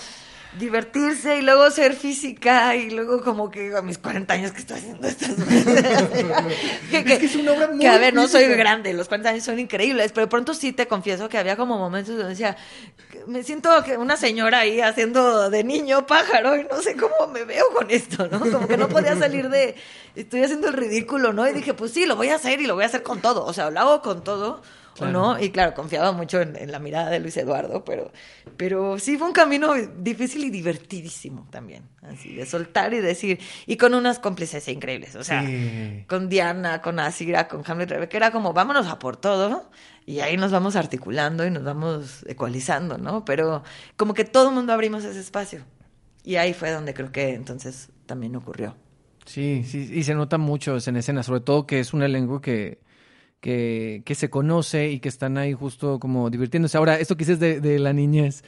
divertirse 0.58 1.38
y 1.38 1.42
luego 1.44 1.70
ser 1.70 1.94
física 1.94 2.76
y 2.76 2.90
luego 2.90 3.22
como 3.22 3.52
que 3.52 3.76
a 3.76 3.84
mis 3.84 4.00
40 4.00 4.34
años 4.34 4.52
que 4.52 4.60
estoy 4.60 4.78
haciendo 4.78 5.08
estas 5.08 5.30
que, 6.92 7.04
que, 7.04 7.20
que 7.20 7.26
es 7.26 7.36
una 7.36 7.52
obra 7.54 7.68
muy 7.68 7.80
que, 7.80 7.88
a 7.88 8.00
ver, 8.00 8.16
no 8.16 8.28
soy 8.28 8.46
grande, 8.48 8.94
los 8.94 9.08
40 9.08 9.30
años 9.30 9.44
son 9.44 9.60
increíbles, 9.60 10.12
pero 10.12 10.26
de 10.26 10.30
pronto 10.30 10.56
sí 10.56 10.74
te 10.74 10.88
confieso 10.88 11.30
que 11.30 11.38
había 11.38 11.56
como 11.56 11.78
momentos 11.78 12.16
donde 12.16 12.30
decía, 12.30 12.58
me 13.28 13.44
siento 13.44 13.70
que 13.84 13.98
una 13.98 14.18
señora 14.18 14.60
ahí 14.60 14.82
haciendo 14.82 15.52
de 15.52 15.64
niño 15.64 16.08
pájaro 16.08 16.56
y 16.56 16.64
no 16.64 16.82
sé 16.82 16.96
cómo 16.96 17.32
me 17.32 17.44
veo 17.44 17.66
con 17.72 17.92
esto, 17.92 18.28
¿no? 18.28 18.40
Como 18.40 18.68
que 18.68 18.78
no 18.78 18.90
podía 18.90 19.16
salir 19.16 19.50
de, 19.50 19.76
estoy 20.16 20.44
haciendo 20.44 20.70
el 20.70 20.74
ridículo, 20.74 21.32
¿no? 21.32 21.48
Y 21.48 21.54
dije, 21.54 21.76
pues 21.76 21.92
sí, 21.92 22.08
lo 22.08 22.16
voy 22.16 22.30
a 22.30 22.36
hacer 22.36 22.60
y 22.60 22.66
lo 22.66 22.74
voy 22.74 22.86
a 22.86 22.88
hacer 22.88 23.04
con 23.04 23.22
todo, 23.22 23.46
o 23.46 23.54
sea, 23.54 23.70
lo 23.70 23.80
hago 23.80 24.02
con 24.02 24.24
todo. 24.24 24.62
¿O 25.02 25.06
Claro. 25.06 25.12
no? 25.36 25.40
Y 25.40 25.50
claro, 25.52 25.74
confiaba 25.74 26.12
mucho 26.12 26.42
en, 26.42 26.56
en 26.56 26.72
la 26.72 26.80
mirada 26.80 27.10
de 27.10 27.20
Luis 27.20 27.36
Eduardo, 27.38 27.84
pero, 27.86 28.12
pero 28.58 29.00
sí 29.00 29.18
fue 29.18 29.28
un 29.28 29.34
camino 29.34 29.74
difícil 29.98 30.44
y 30.44 30.50
divertidísimo 30.50 31.48
también, 31.52 31.84
así, 32.02 32.36
de 32.36 32.46
soltar 32.46 32.94
y 32.94 33.00
decir, 33.00 33.40
y 33.66 33.78
con 33.78 33.94
unas 33.94 34.20
cómplices 34.20 34.68
increíbles, 34.68 35.16
o 35.16 35.24
sea, 35.24 35.46
Sí. 35.46 36.06
con 36.08 36.30
Diana, 36.30 36.82
con 36.82 37.00
Asira, 37.00 37.48
con 37.48 37.64
Hamlet 37.66 37.90
Rebeca, 37.90 38.18
era 38.18 38.32
como, 38.32 38.54
vámonos 38.54 38.88
a 38.88 39.00
por 39.00 39.18
todo, 39.18 39.70
y 40.06 40.20
ahí 40.22 40.38
nos 40.38 40.52
vamos 40.52 40.76
articulando 40.76 41.46
y 41.46 41.52
nos 41.52 41.64
vamos 41.64 42.26
ecualizando, 42.28 42.98
¿no? 42.98 43.24
Pero 43.26 43.64
como 43.96 44.14
que 44.14 44.26
todo 44.26 44.50
el 44.50 44.56
mundo 44.56 44.74
abrimos 44.74 45.04
ese 45.04 45.20
espacio, 45.20 45.62
y 46.24 46.36
ahí 46.36 46.54
fue 46.54 46.72
donde 46.72 46.94
creo 46.94 47.12
que 47.12 47.34
entonces 47.34 47.90
también 48.06 48.36
ocurrió. 48.36 48.76
Sí, 49.26 49.64
sí, 49.68 49.90
y 49.94 50.04
se 50.04 50.16
nota 50.16 50.38
mucho 50.40 50.76
en 50.84 50.98
escena, 50.98 51.22
sobre 51.22 51.42
todo 51.42 51.68
que 51.68 51.80
es 51.80 51.94
un 51.94 52.02
elenco 52.02 52.42
que, 52.42 52.80
que, 53.40 54.02
que 54.06 54.16
se 54.16 54.30
conoce 54.30 54.90
y 54.92 55.00
que 55.00 55.10
están 55.10 55.38
ahí 55.38 55.54
justo 55.54 56.00
como 56.00 56.30
divirtiéndose. 56.30 56.78
Ahora, 56.78 57.00
esto 57.00 57.16
que 57.16 57.26
dices 57.26 57.40
de, 57.40 57.62
de 57.62 57.80
la 57.80 57.94
niñez, 57.94 58.44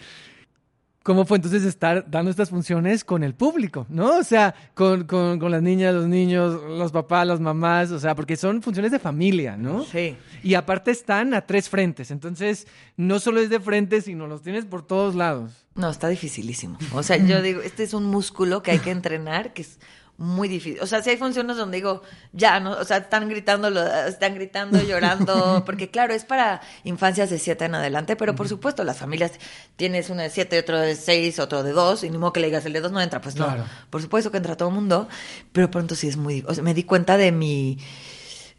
cómo 1.03 1.25
fue 1.25 1.37
entonces 1.37 1.63
estar 1.63 2.09
dando 2.09 2.29
estas 2.29 2.49
funciones 2.49 3.03
con 3.03 3.23
el 3.23 3.33
público, 3.33 3.85
¿no? 3.89 4.17
O 4.17 4.23
sea, 4.23 4.53
con, 4.73 5.05
con, 5.05 5.39
con, 5.39 5.51
las 5.51 5.61
niñas, 5.61 5.93
los 5.93 6.07
niños, 6.07 6.61
los 6.63 6.91
papás, 6.91 7.25
las 7.25 7.39
mamás, 7.39 7.91
o 7.91 7.99
sea, 7.99 8.15
porque 8.15 8.35
son 8.35 8.61
funciones 8.61 8.91
de 8.91 8.99
familia, 8.99 9.57
¿no? 9.57 9.83
Sí. 9.83 10.15
Y 10.43 10.53
aparte 10.53 10.91
están 10.91 11.33
a 11.33 11.41
tres 11.41 11.69
frentes, 11.69 12.11
entonces 12.11 12.67
no 12.97 13.19
solo 13.19 13.39
es 13.39 13.49
de 13.49 13.59
frente, 13.59 14.01
sino 14.01 14.27
los 14.27 14.41
tienes 14.41 14.65
por 14.65 14.85
todos 14.85 15.15
lados. 15.15 15.65
No, 15.75 15.89
está 15.89 16.07
dificilísimo. 16.09 16.77
O 16.93 17.01
sea, 17.01 17.17
yo 17.17 17.41
digo, 17.41 17.61
este 17.61 17.83
es 17.83 17.93
un 17.93 18.05
músculo 18.05 18.61
que 18.61 18.71
hay 18.71 18.79
que 18.79 18.91
entrenar, 18.91 19.53
que 19.53 19.63
es 19.63 19.79
muy 20.17 20.47
difícil. 20.47 20.79
O 20.81 20.87
sea, 20.87 21.01
si 21.01 21.09
hay 21.09 21.17
funciones 21.17 21.57
donde 21.57 21.77
digo, 21.77 22.03
ya, 22.31 22.59
¿no? 22.59 22.71
O 22.73 22.83
sea, 22.85 22.97
están 22.97 23.27
gritando, 23.27 23.67
están 24.05 24.35
gritando, 24.35 24.81
llorando, 24.87 25.63
porque 25.65 25.89
claro, 25.89 26.13
es 26.13 26.25
para 26.25 26.61
infancias 26.83 27.29
de 27.29 27.39
siete 27.39 27.65
en 27.65 27.75
adelante, 27.75 28.15
pero 28.15 28.35
por 28.35 28.47
supuesto, 28.47 28.83
las 28.83 28.97
familias, 28.97 29.33
tienes 29.75 30.09
uno 30.09 30.21
de 30.21 30.29
siete, 30.29 30.59
otro 30.59 30.79
de 30.79 30.95
seis, 30.95 31.39
otro 31.39 31.63
de 31.63 31.71
dos, 31.71 32.03
y 32.03 32.09
ni 32.09 32.17
modo 32.17 32.33
que 32.33 32.39
le 32.39 32.47
digas, 32.47 32.65
el 32.65 32.73
de 32.73 32.81
dos 32.81 32.91
no 32.91 33.01
entra, 33.01 33.21
pues 33.21 33.35
no. 33.35 33.51
Por 33.89 34.01
supuesto 34.01 34.31
que 34.31 34.37
entra 34.37 34.55
todo 34.55 34.69
el 34.69 34.75
mundo, 34.75 35.09
pero 35.51 35.71
pronto 35.71 35.95
sí 35.95 36.07
es 36.07 36.17
muy, 36.17 36.43
o 36.47 36.53
sea, 36.53 36.63
me 36.63 36.73
di 36.73 36.83
cuenta 36.83 37.17
de 37.17 37.31
mi 37.31 37.77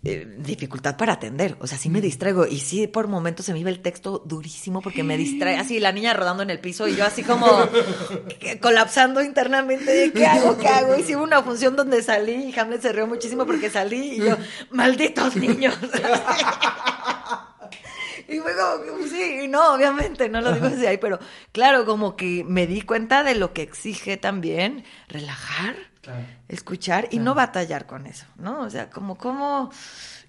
eh, 0.05 0.27
dificultad 0.39 0.97
para 0.97 1.13
atender. 1.13 1.57
O 1.61 1.67
sea, 1.69 1.79
sí 1.79 1.89
me 1.89 2.01
distraigo. 2.01 2.47
Y 2.47 2.59
sí, 2.59 2.89
por 2.89 3.07
momentos 3.07 3.47
se 3.47 3.53
me 3.53 3.61
iba 3.61 3.71
el 3.71 3.81
texto 3.81 4.23
durísimo 4.27 4.83
porque 4.83 5.05
me 5.05 5.17
distrae. 5.17 5.57
Así 5.57 5.79
la 5.79 5.93
niña 5.93 6.13
rodando 6.13 6.43
en 6.43 6.51
el 6.51 6.59
piso 6.59 6.89
y 6.89 6.97
yo 6.97 7.05
así 7.05 7.23
como 7.23 7.47
colapsando 8.61 9.23
internamente. 9.23 10.11
¿Qué 10.13 10.27
hago? 10.27 10.59
¿Qué 10.59 10.67
hago? 10.67 10.97
Y 10.97 11.05
sí 11.05 11.15
hubo 11.15 11.23
una 11.23 11.43
función 11.43 11.77
donde 11.77 12.03
salí 12.03 12.51
y 12.51 12.59
Hamlet 12.59 12.83
se 12.83 12.93
rió 12.93 13.07
muchísimo 13.07 13.47
porque 13.47 13.71
salí 13.71 14.15
y 14.15 14.17
yo, 14.19 14.37
malditos 14.71 15.37
niños. 15.37 15.79
Y 18.29 18.37
luego, 18.37 18.83
sí, 19.11 19.47
no, 19.49 19.75
obviamente, 19.75 20.29
no 20.31 20.41
lo 20.41 20.53
digo 20.53 20.71
desde 20.71 20.89
ahí, 20.89 20.97
pero 20.97 21.19
claro, 21.51 21.85
como 21.85 22.17
que 22.17 22.45
me 22.47 22.67
di 22.67 22.81
cuenta 22.81 23.23
de 23.23 23.35
lo 23.35 23.53
que 23.53 23.61
exige 23.61 24.17
también 24.17 24.85
relajar 25.09 25.92
escuchar 26.49 27.09
y 27.11 27.19
no 27.19 27.35
batallar 27.35 27.87
con 27.87 28.07
eso, 28.07 28.27
¿no? 28.37 28.63
O 28.63 28.71
sea, 28.71 28.91
como 28.91 29.17
cómo 29.17 29.71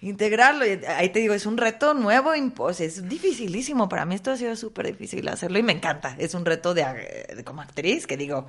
integrarlo. 0.02 0.66
ahí 0.88 1.10
te 1.10 1.20
digo, 1.20 1.34
es 1.34 1.46
un 1.46 1.58
reto 1.58 1.94
nuevo, 1.94 2.34
es 2.34 3.10
dificilísimo. 3.10 3.90
Para 3.90 4.06
mí 4.06 4.16
esto 4.16 4.32
ha 4.32 4.38
sido 4.38 4.56
súper 4.56 4.88
difícil 4.88 5.28
hacerlo 5.28 5.58
y 5.60 5.64
me 5.64 5.74
encanta. 5.74 6.16
Es 6.20 6.34
un 6.34 6.46
reto 6.46 6.74
de, 6.74 7.44
como 7.44 7.62
actriz 7.62 8.06
que 8.06 8.18
digo, 8.18 8.48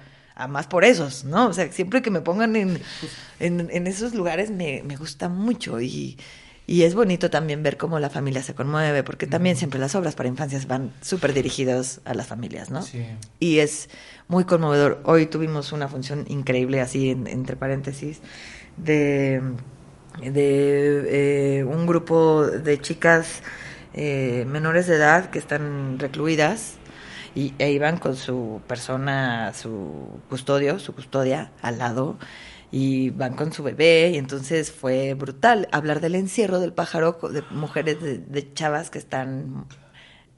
más 0.48 0.66
por 0.66 0.84
esos, 0.84 1.24
¿no? 1.24 1.46
O 1.46 1.52
sea, 1.52 1.70
siempre 1.72 2.02
que 2.02 2.10
me 2.10 2.20
pongan 2.20 2.56
en, 2.56 2.80
en, 3.38 3.86
esos 3.86 4.14
lugares 4.14 4.50
me, 4.50 4.82
me 4.84 4.96
gusta 4.96 5.28
mucho 5.28 5.80
y 5.80 6.18
y 6.66 6.82
es 6.82 6.94
bonito 6.94 7.28
también 7.28 7.62
ver 7.62 7.76
cómo 7.76 7.98
la 7.98 8.08
familia 8.08 8.42
se 8.42 8.54
conmueve, 8.54 9.02
porque 9.02 9.26
también 9.26 9.56
siempre 9.56 9.78
las 9.78 9.94
obras 9.94 10.14
para 10.14 10.28
infancias 10.28 10.66
van 10.66 10.92
súper 11.02 11.34
dirigidas 11.34 12.00
a 12.04 12.14
las 12.14 12.26
familias, 12.26 12.70
¿no? 12.70 12.82
Sí. 12.82 13.04
Y 13.38 13.58
es 13.58 13.90
muy 14.28 14.44
conmovedor. 14.44 15.00
Hoy 15.04 15.26
tuvimos 15.26 15.72
una 15.72 15.88
función 15.88 16.24
increíble, 16.28 16.80
así 16.80 17.10
entre 17.10 17.56
paréntesis, 17.56 18.20
de, 18.78 19.42
de 20.22 21.58
eh, 21.58 21.64
un 21.64 21.86
grupo 21.86 22.46
de 22.46 22.80
chicas 22.80 23.42
eh, 23.92 24.46
menores 24.48 24.86
de 24.86 24.96
edad 24.96 25.28
que 25.30 25.38
están 25.38 25.98
recluidas 25.98 26.74
y, 27.34 27.52
e 27.58 27.72
iban 27.72 27.98
con 27.98 28.16
su 28.16 28.62
persona, 28.66 29.52
su 29.52 30.20
custodio, 30.30 30.78
su 30.78 30.94
custodia 30.94 31.50
al 31.60 31.78
lado 31.78 32.16
y 32.76 33.10
van 33.10 33.36
con 33.36 33.52
su 33.52 33.62
bebé 33.62 34.10
y 34.12 34.18
entonces 34.18 34.72
fue 34.72 35.14
brutal 35.14 35.68
hablar 35.70 36.00
del 36.00 36.16
encierro 36.16 36.58
del 36.58 36.72
pájaro 36.72 37.16
de 37.30 37.42
mujeres 37.52 37.98
de, 38.00 38.52
chavas 38.52 38.90
que 38.90 38.98
están 38.98 39.66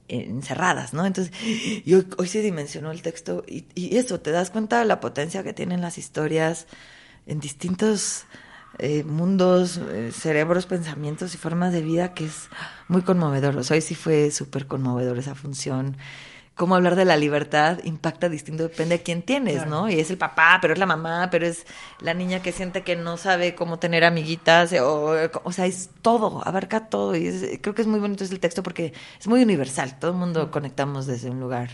encerradas, 0.07 0.93
¿no? 0.93 1.07
Entonces, 1.07 1.33
y 1.43 1.91
hoy, 1.95 2.27
se 2.27 2.43
dimensionó 2.43 2.91
el 2.91 3.01
texto 3.01 3.43
y, 3.47 3.65
y, 3.73 3.97
eso, 3.97 4.19
te 4.19 4.29
das 4.29 4.51
cuenta 4.51 4.77
de 4.77 4.85
la 4.85 4.99
potencia 4.99 5.41
que 5.43 5.53
tienen 5.53 5.81
las 5.81 5.97
historias 5.97 6.67
en 7.25 7.39
distintos 7.39 8.25
eh, 8.77 9.03
mundos, 9.03 9.77
eh, 9.77 10.11
cerebros, 10.13 10.67
pensamientos 10.67 11.33
y 11.33 11.37
formas 11.39 11.73
de 11.73 11.81
vida 11.81 12.13
que 12.13 12.25
es 12.25 12.49
muy 12.87 13.01
conmovedor. 13.01 13.57
O 13.57 13.63
sea, 13.63 13.73
hoy 13.73 13.81
sí 13.81 13.95
fue 13.95 14.29
súper 14.29 14.67
conmovedor 14.67 15.17
esa 15.17 15.33
función 15.33 15.97
cómo 16.57 16.75
hablar 16.75 16.95
de 16.95 17.05
la 17.05 17.15
libertad 17.15 17.79
impacta 17.83 18.29
distinto, 18.29 18.63
depende 18.63 18.97
de 18.97 19.03
quién 19.03 19.21
tienes, 19.21 19.67
¿no? 19.67 19.89
Y 19.89 19.99
es 19.99 20.09
el 20.09 20.17
papá, 20.17 20.57
pero 20.59 20.73
es 20.73 20.79
la 20.79 20.87
mamá, 20.87 21.29
pero 21.31 21.45
es 21.45 21.65
la 22.01 22.13
niña 22.13 22.41
que 22.41 22.51
siente 22.51 22.83
que 22.83 22.95
no 22.95 23.15
sabe 23.15 23.55
cómo 23.55 23.79
tener 23.79 24.03
amiguitas, 24.03 24.73
o, 24.73 25.15
o 25.43 25.51
sea, 25.51 25.67
es 25.67 25.91
todo, 26.01 26.41
abarca 26.45 26.89
todo. 26.89 27.15
Y 27.15 27.59
creo 27.61 27.75
que 27.75 27.83
es 27.83 27.87
muy 27.87 27.99
bonito 27.99 28.23
ese 28.23 28.39
texto 28.39 28.63
porque 28.63 28.93
es 29.19 29.27
muy 29.27 29.41
universal, 29.43 29.99
todo 29.99 30.11
el 30.11 30.17
mundo 30.17 30.51
conectamos 30.51 31.05
desde 31.05 31.29
un 31.29 31.39
lugar 31.39 31.69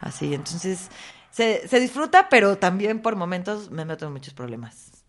así. 0.00 0.34
Entonces, 0.34 0.90
se, 1.30 1.66
se 1.66 1.80
disfruta, 1.80 2.28
pero 2.28 2.58
también 2.58 3.00
por 3.00 3.16
momentos 3.16 3.70
me 3.70 3.86
meto 3.86 4.06
en 4.06 4.12
muchos 4.12 4.34
problemas 4.34 5.04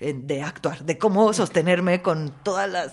eh, 0.00 0.14
de 0.16 0.42
actuar, 0.42 0.84
de 0.84 0.98
cómo 0.98 1.32
sostenerme 1.32 2.02
con 2.02 2.34
todas 2.42 2.68
las 2.68 2.92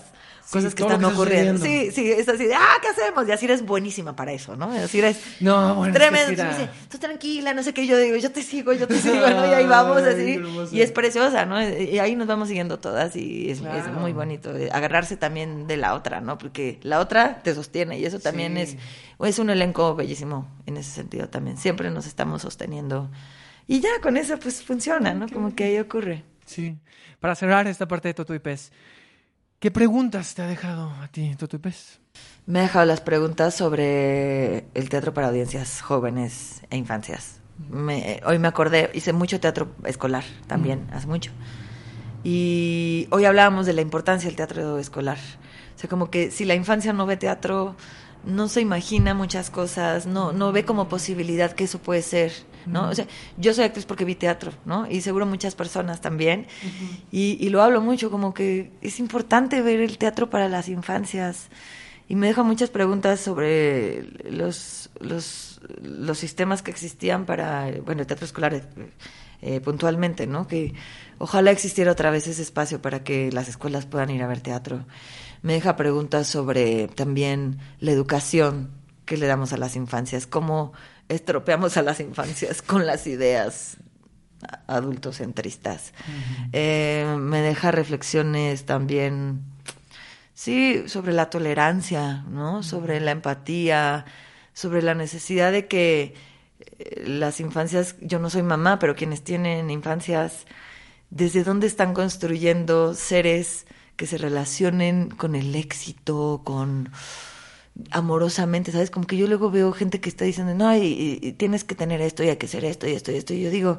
cosas 0.50 0.74
que 0.74 0.82
están 0.82 1.04
ocurriendo. 1.04 1.62
Sí, 1.62 1.90
sí, 1.92 2.10
es 2.10 2.28
así 2.28 2.46
de, 2.46 2.54
ah, 2.54 2.76
¿qué 2.80 2.88
hacemos? 2.88 3.28
Y 3.28 3.32
así 3.32 3.46
eres 3.46 3.62
buenísima 3.62 4.14
para 4.14 4.32
eso, 4.32 4.56
¿no? 4.56 4.70
Así 4.70 4.98
eres 4.98 5.18
no, 5.40 5.74
bueno, 5.74 5.94
tremendo. 5.94 6.42
tú 6.90 6.98
tranquila, 6.98 7.52
no 7.54 7.62
sé 7.62 7.74
qué, 7.74 7.86
yo 7.86 7.98
digo, 7.98 8.16
yo 8.16 8.30
te 8.30 8.42
sigo, 8.42 8.72
yo 8.72 8.86
te 8.86 8.98
sigo, 8.98 9.28
¿no? 9.28 9.46
Y 9.46 9.54
ahí 9.54 9.66
vamos 9.68 10.02
así. 10.02 10.40
Y 10.72 10.80
es 10.80 10.92
preciosa, 10.92 11.46
¿no? 11.46 11.60
Y 11.62 11.98
ahí 11.98 12.16
nos 12.16 12.26
vamos 12.26 12.48
siguiendo 12.48 12.78
todas 12.78 13.16
y 13.16 13.50
es, 13.50 13.60
muy 13.92 14.12
bonito. 14.12 14.56
Eh, 14.56 14.70
agarrarse 14.72 15.16
también 15.16 15.66
de 15.66 15.76
la 15.76 15.94
otra, 15.94 16.20
¿no? 16.20 16.38
Porque 16.38 16.78
la 16.82 17.00
otra 17.00 17.42
te 17.42 17.54
sostiene 17.54 17.98
y 17.98 18.04
eso 18.04 18.20
también 18.20 18.56
es, 18.56 18.76
es 19.18 19.38
un 19.38 19.50
elenco 19.50 19.94
bellísimo 19.94 20.48
en 20.66 20.76
ese 20.76 20.90
sentido 20.90 21.28
también. 21.28 21.56
Siempre 21.56 21.90
nos 21.90 22.06
estamos 22.06 22.42
sosteniendo. 22.42 23.10
Y 23.66 23.80
ya 23.80 24.00
con 24.00 24.16
eso 24.16 24.38
pues 24.38 24.62
funciona, 24.62 25.12
¿no? 25.12 25.28
Como 25.28 25.54
que 25.54 25.64
ahí 25.64 25.78
ocurre. 25.78 26.22
Sí. 26.44 26.78
Para 27.20 27.34
cerrar 27.34 27.66
esta 27.66 27.88
parte 27.88 28.08
de 28.08 28.14
Toto 28.14 28.34
y 28.34 28.38
Pez, 28.38 28.70
¿Qué 29.58 29.70
preguntas 29.70 30.34
te 30.34 30.42
ha 30.42 30.46
dejado 30.46 30.90
a 31.00 31.08
ti, 31.08 31.34
Totupes? 31.34 31.98
Me 32.44 32.58
ha 32.58 32.62
dejado 32.62 32.84
las 32.84 33.00
preguntas 33.00 33.54
sobre 33.54 34.66
el 34.74 34.90
teatro 34.90 35.14
para 35.14 35.28
audiencias 35.28 35.80
jóvenes 35.80 36.60
e 36.68 36.76
infancias. 36.76 37.40
hoy 38.26 38.38
me 38.38 38.48
acordé, 38.48 38.90
hice 38.92 39.14
mucho 39.14 39.40
teatro 39.40 39.74
escolar 39.84 40.24
también, 40.46 40.86
hace 40.92 41.06
mucho. 41.06 41.32
Y 42.22 43.08
hoy 43.10 43.24
hablábamos 43.24 43.64
de 43.64 43.72
la 43.72 43.80
importancia 43.80 44.28
del 44.28 44.36
teatro 44.36 44.78
escolar. 44.78 45.18
O 45.74 45.78
sea, 45.78 45.88
como 45.88 46.10
que 46.10 46.30
si 46.30 46.44
la 46.44 46.54
infancia 46.54 46.92
no 46.92 47.06
ve 47.06 47.16
teatro, 47.16 47.76
no 48.26 48.48
se 48.48 48.60
imagina 48.60 49.14
muchas 49.14 49.48
cosas, 49.48 50.04
no, 50.04 50.32
no 50.32 50.52
ve 50.52 50.66
como 50.66 50.90
posibilidad 50.90 51.52
que 51.52 51.64
eso 51.64 51.78
puede 51.78 52.02
ser, 52.02 52.32
¿no? 52.66 52.88
O 52.88 52.94
sea, 52.94 53.06
yo 53.36 53.54
soy 53.54 53.64
actriz 53.64 53.86
porque 53.86 54.04
vi 54.04 54.14
teatro, 54.14 54.52
¿no? 54.64 54.90
Y 54.90 55.00
seguro 55.00 55.26
muchas 55.26 55.54
personas 55.54 56.00
también. 56.00 56.46
y, 57.10 57.36
y, 57.40 57.48
lo 57.50 57.62
hablo 57.62 57.80
mucho, 57.80 58.10
como 58.10 58.34
que 58.34 58.72
es 58.82 58.98
importante 59.00 59.62
ver 59.62 59.80
el 59.80 59.98
teatro 59.98 60.30
para 60.30 60.48
las 60.48 60.68
infancias. 60.68 61.48
Y 62.08 62.14
me 62.14 62.28
deja 62.28 62.42
muchas 62.42 62.70
preguntas 62.70 63.20
sobre 63.20 64.02
los, 64.30 64.90
los, 65.00 65.60
los 65.82 66.18
sistemas 66.18 66.62
que 66.62 66.70
existían 66.70 67.26
para, 67.26 67.70
bueno, 67.84 68.02
el 68.02 68.06
teatro 68.06 68.24
escolar 68.24 68.62
eh, 69.42 69.60
puntualmente, 69.60 70.26
¿no? 70.26 70.46
Que 70.46 70.74
ojalá 71.18 71.50
existiera 71.50 71.90
otra 71.90 72.10
vez 72.10 72.28
ese 72.28 72.42
espacio 72.42 72.80
para 72.80 73.02
que 73.02 73.32
las 73.32 73.48
escuelas 73.48 73.86
puedan 73.86 74.10
ir 74.10 74.22
a 74.22 74.28
ver 74.28 74.40
teatro 74.40 74.84
me 75.46 75.52
deja 75.52 75.76
preguntas 75.76 76.26
sobre 76.26 76.88
también 76.88 77.58
la 77.78 77.92
educación 77.92 78.70
que 79.04 79.16
le 79.16 79.26
damos 79.26 79.52
a 79.52 79.56
las 79.56 79.76
infancias, 79.76 80.26
cómo 80.26 80.72
estropeamos 81.08 81.76
a 81.76 81.82
las 81.82 82.00
infancias 82.00 82.62
con 82.62 82.86
las 82.86 83.06
ideas 83.06 83.76
adultocentristas. 84.66 85.92
eh, 86.52 87.16
me 87.18 87.40
deja 87.40 87.70
reflexiones 87.70 88.66
también, 88.66 89.42
sí, 90.34 90.84
sobre 90.86 91.12
la 91.12 91.30
tolerancia, 91.30 92.24
¿no? 92.28 92.62
Sobre 92.62 93.00
la 93.00 93.12
empatía, 93.12 94.04
sobre 94.52 94.82
la 94.82 94.94
necesidad 94.94 95.52
de 95.52 95.66
que 95.66 96.14
eh, 96.78 97.04
las 97.06 97.40
infancias, 97.40 97.96
yo 98.00 98.18
no 98.18 98.30
soy 98.30 98.42
mamá, 98.42 98.78
pero 98.78 98.94
quienes 98.94 99.22
tienen 99.22 99.70
infancias, 99.70 100.46
desde 101.10 101.44
dónde 101.44 101.66
están 101.66 101.94
construyendo 101.94 102.94
seres 102.94 103.66
que 103.96 104.06
se 104.06 104.18
relacionen 104.18 105.08
con 105.08 105.34
el 105.34 105.54
éxito, 105.54 106.42
con 106.44 106.90
amorosamente, 107.90 108.72
¿sabes? 108.72 108.90
Como 108.90 109.06
que 109.06 109.16
yo 109.16 109.26
luego 109.26 109.50
veo 109.50 109.72
gente 109.72 110.00
que 110.00 110.08
está 110.08 110.24
diciendo, 110.24 110.54
no, 110.54 110.74
y, 110.76 111.34
tienes 111.38 111.64
que 111.64 111.74
tener 111.74 112.00
esto 112.00 112.22
y 112.24 112.28
hay 112.28 112.36
que 112.36 112.46
hacer 112.46 112.64
esto 112.64 112.86
y 112.86 112.92
esto 112.92 113.12
y 113.12 113.16
esto. 113.16 113.34
Y 113.34 113.42
yo 113.42 113.50
digo, 113.50 113.78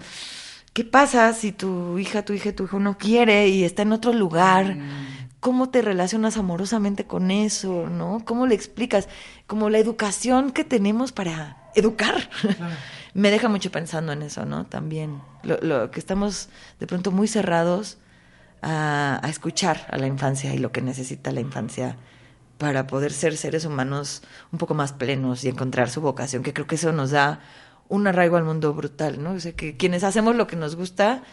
¿qué 0.73 0.83
pasa 0.83 1.33
si 1.33 1.51
tu 1.51 1.97
hija, 1.97 2.23
tu 2.23 2.33
hija, 2.33 2.53
tu 2.53 2.65
hijo 2.65 2.79
no 2.79 2.97
quiere 2.97 3.47
y 3.47 3.63
está 3.63 3.81
en 3.81 3.91
otro 3.91 4.13
lugar? 4.13 4.75
Mm. 4.75 5.27
¿Cómo 5.39 5.69
te 5.69 5.81
relacionas 5.81 6.37
amorosamente 6.37 7.05
con 7.05 7.31
eso? 7.31 7.87
¿No? 7.89 8.23
¿Cómo 8.25 8.47
le 8.47 8.55
explicas? 8.55 9.07
Como 9.45 9.69
la 9.69 9.77
educación 9.77 10.51
que 10.51 10.63
tenemos 10.63 11.11
para 11.11 11.69
educar. 11.75 12.29
Me 13.13 13.31
deja 13.31 13.47
mucho 13.49 13.71
pensando 13.71 14.11
en 14.11 14.21
eso, 14.21 14.45
¿no? 14.45 14.65
También. 14.65 15.21
Lo, 15.43 15.57
lo 15.61 15.91
que 15.91 15.99
estamos 15.99 16.49
de 16.79 16.87
pronto 16.87 17.11
muy 17.11 17.27
cerrados 17.27 17.97
a, 18.61 19.21
escuchar 19.29 19.87
a 19.89 19.97
la 19.97 20.07
infancia 20.07 20.53
y 20.53 20.57
lo 20.57 20.71
que 20.71 20.81
necesita 20.81 21.31
la 21.31 21.41
infancia 21.41 21.95
para 22.57 22.87
poder 22.87 23.11
ser 23.13 23.37
seres 23.37 23.65
humanos 23.65 24.23
un 24.51 24.59
poco 24.59 24.73
más 24.73 24.93
plenos 24.93 25.43
y 25.43 25.49
encontrar 25.49 25.89
su 25.89 26.01
vocación, 26.01 26.43
que 26.43 26.53
creo 26.53 26.67
que 26.67 26.75
eso 26.75 26.91
nos 26.91 27.11
da 27.11 27.39
un 27.89 28.07
arraigo 28.07 28.37
al 28.37 28.43
mundo 28.43 28.73
brutal, 28.73 29.21
¿no? 29.23 29.31
O 29.31 29.39
sea, 29.39 29.53
que 29.53 29.77
quienes 29.77 30.03
hacemos 30.03 30.35
lo 30.35 30.47
que 30.47 30.55
nos 30.55 30.75
gusta, 30.75 31.23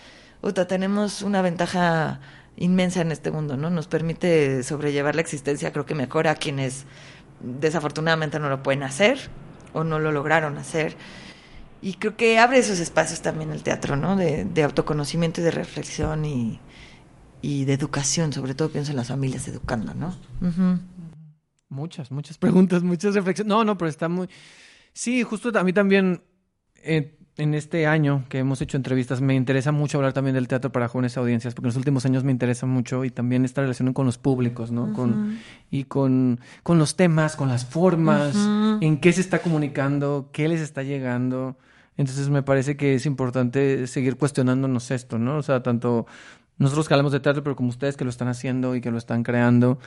otra, 0.40 0.66
tenemos 0.66 1.22
una 1.22 1.42
ventaja 1.42 2.20
inmensa 2.56 3.01
en 3.01 3.10
este 3.10 3.30
mundo, 3.30 3.56
¿no? 3.56 3.70
Nos 3.70 3.88
permite 3.88 4.62
sobrellevar 4.62 5.14
la 5.14 5.22
existencia, 5.22 5.72
creo 5.72 5.86
que 5.86 5.94
mejor 5.94 6.28
a 6.28 6.36
quienes 6.36 6.84
desafortunadamente 7.40 8.38
no 8.38 8.48
lo 8.48 8.62
pueden 8.62 8.82
hacer 8.82 9.18
o 9.72 9.84
no 9.84 9.98
lo 9.98 10.12
lograron 10.12 10.59
hacer. 10.59 10.96
Y 11.82 11.94
creo 11.94 12.16
que 12.16 12.38
abre 12.38 12.59
esos 12.59 12.78
espacios 12.78 13.20
también 13.20 13.51
el 13.51 13.62
teatro, 13.62 13.96
¿no? 13.96 14.16
De, 14.16 14.44
de 14.44 14.62
autoconocimiento 14.62 15.40
y 15.40 15.44
de 15.44 15.51
reflexión 15.51 16.24
y, 16.24 16.60
y, 17.42 17.64
de 17.64 17.74
educación, 17.74 18.32
sobre 18.32 18.55
todo 18.55 18.70
pienso 18.70 18.92
en 18.92 18.96
las 18.96 19.09
familias 19.09 19.46
educando, 19.48 19.92
¿no? 19.92 20.14
Muchas, 21.74 22.12
muchas 22.12 22.38
preguntas, 22.38 22.82
muchas 22.82 23.14
reflexiones. 23.14 23.48
No, 23.48 23.64
no, 23.64 23.76
pero 23.76 23.88
está 23.88 24.09
muy... 24.09 24.28
Sí, 24.92 25.24
justo 25.24 25.51
a 25.59 25.64
mí 25.64 25.72
también, 25.72 26.22
eh, 26.84 27.18
en 27.36 27.55
este 27.55 27.88
año 27.88 28.24
que 28.28 28.38
hemos 28.38 28.60
hecho 28.62 28.76
entrevistas, 28.76 29.20
me 29.20 29.34
interesa 29.34 29.72
mucho 29.72 29.98
hablar 29.98 30.12
también 30.12 30.34
del 30.34 30.46
teatro 30.46 30.70
para 30.70 30.86
jóvenes 30.86 31.16
audiencias, 31.16 31.52
porque 31.52 31.66
en 31.66 31.70
los 31.70 31.76
últimos 31.76 32.06
años 32.06 32.22
me 32.22 32.30
interesa 32.30 32.66
mucho 32.66 33.05
y 33.05 33.10
también 33.10 33.44
esta 33.44 33.60
relación 33.60 33.92
con 33.92 34.06
los 34.06 34.18
públicos, 34.18 34.70
¿no? 34.70 34.92
con, 34.92 35.40
y 35.68 35.84
con, 35.84 36.38
con 36.62 36.78
los 36.78 36.94
temas, 36.94 37.34
con 37.34 37.48
las 37.48 37.66
formas, 37.66 38.36
en 38.80 38.98
qué 38.98 39.12
se 39.12 39.20
está 39.20 39.40
comunicando, 39.40 40.30
qué 40.32 40.46
les 40.46 40.60
está 40.60 40.84
llegando. 40.84 41.59
Entonces 41.96 42.28
me 42.28 42.44
parece 42.44 42.76
que 42.76 42.94
es 42.94 43.06
importante 43.06 43.88
seguir 43.88 44.16
cuestionándonos 44.16 44.92
esto, 44.92 45.18
¿no? 45.18 45.38
O 45.38 45.42
sea, 45.42 45.62
tanto 45.62 46.06
nosotros 46.59 46.86
que 46.86 46.94
hablamos 46.94 47.12
de 47.12 47.20
teatro, 47.20 47.43
pero 47.43 47.56
como 47.56 47.68
ustedes 47.68 47.97
que 47.97 48.05
lo 48.05 48.10
están 48.10 48.28
haciendo 48.28 48.76
y 48.76 48.81
que 48.81 48.90
lo 48.90 48.98
están 48.98 49.22
creando, 49.22 49.78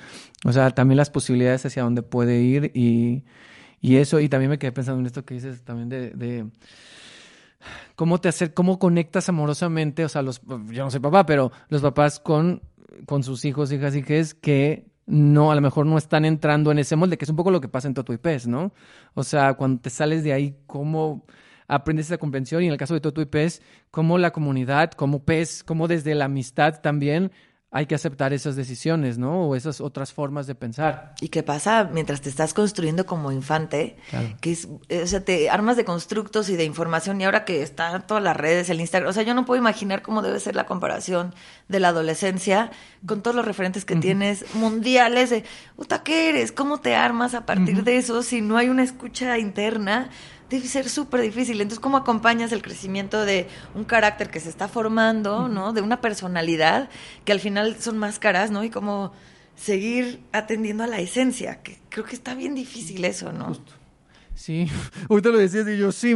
o 0.45 0.51
sea, 0.51 0.71
también 0.71 0.97
las 0.97 1.09
posibilidades 1.09 1.65
hacia 1.65 1.83
dónde 1.83 2.01
puede 2.01 2.41
ir 2.41 2.71
y, 2.73 3.23
y 3.81 3.97
eso, 3.97 4.19
y 4.19 4.29
también 4.29 4.49
me 4.49 4.59
quedé 4.59 4.71
pensando 4.71 4.99
en 4.99 5.05
esto 5.05 5.23
que 5.23 5.35
dices 5.35 5.63
también 5.63 5.89
de, 5.89 6.45
cómo 7.95 8.19
te 8.19 8.29
hacer, 8.29 8.53
cómo 8.53 8.79
conectas 8.79 9.29
amorosamente, 9.29 10.03
o 10.03 10.09
sea, 10.09 10.21
los, 10.21 10.41
yo 10.41 10.83
no 10.83 10.91
soy 10.91 10.99
papá, 10.99 11.25
pero 11.25 11.51
los 11.69 11.81
papás 11.81 12.19
con, 12.19 12.61
con 13.05 13.23
sus 13.23 13.45
hijos, 13.45 13.71
hijas 13.71 13.95
y 13.95 14.03
que 14.03 14.19
es 14.19 14.33
que 14.33 14.85
no, 15.05 15.51
a 15.51 15.55
lo 15.55 15.61
mejor 15.61 15.85
no 15.85 15.97
están 15.97 16.25
entrando 16.25 16.69
en 16.71 16.79
ese 16.79 16.97
molde, 16.97 17.17
que 17.17 17.23
es 17.23 17.29
un 17.29 17.37
poco 17.37 17.49
lo 17.49 17.61
que 17.61 17.69
pasa 17.69 17.87
en 17.87 17.93
Toto 17.93 18.11
y 18.11 18.17
Pez, 18.17 18.45
¿no? 18.45 18.73
O 19.13 19.23
sea, 19.23 19.53
cuando 19.53 19.81
te 19.81 19.89
sales 19.89 20.23
de 20.23 20.33
ahí, 20.33 20.57
cómo 20.67 21.25
aprendes 21.67 22.07
esa 22.07 22.17
comprensión 22.17 22.63
y 22.63 22.67
en 22.67 22.71
el 22.71 22.77
caso 22.77 22.93
de 22.93 23.01
Toto 23.01 23.21
y 23.21 23.25
Pez, 23.25 23.61
cómo 23.91 24.17
la 24.17 24.31
comunidad, 24.31 24.91
como 24.91 25.23
Pez, 25.23 25.63
cómo 25.63 25.87
desde 25.87 26.15
la 26.15 26.25
amistad 26.25 26.81
también 26.81 27.31
hay 27.69 27.85
que 27.85 27.95
aceptar 27.95 28.31
esas 28.31 28.55
decisiones, 28.55 29.17
¿no? 29.17 29.41
O 29.41 29.55
esas 29.55 29.81
otras 29.81 30.13
formas 30.13 30.47
de 30.47 30.55
pensar. 30.55 31.13
¿Y 31.19 31.27
qué 31.27 31.43
pasa 31.43 31.89
mientras 31.91 32.21
te 32.21 32.29
estás 32.29 32.53
construyendo 32.53 33.05
como 33.05 33.31
infante? 33.31 33.97
Que 34.39 34.53
es, 34.53 34.65
o 34.65 35.05
sea, 35.05 35.25
te 35.25 35.49
armas 35.49 35.75
de 35.75 35.83
constructos 35.83 36.47
y 36.47 36.55
de 36.55 36.63
información 36.63 37.19
y 37.19 37.25
ahora 37.25 37.43
que 37.43 37.61
están 37.61 38.07
todas 38.07 38.23
las 38.23 38.37
redes, 38.37 38.69
el 38.69 38.79
Instagram, 38.79 39.09
o 39.09 39.13
sea, 39.13 39.23
yo 39.23 39.33
no 39.33 39.45
puedo 39.45 39.59
imaginar 39.59 40.01
cómo 40.01 40.21
debe 40.21 40.39
ser 40.39 40.55
la 40.55 40.65
comparación 40.65 41.35
de 41.67 41.81
la 41.81 41.89
adolescencia 41.89 42.71
con 43.05 43.21
todos 43.21 43.35
los 43.35 43.45
referentes 43.45 43.83
que 43.83 43.97
tienes 43.97 44.45
mundiales 44.55 45.29
de, 45.29 45.43
puta, 45.75 46.03
¿qué 46.03 46.29
eres? 46.29 46.53
¿Cómo 46.53 46.79
te 46.79 46.95
armas 46.95 47.33
a 47.33 47.45
partir 47.45 47.83
de 47.83 47.97
eso 47.97 48.23
si 48.23 48.39
no 48.41 48.57
hay 48.57 48.69
una 48.69 48.83
escucha 48.83 49.37
interna? 49.37 50.09
Debe 50.49 50.67
ser 50.67 50.89
súper 50.89 51.21
difícil. 51.21 51.59
Entonces, 51.61 51.79
¿cómo 51.79 51.97
acompañas 51.97 52.51
el 52.51 52.61
crecimiento 52.61 53.25
de 53.25 53.47
un 53.75 53.83
carácter 53.83 54.29
que 54.29 54.39
se 54.39 54.49
está 54.49 54.67
formando, 54.67 55.47
¿no? 55.47 55.73
De 55.73 55.81
una 55.81 56.01
personalidad 56.01 56.89
que 57.25 57.31
al 57.31 57.39
final 57.39 57.77
son 57.79 57.97
máscaras, 57.97 58.51
¿no? 58.51 58.63
Y 58.63 58.69
cómo 58.69 59.11
seguir 59.55 60.21
atendiendo 60.31 60.83
a 60.83 60.87
la 60.87 60.99
esencia, 60.99 61.61
que 61.63 61.79
creo 61.89 62.05
que 62.05 62.15
está 62.15 62.35
bien 62.35 62.55
difícil 62.55 63.03
eso, 63.05 63.33
¿no? 63.33 63.57
Sí, 64.47 64.65
ahorita 65.09 65.27
lo 65.27 65.39
decías 65.39 65.67
y 65.67 65.77
yo, 65.77 65.91
sí, 65.91 66.11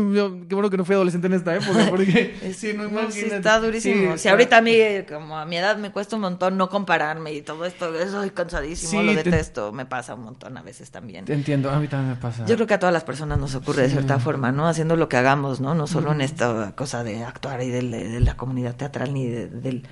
qué 0.48 0.56
bueno 0.56 0.70
que 0.70 0.78
no 0.78 0.86
fui 0.86 0.96
adolescente 0.96 1.28
en 1.28 1.34
esta 1.34 1.54
época, 1.54 1.88
porque 1.90 2.54
sí, 2.56 2.72
no 2.78 2.86
imagínate. 2.86 3.12
Sí, 3.12 3.26
está 3.26 3.60
durísimo. 3.60 4.18
si 4.18 4.30
ahorita 4.30 4.56
a 4.56 4.62
mí, 4.62 4.74
como 5.06 5.38
a 5.38 5.44
mi 5.44 5.58
edad, 5.58 5.76
me 5.76 5.92
cuesta 5.92 6.16
un 6.16 6.22
montón 6.22 6.56
no 6.56 6.70
compararme 6.70 7.34
y 7.34 7.42
todo 7.42 7.66
esto, 7.66 7.92
soy 8.10 8.30
cansadísimo, 8.30 9.04
lo 9.04 9.16
detesto, 9.16 9.74
me 9.74 9.86
pasa 9.86 10.16
un 10.16 10.24
montón 10.24 10.58
a 10.58 10.62
veces 10.62 10.92
también. 10.92 11.26
Te 11.26 11.34
entiendo, 11.34 11.70
a 11.72 11.78
mí 11.82 11.90
también 11.90 12.12
me 12.12 12.16
pasa. 12.16 12.46
Yo 12.46 12.56
creo 12.56 12.68
que 12.68 12.76
a 12.76 12.80
todas 12.80 12.94
las 12.94 13.04
personas 13.04 13.38
nos 13.38 13.54
ocurre 13.54 13.82
de 13.82 13.90
cierta 13.90 14.18
forma, 14.18 14.54
¿no? 14.54 14.66
Haciendo 14.66 14.96
lo 14.96 15.10
que 15.10 15.18
hagamos, 15.18 15.60
¿no? 15.60 15.76
No 15.76 15.86
solo 15.86 16.14
en 16.14 16.22
esta 16.22 16.74
cosa 16.78 17.04
de 17.04 17.26
actuar 17.26 17.62
y 17.62 17.68
de, 17.68 17.82
de 17.82 18.20
la 18.22 18.38
comunidad 18.38 18.78
teatral 18.78 19.14
ni 19.14 19.28
del 19.28 19.84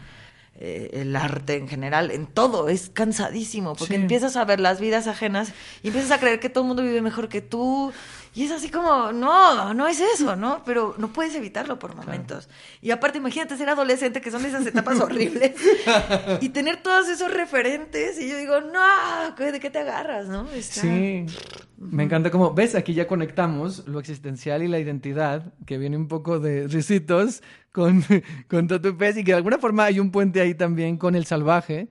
eh, 0.61 0.99
el 1.01 1.15
arte 1.15 1.55
en 1.55 1.69
general, 1.69 2.11
en 2.11 2.27
todo, 2.27 2.67
es 2.67 2.89
cansadísimo, 2.89 3.77
porque 3.77 3.95
empiezas 3.95 4.35
a 4.35 4.43
ver 4.43 4.59
las 4.59 4.81
vidas 4.81 5.07
ajenas 5.07 5.53
y 5.83 5.87
empiezas 5.87 6.11
a 6.11 6.19
creer 6.19 6.41
que 6.41 6.49
todo 6.49 6.65
el 6.65 6.67
mundo 6.67 6.83
vive 6.83 7.01
mejor 7.01 7.29
que 7.29 7.39
tú. 7.39 7.93
Y 8.39 8.45
es 8.45 8.51
así 8.51 8.69
como, 8.69 9.11
no, 9.11 9.73
no 9.73 9.85
es 9.85 9.99
eso, 9.99 10.37
¿no? 10.37 10.63
Pero 10.65 10.95
no 10.97 11.11
puedes 11.11 11.35
evitarlo 11.35 11.77
por 11.77 11.93
momentos. 11.93 12.47
Y 12.81 12.91
aparte, 12.91 13.17
imagínate 13.17 13.57
ser 13.57 13.67
adolescente, 13.67 14.21
que 14.21 14.31
son 14.31 14.45
esas 14.45 14.65
etapas 14.65 14.97
horribles, 15.01 15.55
y 16.39 16.47
tener 16.47 16.81
todos 16.81 17.09
esos 17.09 17.33
referentes. 17.33 18.17
Y 18.17 18.29
yo 18.29 18.37
digo, 18.37 18.61
no, 18.61 19.35
¿de 19.37 19.59
qué 19.59 19.69
te 19.69 19.79
agarras, 19.79 20.29
no? 20.29 20.47
Sí, 20.61 21.25
me 21.77 22.03
encanta 22.03 22.31
como, 22.31 22.53
ves, 22.53 22.75
aquí 22.75 22.93
ya 22.93 23.07
conectamos 23.07 23.85
lo 23.89 23.99
existencial 23.99 24.63
y 24.63 24.69
la 24.69 24.79
identidad, 24.79 25.53
que 25.65 25.77
viene 25.77 25.97
un 25.97 26.07
poco 26.07 26.39
de 26.39 26.65
risitos 26.69 27.43
con, 27.73 28.05
con 28.47 28.69
Tatu 28.69 28.95
Pez, 28.95 29.17
y 29.17 29.25
que 29.25 29.33
de 29.33 29.37
alguna 29.37 29.57
forma 29.57 29.83
hay 29.83 29.99
un 29.99 30.11
puente 30.11 30.39
ahí 30.39 30.55
también 30.55 30.95
con 30.95 31.13
el 31.15 31.25
salvaje. 31.25 31.89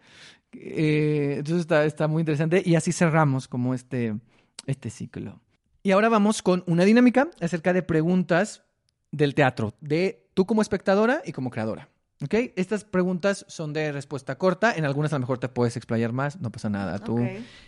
Eh, 0.54 1.34
entonces 1.40 1.60
está, 1.60 1.84
está 1.84 2.08
muy 2.08 2.22
interesante. 2.22 2.62
Y 2.64 2.74
así 2.74 2.90
cerramos 2.92 3.48
como 3.48 3.74
este, 3.74 4.16
este 4.64 4.88
ciclo. 4.88 5.42
Y 5.88 5.92
ahora 5.92 6.10
vamos 6.10 6.42
con 6.42 6.64
una 6.66 6.84
dinámica 6.84 7.30
acerca 7.40 7.72
de 7.72 7.82
preguntas 7.82 8.62
del 9.10 9.34
teatro, 9.34 9.72
de 9.80 10.28
tú 10.34 10.44
como 10.44 10.60
espectadora 10.60 11.22
y 11.24 11.32
como 11.32 11.48
creadora. 11.48 11.88
¿Ok? 12.22 12.34
Estas 12.56 12.84
preguntas 12.84 13.46
son 13.48 13.72
de 13.72 13.90
respuesta 13.90 14.36
corta. 14.36 14.74
En 14.76 14.84
algunas 14.84 15.14
a 15.14 15.16
lo 15.16 15.20
mejor 15.20 15.38
te 15.38 15.48
puedes 15.48 15.78
explayar 15.78 16.12
más, 16.12 16.42
no 16.42 16.52
pasa 16.52 16.68
nada. 16.68 16.98
Tú 16.98 17.18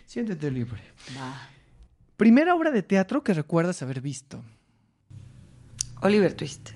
siéntete 0.05 0.51
libre. 0.51 0.83
Primera 2.15 2.53
obra 2.53 2.69
de 2.69 2.83
teatro 2.83 3.23
que 3.23 3.33
recuerdas 3.33 3.81
haber 3.81 4.01
visto. 4.01 4.43
Oliver 6.01 6.35
Twist. 6.35 6.73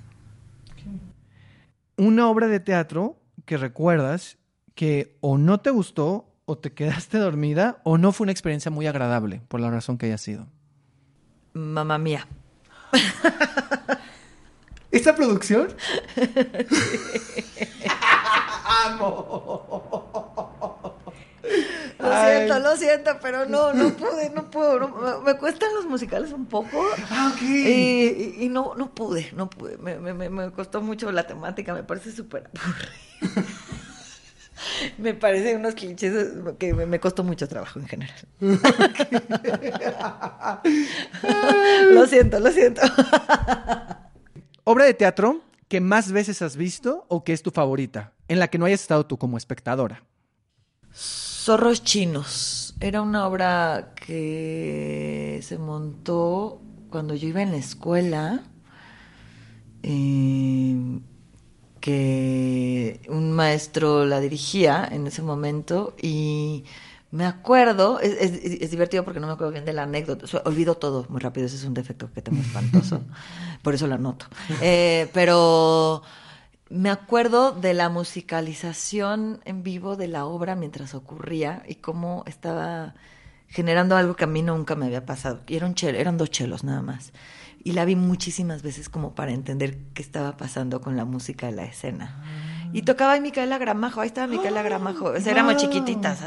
Una 1.95 2.27
obra 2.27 2.47
de 2.47 2.59
teatro 2.59 3.21
que 3.45 3.57
recuerdas 3.57 4.39
que 4.73 5.15
o 5.21 5.37
no 5.37 5.59
te 5.59 5.69
gustó, 5.69 6.27
o 6.45 6.57
te 6.57 6.73
quedaste 6.73 7.19
dormida, 7.19 7.81
o 7.83 7.99
no 7.99 8.13
fue 8.13 8.25
una 8.25 8.31
experiencia 8.31 8.71
muy 8.71 8.87
agradable, 8.87 9.43
por 9.47 9.59
la 9.59 9.69
razón 9.69 9.99
que 9.99 10.07
haya 10.07 10.17
sido. 10.17 10.47
Mamá 11.55 11.97
mía. 11.97 12.27
¿Esta 14.91 15.15
producción? 15.15 15.73
Amo. 18.85 20.99
Lo 21.97 22.25
siento, 22.25 22.59
lo 22.59 22.75
siento, 22.75 23.11
pero 23.21 23.45
no, 23.45 23.71
no 23.73 23.93
pude, 23.93 24.29
no 24.31 24.51
puedo. 24.51 25.21
me 25.21 25.37
cuestan 25.37 25.73
los 25.75 25.85
musicales 25.85 26.33
un 26.33 26.45
poco. 26.45 26.85
Ah, 27.09 27.31
ok. 27.33 27.41
Y, 27.41 28.49
no, 28.49 28.75
no 28.75 28.93
pude, 28.93 29.31
no 29.33 29.49
pude. 29.49 29.77
Me, 29.77 29.97
me, 29.97 30.29
me 30.29 30.51
costó 30.51 30.81
mucho 30.81 31.09
la 31.13 31.25
temática, 31.25 31.73
me 31.73 31.83
parece 31.83 32.11
súper 32.11 32.49
aburrido. 32.53 33.55
me 34.97 35.13
parece 35.13 35.55
unos 35.55 35.75
clichés 35.75 36.13
que 36.57 36.73
me, 36.73 36.99
costó 36.99 37.23
mucho 37.23 37.47
trabajo 37.47 37.79
en 37.79 37.87
general. 37.87 38.15
lo 41.91 42.07
siento, 42.07 42.39
lo 42.39 42.51
siento. 42.51 42.81
Obra 44.63 44.85
de 44.85 44.93
teatro 44.93 45.41
que 45.67 45.81
más 45.81 46.11
veces 46.11 46.41
has 46.41 46.55
visto 46.55 47.05
o 47.07 47.23
que 47.23 47.33
es 47.33 47.43
tu 47.43 47.51
favorita, 47.51 48.13
en 48.27 48.39
la 48.39 48.47
que 48.47 48.57
no 48.57 48.65
hayas 48.65 48.81
estado 48.81 49.05
tú 49.05 49.17
como 49.17 49.37
espectadora. 49.37 50.03
Zorros 50.93 51.83
chinos. 51.83 52.75
Era 52.79 53.01
una 53.01 53.27
obra 53.27 53.93
que 53.95 55.39
se 55.43 55.57
montó 55.57 56.61
cuando 56.89 57.15
yo 57.15 57.27
iba 57.27 57.41
en 57.41 57.51
la 57.51 57.57
escuela. 57.57 58.43
Eh, 59.83 60.99
que 61.85 62.99
un 63.09 63.31
maestro 63.31 64.07
la 64.07 64.19
dirigía 64.19 64.89
en 64.91 65.05
ese 65.05 65.21
momento 65.21 65.95
y 66.01 66.65
me 67.11 67.25
acuerdo, 67.25 67.99
es, 67.99 68.71
divertido 68.71 69.05
porque 69.05 69.19
no 69.19 69.27
me 69.27 69.33
acuerdo 69.33 69.51
bien 69.51 69.65
de 69.65 69.73
la 69.73 69.83
anécdota, 69.83 70.25
olvido 70.45 70.77
todo 70.77 71.05
muy 71.09 71.21
rápido, 71.21 71.45
ese 71.45 71.57
es 71.57 71.63
un 71.63 71.75
defecto 71.75 72.11
que 72.11 72.23
tengo 72.23 72.41
espantoso, 72.41 73.03
por 73.61 73.75
eso 73.75 73.85
la 73.85 73.99
noto. 73.99 74.25
Eh, 74.63 75.11
pero 75.13 76.01
me 76.69 76.89
acuerdo 76.89 77.51
de 77.51 77.75
la 77.75 77.89
musicalización 77.89 79.41
en 79.45 79.61
vivo 79.61 79.95
de 79.95 80.07
la 80.07 80.25
obra 80.25 80.55
mientras 80.55 80.95
ocurría 80.95 81.61
y 81.67 81.75
cómo 81.75 82.23
estaba 82.25 82.95
generando 83.47 83.95
algo 83.95 84.15
que 84.15 84.23
a 84.23 84.27
mí 84.27 84.41
nunca 84.41 84.73
me 84.73 84.87
había 84.87 85.05
pasado. 85.05 85.41
Y 85.45 85.55
era 85.55 85.67
un 85.67 85.75
eran 85.83 86.17
dos 86.17 86.31
chelos 86.31 86.63
nada 86.63 86.81
más 86.81 87.13
y 87.65 87.71
la 87.71 87.83
vi 87.83 87.95
muchísimas 87.95 88.61
veces 88.61 88.89
como 88.89 89.15
para 89.15 89.31
entender 89.31 89.79
qué 89.95 90.03
estaba 90.03 90.37
pasando 90.37 90.81
con 90.81 90.95
la 90.95 91.03
música 91.03 91.47
de 91.47 91.53
la 91.53 91.65
escena. 91.65 92.23
Y 92.73 92.83
tocaba 92.83 93.13
ahí 93.13 93.21
Micaela 93.21 93.57
Gramajo, 93.57 94.01
ahí 94.01 94.07
estaba 94.07 94.27
Micaela 94.27 94.61
Gramajo, 94.61 95.05
o 95.05 95.19
sea, 95.19 95.31
éramos 95.31 95.57
chiquititas. 95.57 96.21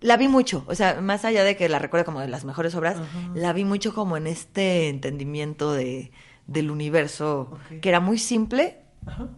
la 0.00 0.16
vi 0.16 0.26
mucho, 0.26 0.64
o 0.66 0.74
sea, 0.74 1.00
más 1.00 1.24
allá 1.24 1.44
de 1.44 1.56
que 1.56 1.68
la 1.68 1.78
recuerdo 1.78 2.04
como 2.04 2.18
de 2.18 2.26
las 2.26 2.44
mejores 2.44 2.74
obras, 2.74 2.96
la 3.36 3.52
vi 3.52 3.64
mucho 3.64 3.94
como 3.94 4.16
en 4.16 4.26
este 4.26 4.88
entendimiento 4.88 5.72
de, 5.72 6.10
del 6.48 6.72
universo, 6.72 7.56
que 7.80 7.88
era 7.88 8.00
muy 8.00 8.18
simple, 8.18 8.78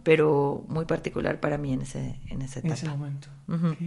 pero 0.01 0.65
muy 0.67 0.85
particular 0.85 1.39
para 1.39 1.59
mí 1.59 1.71
en 1.71 1.83
ese, 1.83 2.19
en 2.31 2.41
esa 2.41 2.61
En 2.61 2.71
ese 2.71 2.89
momento. 2.89 3.27
Ok. 3.47 3.77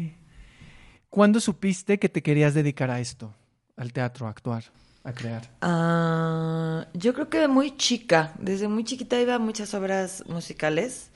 ¿Cuándo 1.08 1.40
supiste 1.40 1.98
que 1.98 2.08
te 2.08 2.22
querías 2.22 2.54
dedicar 2.54 2.92
a 2.92 3.00
esto? 3.00 3.34
Al 3.76 3.92
teatro, 3.92 4.28
a 4.28 4.30
actuar, 4.30 4.62
a 5.04 5.12
crear. 5.12 5.42
Ah, 5.62 6.86
yo 6.94 7.14
creo 7.14 7.28
que 7.28 7.48
muy 7.48 7.76
chica, 7.76 8.32
desde 8.38 8.68
muy 8.68 8.84
chiquita 8.84 9.20
iba 9.20 9.34
a 9.34 9.38
muchas 9.38 9.72
obras 9.74 10.24
musicales. 10.26 11.10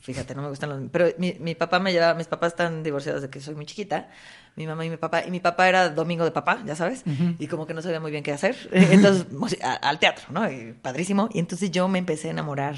Fíjate, 0.00 0.34
no 0.34 0.42
me 0.42 0.48
gustan 0.48 0.70
los... 0.70 0.80
Pero 0.90 1.06
mi, 1.18 1.36
mi 1.40 1.54
papá 1.54 1.80
me 1.80 1.92
llevaba, 1.92 2.14
mis 2.14 2.28
papás 2.28 2.52
están 2.52 2.82
divorciados 2.82 3.20
de 3.20 3.28
que 3.30 3.40
soy 3.40 3.54
muy 3.54 3.66
chiquita, 3.66 4.08
mi 4.56 4.66
mamá 4.66 4.84
y 4.86 4.90
mi 4.90 4.96
papá, 4.96 5.24
y 5.26 5.30
mi 5.30 5.40
papá 5.40 5.68
era 5.68 5.90
domingo 5.90 6.24
de 6.24 6.30
papá, 6.30 6.62
ya 6.64 6.74
sabes, 6.76 7.02
y 7.38 7.46
como 7.46 7.66
que 7.66 7.74
no 7.74 7.82
sabía 7.82 8.00
muy 8.00 8.10
bien 8.10 8.22
qué 8.22 8.32
hacer, 8.32 8.56
entonces 8.72 9.26
a- 9.62 9.74
al 9.74 9.98
teatro, 9.98 10.26
¿no? 10.30 10.50
Y 10.50 10.72
padrísimo, 10.72 11.28
y 11.32 11.40
entonces 11.40 11.70
yo 11.70 11.88
me 11.88 11.98
empecé 11.98 12.28
a 12.28 12.30
enamorar, 12.30 12.76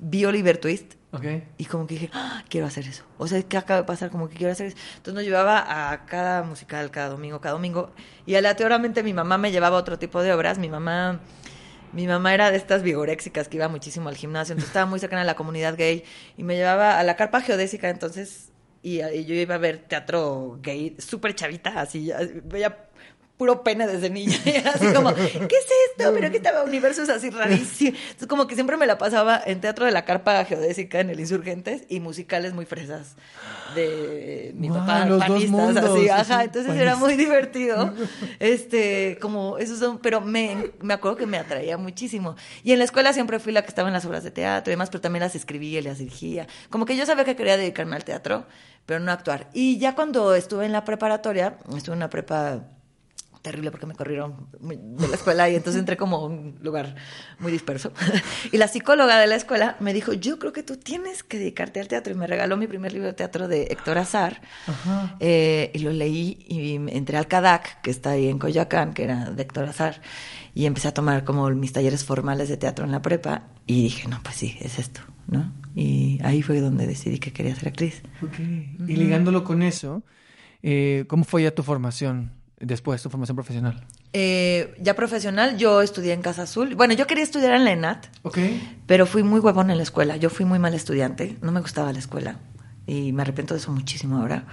vi 0.00 0.24
Oliver 0.24 0.58
Twist, 0.58 0.94
Ok. 1.12 1.24
y 1.58 1.64
como 1.66 1.86
que 1.86 1.94
dije, 1.94 2.10
"Ah, 2.12 2.42
quiero 2.48 2.66
hacer 2.66 2.86
eso. 2.86 3.04
O 3.18 3.26
sea, 3.26 3.42
¿qué 3.42 3.56
acaba 3.56 3.80
de 3.82 3.86
pasar? 3.86 4.10
Como 4.10 4.28
que 4.28 4.36
quiero 4.36 4.52
hacer 4.52 4.66
eso. 4.68 4.76
Entonces 4.96 5.14
nos 5.14 5.24
llevaba 5.24 5.92
a 5.92 6.06
cada 6.06 6.42
musical, 6.42 6.90
cada 6.90 7.08
domingo, 7.10 7.40
cada 7.40 7.52
domingo. 7.54 7.92
Y 8.26 8.34
aleatoriamente 8.36 9.02
mi 9.02 9.12
mamá 9.12 9.36
me 9.38 9.50
llevaba 9.52 9.76
a 9.76 9.80
otro 9.80 9.98
tipo 9.98 10.22
de 10.22 10.32
obras. 10.32 10.58
Mi 10.58 10.68
mamá, 10.68 11.20
mi 11.92 12.06
mamá 12.06 12.32
era 12.32 12.50
de 12.50 12.56
estas 12.56 12.82
vigoréxicas 12.82 13.48
que 13.48 13.56
iba 13.56 13.68
muchísimo 13.68 14.08
al 14.08 14.16
gimnasio. 14.16 14.52
Entonces 14.52 14.68
estaba 14.70 14.86
muy 14.86 15.00
cercana 15.00 15.22
a 15.22 15.24
la 15.26 15.34
comunidad 15.34 15.76
gay. 15.76 16.04
Y 16.36 16.44
me 16.44 16.54
llevaba 16.56 16.98
a 16.98 17.02
la 17.02 17.16
carpa 17.16 17.40
geodésica. 17.40 17.90
Entonces, 17.90 18.52
y, 18.82 19.02
y 19.02 19.24
yo 19.26 19.34
iba 19.34 19.56
a 19.56 19.58
ver 19.58 19.78
teatro 19.78 20.58
gay 20.62 20.96
súper 20.98 21.34
chavita. 21.34 21.80
Así, 21.80 22.10
veía 22.44 22.86
puro 23.40 23.62
pene 23.62 23.86
desde 23.86 24.10
niña. 24.10 24.36
Y 24.44 24.50
era 24.50 24.72
así 24.72 24.92
como, 24.92 25.14
¿qué 25.14 25.22
es 25.22 25.66
esto? 25.90 26.12
Pero 26.12 26.30
que 26.30 26.36
estaba 26.36 26.62
universos 26.62 27.08
así 27.08 27.30
rarísimos. 27.30 27.98
Entonces, 27.98 28.28
como 28.28 28.46
que 28.46 28.54
siempre 28.54 28.76
me 28.76 28.86
la 28.86 28.98
pasaba 28.98 29.40
en 29.46 29.62
teatro 29.62 29.86
de 29.86 29.92
la 29.92 30.04
carpa 30.04 30.44
geodésica 30.44 31.00
en 31.00 31.08
el 31.08 31.18
Insurgentes 31.20 31.84
y 31.88 32.00
musicales 32.00 32.52
muy 32.52 32.66
fresas 32.66 33.16
de 33.74 34.52
mi 34.56 34.68
Guau, 34.68 34.80
papá, 34.80 35.06
los 35.06 35.20
dos 35.20 35.28
panistas, 35.28 35.50
mundos, 35.50 35.84
así, 35.84 36.08
así, 36.10 36.32
ajá. 36.32 36.44
Entonces 36.44 36.76
era 36.76 36.96
muy 36.96 37.16
divertido. 37.16 37.94
Este, 38.40 39.16
como 39.22 39.56
esos 39.56 39.78
son, 39.78 40.00
pero 40.00 40.20
me, 40.20 40.72
me 40.82 40.92
acuerdo 40.92 41.16
que 41.16 41.26
me 41.26 41.38
atraía 41.38 41.78
muchísimo. 41.78 42.36
Y 42.62 42.72
en 42.72 42.78
la 42.78 42.84
escuela 42.84 43.14
siempre 43.14 43.38
fui 43.38 43.54
la 43.54 43.62
que 43.62 43.68
estaba 43.68 43.88
en 43.88 43.94
las 43.94 44.04
obras 44.04 44.22
de 44.22 44.30
teatro 44.30 44.70
y 44.70 44.74
demás, 44.74 44.90
pero 44.90 45.00
también 45.00 45.22
las 45.22 45.34
escribía 45.34 45.78
y 45.78 45.82
las 45.82 45.96
dirigía. 45.96 46.46
Como 46.68 46.84
que 46.84 46.94
yo 46.94 47.06
sabía 47.06 47.24
que 47.24 47.36
quería 47.36 47.56
dedicarme 47.56 47.96
al 47.96 48.04
teatro, 48.04 48.44
pero 48.84 49.00
no 49.00 49.10
actuar. 49.12 49.48
Y 49.54 49.78
ya 49.78 49.94
cuando 49.94 50.34
estuve 50.34 50.66
en 50.66 50.72
la 50.72 50.84
preparatoria, 50.84 51.56
estuve 51.74 51.94
en 51.94 52.00
una 52.00 52.10
prepa 52.10 52.64
terrible 53.42 53.70
porque 53.70 53.86
me 53.86 53.94
corrieron 53.94 54.48
de 54.60 55.08
la 55.08 55.14
escuela 55.14 55.48
y 55.48 55.54
entonces 55.54 55.80
entré 55.80 55.96
como 55.96 56.16
a 56.16 56.26
un 56.26 56.58
lugar 56.62 56.94
muy 57.38 57.52
disperso. 57.52 57.92
Y 58.52 58.58
la 58.58 58.68
psicóloga 58.68 59.18
de 59.18 59.26
la 59.26 59.36
escuela 59.36 59.76
me 59.80 59.92
dijo, 59.92 60.12
yo 60.12 60.38
creo 60.38 60.52
que 60.52 60.62
tú 60.62 60.76
tienes 60.76 61.22
que 61.22 61.38
dedicarte 61.38 61.80
al 61.80 61.88
teatro. 61.88 62.12
Y 62.12 62.16
me 62.16 62.26
regaló 62.26 62.56
mi 62.56 62.66
primer 62.66 62.92
libro 62.92 63.06
de 63.06 63.14
teatro 63.14 63.48
de 63.48 63.64
Héctor 63.64 63.98
Azar. 63.98 64.40
Eh, 65.20 65.70
y 65.74 65.78
lo 65.80 65.92
leí 65.92 66.44
y 66.48 66.74
entré 66.96 67.16
al 67.16 67.28
CADAC, 67.28 67.80
que 67.82 67.90
está 67.90 68.10
ahí 68.10 68.28
en 68.28 68.38
Coyoacán, 68.38 68.92
que 68.92 69.04
era 69.04 69.30
de 69.30 69.42
Héctor 69.42 69.68
Azar. 69.68 70.00
Y 70.54 70.66
empecé 70.66 70.88
a 70.88 70.94
tomar 70.94 71.24
como 71.24 71.48
mis 71.50 71.72
talleres 71.72 72.04
formales 72.04 72.48
de 72.48 72.56
teatro 72.56 72.84
en 72.84 72.92
la 72.92 73.02
prepa. 73.02 73.48
Y 73.66 73.84
dije, 73.84 74.08
no, 74.08 74.20
pues 74.22 74.36
sí, 74.36 74.56
es 74.60 74.78
esto, 74.78 75.00
¿no? 75.28 75.52
Y 75.74 76.18
ahí 76.24 76.42
fue 76.42 76.60
donde 76.60 76.86
decidí 76.86 77.18
que 77.18 77.32
quería 77.32 77.54
ser 77.54 77.68
actriz. 77.68 78.02
Ok. 78.22 78.38
Y 78.40 78.96
ligándolo 78.96 79.44
con 79.44 79.62
eso, 79.62 80.02
eh, 80.62 81.04
¿cómo 81.06 81.24
fue 81.24 81.44
ya 81.44 81.54
tu 81.54 81.62
formación 81.62 82.39
después, 82.60 83.02
tu 83.02 83.10
formación 83.10 83.34
profesional? 83.36 83.84
Eh, 84.12 84.74
ya 84.80 84.94
profesional, 84.94 85.56
yo 85.56 85.82
estudié 85.82 86.12
en 86.12 86.22
Casa 86.22 86.42
Azul. 86.42 86.74
Bueno, 86.76 86.94
yo 86.94 87.06
quería 87.06 87.24
estudiar 87.24 87.52
en 87.54 87.64
la 87.64 87.72
ENAT, 87.72 88.06
Ok. 88.22 88.38
pero 88.86 89.06
fui 89.06 89.22
muy 89.22 89.40
huevón 89.40 89.70
en 89.70 89.76
la 89.78 89.82
escuela. 89.82 90.16
Yo 90.16 90.30
fui 90.30 90.44
muy 90.46 90.58
mal 90.58 90.74
estudiante, 90.74 91.36
no 91.42 91.50
me 91.52 91.60
gustaba 91.60 91.92
la 91.92 91.98
escuela. 91.98 92.36
Y 92.86 93.12
me 93.12 93.22
arrepiento 93.22 93.54
de 93.54 93.60
eso 93.60 93.70
muchísimo 93.72 94.18
ahora. 94.18 94.44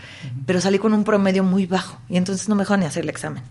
Pero 0.45 0.61
salí 0.61 0.79
con 0.79 0.93
un 0.93 1.03
promedio 1.03 1.43
muy 1.43 1.65
bajo 1.65 1.97
y 2.07 2.17
entonces 2.17 2.47
no 2.49 2.55
me 2.55 2.63
dejó 2.63 2.77
ni 2.77 2.85
hacer 2.85 3.03
el 3.03 3.09
examen. 3.09 3.43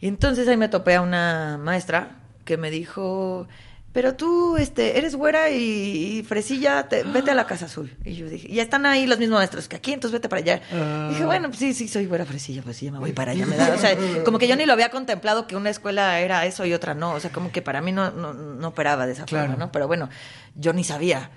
Y 0.00 0.08
entonces 0.08 0.46
ahí 0.48 0.56
me 0.56 0.68
topé 0.68 0.96
a 0.96 1.00
una 1.00 1.58
maestra 1.62 2.16
que 2.44 2.56
me 2.58 2.70
dijo, 2.70 3.48
pero 3.96 4.14
tú 4.14 4.58
este, 4.58 4.98
eres 4.98 5.14
güera 5.16 5.48
y, 5.48 6.18
y 6.18 6.22
fresilla, 6.22 6.86
te- 6.86 7.02
vete 7.02 7.30
a 7.30 7.34
la 7.34 7.46
Casa 7.46 7.64
Azul. 7.64 7.96
Y 8.04 8.14
yo 8.14 8.28
dije, 8.28 8.46
ya 8.52 8.62
están 8.62 8.84
ahí 8.84 9.06
los 9.06 9.18
mismos 9.18 9.38
maestros 9.38 9.68
que 9.68 9.76
aquí, 9.76 9.94
entonces 9.94 10.12
vete 10.12 10.28
para 10.28 10.40
allá. 10.42 10.60
Ah. 10.70 11.06
Dije, 11.08 11.24
bueno, 11.24 11.48
pues 11.48 11.58
sí, 11.60 11.72
sí, 11.72 11.88
soy 11.88 12.04
güera 12.04 12.26
fresilla, 12.26 12.60
pues 12.62 12.76
sí, 12.76 12.84
ya 12.84 12.92
me 12.92 12.98
voy 12.98 13.12
para 13.14 13.32
allá. 13.32 13.46
Me 13.46 13.56
da, 13.56 13.72
o 13.74 13.78
sea, 13.78 13.96
como 14.22 14.38
que 14.38 14.48
yo 14.48 14.54
ni 14.56 14.66
lo 14.66 14.74
había 14.74 14.90
contemplado 14.90 15.46
que 15.46 15.56
una 15.56 15.70
escuela 15.70 16.20
era 16.20 16.44
eso 16.44 16.66
y 16.66 16.74
otra 16.74 16.92
no. 16.92 17.14
O 17.14 17.20
sea, 17.20 17.30
como 17.32 17.50
que 17.50 17.62
para 17.62 17.80
mí 17.80 17.90
no, 17.90 18.10
no, 18.10 18.34
no 18.34 18.68
operaba 18.68 19.06
de 19.06 19.14
esa 19.14 19.24
Claro. 19.24 19.48
forma, 19.48 19.64
¿no? 19.64 19.72
Pero 19.72 19.86
bueno, 19.86 20.10
yo 20.56 20.74
ni 20.74 20.84
sabía. 20.84 21.30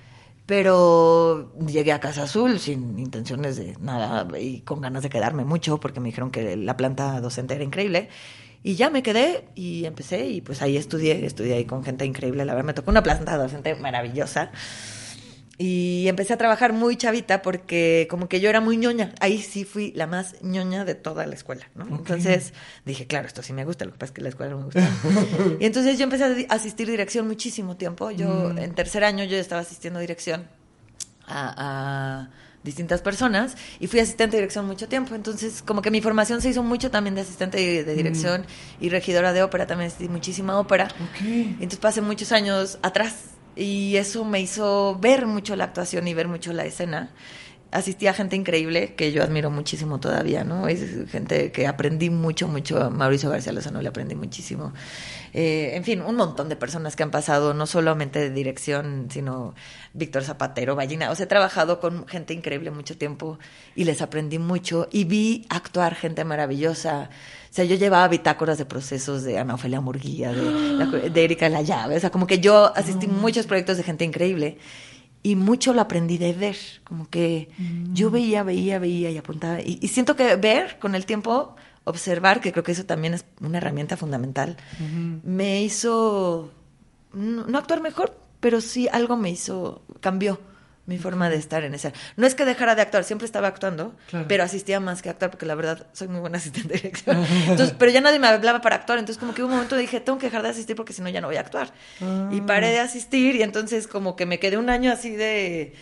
Pero 0.46 1.54
llegué 1.66 1.94
a 1.94 2.02
Casa 2.02 2.24
Azul 2.24 2.60
sin 2.60 3.00
intenciones 3.00 3.56
de 3.56 3.78
nada 3.80 4.28
y 4.38 4.62
con 4.62 4.82
ganas 4.82 5.04
de 5.04 5.10
quedarme 5.10 5.46
mucho 5.46 5.80
porque 5.80 6.00
me 6.02 6.08
dijeron 6.10 6.32
que 6.32 6.58
la 6.58 6.76
planta 6.76 7.22
docente 7.22 7.54
era 7.56 7.64
increíble. 7.64 8.10
Y 8.62 8.76
ya 8.76 8.90
me 8.90 9.04
quedé 9.04 9.46
y 9.56 9.86
empecé 9.86 10.28
y 10.28 10.42
pues 10.42 10.62
ahí 10.62 10.76
estudié, 10.76 11.26
estudié 11.26 11.54
ahí 11.54 11.66
con 11.66 11.84
gente 11.84 12.06
increíble. 12.06 12.44
La 12.46 12.54
verdad 12.54 12.68
me 12.68 12.74
tocó 12.74 12.92
una 12.92 13.04
planta 13.04 13.38
docente 13.38 13.76
maravillosa. 13.76 14.52
Y 15.62 16.08
empecé 16.08 16.34
a 16.34 16.38
trabajar 16.38 16.72
muy 16.72 16.96
chavita 16.96 17.42
porque 17.42 18.08
como 18.10 18.30
que 18.30 18.40
yo 18.40 18.50
era 18.50 18.62
muy 18.62 18.78
ñoña. 18.78 19.14
Ahí 19.20 19.42
sí 19.42 19.66
fui 19.66 19.92
la 19.92 20.08
más 20.08 20.42
ñoña 20.42 20.86
de 20.86 20.96
toda 20.96 21.26
la 21.26 21.36
escuela, 21.36 21.70
¿no? 21.76 21.86
Entonces 21.86 22.54
dije, 22.86 23.08
claro, 23.08 23.28
esto 23.28 23.44
sí 23.44 23.52
me 23.52 23.66
gusta, 23.66 23.84
lo 23.84 23.92
que 23.92 23.98
pasa 23.98 24.12
es 24.12 24.16
que 24.16 24.22
la 24.22 24.30
escuela 24.30 24.52
no 24.52 24.60
me 24.60 24.64
gusta. 24.66 24.90
y 25.60 25.66
entonces 25.66 25.98
yo 25.98 26.06
empecé 26.06 26.24
a 26.24 26.54
asistir 26.54 26.90
dirección 26.90 27.28
muchísimo 27.28 27.76
tiempo. 27.76 28.10
Yo 28.10 28.52
en 28.52 28.74
tercer 28.74 29.04
año 29.04 29.26
yo 29.26 29.36
estaba 29.36 29.60
asistiendo 29.60 30.00
dirección 30.00 30.48
a, 31.28 31.54
a 31.58 32.30
distintas 32.64 33.02
personas 33.02 33.56
y 33.80 33.88
fui 33.88 34.00
asistente 34.00 34.36
de 34.36 34.42
dirección 34.42 34.66
mucho 34.66 34.88
tiempo. 34.88 35.16
Entonces, 35.16 35.62
como 35.62 35.82
que 35.82 35.92
mi 35.92 36.02
formación 36.02 36.42
se 36.42 36.50
hizo 36.50 36.64
mucho 36.64 36.92
también 36.92 37.16
de 37.16 37.22
asistente 37.22 37.58
de, 37.58 37.84
de 37.84 37.96
dirección 37.96 38.46
y 38.80 38.90
regidora 38.90 39.34
de 39.34 39.44
ópera, 39.44 39.68
también 39.68 39.88
asistí 39.88 40.10
muchísima 40.10 40.60
ópera. 40.60 40.90
Entonces 41.20 41.80
pasé 41.80 42.02
muchos 42.02 42.32
años 42.32 42.80
atrás 42.82 43.16
y 43.56 43.96
eso 43.98 44.24
me 44.26 44.40
hizo 44.40 44.98
ver 45.00 45.26
mucho 45.26 45.56
la 45.56 45.66
actuación 45.66 46.08
y 46.08 46.14
ver 46.14 46.28
mucho 46.28 46.54
la 46.54 46.66
escena. 46.66 47.12
Asistí 47.72 48.08
a 48.08 48.14
gente 48.14 48.36
increíble 48.36 48.96
que 48.96 49.12
yo 49.12 49.22
admiro 49.22 49.52
muchísimo 49.52 50.00
todavía, 50.00 50.44
¿no? 50.44 50.68
Es 50.68 51.08
gente 51.12 51.52
que 51.52 51.68
aprendí 51.68 52.10
mucho, 52.10 52.48
mucho. 52.48 52.82
A 52.82 52.90
Mauricio 52.90 53.30
García 53.30 53.52
Lozano 53.54 53.80
le 53.82 53.90
aprendí 53.90 54.16
muchísimo. 54.16 54.74
Eh, 55.34 55.72
en 55.76 55.84
fin, 55.84 56.02
un 56.02 56.16
montón 56.16 56.50
de 56.50 56.56
personas 56.56 56.96
que 56.96 57.04
han 57.04 57.12
pasado, 57.12 57.54
no 57.54 57.68
solamente 57.68 58.20
de 58.20 58.32
dirección, 58.32 59.08
sino 59.12 59.54
Víctor 59.94 60.24
Zapatero, 60.24 60.76
Ballina. 60.76 61.12
O 61.12 61.16
sea, 61.16 61.26
he 61.26 61.28
trabajado 61.28 61.80
con 61.80 62.08
gente 62.08 62.34
increíble 62.34 62.72
mucho 62.72 62.98
tiempo 62.98 63.38
y 63.76 63.84
les 63.84 64.02
aprendí 64.02 64.40
mucho 64.40 64.88
y 64.92 65.04
vi 65.04 65.46
actuar 65.50 65.94
gente 65.94 66.24
maravillosa. 66.26 67.12
O 67.52 67.54
sea, 67.54 67.66
yo 67.66 67.76
llevaba 67.76 68.08
bitácoras 68.08 68.58
de 68.58 68.66
procesos 68.66 69.24
de 69.24 69.38
Ana 69.38 69.54
Ofelia 69.54 69.80
Murguía, 69.80 70.34
de, 70.34 71.12
de 71.12 71.24
Erika 71.24 71.50
La 71.50 71.62
Llave. 71.62 71.98
O 71.98 72.00
sea, 72.00 72.10
como 72.10 72.26
que 72.26 72.40
yo 72.40 72.76
asistí 72.76 73.06
a 73.06 73.10
muchos 73.10 73.46
proyectos 73.46 73.78
de 73.78 73.84
gente 73.84 74.06
increíble 74.06 74.58
y 75.24 75.36
mucho 75.36 75.74
lo 75.74 75.82
aprendí 75.82 76.18
de 76.18 76.34
ver. 76.34 76.58
Como 76.84 77.10
que 77.10 77.50
yo 77.94 78.10
veía, 78.10 78.44
veía, 78.44 78.80
veía 78.80 79.12
y 79.12 79.18
apuntaba. 79.18 79.62
Y, 79.62 79.80
y 79.82 79.88
siento 79.90 80.16
que 80.16 80.36
ver 80.36 80.80
con 80.80 80.96
el 80.96 81.06
tiempo, 81.06 81.56
observar, 81.84 82.40
que 82.42 82.52
creo 82.52 82.64
que 82.64 82.72
eso 82.72 82.86
también 82.86 83.14
es 83.14 83.26
una 83.42 83.58
herramienta 83.58 83.98
fundamental, 83.98 84.58
me 85.24 85.64
hizo 85.64 86.52
no, 87.14 87.46
no 87.46 87.58
actuar 87.58 87.82
mejor, 87.82 88.18
pero 88.40 88.62
sí 88.62 88.88
algo 88.92 89.18
me 89.18 89.30
hizo, 89.30 89.82
cambió 90.00 90.40
mi 90.90 90.98
forma 90.98 91.30
de 91.30 91.38
estar 91.38 91.64
en 91.64 91.76
esa. 91.76 91.94
No 92.18 92.26
es 92.26 92.34
que 92.36 92.44
dejara 92.46 92.74
de 92.76 92.82
actuar, 92.82 93.04
siempre 93.04 93.26
estaba 93.26 93.48
actuando, 93.48 93.96
Claro. 94.10 94.26
pero 94.28 94.44
asistía 94.44 94.80
más 94.80 95.02
que 95.04 95.10
actuar, 95.10 95.30
porque 95.32 95.46
la 95.46 95.54
verdad 95.56 95.86
soy 95.94 96.08
muy 96.08 96.20
buena 96.20 96.40
asistente 96.40 96.74
de 96.74 96.80
dirección. 96.80 97.24
Entonces, 97.48 97.76
pero 97.78 97.92
ya 97.92 98.02
nadie 98.02 98.18
me 98.20 98.28
hablaba 98.28 98.60
para 98.60 98.76
actuar, 98.78 98.98
entonces 98.98 99.20
como 99.20 99.34
que 99.36 99.42
hubo 99.44 99.50
un 99.50 99.54
momento 99.56 99.78
dije, 99.78 100.00
tengo 100.02 100.18
que 100.18 100.26
dejar 100.26 100.42
de 100.42 100.50
asistir 100.50 100.76
porque 100.76 100.92
si 100.92 101.02
no 101.02 101.08
ya 101.10 101.22
no 101.22 101.28
voy 101.28 101.38
a 101.38 101.42
actuar. 101.42 101.72
Y 102.32 102.42
paré 102.42 102.72
de 102.72 102.80
asistir 102.80 103.36
y 103.36 103.44
entonces 103.44 103.88
como 103.88 104.16
que 104.16 104.26
me 104.26 104.40
quedé 104.40 104.58
un 104.58 104.70
año 104.70 104.92
así 104.92 105.12
de... 105.12 105.74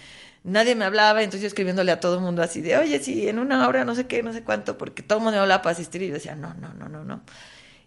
Nadie 0.44 0.76
me 0.76 0.86
hablaba, 0.86 1.24
entonces 1.24 1.42
yo 1.42 1.48
escribiéndole 1.48 1.92
a 1.92 2.00
todo 2.00 2.16
el 2.16 2.22
mundo 2.22 2.42
así 2.44 2.62
de, 2.62 2.78
oye, 2.78 3.00
sí, 3.00 3.28
en 3.28 3.40
una 3.40 3.68
hora 3.68 3.84
no 3.86 3.96
sé 3.96 4.08
qué, 4.08 4.24
no 4.24 4.32
sé 4.34 4.44
cuánto, 4.44 4.78
porque 4.78 5.04
todo 5.04 5.18
el 5.20 5.24
mundo 5.24 5.38
me 5.38 5.42
hablaba 5.42 5.62
para 5.62 5.74
asistir 5.74 6.02
y 6.04 6.08
yo 6.10 6.14
decía, 6.14 6.36
no, 6.36 6.54
no, 6.54 6.74
no, 6.74 6.88
no, 6.88 7.04
no. 7.04 7.22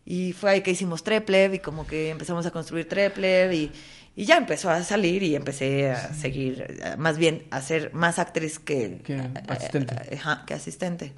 Y 0.04 0.32
fue 0.32 0.50
ahí 0.50 0.60
que 0.62 0.70
hicimos 0.70 1.04
Treplev 1.04 1.54
y 1.54 1.58
como 1.60 1.86
que 1.86 2.10
empezamos 2.10 2.44
a 2.46 2.50
construir 2.50 2.88
Treplev 2.88 3.52
y, 3.52 3.70
y 4.16 4.24
ya 4.24 4.36
empezó 4.36 4.70
a 4.70 4.82
salir 4.82 5.22
y 5.22 5.34
empecé 5.36 5.90
a 5.90 6.12
seguir, 6.14 6.80
más 6.98 7.16
bien 7.18 7.44
a 7.50 7.60
ser 7.62 7.92
más 7.94 8.18
actriz 8.18 8.58
que, 8.58 9.00
Que 9.04 9.20
asistente. 9.48 9.94
ajá, 10.16 10.44
que 10.46 10.54
asistente. 10.54 11.12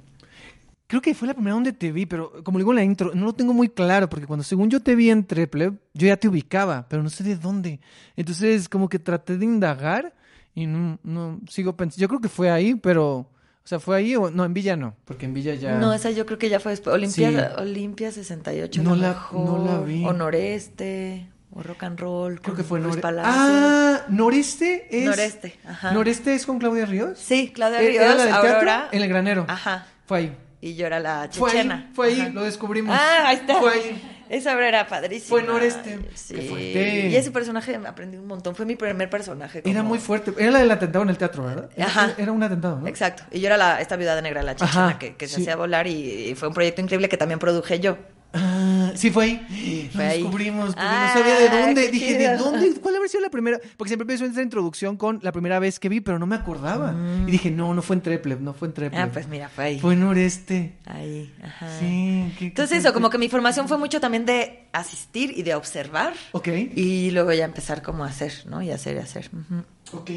Creo 0.87 1.01
que 1.01 1.15
fue 1.15 1.27
la 1.27 1.33
primera 1.33 1.55
donde 1.55 1.73
te 1.73 1.91
vi, 1.91 2.05
pero 2.05 2.43
como 2.43 2.57
le 2.59 2.63
digo 2.63 2.71
en 2.71 2.75
la 2.75 2.83
intro, 2.83 3.11
no 3.15 3.25
lo 3.25 3.33
tengo 3.33 3.51
muy 3.53 3.67
claro, 3.69 4.07
porque 4.09 4.27
cuando 4.27 4.43
según 4.43 4.69
yo 4.69 4.79
te 4.79 4.95
vi 4.95 5.09
en 5.09 5.25
Treple, 5.25 5.71
yo 5.93 6.07
ya 6.07 6.17
te 6.17 6.27
ubicaba, 6.27 6.85
pero 6.87 7.01
no 7.01 7.09
sé 7.09 7.23
de 7.23 7.35
dónde. 7.35 7.79
Entonces, 8.15 8.69
como 8.69 8.87
que 8.89 8.99
traté 8.99 9.37
de 9.37 9.45
indagar 9.45 10.13
y 10.53 10.67
no, 10.67 10.99
no 11.03 11.39
sigo 11.49 11.75
pensando. 11.75 11.99
Yo 12.01 12.07
creo 12.07 12.21
que 12.21 12.29
fue 12.29 12.51
ahí, 12.51 12.75
pero, 12.75 13.11
o 13.17 13.27
sea, 13.63 13.79
fue 13.79 13.95
ahí 13.97 14.15
o 14.15 14.29
no, 14.29 14.45
en 14.45 14.53
Villa 14.53 14.75
no, 14.75 14.95
porque 15.05 15.25
en 15.25 15.33
Villa 15.33 15.55
ya. 15.55 15.79
No, 15.79 15.93
esa 15.93 16.11
yo 16.11 16.27
creo 16.27 16.37
que 16.37 16.49
ya 16.49 16.59
fue 16.59 16.73
después. 16.73 16.93
Olimpia, 16.93 17.31
Sí. 17.57 17.61
Olimpia 17.61 18.11
68, 18.11 18.83
No 18.83 18.95
la- 18.95 19.07
mejor, 19.09 19.59
no 19.59 19.65
la 19.65 19.79
vi. 19.81 20.05
o 20.05 20.13
Noreste, 20.13 21.27
o 21.55 21.63
rock 21.63 21.83
and 21.83 21.99
roll. 21.99 22.39
Creo 22.41 22.53
con 22.53 22.55
que 22.55 22.63
fue 22.63 22.79
Noreste. 22.79 23.07
Ah, 23.23 24.01
Noreste 24.09 24.87
es. 24.89 25.05
Noreste, 25.05 25.59
ajá. 25.67 25.91
¿Noreste 25.91 26.33
es 26.35 26.45
con 26.45 26.59
Claudia 26.59 26.85
Ríos? 26.85 27.19
Sí, 27.19 27.51
Claudia 27.53 27.79
¿Era- 27.79 27.89
Ríos, 27.89 28.03
¿Era 28.03 28.15
la 28.15 28.23
del 28.25 28.41
teatro? 28.61 28.87
En 28.91 29.01
el 29.01 29.09
granero. 29.09 29.45
Ajá. 29.47 29.85
Fue 30.05 30.17
ahí. 30.19 30.37
Y 30.61 30.75
yo 30.75 30.85
era 30.87 30.99
la 31.01 31.27
Fue 31.31 31.51
chechena. 31.51 31.75
ahí, 31.75 31.89
fue 31.93 32.07
ahí, 32.07 32.31
lo 32.31 32.43
descubrimos. 32.43 32.95
Ah, 32.97 33.23
ahí 33.27 33.35
está. 33.37 33.55
Fue 33.59 33.73
ahí. 33.73 34.09
Esa 34.29 34.55
obra 34.55 34.69
era 34.69 34.87
padrísima. 34.87 35.29
Fue 35.29 35.43
Noreste. 35.43 35.99
Sí. 36.15 36.33
Qué. 36.35 37.09
Y 37.11 37.15
ese 37.17 37.31
personaje 37.31 37.77
me 37.77 37.89
aprendí 37.89 38.17
un 38.17 38.25
montón. 38.25 38.55
Fue 38.55 38.65
mi 38.65 38.75
primer 38.77 39.09
personaje. 39.09 39.61
Era 39.65 39.79
como- 39.79 39.89
muy 39.89 39.99
fuerte. 39.99 40.33
Era 40.39 40.51
la 40.51 40.59
del 40.59 40.71
atentado 40.71 41.03
en 41.03 41.09
el 41.09 41.17
teatro, 41.17 41.43
¿verdad? 41.43 41.69
Era- 41.75 41.85
Ajá. 41.87 42.13
Era 42.17 42.31
un 42.31 42.41
atentado, 42.41 42.79
¿no? 42.79 42.87
Exacto. 42.87 43.23
Y 43.31 43.41
yo 43.41 43.47
era 43.47 43.57
la, 43.57 43.81
esta 43.81 43.97
viuda 43.97 44.19
negra, 44.21 44.41
la 44.41 44.55
chechena, 44.55 44.87
Ajá, 44.87 44.97
que, 44.99 45.15
que 45.15 45.27
se 45.27 45.35
sí. 45.35 45.41
hacía 45.41 45.57
volar 45.57 45.85
y, 45.87 46.29
y 46.29 46.35
fue 46.35 46.47
un 46.47 46.53
proyecto 46.53 46.81
increíble 46.81 47.09
que 47.09 47.17
también 47.17 47.39
produje 47.39 47.79
yo. 47.81 47.97
Ah, 48.35 48.91
sí, 48.95 49.11
fue 49.11 49.23
ahí. 49.25 49.89
Lo 49.93 50.01
descubrimos, 50.03 50.65
porque 50.67 50.81
Ah, 50.81 51.13
no 51.15 51.19
sabía 51.21 51.39
de 51.39 51.49
dónde. 51.61 51.91
Dije, 51.91 52.17
chido. 52.17 52.31
¿de 52.31 52.37
dónde? 52.37 52.73
¿Cuál 52.81 52.95
habrá 52.95 53.07
sido 53.07 53.21
la 53.21 53.29
primera? 53.29 53.59
Porque 53.77 53.89
siempre 53.89 54.03
empezó 54.03 54.25
esta 54.25 54.41
introducción 54.41 54.97
con 54.97 55.19
la 55.21 55.31
primera 55.31 55.59
vez 55.59 55.79
que 55.79 55.87
vi, 55.87 56.01
pero 56.01 56.17
no 56.17 56.25
me 56.25 56.35
acordaba. 56.35 56.95
Y 57.27 57.31
dije, 57.31 57.51
no, 57.51 57.73
no 57.73 57.81
fue 57.81 57.95
en 57.95 58.01
Treple, 58.01 58.37
no 58.39 58.53
fue 58.53 58.69
en 58.69 58.73
Treple. 58.73 58.99
Mm. 58.99 59.01
Ah, 59.03 59.09
pues 59.13 59.27
mira, 59.27 59.49
fue 59.49 59.63
ahí. 59.65 59.79
Fue 59.79 59.93
en 59.93 59.99
Noreste. 59.99 60.77
Ahí, 60.85 61.31
ajá. 61.43 61.79
Sí, 61.79 62.25
qué- 62.33 62.39
qué 62.39 62.45
Entonces 62.47 62.79
eso, 62.79 62.93
como 62.93 63.09
que 63.09 63.17
mi 63.19 63.29
formación 63.29 63.67
fue 63.67 63.77
mucho 63.77 63.99
también 64.01 64.25
de 64.25 64.67
asistir 64.73 65.33
y 65.37 65.43
de 65.43 65.53
observar. 65.55 66.13
Ok. 66.31 66.47
Y 66.75 67.11
luego 67.11 67.31
ya 67.33 67.45
empezar 67.45 67.81
como 67.83 68.03
a 68.03 68.07
hacer, 68.07 68.33
¿no? 68.47 68.61
Y 68.61 68.71
hacer 68.71 68.95
y 68.95 68.99
hacer. 68.99 69.29
Ujú. 69.31 69.97
Ok. 69.99 70.09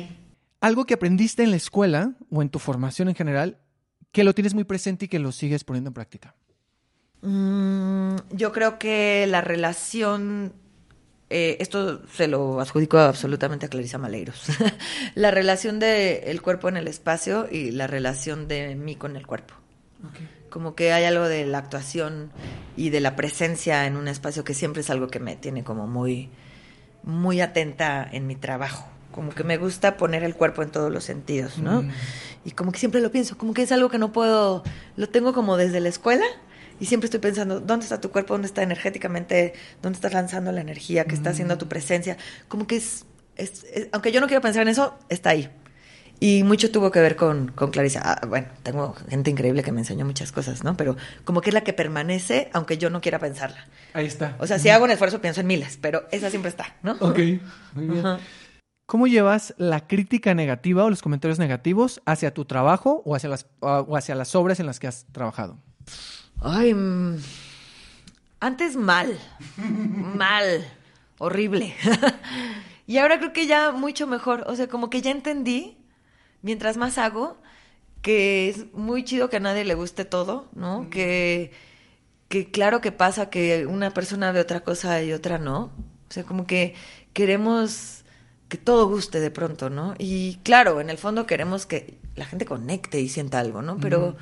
Algo 0.63 0.87
que 0.87 0.95
aprendiste 0.95 1.43
en 1.43 1.51
la 1.51 1.57
escuela 1.59 2.13
o 2.31 2.41
en 2.41 2.49
tu 2.49 2.59
formación 2.59 3.09
en 3.09 3.15
general, 3.15 3.59
que 4.11 4.25
lo 4.25 4.35
tienes 4.35 4.55
muy 4.55 4.65
presente 4.65 5.05
y 5.05 5.09
que 5.09 5.19
lo 5.19 5.31
sigues 5.33 5.65
poniendo 5.65 5.89
en 5.91 5.95
práctica. 5.95 6.35
Mm, 7.23 8.17
yo 8.31 8.53
creo 8.53 8.79
que 8.79 9.27
la 9.27 9.41
relación, 9.41 10.53
eh, 11.31 11.57
esto 11.61 12.07
se 12.13 12.29
lo 12.29 12.61
adjudico 12.61 12.99
absolutamente 12.99 13.67
a 13.67 13.69
Clarisa 13.69 13.99
Maleiros, 13.99 14.47
la 15.15 15.31
relación 15.31 15.79
del 15.79 16.41
cuerpo 16.43 16.69
en 16.69 16.77
el 16.77 16.89
espacio 16.89 17.49
y 17.51 17.71
la 17.71 17.87
relación 17.87 18.49
de 18.49 18.75
mí 18.75 18.97
con 18.97 19.17
el 19.17 19.27
cuerpo. 19.27 19.55
Como 20.51 20.75
que 20.75 20.93
hay 20.93 21.05
algo 21.05 21.27
de 21.27 21.45
la 21.47 21.59
actuación 21.59 22.31
y 22.77 22.91
de 22.91 23.01
la 23.01 23.17
presencia 23.17 23.87
en 23.87 23.97
un 23.97 24.09
espacio 24.09 24.45
que 24.45 24.55
siempre 24.55 24.83
es 24.83 24.91
algo 24.91 25.09
que 25.09 25.19
me 25.19 25.37
tiene 25.37 25.65
como 25.65 25.87
muy, 25.87 26.31
muy 27.03 27.41
atenta 27.41 28.09
en 28.11 28.27
mi 28.27 28.37
trabajo. 28.37 28.87
Como 29.11 29.31
que 29.31 29.43
me 29.43 29.57
gusta 29.57 29.97
poner 29.97 30.23
el 30.23 30.35
cuerpo 30.35 30.63
en 30.63 30.71
todos 30.71 30.93
los 30.93 31.03
sentidos, 31.03 31.59
¿no? 31.59 31.83
Mm. 31.83 31.91
Y 32.45 32.51
como 32.53 32.71
que 32.71 32.79
siempre 32.79 33.01
lo 33.01 33.11
pienso, 33.11 33.37
como 33.37 33.55
que 33.55 33.63
es 33.63 33.73
algo 33.73 33.89
que 33.89 33.99
no 33.99 34.13
puedo, 34.13 34.63
lo 34.97 35.09
tengo 35.09 35.33
como 35.33 35.57
desde 35.57 35.81
la 35.81 35.89
escuela 35.89 36.27
y 36.81 36.87
siempre 36.87 37.07
estoy 37.07 37.21
pensando, 37.21 37.61
¿dónde 37.61 37.85
está 37.85 38.01
tu 38.01 38.11
cuerpo? 38.11 38.35
¿Dónde 38.35 38.47
está 38.49 38.63
energéticamente? 38.63 39.55
¿Dónde 39.83 39.97
estás 39.97 40.13
lanzando 40.13 40.53
la 40.53 40.61
energía? 40.61 41.05
¿Qué 41.05 41.15
está 41.15 41.31
haciendo 41.31 41.59
tu 41.59 41.69
presencia? 41.69 42.17
Como 42.49 42.67
que 42.67 42.77
es, 42.77 43.05
es- 43.37 43.65
es- 43.73 43.89
aunque 43.93 44.13
yo 44.13 44.21
no 44.21 44.27
quiero 44.27 44.41
pensar 44.41 44.63
en 44.63 44.69
eso, 44.69 44.99
está 45.09 45.31
ahí. 45.31 45.51
Y 46.19 46.45
mucho 46.45 46.71
tuvo 46.71 46.91
que 46.91 47.01
ver 47.01 47.15
con, 47.15 47.49
con 47.49 47.71
Clarisa. 47.71 48.01
Ah, 48.03 48.27
bueno, 48.27 48.47
tengo 48.63 48.95
gente 49.11 49.31
increíble 49.31 49.63
que 49.63 49.71
me 49.71 49.81
enseñó 49.81 50.07
muchas 50.07 50.33
cosas, 50.33 50.65
¿no? 50.65 50.75
Pero 50.75 50.97
como 51.25 51.43
que 51.43 51.51
es 51.51 51.55
la 51.55 51.61
que 51.63 51.75
permanece, 51.75 52.49
aunque 52.55 52.79
yo 52.79 52.89
no 52.89 53.03
quiera 53.03 53.19
pensarla. 53.19 53.67
Ahí 53.93 54.07
está. 54.07 54.35
O 54.39 54.47
sea, 54.47 54.59
si 54.59 54.71
hago 54.71 54.85
un 54.87 54.91
esfuerzo, 54.91 55.21
pienso 55.21 55.43
en 55.43 55.47
miles, 55.47 55.79
pero 55.79 56.05
esa 56.13 56.31
siempre 56.31 56.49
está, 56.49 56.75
¿no? 56.83 56.93
Ok, 57.01 57.19
muy 57.75 57.85
bien. 57.87 57.99
Ajá. 58.07 58.19
¿Cómo 58.89 59.09
llevas 59.09 59.53
la 59.59 59.87
crítica 59.87 60.33
negativa 60.33 60.85
o 60.85 60.91
los 60.91 61.03
comentarios 61.03 61.39
negativos 61.39 62.01
hacia 62.07 62.33
tu 62.33 62.45
trabajo 62.47 63.03
o 63.05 63.15
hacia 63.15 63.29
las, 63.29 63.47
o 63.61 63.97
hacia 63.97 64.15
las 64.15 64.35
obras 64.35 64.59
en 64.59 64.67
las 64.67 64.79
que 64.81 64.87
has 64.87 65.05
trabajado? 65.13 65.59
Ay, 66.41 66.75
mm, 66.75 67.17
antes 68.41 68.77
mal, 68.77 69.19
mal, 69.57 70.67
horrible. 71.19 71.75
y 72.87 72.99
ahora 72.99 73.19
creo 73.19 73.33
que 73.33 73.47
ya 73.47 73.73
mucho 73.73 74.07
mejor. 74.07 74.45
O 74.47 74.55
sea, 74.55 74.69
como 74.69 74.91
que 74.91 75.03
ya 75.03 75.11
entendí, 75.11 75.79
mientras 76.43 76.77
más 76.77 76.99
hago, 76.99 77.39
que 78.03 78.49
es 78.49 78.73
muy 78.73 79.05
chido 79.05 79.31
que 79.31 79.39
a 79.39 79.41
nadie 79.41 79.65
le 79.65 79.75
guste 79.75 80.05
todo, 80.05 80.49
¿no? 80.55 80.89
Que, 80.91 81.53
que 82.29 82.51
claro 82.51 82.81
que 82.81 82.93
pasa 82.93 83.31
que 83.31 83.67
una 83.67 83.93
persona 83.93 84.33
ve 84.33 84.41
otra 84.41 84.61
cosa 84.61 85.03
y 85.03 85.13
otra 85.13 85.39
no. 85.39 85.73
O 86.09 86.13
sea, 86.13 86.25
como 86.25 86.47
que 86.47 86.75
queremos 87.13 88.05
que 88.49 88.59
todo 88.59 88.87
guste 88.89 89.19
de 89.19 89.31
pronto, 89.31 89.71
¿no? 89.71 89.95
Y 89.99 90.37
claro, 90.45 90.81
en 90.81 90.91
el 90.91 90.99
fondo 90.99 91.27
queremos 91.27 91.67
que 91.67 91.99
la 92.15 92.27
gente 92.27 92.45
conecte 92.45 93.01
y 93.01 93.09
sienta 93.09 93.41
algo, 93.41 93.63
¿no? 93.63 93.79
Pero... 93.79 94.17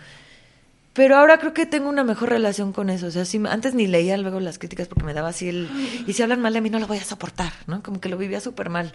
Pero 0.95 1.17
ahora 1.17 1.39
creo 1.39 1.53
que 1.53 1.67
tengo 1.67 1.89
una 1.89 2.05
mejor 2.05 2.31
relación 2.31 2.73
con 2.73 2.89
eso. 2.89 3.09
O 3.09 3.11
sea, 3.11 3.25
sí, 3.25 3.43
antes 3.51 3.75
ni 3.75 3.87
leía 3.87 4.17
luego 4.17 4.41
las 4.41 4.59
críticas 4.59 4.89
porque 4.89 5.05
me 5.05 5.13
daba 5.13 5.29
así 5.29 5.49
el... 5.49 5.69
Y 6.07 6.13
si 6.15 6.23
hablan 6.23 6.41
mal 6.41 6.55
de 6.55 6.61
mí 6.61 6.71
no 6.71 6.79
lo 6.79 6.87
voy 6.87 6.99
a 6.99 7.05
soportar, 7.05 7.53
¿no? 7.67 7.83
Como 7.83 8.01
que 8.01 8.09
lo 8.09 8.17
vivía 8.17 8.41
súper 8.41 8.71
mal. 8.71 8.95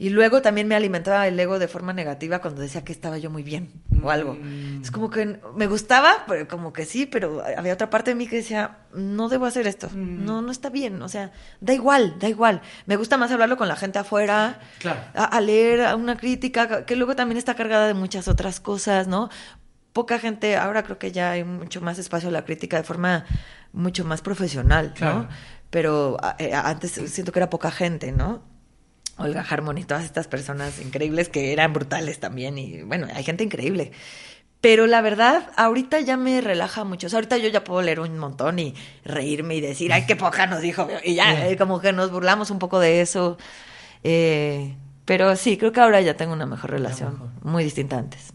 Y 0.00 0.10
luego 0.10 0.42
también 0.42 0.68
me 0.68 0.76
alimentaba 0.76 1.26
el 1.26 1.38
ego 1.40 1.58
de 1.58 1.66
forma 1.66 1.92
negativa 1.92 2.38
cuando 2.38 2.60
decía 2.60 2.84
que 2.84 2.92
estaba 2.92 3.18
yo 3.18 3.30
muy 3.30 3.42
bien 3.42 3.72
o 4.00 4.12
algo. 4.12 4.38
Es 4.80 4.92
como 4.92 5.10
que 5.10 5.40
me 5.56 5.66
gustaba, 5.66 6.24
pero 6.28 6.46
como 6.46 6.72
que 6.72 6.84
sí, 6.84 7.04
pero 7.04 7.42
había 7.56 7.72
otra 7.72 7.90
parte 7.90 8.12
de 8.12 8.14
mí 8.14 8.28
que 8.28 8.36
decía, 8.36 8.78
no 8.94 9.28
debo 9.28 9.44
hacer 9.46 9.66
esto. 9.66 9.90
No, 9.92 10.40
no 10.40 10.52
está 10.52 10.70
bien. 10.70 11.02
O 11.02 11.08
sea, 11.08 11.32
da 11.60 11.74
igual, 11.74 12.14
da 12.20 12.28
igual. 12.28 12.62
Me 12.86 12.94
gusta 12.94 13.16
más 13.16 13.32
hablarlo 13.32 13.56
con 13.56 13.66
la 13.66 13.74
gente 13.74 13.98
afuera, 13.98 14.60
Claro. 14.78 15.00
a, 15.16 15.24
a 15.24 15.40
leer 15.40 15.80
a 15.84 15.96
una 15.96 16.16
crítica 16.16 16.86
que 16.86 16.94
luego 16.94 17.16
también 17.16 17.36
está 17.36 17.56
cargada 17.56 17.88
de 17.88 17.94
muchas 17.94 18.28
otras 18.28 18.60
cosas, 18.60 19.08
¿no? 19.08 19.30
Poca 19.92 20.18
gente, 20.18 20.56
ahora 20.56 20.82
creo 20.82 20.98
que 20.98 21.12
ya 21.12 21.32
hay 21.32 21.44
mucho 21.44 21.80
más 21.80 21.98
espacio 21.98 22.28
a 22.28 22.32
la 22.32 22.44
crítica 22.44 22.76
de 22.76 22.82
forma 22.84 23.24
mucho 23.72 24.04
más 24.04 24.20
profesional, 24.22 24.92
Claro. 24.94 25.20
¿no? 25.20 25.28
Pero 25.70 26.16
eh, 26.38 26.54
antes 26.54 26.92
siento 26.92 27.32
que 27.32 27.38
era 27.40 27.50
poca 27.50 27.70
gente, 27.70 28.12
¿no? 28.12 28.42
Olga 29.18 29.44
Harmon 29.48 29.76
y 29.78 29.84
todas 29.84 30.04
estas 30.04 30.28
personas 30.28 30.80
increíbles 30.80 31.28
que 31.28 31.52
eran 31.52 31.72
brutales 31.72 32.20
también 32.20 32.56
y 32.56 32.82
bueno, 32.82 33.08
hay 33.12 33.24
gente 33.24 33.44
increíble. 33.44 33.90
Pero 34.60 34.86
la 34.86 35.00
verdad, 35.02 35.50
ahorita 35.56 36.00
ya 36.00 36.16
me 36.16 36.40
relaja 36.40 36.84
mucho. 36.84 37.06
O 37.06 37.10
sea, 37.10 37.18
ahorita 37.18 37.36
yo 37.36 37.48
ya 37.48 37.62
puedo 37.62 37.82
leer 37.82 38.00
un 38.00 38.18
montón 38.18 38.58
y 38.58 38.74
reírme 39.04 39.54
y 39.56 39.60
decir, 39.60 39.92
ay, 39.92 40.04
qué 40.06 40.16
poca 40.16 40.46
nos 40.46 40.62
dijo. 40.62 40.88
Y 41.04 41.14
ya, 41.14 41.48
eh, 41.48 41.56
como 41.56 41.80
que 41.80 41.92
nos 41.92 42.10
burlamos 42.10 42.50
un 42.50 42.58
poco 42.58 42.80
de 42.80 43.00
eso. 43.00 43.38
Eh, 44.02 44.74
pero 45.04 45.36
sí, 45.36 45.56
creo 45.58 45.70
que 45.72 45.80
ahora 45.80 46.00
ya 46.00 46.16
tengo 46.16 46.32
una 46.32 46.46
mejor 46.46 46.70
relación. 46.70 47.32
Muy 47.42 47.62
distinta 47.62 47.98
antes. 47.98 48.32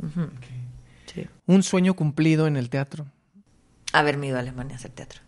Sí. 1.13 1.27
Un 1.45 1.63
sueño 1.63 1.93
cumplido 1.95 2.47
en 2.47 2.55
el 2.57 2.69
teatro. 2.69 3.05
Haberme 3.91 4.27
ido 4.27 4.37
a 4.37 4.39
Alemania 4.39 4.75
a 4.75 4.79
hacer 4.79 4.91
teatro. 4.91 5.21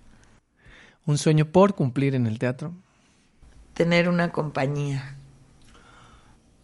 Un 1.05 1.17
sueño 1.17 1.45
por 1.45 1.75
cumplir 1.75 2.15
en 2.15 2.25
el 2.25 2.39
teatro. 2.39 2.73
Tener 3.73 4.09
una 4.09 4.31
compañía. 4.31 5.17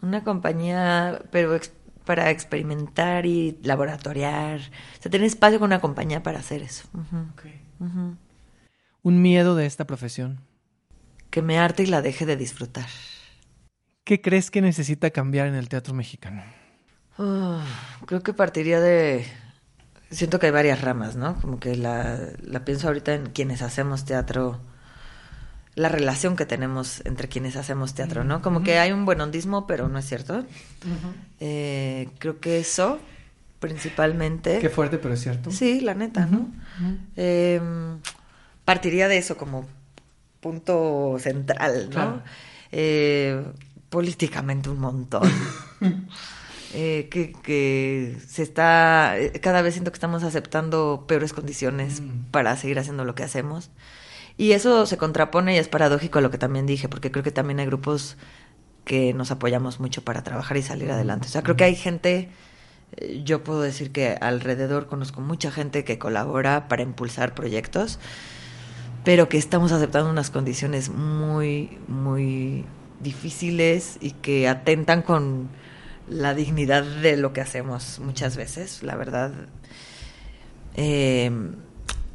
Una 0.00 0.24
compañía, 0.24 1.22
pero 1.30 1.54
ex- 1.54 1.72
para 2.04 2.30
experimentar 2.30 3.24
y 3.26 3.58
laboratoriar. 3.62 4.58
O 4.98 5.02
sea, 5.02 5.10
tener 5.12 5.26
espacio 5.26 5.60
con 5.60 5.66
una 5.68 5.80
compañía 5.80 6.22
para 6.24 6.40
hacer 6.40 6.62
eso. 6.62 6.88
Un 9.02 9.22
miedo 9.22 9.54
de 9.54 9.66
esta 9.66 9.86
profesión. 9.86 10.40
Que 11.30 11.42
me 11.42 11.58
arte 11.58 11.84
y 11.84 11.86
la 11.86 12.02
deje 12.02 12.26
de 12.26 12.36
disfrutar. 12.36 12.86
¿Qué 14.04 14.20
crees 14.20 14.50
que 14.50 14.60
necesita 14.60 15.10
cambiar 15.10 15.46
en 15.46 15.54
el 15.54 15.68
teatro 15.68 15.94
mexicano? 15.94 16.42
Ah, 17.18 17.64
creo 18.06 18.22
que 18.22 18.32
partiría 18.32 18.80
de... 18.80 19.26
Siento 20.10 20.38
que 20.38 20.46
hay 20.46 20.52
varias 20.52 20.80
ramas, 20.80 21.16
¿no? 21.16 21.40
Como 21.40 21.58
que 21.58 21.74
la, 21.76 22.18
la 22.42 22.64
pienso 22.64 22.88
ahorita 22.88 23.14
en 23.14 23.26
quienes 23.26 23.62
hacemos 23.62 24.04
teatro, 24.04 24.60
la 25.74 25.88
relación 25.88 26.36
que 26.36 26.44
tenemos 26.44 27.00
entre 27.06 27.28
quienes 27.28 27.56
hacemos 27.56 27.94
teatro, 27.94 28.22
¿no? 28.22 28.42
Como 28.42 28.62
que 28.62 28.78
hay 28.78 28.92
un 28.92 29.06
buen 29.06 29.20
hondismo, 29.22 29.66
pero 29.66 29.88
no 29.88 29.98
es 29.98 30.04
cierto. 30.06 30.44
Eh, 31.40 32.10
creo 32.18 32.40
que 32.40 32.58
eso, 32.58 32.98
principalmente... 33.58 34.58
Qué 34.58 34.68
fuerte, 34.68 34.98
pero 34.98 35.14
es 35.14 35.22
cierto. 35.22 35.50
Sí, 35.50 35.80
la 35.80 35.94
neta, 35.94 36.26
¿no? 36.26 36.50
Eh, 37.16 37.60
partiría 38.66 39.08
de 39.08 39.16
eso 39.16 39.38
como 39.38 39.66
punto 40.40 41.16
central, 41.20 41.84
¿no? 41.84 41.90
Claro. 41.90 42.22
Eh, 42.70 43.42
políticamente 43.88 44.68
un 44.68 44.80
montón. 44.80 45.30
Eh, 46.74 47.08
que, 47.10 47.32
que 47.42 48.16
se 48.26 48.42
está, 48.42 49.18
eh, 49.18 49.32
cada 49.40 49.60
vez 49.60 49.74
siento 49.74 49.90
que 49.92 49.96
estamos 49.96 50.22
aceptando 50.22 51.04
peores 51.06 51.34
condiciones 51.34 52.00
Mm. 52.00 52.30
para 52.30 52.56
seguir 52.56 52.78
haciendo 52.78 53.04
lo 53.04 53.14
que 53.14 53.22
hacemos. 53.24 53.70
Y 54.38 54.52
eso 54.52 54.86
se 54.86 54.96
contrapone 54.96 55.54
y 55.54 55.58
es 55.58 55.68
paradójico 55.68 56.18
a 56.18 56.22
lo 56.22 56.30
que 56.30 56.38
también 56.38 56.64
dije, 56.66 56.88
porque 56.88 57.10
creo 57.10 57.22
que 57.22 57.30
también 57.30 57.60
hay 57.60 57.66
grupos 57.66 58.16
que 58.84 59.12
nos 59.12 59.30
apoyamos 59.30 59.80
mucho 59.80 60.02
para 60.02 60.22
trabajar 60.24 60.56
y 60.56 60.62
salir 60.62 60.90
adelante. 60.90 61.26
O 61.26 61.30
sea, 61.30 61.42
creo 61.42 61.56
que 61.56 61.64
hay 61.64 61.76
gente, 61.76 62.30
eh, 62.96 63.22
yo 63.24 63.44
puedo 63.44 63.60
decir 63.60 63.92
que 63.92 64.16
alrededor 64.20 64.86
conozco 64.86 65.20
mucha 65.20 65.50
gente 65.52 65.84
que 65.84 65.98
colabora 65.98 66.68
para 66.68 66.82
impulsar 66.82 67.34
proyectos, 67.34 67.98
pero 69.04 69.28
que 69.28 69.36
estamos 69.36 69.72
aceptando 69.72 70.08
unas 70.10 70.30
condiciones 70.30 70.88
muy, 70.88 71.78
muy 71.86 72.64
difíciles 73.00 73.98
y 74.00 74.12
que 74.12 74.48
atentan 74.48 75.02
con 75.02 75.48
la 76.12 76.34
dignidad 76.34 76.82
de 76.84 77.16
lo 77.16 77.32
que 77.32 77.40
hacemos 77.40 77.98
muchas 77.98 78.36
veces, 78.36 78.82
la 78.82 78.94
verdad. 78.96 79.32
Eh, 80.74 81.30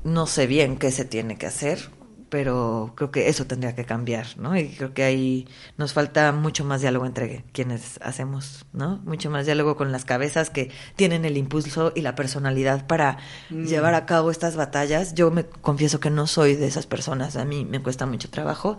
no 0.03 0.25
sé 0.27 0.47
bien 0.47 0.77
qué 0.77 0.91
se 0.91 1.05
tiene 1.05 1.37
que 1.37 1.45
hacer. 1.47 1.95
pero 2.29 2.91
creo 2.97 3.09
que 3.09 3.29
eso 3.29 3.47
tendría 3.47 3.73
que 3.73 3.85
cambiar, 3.85 4.27
¿no? 4.37 4.57
Y 4.57 4.67
creo 4.67 4.93
que 4.93 5.03
ahí 5.03 5.47
nos 5.77 5.93
falta 5.93 6.33
mucho 6.33 6.65
más 6.65 6.81
diálogo 6.81 7.05
entre 7.05 7.45
quienes 7.53 7.97
hacemos, 8.01 8.65
¿no? 8.73 8.97
Mucho 9.05 9.29
más 9.31 9.45
diálogo 9.45 9.77
con 9.77 9.93
las 9.93 10.03
cabezas 10.03 10.49
que 10.49 10.69
tienen 10.97 11.23
el 11.23 11.37
impulso 11.37 11.93
y 11.95 12.01
la 12.01 12.15
personalidad 12.15 12.85
para 12.85 13.17
Mm. 13.49 13.63
llevar 13.63 13.93
a 13.93 14.05
cabo 14.05 14.29
estas 14.29 14.57
batallas. 14.57 15.13
Yo 15.13 15.31
me 15.31 15.45
confieso 15.45 16.01
que 16.01 16.09
no 16.09 16.27
soy 16.27 16.55
de 16.55 16.67
esas 16.67 16.85
personas, 16.85 17.37
a 17.37 17.45
mí 17.45 17.63
me 17.63 17.81
cuesta 17.81 18.05
mucho 18.05 18.29
trabajo, 18.29 18.77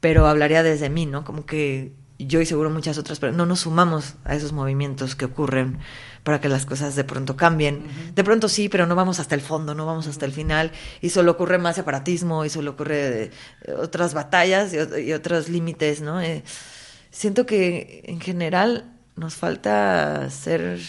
pero 0.00 0.26
hablaría 0.26 0.64
desde 0.64 0.90
mí, 0.90 1.06
¿no? 1.06 1.22
Como 1.24 1.46
que 1.46 1.92
yo 2.18 2.40
y 2.40 2.46
seguro 2.46 2.70
muchas 2.70 2.96
otras, 2.98 3.18
pero 3.18 3.32
no 3.32 3.44
nos 3.44 3.60
sumamos 3.60 4.14
a 4.24 4.34
esos 4.36 4.52
movimientos 4.52 5.16
que 5.16 5.24
ocurren 5.24 5.78
para 6.22 6.40
que 6.40 6.48
las 6.48 6.64
cosas 6.64 6.94
de 6.94 7.04
pronto 7.04 7.36
cambien. 7.36 7.86
De 8.14 8.22
pronto 8.24 8.48
sí, 8.48 8.68
pero 8.68 8.86
no 8.86 8.94
vamos 8.94 9.18
hasta 9.18 9.34
el 9.34 9.40
fondo, 9.40 9.74
no 9.74 9.84
vamos 9.84 10.06
hasta 10.06 10.24
el 10.24 10.32
final 10.32 10.70
y 11.00 11.10
solo 11.10 11.32
ocurre 11.32 11.58
más 11.58 11.74
separatismo 11.76 12.44
y 12.44 12.50
solo 12.50 12.70
ocurre 12.72 13.24
eh, 13.24 13.30
otras 13.78 14.14
batallas 14.14 14.72
y, 14.72 14.76
ot- 14.76 15.04
y 15.04 15.12
otros 15.12 15.48
límites, 15.48 16.00
¿no? 16.00 16.20
Eh, 16.20 16.44
siento 17.10 17.46
que 17.46 18.04
en 18.06 18.20
general 18.20 18.92
nos 19.16 19.34
falta 19.34 20.30
ser 20.30 20.80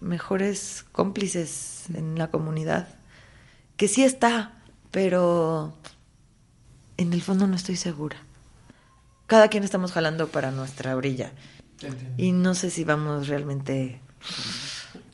mejores 0.00 0.84
cómplices 0.92 1.84
en 1.94 2.18
la 2.18 2.28
comunidad, 2.30 2.88
que 3.76 3.88
sí 3.88 4.04
está, 4.04 4.52
pero 4.90 5.74
en 6.98 7.12
el 7.12 7.22
fondo 7.22 7.46
no 7.46 7.56
estoy 7.56 7.76
segura. 7.76 8.16
Cada 9.34 9.48
quien 9.48 9.64
estamos 9.64 9.90
jalando 9.90 10.28
para 10.28 10.52
nuestra 10.52 10.94
orilla. 10.94 11.32
Y 12.16 12.30
no 12.30 12.54
sé 12.54 12.70
si 12.70 12.84
vamos 12.84 13.26
realmente... 13.26 14.00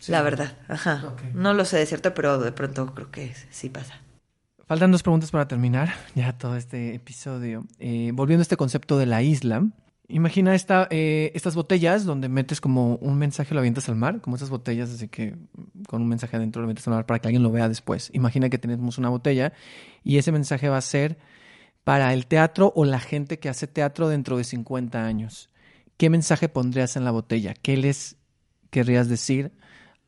La 0.08 0.20
verdad, 0.20 0.58
ajá. 0.68 1.14
No 1.32 1.54
lo 1.54 1.64
sé 1.64 1.78
de 1.78 1.86
cierto, 1.86 2.12
pero 2.12 2.38
de 2.38 2.52
pronto 2.52 2.94
creo 2.94 3.10
que 3.10 3.32
sí 3.48 3.70
pasa. 3.70 3.94
Faltan 4.66 4.92
dos 4.92 5.02
preguntas 5.02 5.30
para 5.30 5.48
terminar 5.48 5.94
ya 6.14 6.36
todo 6.36 6.56
este 6.56 6.94
episodio. 6.94 7.64
Eh, 7.78 8.10
volviendo 8.12 8.42
a 8.42 8.44
este 8.44 8.58
concepto 8.58 8.98
de 8.98 9.06
la 9.06 9.22
isla, 9.22 9.66
imagina 10.06 10.54
esta, 10.54 10.86
eh, 10.90 11.32
estas 11.34 11.54
botellas 11.54 12.04
donde 12.04 12.28
metes 12.28 12.60
como 12.60 12.96
un 12.96 13.16
mensaje 13.16 13.48
y 13.52 13.54
lo 13.54 13.60
avientas 13.60 13.88
al 13.88 13.96
mar, 13.96 14.20
como 14.20 14.36
esas 14.36 14.50
botellas, 14.50 14.90
así 14.90 15.08
que 15.08 15.34
con 15.88 16.02
un 16.02 16.08
mensaje 16.08 16.36
adentro 16.36 16.60
lo 16.60 16.68
metes 16.68 16.86
al 16.86 16.92
mar 16.92 17.06
para 17.06 17.20
que 17.20 17.28
alguien 17.28 17.42
lo 17.42 17.50
vea 17.50 17.70
después. 17.70 18.10
Imagina 18.12 18.50
que 18.50 18.58
tenemos 18.58 18.98
una 18.98 19.08
botella 19.08 19.54
y 20.04 20.18
ese 20.18 20.30
mensaje 20.30 20.68
va 20.68 20.76
a 20.76 20.82
ser 20.82 21.16
para 21.84 22.12
el 22.12 22.26
teatro 22.26 22.72
o 22.76 22.84
la 22.84 23.00
gente 23.00 23.38
que 23.38 23.48
hace 23.48 23.66
teatro 23.66 24.08
dentro 24.08 24.36
de 24.36 24.44
50 24.44 25.04
años. 25.04 25.50
¿Qué 25.96 26.10
mensaje 26.10 26.48
pondrías 26.48 26.96
en 26.96 27.04
la 27.04 27.10
botella? 27.10 27.54
¿Qué 27.54 27.76
les 27.76 28.16
querrías 28.70 29.08
decir 29.08 29.52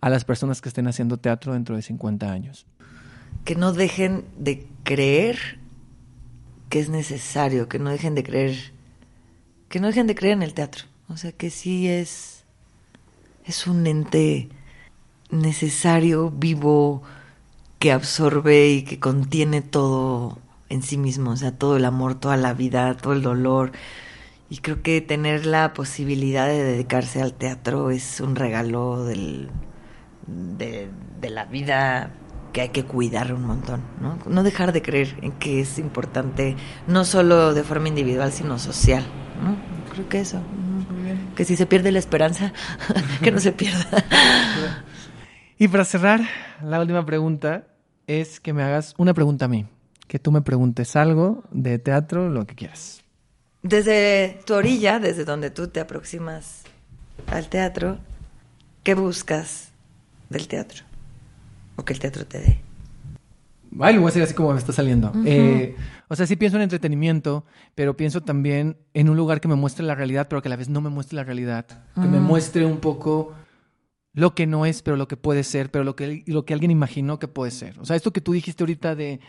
a 0.00 0.10
las 0.10 0.24
personas 0.24 0.60
que 0.60 0.68
estén 0.68 0.88
haciendo 0.88 1.18
teatro 1.18 1.52
dentro 1.52 1.76
de 1.76 1.82
50 1.82 2.30
años? 2.30 2.66
que 3.44 3.56
no 3.56 3.72
dejen 3.72 4.24
de 4.38 4.66
creer 4.84 5.58
que 6.68 6.80
es 6.80 6.88
necesario, 6.88 7.68
que 7.68 7.78
no 7.78 7.90
dejen 7.90 8.14
de 8.14 8.22
creer, 8.22 8.72
que 9.68 9.80
no 9.80 9.88
dejen 9.88 10.06
de 10.06 10.14
creer 10.14 10.34
en 10.34 10.42
el 10.42 10.54
teatro. 10.54 10.84
O 11.08 11.16
sea, 11.16 11.32
que 11.32 11.50
sí 11.50 11.88
es, 11.88 12.44
es 13.44 13.66
un 13.66 13.86
ente 13.86 14.48
necesario, 15.30 16.30
vivo, 16.30 17.02
que 17.78 17.92
absorbe 17.92 18.70
y 18.70 18.82
que 18.82 19.00
contiene 19.00 19.60
todo 19.60 20.38
en 20.72 20.82
sí 20.82 20.96
mismo, 20.96 21.32
o 21.32 21.36
sea, 21.36 21.52
todo 21.52 21.76
el 21.76 21.84
amor, 21.84 22.14
toda 22.14 22.36
la 22.36 22.54
vida, 22.54 22.96
todo 22.96 23.12
el 23.12 23.22
dolor. 23.22 23.72
Y 24.48 24.58
creo 24.58 24.82
que 24.82 25.00
tener 25.00 25.46
la 25.46 25.72
posibilidad 25.74 26.46
de 26.46 26.62
dedicarse 26.62 27.22
al 27.22 27.34
teatro 27.34 27.90
es 27.90 28.20
un 28.20 28.36
regalo 28.36 29.04
del, 29.04 29.50
de, 30.26 30.90
de 31.20 31.30
la 31.30 31.44
vida 31.44 32.10
que 32.52 32.62
hay 32.62 32.68
que 32.68 32.84
cuidar 32.84 33.32
un 33.32 33.44
montón, 33.44 33.82
¿no? 34.00 34.18
No 34.26 34.42
dejar 34.42 34.72
de 34.72 34.82
creer 34.82 35.16
en 35.22 35.32
que 35.32 35.60
es 35.60 35.78
importante, 35.78 36.56
no 36.86 37.04
solo 37.04 37.54
de 37.54 37.64
forma 37.64 37.88
individual, 37.88 38.32
sino 38.32 38.58
social, 38.58 39.04
¿no? 39.42 39.56
Creo 39.92 40.08
que 40.08 40.20
eso. 40.20 40.40
Que 41.36 41.44
si 41.44 41.56
se 41.56 41.66
pierde 41.66 41.92
la 41.92 41.98
esperanza, 41.98 42.52
que 43.22 43.30
no 43.30 43.40
se 43.40 43.52
pierda. 43.52 43.86
Y 45.58 45.68
para 45.68 45.84
cerrar, 45.84 46.20
la 46.60 46.80
última 46.80 47.06
pregunta 47.06 47.68
es 48.08 48.40
que 48.40 48.52
me 48.52 48.64
hagas 48.64 48.94
una 48.98 49.14
pregunta 49.14 49.44
a 49.44 49.48
mí. 49.48 49.68
Que 50.12 50.18
tú 50.18 50.30
me 50.30 50.42
preguntes 50.42 50.94
algo 50.94 51.42
de 51.52 51.78
teatro, 51.78 52.28
lo 52.28 52.46
que 52.46 52.54
quieras. 52.54 53.00
Desde 53.62 54.40
tu 54.44 54.52
orilla, 54.52 54.98
desde 54.98 55.24
donde 55.24 55.48
tú 55.50 55.68
te 55.68 55.80
aproximas 55.80 56.64
al 57.28 57.48
teatro, 57.48 57.96
¿qué 58.82 58.92
buscas 58.94 59.72
del 60.28 60.48
teatro? 60.48 60.84
O 61.76 61.84
que 61.86 61.94
el 61.94 61.98
teatro 61.98 62.26
te 62.26 62.40
dé. 62.40 62.60
Ay, 63.80 63.94
lo 63.94 64.02
voy 64.02 64.08
a 64.08 64.10
decir 64.10 64.22
así 64.22 64.34
como 64.34 64.52
me 64.52 64.58
está 64.58 64.74
saliendo. 64.74 65.14
Eh, 65.24 65.76
o 66.08 66.14
sea, 66.14 66.26
sí 66.26 66.36
pienso 66.36 66.58
en 66.58 66.64
entretenimiento, 66.64 67.46
pero 67.74 67.96
pienso 67.96 68.20
también 68.22 68.76
en 68.92 69.08
un 69.08 69.16
lugar 69.16 69.40
que 69.40 69.48
me 69.48 69.54
muestre 69.54 69.86
la 69.86 69.94
realidad, 69.94 70.26
pero 70.28 70.42
que 70.42 70.48
a 70.48 70.50
la 70.50 70.56
vez 70.56 70.68
no 70.68 70.82
me 70.82 70.90
muestre 70.90 71.16
la 71.16 71.24
realidad. 71.24 71.64
Que 71.94 72.00
me 72.02 72.20
Mm. 72.20 72.24
muestre 72.24 72.66
un 72.66 72.80
poco 72.80 73.32
lo 74.12 74.34
que 74.34 74.46
no 74.46 74.66
es, 74.66 74.82
pero 74.82 74.98
lo 74.98 75.08
que 75.08 75.16
puede 75.16 75.42
ser, 75.42 75.70
pero 75.70 75.84
lo 75.84 75.96
que, 75.96 76.22
lo 76.26 76.44
que 76.44 76.52
alguien 76.52 76.70
imaginó 76.70 77.18
que 77.18 77.28
puede 77.28 77.50
ser. 77.50 77.78
O 77.80 77.86
sea, 77.86 77.96
esto 77.96 78.12
que 78.12 78.20
tú 78.20 78.34
dijiste 78.34 78.62
ahorita 78.62 78.94
de... 78.94 79.20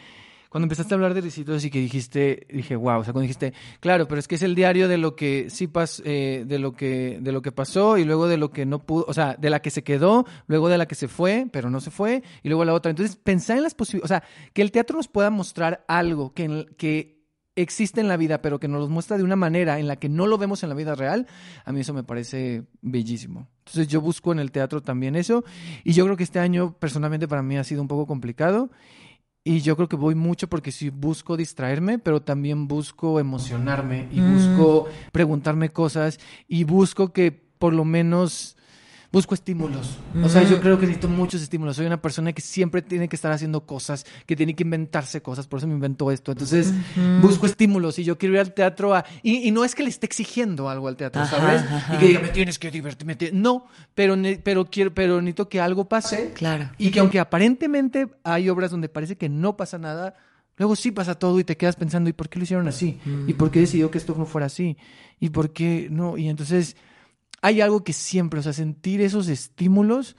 Cuando 0.54 0.66
empezaste 0.66 0.94
a 0.94 0.98
hablar 0.98 1.16
de 1.16 1.22
recitos 1.22 1.66
y 1.66 1.72
que 1.72 1.80
dijiste, 1.80 2.46
dije, 2.48 2.76
wow, 2.76 3.00
o 3.00 3.04
sea, 3.04 3.12
cuando 3.12 3.22
dijiste, 3.22 3.56
claro, 3.80 4.08
pero 4.08 4.20
es 4.20 4.28
que 4.28 4.36
es 4.36 4.44
el 4.44 4.54
diario 4.54 4.88
de 4.88 5.00
lo 5.00 5.16
que 5.16 5.50
sí 5.50 5.66
pas, 5.66 6.00
eh, 6.06 6.44
de 6.46 6.60
lo 6.60 6.74
que, 6.74 7.18
de 7.20 7.32
lo 7.32 7.42
que 7.42 7.52
pasó 7.52 7.98
y 7.98 8.04
luego 8.04 8.28
de 8.28 8.38
lo 8.38 8.52
que 8.52 8.68
no 8.68 8.86
pudo, 8.86 9.04
o 9.08 9.16
sea, 9.16 9.36
de 9.36 9.50
la 9.50 9.64
que 9.64 9.72
se 9.72 9.84
quedó, 9.84 10.28
luego 10.46 10.70
de 10.70 10.78
la 10.78 10.86
que 10.86 10.94
se 10.94 11.08
fue, 11.08 11.48
pero 11.52 11.72
no 11.72 11.82
se 11.82 11.90
fue, 11.90 12.22
y 12.44 12.50
luego 12.50 12.66
la 12.66 12.76
otra. 12.76 12.92
Entonces, 12.92 13.16
pensar 13.16 13.58
en 13.58 13.64
las 13.64 13.74
posibilidades, 13.74 14.06
o 14.06 14.14
sea, 14.14 14.24
que 14.54 14.62
el 14.62 14.72
teatro 14.72 14.96
nos 14.96 15.08
pueda 15.08 15.32
mostrar 15.32 15.84
algo 15.88 16.36
que, 16.36 16.68
que 16.78 17.26
existe 17.56 18.00
en 18.00 18.08
la 18.08 18.18
vida, 18.18 18.44
pero 18.44 18.60
que 18.60 18.68
nos 18.68 18.82
lo 18.82 18.90
muestra 18.90 19.18
de 19.18 19.24
una 19.24 19.36
manera 19.36 19.80
en 19.80 19.88
la 19.88 19.96
que 19.96 20.08
no 20.08 20.28
lo 20.28 20.38
vemos 20.38 20.62
en 20.62 20.70
la 20.70 20.76
vida 20.76 20.94
real, 20.94 21.26
a 21.66 21.72
mí 21.72 21.80
eso 21.80 21.96
me 21.96 22.04
parece 22.04 22.66
bellísimo. 22.84 23.48
Entonces 23.66 23.88
yo 23.88 24.02
busco 24.02 24.32
en 24.32 24.38
el 24.38 24.52
teatro 24.52 24.82
también 24.82 25.16
eso, 25.16 25.44
y 25.84 25.94
yo 25.94 26.06
creo 26.06 26.16
que 26.16 26.24
este 26.24 26.38
año 26.38 26.78
personalmente 26.78 27.28
para 27.28 27.42
mí 27.42 27.58
ha 27.58 27.64
sido 27.64 27.82
un 27.82 27.88
poco 27.88 28.06
complicado, 28.06 28.70
y 29.45 29.60
yo 29.61 29.76
creo 29.76 29.90
que 29.90 29.95
voy 29.98 30.15
mucho 30.15 30.48
porque 30.48 30.72
sí 30.72 30.90
busco 30.90 31.36
distraerme, 31.36 31.99
pero 31.99 32.22
también 32.22 32.68
busco 32.68 33.20
emocionarme 33.20 34.07
y 34.11 34.22
Mm. 34.22 34.32
busco 34.34 34.88
preguntarme 35.11 35.70
cosas 35.70 36.20
y 36.48 36.64
busco 36.64 37.11
que 37.11 37.32
por 37.32 37.74
lo 37.74 37.84
menos 37.86 38.56
busco 39.14 39.35
estímulos. 39.35 39.98
O 40.23 40.27
sea, 40.27 40.41
yo 40.44 40.57
Mm. 40.57 40.61
creo 40.61 40.80
que 40.80 40.88
necesito 40.88 41.07
muchos 41.07 41.41
estímulos. 41.41 41.76
Soy 41.76 41.85
una 41.85 42.02
persona 42.02 42.34
que 42.34 42.41
siempre 42.41 42.81
tiene 42.81 43.07
que 43.07 43.15
estar 43.15 43.31
haciendo 43.31 43.61
cosas, 43.65 44.06
que 44.26 44.35
tiene 44.35 44.56
que 44.56 44.64
inventarse 44.64 45.22
cosas, 45.22 45.45
por 45.48 45.60
eso 45.60 45.68
me 45.68 45.76
invento 45.76 46.10
esto. 46.11 46.31
Entonces, 46.31 46.73
busco 47.22 47.45
estímulos 47.45 47.99
y 47.99 48.03
yo 48.03 48.18
quiero 48.18 48.34
ir 48.34 48.41
al 48.41 48.53
teatro 48.56 48.95
a... 48.95 49.06
Y, 49.22 49.48
y 49.48 49.52
no 49.52 49.64
es 49.64 49.76
que 49.76 49.84
le 49.84 49.90
esté 49.90 50.07
exigiendo 50.07 50.68
algo 50.68 50.88
al 50.88 50.98
teatro, 50.98 51.22
Ajá, 51.22 51.38
¿sabes? 51.38 51.61
ajá. 51.61 51.95
Y 51.95 51.99
que 51.99 52.07
diga, 52.07 52.19
me 52.22 52.30
tienes 52.30 52.57
que 52.57 52.72
divertir. 52.72 53.06
me 53.06 53.15
tie-". 53.15 53.31
No, 53.31 53.68
pero, 53.94 54.18
pero, 54.44 54.65
quiero, 54.65 54.94
pero 54.95 55.22
necesito 55.22 55.48
que 55.48 55.61
algo 55.61 55.88
pase 55.88 56.31
Claro. 56.34 56.72
y 56.80 56.90
que 56.90 56.99
aunque 56.99 57.19
aparentemente 57.19 58.07
hay 58.23 58.49
obras 58.49 58.72
donde 58.72 58.90
parece 58.90 59.15
que 59.15 59.30
no 59.30 59.56
pasa 59.56 59.77
nada, 59.77 60.15
luego 60.57 60.76
sí 60.76 60.90
pasa 60.91 61.14
todo 61.14 61.40
y 61.40 61.44
te 61.44 61.56
quedas 61.56 61.76
pensando, 61.76 62.10
¿y 62.10 62.14
por 62.14 62.30
qué 62.30 62.40
lo 62.40 62.44
hicieron 62.45 62.68
así? 62.68 62.99
¿Y 63.27 63.34
por 63.34 63.52
qué 63.52 63.60
decidió 63.60 63.91
que 63.91 63.99
esto 63.99 64.15
no 64.18 64.26
fuera 64.26 64.48
así? 64.48 64.76
¿Y 65.19 65.30
por 65.30 65.52
qué 65.53 65.88
no? 65.91 66.18
Y 66.18 66.30
entonces 66.30 66.76
hay 67.44 67.61
algo 67.61 67.84
que 67.84 67.94
siempre, 67.94 68.40
o 68.40 68.44
sea, 68.44 68.53
sentir 68.53 68.99
esos 69.02 69.28
estímulos 69.28 70.15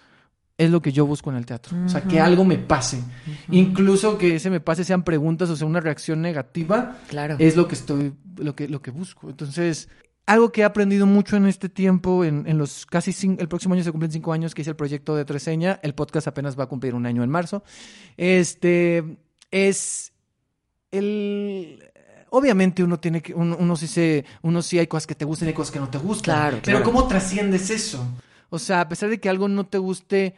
es 0.56 0.70
lo 0.70 0.80
que 0.80 0.92
yo 0.92 1.04
busco 1.04 1.30
en 1.30 1.36
el 1.36 1.46
teatro. 1.46 1.76
O 1.84 1.88
sea, 1.88 2.02
que 2.02 2.20
algo 2.20 2.44
me 2.44 2.58
pase. 2.58 3.02
Incluso 3.50 4.16
que 4.18 4.36
ese 4.36 4.50
me 4.50 4.60
pase 4.60 4.84
sean 4.84 5.02
preguntas 5.02 5.50
o 5.50 5.56
sea 5.56 5.66
una 5.66 5.80
reacción 5.80 6.22
negativa, 6.22 6.96
Claro. 7.08 7.34
es 7.40 7.56
lo 7.56 7.66
que 7.66 7.74
estoy, 7.74 8.12
lo 8.36 8.54
que, 8.54 8.68
lo 8.68 8.80
que 8.80 8.92
busco. 8.92 9.28
Entonces, 9.30 9.88
algo 10.26 10.52
que 10.52 10.60
he 10.60 10.64
aprendido 10.64 11.06
mucho 11.06 11.36
en 11.36 11.46
este 11.46 11.68
tiempo, 11.68 12.24
en, 12.24 12.46
en 12.46 12.56
los 12.56 12.86
casi 12.86 13.10
cinco, 13.12 13.42
el 13.42 13.48
próximo 13.48 13.74
año 13.74 13.82
se 13.82 13.90
cumplen 13.90 14.12
cinco 14.12 14.32
años 14.32 14.54
que 14.54 14.60
hice 14.62 14.70
el 14.70 14.76
proyecto 14.76 15.16
de 15.16 15.24
Treseña, 15.24 15.80
el 15.82 15.94
podcast 15.94 16.28
apenas 16.28 16.56
va 16.56 16.64
a 16.64 16.68
cumplir 16.68 16.94
un 16.94 17.04
año 17.06 17.24
en 17.24 17.30
marzo, 17.30 17.64
este, 18.16 19.02
es 19.50 20.12
el... 20.92 21.82
Obviamente 22.36 22.82
uno 22.82 22.98
tiene 22.98 23.22
que, 23.22 23.32
uno, 23.32 23.56
uno 23.60 23.76
sí 23.76 23.86
se, 23.86 24.24
uno 24.42 24.60
sí 24.60 24.76
hay 24.76 24.88
cosas 24.88 25.06
que 25.06 25.14
te 25.14 25.24
gustan 25.24 25.46
y 25.46 25.50
hay 25.50 25.54
cosas 25.54 25.72
que 25.72 25.78
no 25.78 25.88
te 25.88 25.98
gustan. 25.98 26.34
Claro, 26.34 26.58
Pero 26.64 26.78
claro. 26.78 26.84
¿cómo 26.84 27.06
trasciendes 27.06 27.70
eso? 27.70 28.04
O 28.50 28.58
sea, 28.58 28.80
a 28.80 28.88
pesar 28.88 29.08
de 29.08 29.20
que 29.20 29.28
algo 29.28 29.46
no 29.46 29.64
te 29.66 29.78
guste, 29.78 30.34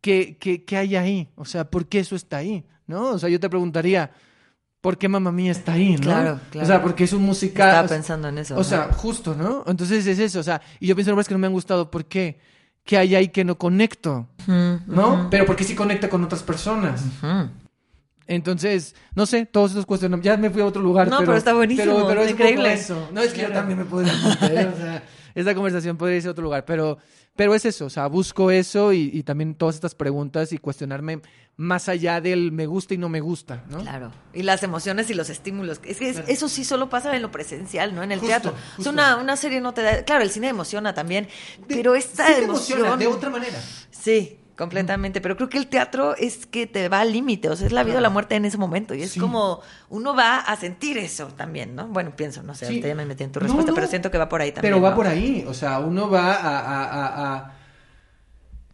¿qué, 0.00 0.36
qué, 0.38 0.64
qué 0.64 0.76
hay 0.76 0.94
ahí? 0.94 1.28
O 1.34 1.44
sea, 1.44 1.68
¿por 1.68 1.86
qué 1.86 1.98
eso 1.98 2.14
está 2.14 2.36
ahí? 2.36 2.64
¿No? 2.86 3.08
O 3.10 3.18
sea, 3.18 3.28
yo 3.28 3.40
te 3.40 3.48
preguntaría, 3.50 4.12
¿por 4.80 4.96
qué 4.96 5.08
Mamá 5.08 5.32
Mía 5.32 5.50
está 5.50 5.72
ahí? 5.72 5.96
¿no? 5.96 6.02
Claro, 6.02 6.40
claro. 6.52 6.64
O 6.64 6.68
sea, 6.68 6.80
porque 6.80 7.02
es 7.04 7.12
un 7.12 7.24
musical. 7.24 7.68
Estaba 7.70 7.88
pensando 7.88 8.28
en 8.28 8.38
eso. 8.38 8.56
o 8.56 8.62
sea, 8.62 8.92
justo, 8.92 9.34
¿no? 9.34 9.64
Entonces 9.66 10.06
es 10.06 10.20
eso, 10.20 10.38
o 10.38 10.42
sea, 10.44 10.62
y 10.78 10.86
yo 10.86 10.94
pienso 10.94 11.10
en 11.10 11.14
obras 11.14 11.26
que 11.26 11.34
no 11.34 11.38
me 11.38 11.48
han 11.48 11.52
gustado, 11.52 11.90
¿por 11.90 12.04
qué? 12.04 12.38
¿Qué 12.84 12.96
hay 12.98 13.14
ahí 13.16 13.28
que 13.28 13.44
no 13.44 13.58
conecto? 13.58 14.28
¿No? 14.46 15.14
ujú, 15.14 15.26
Pero 15.30 15.44
porque 15.46 15.64
sí 15.64 15.74
conecta 15.74 16.08
con 16.08 16.22
otras 16.22 16.42
personas. 16.44 17.02
ujú. 17.20 17.48
Entonces, 18.26 18.94
no 19.14 19.26
sé, 19.26 19.46
todos 19.46 19.72
esos 19.72 19.86
cuestionamientos. 19.86 20.24
Ya 20.26 20.36
me 20.36 20.50
fui 20.50 20.62
a 20.62 20.66
otro 20.66 20.80
lugar. 20.82 21.08
No, 21.08 21.18
pero 21.18 21.36
está 21.36 21.52
buenísimo, 21.54 21.94
Pero, 21.94 22.06
pero 22.08 22.22
es 22.22 22.30
increíble. 22.30 22.72
eso. 22.72 23.08
No, 23.12 23.20
es 23.20 23.32
que 23.32 23.42
yo 23.42 23.50
también 23.52 23.78
me 23.78 23.84
puedo 23.84 24.06
ir 24.06 24.12
a 24.12 24.28
meter, 24.28 24.68
o 24.68 24.76
sea, 24.76 25.02
esta 25.34 25.54
conversación 25.54 25.96
podría 25.96 26.16
irse 26.16 26.28
a 26.28 26.32
otro 26.32 26.44
lugar, 26.44 26.64
pero, 26.64 26.98
pero 27.34 27.54
es 27.54 27.64
eso, 27.64 27.86
o 27.86 27.90
sea, 27.90 28.06
busco 28.06 28.50
eso 28.50 28.92
y, 28.92 29.10
y 29.12 29.22
también 29.22 29.54
todas 29.54 29.74
estas 29.74 29.94
preguntas 29.94 30.52
y 30.52 30.58
cuestionarme 30.58 31.20
más 31.56 31.88
allá 31.88 32.20
del 32.20 32.52
me 32.52 32.66
gusta 32.66 32.94
y 32.94 32.98
no 32.98 33.08
me 33.08 33.20
gusta, 33.20 33.64
¿no? 33.68 33.78
Claro. 33.80 34.12
Y 34.32 34.42
las 34.42 34.62
emociones 34.62 35.10
y 35.10 35.14
los 35.14 35.28
estímulos. 35.30 35.80
Es 35.84 35.98
que 35.98 36.08
es- 36.10 36.22
eso 36.28 36.48
sí 36.48 36.64
solo 36.64 36.88
pasa 36.88 37.14
en 37.16 37.22
lo 37.22 37.30
presencial, 37.30 37.94
¿no? 37.94 38.02
En 38.02 38.12
el 38.12 38.20
Justo, 38.20 38.28
teatro. 38.30 38.54
Es 38.56 38.76
justo. 38.76 38.90
una, 38.90 39.16
una 39.16 39.36
serie 39.36 39.60
no 39.60 39.74
te 39.74 39.82
da. 39.82 40.04
Claro, 40.04 40.22
el 40.22 40.30
cine 40.30 40.48
emociona 40.48 40.94
también. 40.94 41.28
pero 41.68 41.94
esta 41.94 42.26
Sí 42.28 42.32
te 42.34 42.44
emoción. 42.44 42.78
emociona, 42.80 42.96
de 42.96 43.06
otra 43.06 43.30
manera. 43.30 43.58
Sí, 43.90 44.38
completamente. 44.56 45.20
Pero 45.20 45.36
creo 45.36 45.48
que 45.48 45.58
el 45.58 45.66
teatro 45.68 46.14
es 46.16 46.46
que 46.46 46.66
te 46.66 46.88
va 46.88 47.00
al 47.00 47.12
límite. 47.12 47.48
O 47.48 47.56
sea, 47.56 47.66
es 47.66 47.72
la 47.72 47.82
vida 47.84 47.98
o 47.98 48.00
la 48.00 48.10
muerte 48.10 48.34
en 48.36 48.44
ese 48.44 48.58
momento. 48.58 48.94
Y 48.94 49.02
es 49.02 49.12
Sí. 49.12 49.20
como 49.20 49.60
uno 49.88 50.14
va 50.14 50.36
a 50.38 50.56
sentir 50.56 50.98
eso 50.98 51.28
también, 51.28 51.74
¿no? 51.74 51.88
Bueno, 51.88 52.14
pienso, 52.16 52.42
no 52.42 52.54
sé, 52.54 52.66
Sí. 52.66 52.72
ahorita 52.72 52.88
ya 52.88 52.94
me 52.94 53.06
metí 53.06 53.24
en 53.24 53.32
tu 53.32 53.40
respuesta, 53.40 53.70
no. 53.70 53.74
pero 53.74 53.86
siento 53.86 54.10
que 54.10 54.18
va 54.18 54.28
por 54.28 54.40
ahí 54.40 54.52
también. 54.52 54.72
Pero 54.74 54.82
va 54.82 54.90
¿no? 54.90 54.96
por 54.96 55.06
ahí, 55.06 55.44
o 55.46 55.54
sea, 55.54 55.78
uno 55.80 56.08
va 56.10 56.32
a, 56.34 56.58
a- 56.58 56.84
a- 56.84 57.54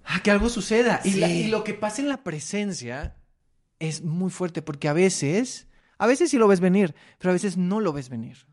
a- 0.05 0.21
que 0.23 0.31
algo 0.31 0.49
suceda. 0.49 1.01
Y, 1.05 1.15
la- 1.15 1.29
y 1.29 1.49
lo 1.49 1.65
que 1.65 1.75
pasa 1.75 2.03
en 2.03 2.09
la 2.09 2.19
presencia 2.25 3.17
es 3.79 4.03
muy 4.03 4.31
fuerte, 4.31 4.63
porque 4.63 4.89
a 4.89 4.93
veces, 4.93 5.69
a 5.99 6.07
veces 6.07 6.31
sí 6.31 6.39
lo 6.39 6.49
ves 6.49 6.61
venir, 6.61 6.95
pero 7.19 7.31
a 7.31 7.35
veces 7.35 7.57
no 7.57 7.81
lo 7.81 7.93
ves 7.93 8.09
venir. 8.09 8.47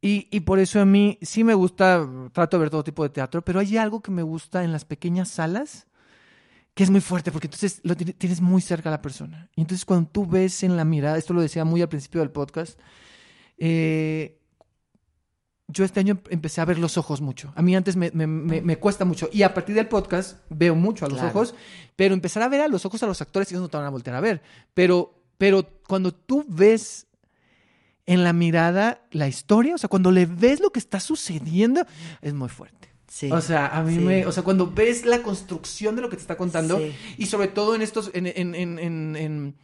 Y, 0.00 0.28
y 0.30 0.40
por 0.40 0.60
eso 0.60 0.80
a 0.80 0.84
mí 0.84 1.18
sí 1.22 1.42
me 1.42 1.54
gusta, 1.54 2.06
trato 2.32 2.56
de 2.56 2.60
ver 2.60 2.70
todo 2.70 2.84
tipo 2.84 3.02
de 3.02 3.08
teatro, 3.10 3.42
pero 3.42 3.58
hay 3.58 3.76
algo 3.78 4.00
que 4.00 4.12
me 4.12 4.22
gusta 4.22 4.62
en 4.62 4.70
las 4.70 4.84
pequeñas 4.84 5.28
salas 5.28 5.87
que 6.78 6.84
es 6.84 6.90
muy 6.90 7.00
fuerte, 7.00 7.32
porque 7.32 7.48
entonces 7.48 7.80
lo 7.82 7.96
tiene- 7.96 8.12
tienes 8.12 8.40
muy 8.40 8.62
cerca 8.62 8.88
a 8.88 8.92
la 8.92 9.02
persona. 9.02 9.50
Y 9.56 9.62
entonces 9.62 9.84
cuando 9.84 10.08
tú 10.10 10.24
ves 10.24 10.62
en 10.62 10.76
la 10.76 10.84
mirada, 10.84 11.18
esto 11.18 11.34
lo 11.34 11.40
decía 11.40 11.64
muy 11.64 11.82
al 11.82 11.88
principio 11.88 12.20
del 12.20 12.30
podcast, 12.30 12.78
eh, 13.56 14.38
yo 15.66 15.84
este 15.84 15.98
año 15.98 16.20
empecé 16.30 16.60
a 16.60 16.64
ver 16.64 16.78
los 16.78 16.96
ojos 16.96 17.20
mucho. 17.20 17.52
A 17.56 17.62
mí 17.62 17.74
antes 17.74 17.96
me, 17.96 18.12
me- 18.12 18.28
me- 18.28 18.60
me 18.62 18.78
cuesta 18.78 19.04
mucho. 19.04 19.28
Y 19.32 19.42
a 19.42 19.54
partir 19.54 19.74
del 19.74 19.88
podcast 19.88 20.38
veo 20.50 20.76
mucho 20.76 21.04
a 21.04 21.08
los 21.08 21.18
Claro. 21.18 21.34
ojos, 21.36 21.54
pero 21.96 22.14
empezar 22.14 22.44
a 22.44 22.48
ver 22.48 22.60
a 22.60 22.68
los 22.68 22.86
ojos 22.86 23.02
a 23.02 23.06
los 23.06 23.20
actores, 23.20 23.50
ellos 23.50 23.60
no 23.62 23.68
te 23.68 23.76
van 23.76 23.86
a 23.86 23.90
voltear 23.90 24.14
a 24.14 24.20
ver. 24.20 24.40
Pero, 24.72 25.20
pero 25.36 25.68
cuando 25.88 26.14
tú 26.14 26.44
ves 26.48 27.08
en 28.06 28.22
la 28.22 28.32
mirada 28.32 29.02
la 29.10 29.26
historia, 29.26 29.74
o 29.74 29.78
sea, 29.78 29.88
cuando 29.88 30.12
le 30.12 30.26
ves 30.26 30.60
lo 30.60 30.70
que 30.70 30.78
está 30.78 31.00
sucediendo, 31.00 31.84
es 32.22 32.34
muy 32.34 32.48
fuerte. 32.48 32.88
Sí. 33.08 33.30
O 33.32 33.40
sea, 33.40 33.66
a 33.68 33.82
mí 33.82 33.94
Sí. 33.94 34.00
me. 34.00 34.26
O 34.26 34.32
sea, 34.32 34.42
cuando 34.42 34.70
ves 34.70 35.04
la 35.06 35.22
construcción 35.22 35.96
de 35.96 36.02
lo 36.02 36.10
que 36.10 36.16
te 36.16 36.22
está 36.22 36.36
contando, 36.36 36.78
Sí. 36.78 36.92
y 37.16 37.26
sobre 37.26 37.48
todo 37.48 37.74
en 37.74 37.82
estos. 37.82 38.10
En, 38.14 38.26
en, 38.26 38.54
en, 38.54 38.78
en, 38.78 39.16
en- 39.16 39.54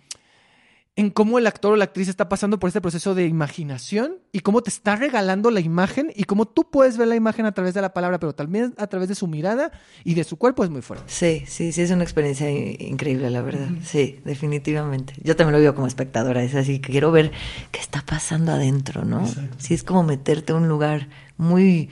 en 0.97 1.11
cómo 1.11 1.41
el 1.41 1.47
actor 1.49 1.73
o 1.73 1.77
la 1.77 1.87
actriz 1.87 2.07
está 2.07 2.29
pasando 2.29 2.61
por 2.61 2.69
este 2.69 2.81
proceso 2.81 3.17
de 3.17 3.27
imaginación 3.27 4.19
y 4.31 4.41
cómo 4.41 4.63
te 4.63 4.71
está 4.71 4.95
regalando 4.95 5.51
la 5.51 5.59
imagen 5.59 6.13
y 6.15 6.23
cómo 6.23 6.47
tú 6.47 6.71
puedes 6.71 6.97
ver 6.97 7.09
la 7.09 7.17
imagen 7.17 7.47
a 7.47 7.53
través 7.53 7.75
de 7.75 7.81
la 7.81 7.93
palabra, 7.93 8.21
pero 8.21 8.33
también 8.33 8.75
a 8.79 8.87
través 8.87 9.09
de 9.09 9.17
su 9.17 9.27
mirada 9.27 9.73
y 10.05 10.15
de 10.15 10.23
su 10.23 10.37
cuerpo 10.37 10.63
es 10.63 10.71
muy 10.71 10.83
fuerte. 10.83 11.05
Sí, 11.09 11.43
sí, 11.49 11.73
sí, 11.73 11.83
es 11.83 11.91
una 11.91 12.05
experiencia 12.05 12.49
increíble, 12.49 13.29
la 13.31 13.43
verdad. 13.43 13.67
Sí, 13.83 14.21
definitivamente. 14.25 15.15
Yo 15.25 15.35
también 15.35 15.55
lo 15.55 15.59
vivo 15.59 15.75
como 15.75 15.89
espectadora, 15.89 16.45
es 16.45 16.55
así 16.55 16.79
que 16.79 16.93
quiero 16.93 17.11
ver 17.11 17.33
qué 17.73 17.81
está 17.81 18.05
pasando 18.07 18.53
adentro, 18.53 19.05
¿no? 19.05 19.27
Sí, 19.59 19.75
es 19.75 19.83
como 19.83 20.05
meterte 20.05 20.53
a 20.53 20.57
un 20.57 20.69
lugar 20.69 21.09
muy... 21.37 21.91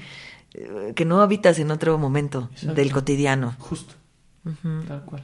eh, 0.54 0.92
que 0.94 1.04
no 1.04 1.20
habitas 1.22 1.58
en 1.58 1.70
otro 1.70 1.96
momento 1.98 2.48
Exacto. 2.52 2.74
del 2.74 2.92
cotidiano. 2.92 3.54
Justo. 3.58 3.94
Tal 4.88 5.04
cual. 5.04 5.22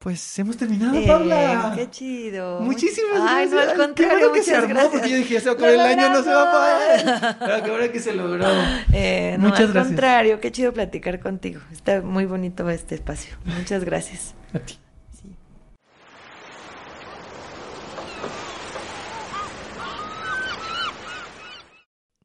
Pues 0.00 0.38
hemos 0.38 0.56
terminado, 0.56 0.94
Eh, 0.96 1.04
Paula. 1.08 1.72
¡Qué 1.74 1.90
chido! 1.90 2.60
Muchísimas 2.60 3.20
Ay, 3.20 3.48
gracias. 3.48 3.52
no, 3.54 3.60
al 3.60 3.68
Qué 3.72 3.76
contrario, 3.84 4.18
bueno 4.18 4.32
que 4.32 4.42
se 4.44 4.54
armó, 4.54 4.68
gracias. 4.68 4.92
porque 4.92 5.10
yo 5.10 5.16
dije, 5.16 5.34
ya 5.34 5.40
se 5.40 5.46
va 5.46 5.52
a 5.52 5.54
acabar 5.56 5.74
¡Lo 5.74 5.80
el 5.82 5.88
año, 5.98 6.08
no 6.14 6.22
se 6.22 6.30
va 6.30 6.42
a 6.42 6.52
poder. 6.52 7.04
logramos! 7.06 7.36
Pero 7.48 7.64
qué 7.64 7.70
bueno 7.70 7.92
que 7.92 8.00
se 8.00 8.14
logró. 8.14 8.46
Eh, 8.92 9.36
no, 9.40 9.44
Muchas 9.48 9.60
al 9.60 9.66
gracias. 9.72 9.86
contrario, 9.88 10.40
qué 10.40 10.52
chido 10.52 10.72
platicar 10.72 11.18
contigo. 11.18 11.60
Está 11.72 12.00
muy 12.00 12.26
bonito 12.26 12.68
este 12.70 12.94
espacio. 12.94 13.36
Muchas 13.44 13.84
gracias. 13.84 14.34
A 14.54 14.60
ti. 14.60 14.78
Sí. 15.20 15.34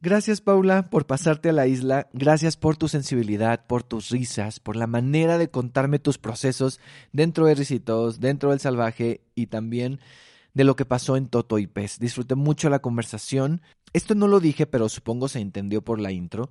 Gracias 0.06 0.42
Paula 0.42 0.90
por 0.90 1.06
pasarte 1.06 1.48
a 1.48 1.54
la 1.54 1.66
isla, 1.66 2.10
gracias 2.12 2.58
por 2.58 2.76
tu 2.76 2.90
sensibilidad, 2.90 3.66
por 3.66 3.84
tus 3.84 4.10
risas, 4.10 4.60
por 4.60 4.76
la 4.76 4.86
manera 4.86 5.38
de 5.38 5.50
contarme 5.50 5.98
tus 5.98 6.18
procesos 6.18 6.82
dentro 7.14 7.46
de 7.46 7.56
Ricitos, 7.56 8.20
dentro 8.20 8.50
del 8.50 8.60
salvaje 8.60 9.22
y 9.34 9.48
también 9.48 10.02
de 10.54 10.66
lo 10.66 10.76
que 10.76 10.84
pasó 10.84 11.16
en 11.16 11.28
Toto 11.28 11.58
y 11.58 11.68
Pez. 11.68 12.00
Disfruté 12.00 12.36
mucho 12.36 12.70
la 12.70 12.80
conversación. 12.80 13.62
Esto 13.94 14.14
no 14.14 14.28
lo 14.28 14.42
dije, 14.42 14.66
pero 14.66 14.90
supongo 14.90 15.30
se 15.30 15.40
entendió 15.40 15.82
por 15.82 16.02
la 16.02 16.12
intro. 16.12 16.50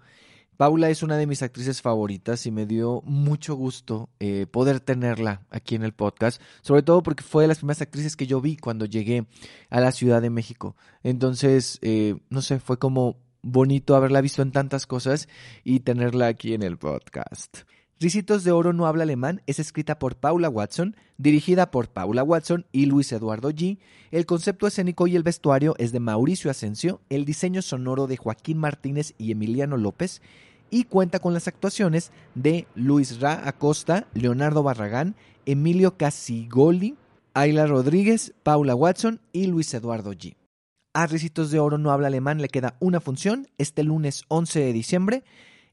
Paula 0.56 0.88
es 0.88 1.02
una 1.02 1.18
de 1.18 1.26
mis 1.26 1.42
actrices 1.42 1.82
favoritas 1.82 2.46
y 2.46 2.50
me 2.50 2.64
dio 2.64 3.02
mucho 3.04 3.54
gusto 3.54 4.08
eh, 4.18 4.46
poder 4.50 4.80
tenerla 4.80 5.42
aquí 5.50 5.74
en 5.74 5.82
el 5.82 5.92
podcast, 5.92 6.40
sobre 6.62 6.82
todo 6.82 7.02
porque 7.02 7.22
fue 7.22 7.44
de 7.44 7.48
las 7.48 7.58
primeras 7.58 7.82
actrices 7.82 8.16
que 8.16 8.26
yo 8.26 8.40
vi 8.40 8.56
cuando 8.56 8.86
llegué 8.86 9.26
a 9.68 9.80
la 9.80 9.92
Ciudad 9.92 10.22
de 10.22 10.30
México. 10.30 10.74
Entonces, 11.02 11.78
eh, 11.82 12.16
no 12.30 12.40
sé, 12.40 12.58
fue 12.58 12.78
como 12.78 13.18
bonito 13.42 13.96
haberla 13.96 14.20
visto 14.20 14.42
en 14.42 14.52
tantas 14.52 14.86
cosas 14.86 15.28
y 15.64 15.80
tenerla 15.80 16.28
aquí 16.28 16.54
en 16.54 16.62
el 16.62 16.78
podcast. 16.78 17.58
Ricitos 18.00 18.42
de 18.42 18.50
Oro 18.50 18.72
no 18.72 18.86
habla 18.86 19.04
alemán 19.04 19.42
es 19.46 19.60
escrita 19.60 20.00
por 20.00 20.16
Paula 20.16 20.48
Watson, 20.48 20.96
dirigida 21.18 21.70
por 21.70 21.88
Paula 21.88 22.24
Watson 22.24 22.66
y 22.72 22.86
Luis 22.86 23.12
Eduardo 23.12 23.50
G. 23.50 23.78
El 24.10 24.26
concepto 24.26 24.66
escénico 24.66 25.06
y 25.06 25.14
el 25.14 25.22
vestuario 25.22 25.76
es 25.78 25.92
de 25.92 26.00
Mauricio 26.00 26.50
Asensio, 26.50 27.00
el 27.10 27.24
diseño 27.24 27.62
sonoro 27.62 28.08
de 28.08 28.16
Joaquín 28.16 28.58
Martínez 28.58 29.14
y 29.18 29.30
Emiliano 29.30 29.76
López 29.76 30.20
y 30.68 30.84
cuenta 30.84 31.20
con 31.20 31.32
las 31.32 31.46
actuaciones 31.46 32.10
de 32.34 32.66
Luis 32.74 33.20
Ra 33.20 33.46
Acosta, 33.46 34.08
Leonardo 34.14 34.64
Barragán, 34.64 35.14
Emilio 35.46 35.96
Casigoli, 35.96 36.96
Ayla 37.34 37.66
Rodríguez, 37.66 38.34
Paula 38.42 38.74
Watson 38.74 39.20
y 39.32 39.46
Luis 39.46 39.72
Eduardo 39.74 40.12
G. 40.12 40.34
A 40.94 41.06
Ricitos 41.06 41.50
de 41.50 41.58
Oro 41.58 41.78
no 41.78 41.90
habla 41.90 42.08
alemán 42.08 42.42
le 42.42 42.48
queda 42.48 42.76
una 42.78 43.00
función 43.00 43.48
este 43.56 43.82
lunes 43.82 44.24
11 44.28 44.60
de 44.60 44.72
diciembre 44.74 45.24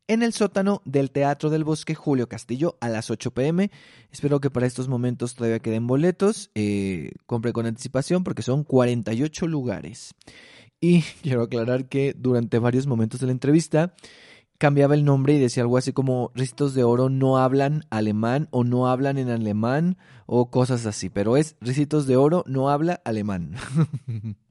en 0.08 0.24
el 0.24 0.32
sótano 0.32 0.82
del 0.86 1.12
Teatro 1.12 1.50
del 1.50 1.66
Bosque 1.66 1.94
Julio 1.94 2.30
Castillo 2.30 2.78
a 2.80 2.88
las 2.88 3.12
8 3.12 3.32
pm. 3.32 3.70
Espero 4.14 4.40
que 4.40 4.50
para 4.50 4.66
estos 4.66 4.88
momentos 4.88 5.36
todavía 5.36 5.60
queden 5.60 5.88
boletos. 5.88 6.52
Eh, 6.56 7.12
compre 7.26 7.52
con 7.52 7.66
anticipación 7.66 8.24
porque 8.24 8.44
son 8.44 8.64
48 8.64 9.46
lugares. 9.48 10.16
Y 10.80 11.02
quiero 11.22 11.44
aclarar 11.44 11.90
que 11.90 12.16
durante 12.18 12.58
varios 12.58 12.88
momentos 12.88 13.20
de 13.20 13.26
la 13.26 13.34
entrevista 13.34 13.94
cambiaba 14.58 14.94
el 14.94 15.04
nombre 15.04 15.34
y 15.34 15.40
decía 15.40 15.64
algo 15.64 15.78
así 15.78 15.92
como 15.92 16.32
Ricitos 16.34 16.74
de 16.74 16.86
Oro 16.86 17.10
no 17.10 17.38
hablan 17.38 17.84
alemán 17.90 18.48
o 18.52 18.64
no 18.64 18.88
hablan 18.88 19.18
en 19.18 19.30
alemán 19.30 19.98
o 20.28 20.50
cosas 20.50 20.86
así. 20.86 21.10
Pero 21.10 21.36
es 21.36 21.58
Ricitos 21.60 22.08
de 22.08 22.16
Oro 22.16 22.46
no 22.48 22.70
habla 22.70 23.02
alemán. 23.04 23.56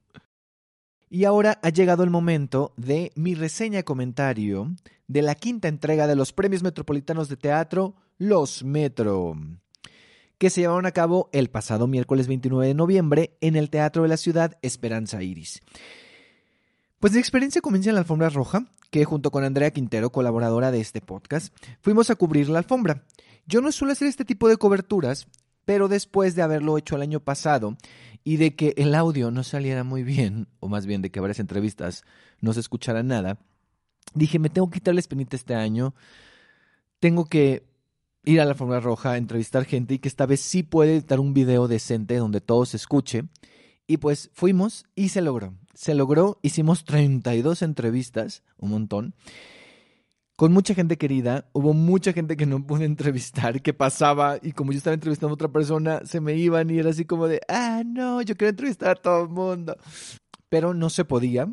Y 1.10 1.24
ahora 1.24 1.58
ha 1.62 1.70
llegado 1.70 2.04
el 2.04 2.10
momento 2.10 2.74
de 2.76 3.12
mi 3.14 3.34
reseña 3.34 3.82
comentario 3.82 4.74
de 5.06 5.22
la 5.22 5.34
quinta 5.34 5.68
entrega 5.68 6.06
de 6.06 6.16
los 6.16 6.34
Premios 6.34 6.62
Metropolitanos 6.62 7.30
de 7.30 7.38
Teatro, 7.38 7.94
Los 8.18 8.62
Metro, 8.62 9.34
que 10.36 10.50
se 10.50 10.60
llevaron 10.60 10.84
a 10.84 10.92
cabo 10.92 11.30
el 11.32 11.48
pasado 11.48 11.86
miércoles 11.86 12.28
29 12.28 12.66
de 12.66 12.74
noviembre 12.74 13.36
en 13.40 13.56
el 13.56 13.70
Teatro 13.70 14.02
de 14.02 14.08
la 14.10 14.18
Ciudad 14.18 14.58
Esperanza 14.60 15.22
Iris. 15.22 15.62
Pues 17.00 17.14
mi 17.14 17.20
experiencia 17.20 17.62
comienza 17.62 17.88
en 17.88 17.94
la 17.94 18.00
alfombra 18.02 18.28
roja, 18.28 18.66
que 18.90 19.06
junto 19.06 19.30
con 19.30 19.44
Andrea 19.44 19.70
Quintero, 19.70 20.10
colaboradora 20.10 20.70
de 20.70 20.80
este 20.80 21.00
podcast, 21.00 21.54
fuimos 21.80 22.10
a 22.10 22.16
cubrir 22.16 22.50
la 22.50 22.58
alfombra. 22.58 23.04
Yo 23.46 23.62
no 23.62 23.72
suelo 23.72 23.92
hacer 23.92 24.08
este 24.08 24.26
tipo 24.26 24.46
de 24.48 24.58
coberturas, 24.58 25.26
pero 25.64 25.88
después 25.88 26.34
de 26.34 26.42
haberlo 26.42 26.76
hecho 26.76 26.96
el 26.96 27.02
año 27.02 27.20
pasado 27.20 27.76
y 28.24 28.36
de 28.36 28.54
que 28.54 28.74
el 28.76 28.94
audio 28.94 29.30
no 29.30 29.42
saliera 29.42 29.84
muy 29.84 30.02
bien, 30.02 30.48
o 30.60 30.68
más 30.68 30.86
bien 30.86 31.02
de 31.02 31.10
que 31.10 31.20
varias 31.20 31.40
entrevistas 31.40 32.04
no 32.40 32.52
se 32.52 32.60
escuchara 32.60 33.02
nada, 33.02 33.38
dije, 34.14 34.38
me 34.38 34.50
tengo 34.50 34.68
que 34.70 34.78
quitar 34.78 34.94
la 34.94 35.00
espinita 35.00 35.36
este 35.36 35.54
año, 35.54 35.94
tengo 37.00 37.24
que 37.26 37.66
ir 38.24 38.40
a 38.40 38.44
la 38.44 38.52
alfombra 38.52 38.80
roja, 38.80 39.16
entrevistar 39.16 39.64
gente 39.64 39.94
y 39.94 39.98
que 39.98 40.08
esta 40.08 40.26
vez 40.26 40.40
sí 40.40 40.62
puede 40.62 41.00
dar 41.00 41.20
un 41.20 41.34
video 41.34 41.68
decente 41.68 42.16
donde 42.16 42.40
todo 42.40 42.66
se 42.66 42.76
escuche. 42.76 43.24
Y 43.86 43.96
pues 43.96 44.30
fuimos 44.34 44.84
y 44.94 45.08
se 45.08 45.22
logró. 45.22 45.54
Se 45.72 45.94
logró, 45.94 46.38
hicimos 46.42 46.84
32 46.84 47.62
entrevistas, 47.62 48.42
un 48.58 48.70
montón 48.70 49.14
con 50.38 50.52
mucha 50.52 50.72
gente 50.72 50.96
querida. 50.96 51.46
Hubo 51.52 51.74
mucha 51.74 52.12
gente 52.12 52.36
que 52.36 52.46
no 52.46 52.64
pude 52.64 52.84
entrevistar, 52.84 53.60
que 53.60 53.74
pasaba 53.74 54.38
y 54.40 54.52
como 54.52 54.70
yo 54.70 54.78
estaba 54.78 54.94
entrevistando 54.94 55.32
a 55.32 55.34
otra 55.34 55.48
persona, 55.48 56.02
se 56.04 56.20
me 56.20 56.36
iban 56.36 56.70
y 56.70 56.78
era 56.78 56.90
así 56.90 57.04
como 57.04 57.26
de, 57.26 57.40
ah, 57.48 57.82
no, 57.84 58.22
yo 58.22 58.36
quiero 58.36 58.50
entrevistar 58.50 58.90
a 58.90 58.94
todo 58.94 59.24
el 59.24 59.30
mundo. 59.30 59.76
Pero 60.48 60.74
no 60.74 60.90
se 60.90 61.04
podía. 61.04 61.48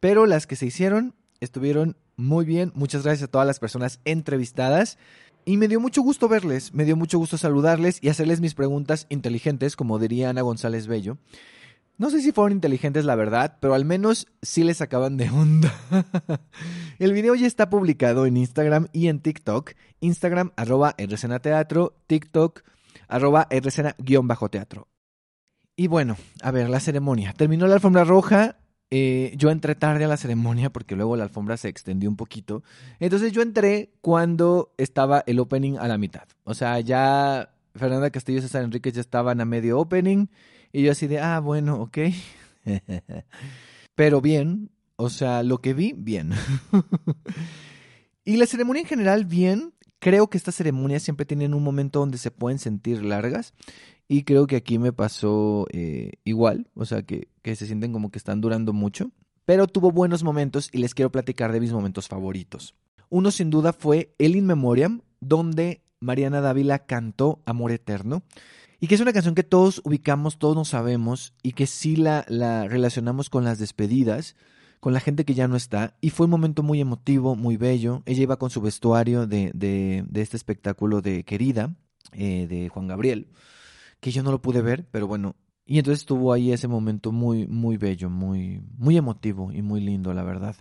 Pero 0.00 0.24
las 0.24 0.46
que 0.46 0.56
se 0.56 0.64
hicieron 0.64 1.14
estuvieron 1.40 1.98
muy 2.16 2.46
bien. 2.46 2.72
Muchas 2.74 3.02
gracias 3.02 3.28
a 3.28 3.30
todas 3.30 3.46
las 3.46 3.58
personas 3.58 4.00
entrevistadas. 4.06 4.96
Y 5.44 5.58
me 5.58 5.68
dio 5.68 5.78
mucho 5.78 6.00
gusto 6.00 6.26
verles, 6.26 6.72
me 6.72 6.86
dio 6.86 6.96
mucho 6.96 7.18
gusto 7.18 7.36
saludarles 7.36 7.98
y 8.00 8.08
hacerles 8.08 8.40
mis 8.40 8.54
preguntas 8.54 9.04
inteligentes, 9.10 9.76
como 9.76 9.98
diría 9.98 10.30
Ana 10.30 10.40
González 10.40 10.86
Bello. 10.86 11.18
No 11.98 12.10
sé 12.10 12.20
si 12.20 12.32
fueron 12.32 12.52
inteligentes, 12.52 13.04
la 13.04 13.14
verdad, 13.14 13.58
pero 13.60 13.74
al 13.74 13.84
menos 13.84 14.26
sí 14.40 14.64
les 14.64 14.78
sacaban 14.78 15.16
de 15.16 15.30
onda. 15.30 15.72
El 16.98 17.12
video 17.12 17.34
ya 17.34 17.46
está 17.46 17.70
publicado 17.70 18.26
en 18.26 18.36
Instagram 18.36 18.88
y 18.92 19.08
en 19.08 19.20
TikTok. 19.20 19.72
Instagram, 20.00 20.52
arroba 20.56 20.96
Teatro, 20.96 21.94
TikTok, 22.06 22.62
arroba 23.08 23.48
teatro 23.48 24.88
Y 25.76 25.86
bueno, 25.86 26.16
a 26.42 26.50
ver, 26.50 26.70
la 26.70 26.80
ceremonia. 26.80 27.34
Terminó 27.34 27.66
la 27.66 27.74
alfombra 27.74 28.04
roja. 28.04 28.56
Eh, 28.90 29.32
yo 29.36 29.50
entré 29.50 29.74
tarde 29.74 30.04
a 30.04 30.08
la 30.08 30.18
ceremonia 30.18 30.70
porque 30.70 30.96
luego 30.96 31.16
la 31.16 31.24
alfombra 31.24 31.56
se 31.56 31.68
extendió 31.68 32.10
un 32.10 32.16
poquito. 32.16 32.62
Entonces 33.00 33.32
yo 33.32 33.42
entré 33.42 33.92
cuando 34.00 34.74
estaba 34.76 35.22
el 35.26 35.38
opening 35.38 35.78
a 35.78 35.88
la 35.88 35.98
mitad. 35.98 36.28
O 36.44 36.54
sea, 36.54 36.80
ya 36.80 37.54
Fernanda 37.74 38.10
Castillo 38.10 38.38
y 38.38 38.42
César 38.42 38.64
Enríquez 38.64 38.94
ya 38.94 39.00
estaban 39.00 39.40
a 39.40 39.44
medio 39.44 39.78
opening. 39.78 40.26
Y 40.72 40.82
yo 40.82 40.92
así 40.92 41.06
de, 41.06 41.18
ah, 41.18 41.40
bueno, 41.40 41.80
ok. 41.80 41.98
Pero 43.94 44.20
bien, 44.20 44.70
o 44.96 45.10
sea, 45.10 45.42
lo 45.42 45.58
que 45.58 45.74
vi, 45.74 45.92
bien. 45.92 46.32
y 48.24 48.36
la 48.36 48.46
ceremonia 48.46 48.82
en 48.82 48.88
general, 48.88 49.24
bien. 49.24 49.74
Creo 49.98 50.28
que 50.28 50.38
estas 50.38 50.56
ceremonias 50.56 51.02
siempre 51.02 51.26
tienen 51.26 51.54
un 51.54 51.62
momento 51.62 52.00
donde 52.00 52.18
se 52.18 52.30
pueden 52.30 52.58
sentir 52.58 53.04
largas. 53.04 53.54
Y 54.08 54.24
creo 54.24 54.46
que 54.46 54.56
aquí 54.56 54.78
me 54.78 54.92
pasó 54.92 55.66
eh, 55.72 56.12
igual. 56.24 56.68
O 56.74 56.84
sea, 56.84 57.02
que, 57.02 57.28
que 57.42 57.54
se 57.54 57.66
sienten 57.66 57.92
como 57.92 58.10
que 58.10 58.18
están 58.18 58.40
durando 58.40 58.72
mucho. 58.72 59.12
Pero 59.44 59.66
tuvo 59.66 59.92
buenos 59.92 60.24
momentos 60.24 60.70
y 60.72 60.78
les 60.78 60.94
quiero 60.94 61.12
platicar 61.12 61.52
de 61.52 61.60
mis 61.60 61.72
momentos 61.72 62.08
favoritos. 62.08 62.74
Uno 63.10 63.30
sin 63.30 63.50
duda 63.50 63.72
fue 63.72 64.14
el 64.18 64.36
In 64.36 64.46
Memoriam, 64.46 65.02
donde 65.20 65.82
Mariana 66.00 66.40
Dávila 66.40 66.80
cantó 66.80 67.42
Amor 67.44 67.72
Eterno. 67.72 68.22
Y 68.82 68.88
que 68.88 68.96
es 68.96 69.00
una 69.00 69.12
canción 69.12 69.36
que 69.36 69.44
todos 69.44 69.80
ubicamos, 69.84 70.40
todos 70.40 70.56
nos 70.56 70.70
sabemos 70.70 71.34
y 71.40 71.52
que 71.52 71.68
sí 71.68 71.94
la, 71.94 72.24
la 72.26 72.66
relacionamos 72.66 73.30
con 73.30 73.44
las 73.44 73.60
despedidas, 73.60 74.34
con 74.80 74.92
la 74.92 74.98
gente 74.98 75.24
que 75.24 75.34
ya 75.34 75.46
no 75.46 75.54
está. 75.54 75.96
Y 76.00 76.10
fue 76.10 76.24
un 76.24 76.30
momento 76.30 76.64
muy 76.64 76.80
emotivo, 76.80 77.36
muy 77.36 77.56
bello. 77.56 78.02
Ella 78.06 78.24
iba 78.24 78.40
con 78.40 78.50
su 78.50 78.60
vestuario 78.60 79.28
de, 79.28 79.52
de, 79.54 80.04
este 80.20 80.36
espectáculo 80.36 81.00
de 81.00 81.22
Querida, 81.22 81.76
eh, 82.10 82.48
de 82.48 82.68
Juan 82.70 82.88
Gabriel, 82.88 83.28
que 84.00 84.10
yo 84.10 84.24
no 84.24 84.32
lo 84.32 84.42
pude 84.42 84.62
ver, 84.62 84.84
pero 84.90 85.06
bueno. 85.06 85.36
Y 85.64 85.78
entonces 85.78 86.00
estuvo 86.00 86.32
ahí 86.32 86.50
ese 86.50 86.66
momento 86.66 87.12
muy, 87.12 87.46
muy 87.46 87.76
bello, 87.76 88.10
muy, 88.10 88.62
muy 88.78 88.96
emotivo 88.96 89.52
y 89.52 89.62
muy 89.62 89.80
lindo, 89.80 90.12
la 90.12 90.24
verdad. 90.24 90.56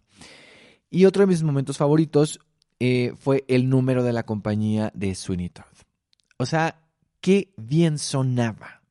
Y 0.91 1.05
otro 1.05 1.21
de 1.21 1.27
mis 1.27 1.41
momentos 1.41 1.79
favoritos 1.79 2.39
eh, 2.79 3.13
fue 3.17 3.45
el 3.47 3.67
número 3.67 4.03
de 4.03 4.13
la 4.13 4.27
compañía 4.27 4.91
de 4.93 5.15
Sweeney 5.15 5.49
Todd. 5.49 5.65
O 6.37 6.45
sea, 6.45 6.80
qué 7.21 7.53
bien 7.57 7.97
sonaba. 7.97 8.81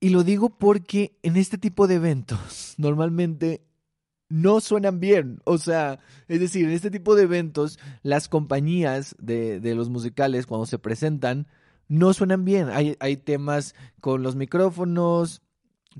Y 0.00 0.10
lo 0.10 0.24
digo 0.24 0.50
porque 0.50 1.16
en 1.22 1.36
este 1.36 1.58
tipo 1.58 1.86
de 1.86 1.94
eventos 1.94 2.74
normalmente 2.78 3.62
no 4.28 4.60
suenan 4.60 5.00
bien. 5.00 5.40
O 5.44 5.58
sea, 5.58 6.00
es 6.28 6.40
decir, 6.40 6.64
en 6.64 6.72
este 6.72 6.90
tipo 6.90 7.14
de 7.14 7.22
eventos 7.22 7.78
las 8.02 8.28
compañías 8.28 9.14
de, 9.18 9.60
de 9.60 9.74
los 9.74 9.90
musicales 9.90 10.46
cuando 10.46 10.66
se 10.66 10.78
presentan 10.78 11.46
no 11.88 12.12
suenan 12.12 12.44
bien. 12.44 12.68
Hay, 12.70 12.96
hay 13.00 13.16
temas 13.16 13.74
con 14.00 14.22
los 14.22 14.36
micrófonos, 14.36 15.42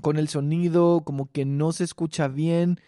con 0.01 0.17
el 0.17 0.27
sonido, 0.27 1.03
como 1.05 1.31
que 1.31 1.45
no 1.45 1.71
se 1.71 1.83
escucha 1.83 2.27
bien. 2.27 2.79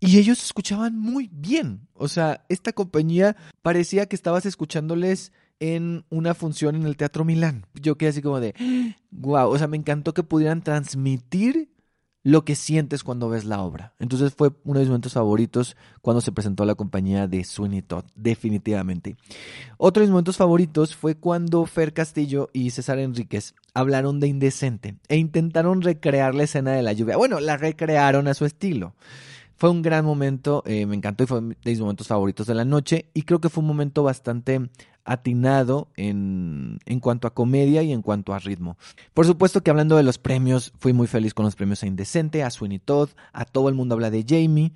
Y 0.00 0.18
ellos 0.18 0.42
escuchaban 0.42 0.98
muy 0.98 1.28
bien. 1.32 1.88
O 1.94 2.08
sea, 2.08 2.44
esta 2.48 2.72
compañía 2.72 3.36
parecía 3.62 4.06
que 4.06 4.16
estabas 4.16 4.46
escuchándoles 4.46 5.32
en 5.62 6.04
una 6.10 6.34
función 6.34 6.74
en 6.74 6.86
el 6.86 6.96
Teatro 6.96 7.24
Milán. 7.24 7.66
Yo 7.80 7.96
quedé 7.96 8.10
así 8.10 8.20
como 8.20 8.40
de, 8.40 8.52
wow, 9.12 9.48
o 9.48 9.56
sea, 9.56 9.68
me 9.68 9.76
encantó 9.76 10.12
que 10.12 10.24
pudieran 10.24 10.60
transmitir 10.60 11.68
lo 12.24 12.44
que 12.44 12.56
sientes 12.56 13.04
cuando 13.04 13.28
ves 13.28 13.44
la 13.44 13.62
obra. 13.62 13.94
Entonces 14.00 14.34
fue 14.36 14.50
uno 14.64 14.80
de 14.80 14.84
mis 14.84 14.88
momentos 14.88 15.12
favoritos 15.12 15.76
cuando 16.00 16.20
se 16.20 16.32
presentó 16.32 16.64
la 16.64 16.74
compañía 16.74 17.28
de 17.28 17.44
Sweeney 17.44 17.82
Todd, 17.82 18.04
definitivamente. 18.16 19.16
Otro 19.76 20.00
de 20.00 20.06
mis 20.06 20.12
momentos 20.12 20.36
favoritos 20.36 20.96
fue 20.96 21.14
cuando 21.14 21.64
Fer 21.66 21.92
Castillo 21.92 22.50
y 22.52 22.70
César 22.70 22.98
Enríquez 22.98 23.54
hablaron 23.72 24.18
de 24.18 24.26
Indecente 24.26 24.96
e 25.08 25.16
intentaron 25.16 25.80
recrear 25.82 26.34
la 26.34 26.42
escena 26.42 26.72
de 26.72 26.82
la 26.82 26.92
lluvia. 26.92 27.16
Bueno, 27.16 27.38
la 27.38 27.56
recrearon 27.56 28.26
a 28.26 28.34
su 28.34 28.46
estilo. 28.46 28.94
Fue 29.62 29.70
un 29.70 29.80
gran 29.80 30.04
momento, 30.04 30.64
eh, 30.66 30.86
me 30.86 30.96
encantó 30.96 31.22
y 31.22 31.28
fue 31.28 31.40
de 31.40 31.54
mis 31.64 31.78
momentos 31.78 32.08
favoritos 32.08 32.48
de 32.48 32.54
la 32.56 32.64
noche 32.64 33.06
y 33.14 33.22
creo 33.22 33.40
que 33.40 33.48
fue 33.48 33.60
un 33.60 33.68
momento 33.68 34.02
bastante 34.02 34.60
atinado 35.04 35.86
en, 35.94 36.80
en 36.84 36.98
cuanto 36.98 37.28
a 37.28 37.34
comedia 37.34 37.84
y 37.84 37.92
en 37.92 38.02
cuanto 38.02 38.34
a 38.34 38.40
ritmo. 38.40 38.76
Por 39.14 39.24
supuesto 39.24 39.62
que 39.62 39.70
hablando 39.70 39.96
de 39.96 40.02
los 40.02 40.18
premios, 40.18 40.72
fui 40.80 40.92
muy 40.92 41.06
feliz 41.06 41.32
con 41.32 41.44
los 41.44 41.54
premios 41.54 41.84
a 41.84 41.86
Indecente, 41.86 42.42
a 42.42 42.50
Sweeney 42.50 42.80
Todd, 42.80 43.10
a 43.32 43.44
todo 43.44 43.68
el 43.68 43.76
mundo 43.76 43.94
habla 43.94 44.10
de 44.10 44.24
Jamie. 44.28 44.72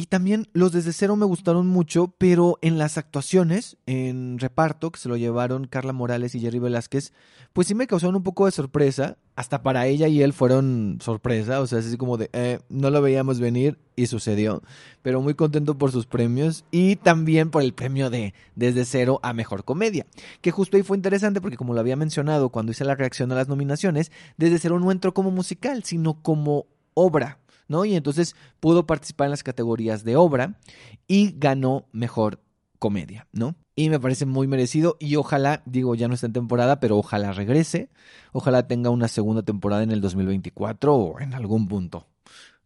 Y 0.00 0.06
también 0.06 0.48
los 0.54 0.72
desde 0.72 0.94
cero 0.94 1.14
me 1.14 1.26
gustaron 1.26 1.66
mucho, 1.66 2.14
pero 2.16 2.56
en 2.62 2.78
las 2.78 2.96
actuaciones, 2.96 3.76
en 3.84 4.38
reparto, 4.38 4.90
que 4.90 4.98
se 4.98 5.10
lo 5.10 5.18
llevaron 5.18 5.66
Carla 5.66 5.92
Morales 5.92 6.34
y 6.34 6.40
Jerry 6.40 6.58
Velázquez, 6.58 7.12
pues 7.52 7.66
sí 7.66 7.74
me 7.74 7.86
causaron 7.86 8.16
un 8.16 8.22
poco 8.22 8.46
de 8.46 8.52
sorpresa. 8.52 9.18
Hasta 9.36 9.62
para 9.62 9.86
ella 9.86 10.08
y 10.08 10.22
él 10.22 10.32
fueron 10.32 10.98
sorpresa, 11.02 11.60
o 11.60 11.66
sea, 11.66 11.80
es 11.80 11.86
así 11.86 11.98
como 11.98 12.16
de, 12.16 12.30
eh, 12.32 12.60
no 12.70 12.88
lo 12.88 13.02
veíamos 13.02 13.40
venir 13.40 13.78
y 13.94 14.06
sucedió. 14.06 14.62
Pero 15.02 15.20
muy 15.20 15.34
contento 15.34 15.76
por 15.76 15.92
sus 15.92 16.06
premios 16.06 16.64
y 16.70 16.96
también 16.96 17.50
por 17.50 17.62
el 17.62 17.74
premio 17.74 18.08
de 18.08 18.32
Desde 18.54 18.86
Cero 18.86 19.20
a 19.22 19.34
Mejor 19.34 19.64
Comedia. 19.64 20.06
Que 20.40 20.50
justo 20.50 20.78
ahí 20.78 20.82
fue 20.82 20.96
interesante 20.96 21.42
porque 21.42 21.58
como 21.58 21.74
lo 21.74 21.80
había 21.80 21.96
mencionado 21.96 22.48
cuando 22.48 22.72
hice 22.72 22.86
la 22.86 22.94
reacción 22.94 23.32
a 23.32 23.34
las 23.34 23.48
nominaciones, 23.48 24.10
Desde 24.38 24.58
Cero 24.58 24.80
no 24.80 24.90
entró 24.92 25.12
como 25.12 25.30
musical, 25.30 25.84
sino 25.84 26.22
como 26.22 26.64
obra 26.94 27.38
Y 27.84 27.94
entonces 27.94 28.34
pudo 28.58 28.86
participar 28.86 29.26
en 29.26 29.30
las 29.30 29.42
categorías 29.42 30.04
de 30.04 30.16
obra 30.16 30.58
y 31.06 31.34
ganó 31.38 31.86
mejor 31.92 32.40
comedia, 32.78 33.28
¿no? 33.32 33.54
Y 33.76 33.90
me 33.90 34.00
parece 34.00 34.26
muy 34.26 34.46
merecido 34.46 34.96
y 34.98 35.16
ojalá, 35.16 35.62
digo, 35.66 35.94
ya 35.94 36.08
no 36.08 36.14
está 36.14 36.26
en 36.26 36.32
temporada, 36.32 36.80
pero 36.80 36.98
ojalá 36.98 37.32
regrese, 37.32 37.90
ojalá 38.32 38.66
tenga 38.66 38.90
una 38.90 39.06
segunda 39.06 39.42
temporada 39.42 39.82
en 39.82 39.92
el 39.92 40.00
2024 40.00 40.94
o 40.94 41.20
en 41.20 41.34
algún 41.34 41.68
punto 41.68 42.08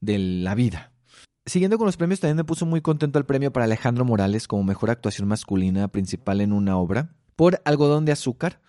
de 0.01 0.19
la 0.19 0.55
vida. 0.55 0.93
Siguiendo 1.47 1.77
con 1.77 1.87
los 1.87 1.99
premios, 1.99 2.21
también 2.21 2.39
me 2.39 2.45
puso 2.45 2.65
muy 2.65 2.81
contento 2.81 3.19
el 3.19 3.27
premio 3.27 3.53
para 3.53 3.67
Alejandro 3.67 4.07
Morales 4.07 4.49
como 4.49 4.65
mejor 4.65 4.91
actuación 4.91 5.29
masculina 5.29 5.89
principal 5.89 6.41
en 6.41 6.55
una 6.55 6.79
obra 6.79 7.11
por 7.37 7.61
Algodón 7.67 8.07
de 8.07 8.13
Azúcar. 8.13 8.61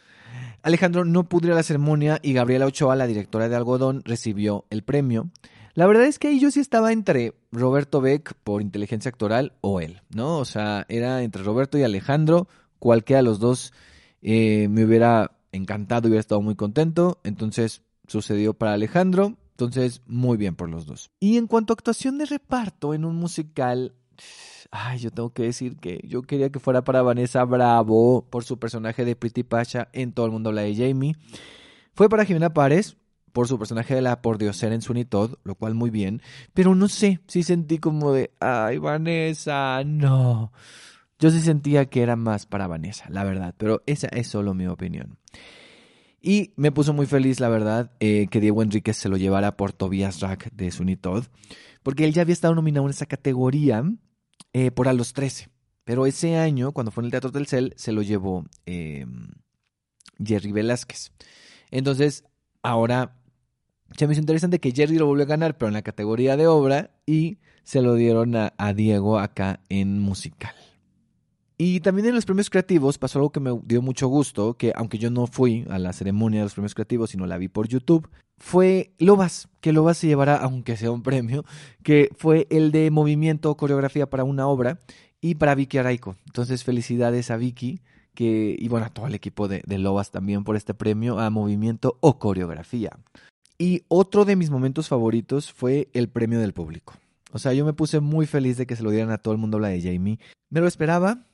Alejandro 0.62 1.06
no 1.06 1.30
pudo 1.30 1.48
ir 1.48 1.54
a 1.54 1.56
la 1.56 1.64
ceremonia 1.64 2.20
y 2.22 2.34
Gabriela 2.34 2.66
Ochoa, 2.66 2.96
la 2.96 3.08
directora 3.08 3.48
de 3.48 3.56
Algodón, 3.56 4.02
recibió 4.04 4.66
el 4.70 4.84
premio. 4.84 5.30
La 5.76 5.88
verdad 5.88 6.06
es 6.06 6.20
que 6.20 6.30
ahí 6.30 6.40
yo 6.40 6.52
sí 6.52 6.62
estaba 6.62 6.94
entre 6.94 7.34
Roberto 7.52 8.00
Beck 8.00 8.34
por 8.46 8.62
inteligencia 8.62 9.10
actoral 9.10 9.52
o 9.60 9.82
él, 9.82 10.02
¿no? 10.10 10.38
O 10.40 10.46
sea, 10.46 10.86
era 10.88 11.22
entre 11.22 11.44
Roberto 11.44 11.78
y 11.78 11.84
Alejandro, 11.84 12.48
cualquiera 12.80 13.18
de 13.20 13.24
los 13.24 13.40
dos 13.40 13.74
eh, 14.22 14.70
me 14.70 14.86
hubiera 14.86 15.32
encantado, 15.52 16.08
hubiera 16.08 16.22
estado 16.22 16.42
muy 16.42 16.56
contento, 16.56 17.20
entonces 17.26 17.82
sucedió 18.08 18.54
para 18.54 18.72
Alejandro, 18.72 19.36
entonces 19.52 20.02
muy 20.08 20.38
bien 20.38 20.56
por 20.56 20.70
los 20.70 20.86
dos. 20.86 21.10
Y 21.20 21.36
en 21.36 21.46
cuanto 21.46 21.74
a 21.74 21.76
actuación 21.76 22.20
de 22.20 22.26
reparto 22.26 22.94
en 22.94 23.04
un 23.04 23.18
musical, 23.18 23.96
ay, 24.72 25.00
yo 25.00 25.12
tengo 25.12 25.34
que 25.34 25.44
decir 25.44 25.76
que 25.76 26.00
yo 26.08 26.22
quería 26.22 26.52
que 26.52 26.60
fuera 26.60 26.86
para 26.86 27.02
Vanessa 27.02 27.44
Bravo 27.44 28.26
por 28.30 28.46
su 28.46 28.58
personaje 28.60 29.04
de 29.04 29.18
Pretty 29.18 29.44
Pasha 29.44 29.90
en 29.92 30.14
Todo 30.14 30.26
el 30.26 30.32
mundo 30.32 30.52
habla 30.52 30.62
de 30.62 30.74
Jamie. 30.74 31.18
Fue 31.94 32.08
para 32.08 32.24
Jimena 32.24 32.54
Párez, 32.54 32.96
por 33.36 33.50
su 33.50 33.60
personaje 33.60 33.94
de 33.94 34.02
la 34.02 34.22
pordiosera 34.22 34.74
en 34.74 34.82
Sweeney 34.82 35.04
Todd, 35.04 35.34
lo 35.44 35.56
cual 35.56 35.76
muy 35.76 35.90
bien, 35.90 36.22
pero 36.54 36.74
no 36.74 36.88
sé, 36.88 37.20
sí 37.28 37.44
sentí 37.44 37.80
como 37.80 38.14
de, 38.14 38.32
ay, 38.40 38.78
Vanessa, 38.78 39.84
no. 39.86 40.54
Yo 41.20 41.30
sí 41.32 41.42
sentía 41.42 41.86
que 41.88 42.02
era 42.02 42.16
más 42.16 42.46
para 42.46 42.68
Vanessa, 42.68 43.10
la 43.10 43.26
verdad, 43.26 43.54
pero 43.58 43.84
esa 43.88 44.08
es 44.08 44.28
solo 44.28 44.54
mi 44.54 44.68
opinión. 44.68 45.18
Y 46.22 46.54
me 46.56 46.72
puso 46.72 46.94
muy 46.94 47.08
feliz, 47.08 47.42
la 47.42 47.50
verdad, 47.50 47.92
eh, 48.00 48.28
que 48.32 48.40
Diego 48.40 48.64
Enríquez 48.64 48.96
se 48.96 49.10
lo 49.10 49.18
llevara 49.18 49.58
por 49.58 49.74
Tobias 49.74 50.22
Rack 50.22 50.54
de 50.54 50.72
Sweeney 50.72 50.96
Todd, 50.96 51.26
porque 51.84 52.06
él 52.06 52.14
ya 52.14 52.22
había 52.22 52.32
estado 52.32 52.56
nominado 52.56 52.86
en 52.86 52.92
esa 52.92 53.06
categoría 53.06 53.84
eh, 54.54 54.72
por 54.72 54.88
A 54.88 54.94
los 54.94 55.12
13. 55.12 55.50
Pero 55.84 56.06
ese 56.06 56.38
año, 56.38 56.72
cuando 56.72 56.92
fue 56.92 57.02
en 57.02 57.08
el 57.08 57.12
Teatro 57.12 57.32
del 57.32 57.48
Cel, 57.48 57.74
se 57.76 57.92
lo 57.92 58.02
llevó 58.02 58.46
eh, 58.66 59.06
Jerry 60.24 60.54
Velázquez. 60.54 61.12
Entonces, 61.70 62.24
ahora 62.64 63.18
se 63.98 64.08
me 64.08 64.14
hizo 64.14 64.22
interesante 64.22 64.60
que 64.60 64.72
Jerry 64.72 64.98
lo 64.98 65.06
volvió 65.06 65.24
a 65.24 65.28
ganar, 65.28 65.58
pero 65.58 65.68
en 65.68 65.74
la 65.74 65.82
categoría 65.82 66.38
de 66.38 66.48
obra, 66.48 66.92
y 67.06 67.38
se 67.64 67.82
lo 67.82 67.96
dieron 67.96 68.36
a, 68.36 68.74
Diego 68.74 69.20
acá 69.20 69.60
en 69.70 70.00
musical. 70.00 70.54
Y 71.58 71.80
también 71.80 72.08
en 72.08 72.16
los 72.16 72.26
premios 72.26 72.50
creativos 72.50 72.98
pasó 72.98 73.20
algo 73.20 73.32
que 73.32 73.40
me 73.40 73.58
dio 73.64 73.82
mucho 73.82 74.08
gusto, 74.08 74.56
que 74.56 74.74
aunque 74.76 74.98
yo 74.98 75.10
no 75.10 75.26
fui 75.26 75.66
a 75.70 75.80
la 75.80 75.94
ceremonia 75.94 76.42
de 76.42 76.46
los 76.46 76.54
premios 76.54 76.76
creativos, 76.76 77.12
sino 77.12 77.26
la 77.26 77.38
vi 77.38 77.48
por 77.48 77.68
YouTube, 77.68 78.10
fue 78.38 78.94
Lobas, 79.00 79.48
que 79.62 79.72
Lobas 79.72 79.98
se 79.98 80.08
llevará, 80.08 80.36
aunque 80.36 80.76
sea 80.76 80.92
un 80.92 81.02
premio, 81.02 81.46
que 81.82 82.10
fue 82.18 82.48
el 82.50 82.72
de 82.72 82.92
movimiento 82.92 83.50
o 83.50 83.58
coreografía 83.58 84.10
para 84.10 84.26
una 84.26 84.48
obra, 84.48 84.80
y 85.22 85.36
para 85.36 85.56
Vicky 85.56 85.78
Araico. 85.78 86.18
Entonces 86.26 86.64
felicidades 86.64 87.32
a 87.32 87.38
Vicky, 87.38 87.80
que, 88.14 88.56
y 88.60 88.68
bueno, 88.68 88.86
a 88.86 88.90
todo 88.90 89.08
el 89.08 89.16
equipo 89.16 89.48
de 89.48 89.78
Lobas 89.78 90.12
también 90.12 90.44
por 90.44 90.56
este 90.58 90.74
premio 90.74 91.20
a 91.20 91.30
movimiento 91.30 91.98
o 92.02 92.20
coreografía. 92.20 92.92
Y 93.58 93.84
otro 93.88 94.26
de 94.26 94.36
mis 94.36 94.50
momentos 94.50 94.90
favoritos 94.90 95.52
fue 95.52 95.90
el 95.94 96.10
premio 96.10 96.40
del 96.40 96.54
público. 96.54 96.94
O 97.32 97.40
sea, 97.40 97.54
yo 97.54 97.66
me 97.66 97.74
puse 97.74 98.00
muy 98.00 98.26
feliz 98.26 98.58
de 98.58 98.66
que 98.66 98.76
se 98.76 98.84
lo 98.84 98.92
dieran 98.92 99.12
a 99.12 99.18
todo 99.18 99.34
el 99.34 99.40
mundo 99.40 99.58
habla 99.58 99.70
de 99.70 99.82
Jamie. 99.82 100.20
Me 100.50 100.62
lo 100.62 100.68
esperaba 100.68 101.26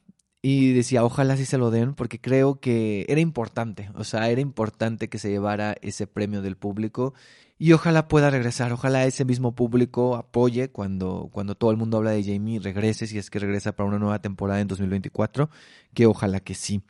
y 0.42 0.74
decía, 0.74 1.04
ojalá 1.04 1.38
sí 1.38 1.46
se 1.46 1.58
lo 1.58 1.70
den, 1.70 1.94
porque 1.94 2.20
creo 2.20 2.60
que 2.60 3.06
era 3.08 3.22
importante. 3.22 3.90
O 3.96 4.04
sea, 4.04 4.30
era 4.30 4.42
importante 4.42 5.10
que 5.10 5.20
se 5.20 5.30
llevara 5.30 5.76
ese 5.82 6.08
premio 6.08 6.42
del 6.42 6.58
público. 6.58 7.14
Y 7.60 7.74
ojalá 7.74 8.08
pueda 8.08 8.32
regresar, 8.32 8.74
ojalá 8.74 9.06
ese 9.06 9.24
mismo 9.24 9.54
público 9.54 10.16
apoye 10.16 10.72
cuando, 10.72 11.30
cuando 11.32 11.54
todo 11.54 11.70
el 11.70 11.78
mundo 11.78 11.98
habla 11.98 12.10
de 12.10 12.24
Jamie, 12.24 12.60
regrese, 12.60 13.06
si 13.06 13.20
es 13.20 13.30
que 13.30 13.38
regresa 13.38 13.74
para 13.74 13.88
una 13.88 14.00
nueva 14.00 14.20
temporada 14.20 14.60
en 14.62 14.68
2024, 14.68 15.52
que 15.94 16.08
ojalá 16.08 16.40
que 16.40 16.56
sí. 16.56 16.82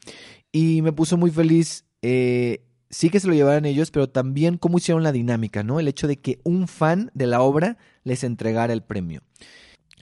Y 0.54 0.82
me 0.82 0.94
puso 0.94 1.18
muy 1.18 1.30
feliz 1.30 1.84
eh, 2.02 2.64
sí 2.92 3.10
que 3.10 3.20
se 3.20 3.28
lo 3.28 3.34
llevaran 3.34 3.66
ellos, 3.66 3.90
pero 3.90 4.10
también 4.10 4.58
cómo 4.58 4.78
hicieron 4.78 5.04
la 5.04 5.12
dinámica, 5.12 5.64
¿no? 5.64 5.80
El 5.80 5.88
hecho 5.88 6.08
de 6.08 6.18
que 6.18 6.40
un 6.44 6.68
fan 6.68 7.10
de 7.14 7.26
la 7.26 7.42
obra 7.42 7.78
les 8.04 8.24
entregara 8.24 8.74
el 8.74 8.84
premio. 8.84 9.22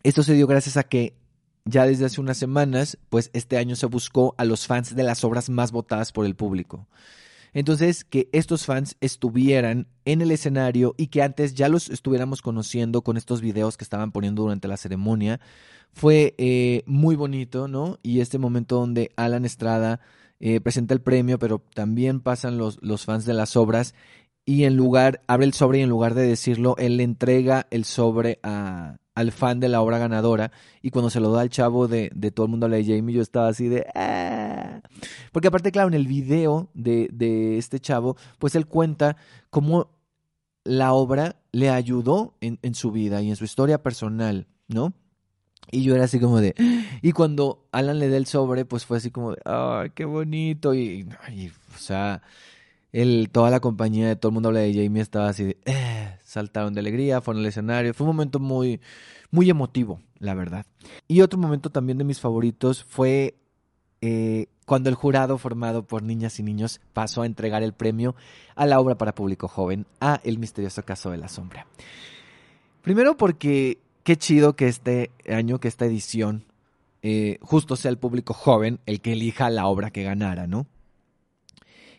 Esto 0.04 0.24
se 0.24 0.34
dio 0.34 0.48
gracias 0.48 0.76
a 0.76 0.84
que 0.84 1.14
ya 1.66 1.86
desde 1.86 2.06
hace 2.06 2.20
unas 2.20 2.38
semanas, 2.38 2.98
pues 3.10 3.30
este 3.34 3.58
año 3.58 3.76
se 3.76 3.86
buscó 3.86 4.34
a 4.38 4.46
los 4.46 4.66
fans 4.66 4.96
de 4.96 5.04
las 5.04 5.24
obras 5.24 5.50
más 5.50 5.72
votadas 5.72 6.12
por 6.12 6.26
el 6.26 6.36
público. 6.36 6.88
Entonces, 7.54 8.04
que 8.04 8.30
estos 8.32 8.66
fans 8.66 8.96
estuvieran 9.02 9.88
en 10.06 10.22
el 10.22 10.32
escenario 10.32 10.94
y 10.98 11.08
que 11.08 11.24
antes 11.24 11.56
ya 11.56 11.68
los 11.68 11.90
estuviéramos 11.90 12.42
conociendo 12.42 13.02
con 13.02 13.18
estos 13.18 13.42
videos 13.42 13.76
que 13.78 13.84
estaban 13.84 14.12
poniendo 14.12 14.44
durante 14.44 14.68
la 14.68 14.78
ceremonia, 14.78 15.40
fue 15.92 16.36
eh, 16.38 16.84
muy 16.86 17.16
bonito, 17.16 17.68
¿no? 17.68 17.98
Y 18.04 18.22
este 18.22 18.38
momento 18.38 18.76
donde 18.76 19.12
Alan 19.16 19.46
Estrada 19.46 20.00
eh, 20.40 20.62
presenta 20.62 20.94
el 20.94 21.02
premio, 21.02 21.40
pero 21.40 21.62
también 21.74 22.22
pasan 22.22 22.58
los, 22.58 22.80
los 22.82 23.06
fans 23.06 23.26
de 23.26 23.34
las 23.34 23.56
obras 23.56 23.94
y 24.50 24.64
en 24.64 24.76
lugar, 24.76 25.22
abre 25.28 25.46
el 25.46 25.54
sobre 25.54 25.78
y 25.78 25.82
en 25.84 25.90
lugar 25.90 26.16
de 26.16 26.26
decirlo, 26.26 26.76
él 26.80 26.98
le 26.98 27.04
entrega 27.04 27.68
el 27.70 27.86
sobre 27.86 28.40
a, 28.42 28.98
al 29.14 29.32
fan 29.32 29.60
de 29.60 29.70
la 29.70 29.80
obra 29.80 30.00
ganadora 30.00 30.52
y 30.82 30.90
cuando 30.90 31.12
se 31.12 31.20
lo 31.20 31.32
da 31.32 31.42
al 31.42 31.50
chavo 31.50 31.88
de, 31.88 32.10
de 32.16 32.32
todo 32.32 32.48
el 32.48 32.50
mundo 32.50 32.68
de 32.68 32.84
Jamie, 32.84 33.14
yo 33.14 33.22
estaba 33.22 33.50
así 33.50 33.68
de... 33.68 33.86
Ah". 33.94 34.82
Porque 35.32 35.50
aparte, 35.50 35.72
claro, 35.72 35.90
en 35.90 35.94
el 35.94 36.08
video 36.08 36.72
de, 36.74 37.10
de 37.14 37.60
este 37.60 37.80
chavo, 37.80 38.18
pues 38.40 38.56
él 38.56 38.66
cuenta 38.66 39.18
cómo 39.52 39.92
la 40.64 40.94
obra 40.94 41.36
le 41.52 41.70
ayudó 41.70 42.34
en, 42.42 42.58
en 42.64 42.74
su 42.74 42.92
vida 42.92 43.22
y 43.22 43.30
en 43.30 43.36
su 43.36 43.44
historia 43.44 43.84
personal, 43.84 44.48
¿no? 44.68 44.94
Y 45.72 45.84
yo 45.84 45.96
era 45.96 46.06
así 46.06 46.20
como 46.20 46.42
de... 46.42 46.56
Y 47.02 47.14
cuando 47.14 47.66
Alan 47.72 48.00
le 48.00 48.10
da 48.10 48.18
el 48.18 48.26
sobre, 48.26 48.66
pues 48.66 48.86
fue 48.86 48.98
así 48.98 49.12
como 49.12 49.32
de... 49.32 49.38
¡Ay, 49.46 49.92
qué 49.96 50.06
bonito! 50.06 50.74
Y, 50.74 51.08
o 51.74 51.78
sea, 51.78 52.22
el, 52.92 53.30
toda 53.32 53.50
la 53.50 53.60
compañía 53.60 54.08
de 54.08 54.16
todo 54.16 54.30
el 54.30 54.34
mundo 54.34 54.50
habla 54.50 54.62
de 54.62 54.74
Jamie 54.74 55.02
estaba 55.02 55.30
así 55.30 55.44
de... 55.44 55.58
Eh, 55.66 56.18
saltaron 56.24 56.74
de 56.74 56.82
alegría, 56.82 57.22
fueron 57.22 57.42
al 57.42 57.48
escenario. 57.48 57.94
Fue 57.94 58.06
un 58.06 58.16
momento 58.16 58.40
muy, 58.40 58.82
muy 59.32 59.50
emotivo, 59.50 60.00
la 60.20 60.34
verdad. 60.34 60.66
Y 61.08 61.22
otro 61.22 61.40
momento 61.40 61.70
también 61.70 61.98
de 61.98 62.04
mis 62.04 62.20
favoritos 62.20 62.84
fue 62.84 63.36
eh, 64.02 64.48
cuando 64.66 64.90
el 64.90 64.96
jurado 64.96 65.38
formado 65.38 65.88
por 65.88 66.04
niñas 66.04 66.40
y 66.40 66.44
niños 66.44 66.80
pasó 66.94 67.24
a 67.24 67.26
entregar 67.26 67.64
el 67.64 67.74
premio 67.74 68.16
a 68.56 68.66
la 68.66 68.80
obra 68.80 68.98
para 68.98 69.16
público 69.16 69.48
joven, 69.48 69.88
a 70.00 70.22
El 70.24 70.38
misterioso 70.38 70.84
caso 70.84 71.10
de 71.12 71.18
la 71.18 71.28
sombra. 71.28 71.66
Primero 72.84 73.18
porque 73.18 73.80
qué 74.04 74.18
chido 74.18 74.56
que 74.56 74.68
este 74.68 75.12
año, 75.28 75.60
que 75.60 75.68
esta 75.68 75.86
edición, 75.86 76.46
eh, 77.02 77.38
justo 77.42 77.76
sea 77.76 77.92
el 77.92 77.98
público 77.98 78.34
joven 78.34 78.80
el 78.86 79.02
que 79.02 79.14
elija 79.14 79.50
la 79.50 79.68
obra 79.68 79.92
que 79.92 80.04
ganara, 80.04 80.48
¿no? 80.48 80.68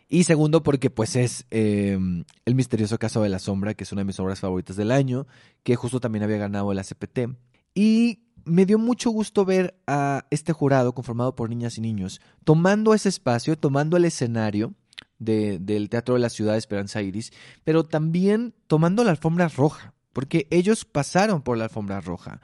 Y 0.07 0.25
segundo, 0.25 0.61
porque 0.61 0.89
pues 0.89 1.15
es 1.15 1.45
em, 1.51 2.25
El 2.45 2.55
misterioso 2.55 2.99
caso 2.99 3.23
de 3.23 3.29
la 3.29 3.39
sombra, 3.39 3.73
que 3.73 3.85
es 3.85 3.91
una 3.93 4.01
de 4.01 4.05
mis 4.05 4.19
obras 4.19 4.41
favoritas 4.41 4.75
del 4.75 4.91
año, 4.91 5.25
que 5.63 5.77
justo 5.77 6.01
también 6.01 6.23
había 6.23 6.37
ganado 6.37 6.71
el 6.71 6.79
ACPT. 6.79 7.29
Y 7.73 8.19
me 8.43 8.65
dio 8.65 8.77
mucho 8.77 9.09
gusto 9.11 9.45
ver 9.45 9.75
a 9.87 10.25
este 10.29 10.51
jurado 10.51 10.93
conformado 10.93 11.35
por 11.35 11.49
niñas 11.49 11.77
y 11.77 11.81
niños 11.81 12.19
tomando 12.43 12.93
ese 12.93 13.07
espacio, 13.07 13.57
tomando 13.57 13.95
el 13.95 14.05
escenario 14.05 14.73
del 15.19 15.87
Teatro 15.89 16.15
de 16.15 16.19
la 16.19 16.29
Ciudad 16.29 16.53
de 16.53 16.59
Esperanza 16.59 17.01
Iris, 17.01 17.31
pero 17.63 17.85
también 17.85 18.53
tomando 18.67 19.03
la 19.03 19.11
alfombra 19.11 19.47
roja 19.47 19.93
porque 20.13 20.47
ellos 20.49 20.85
pasaron 20.85 21.41
por 21.41 21.57
la 21.57 21.65
alfombra 21.65 22.01
roja. 22.01 22.41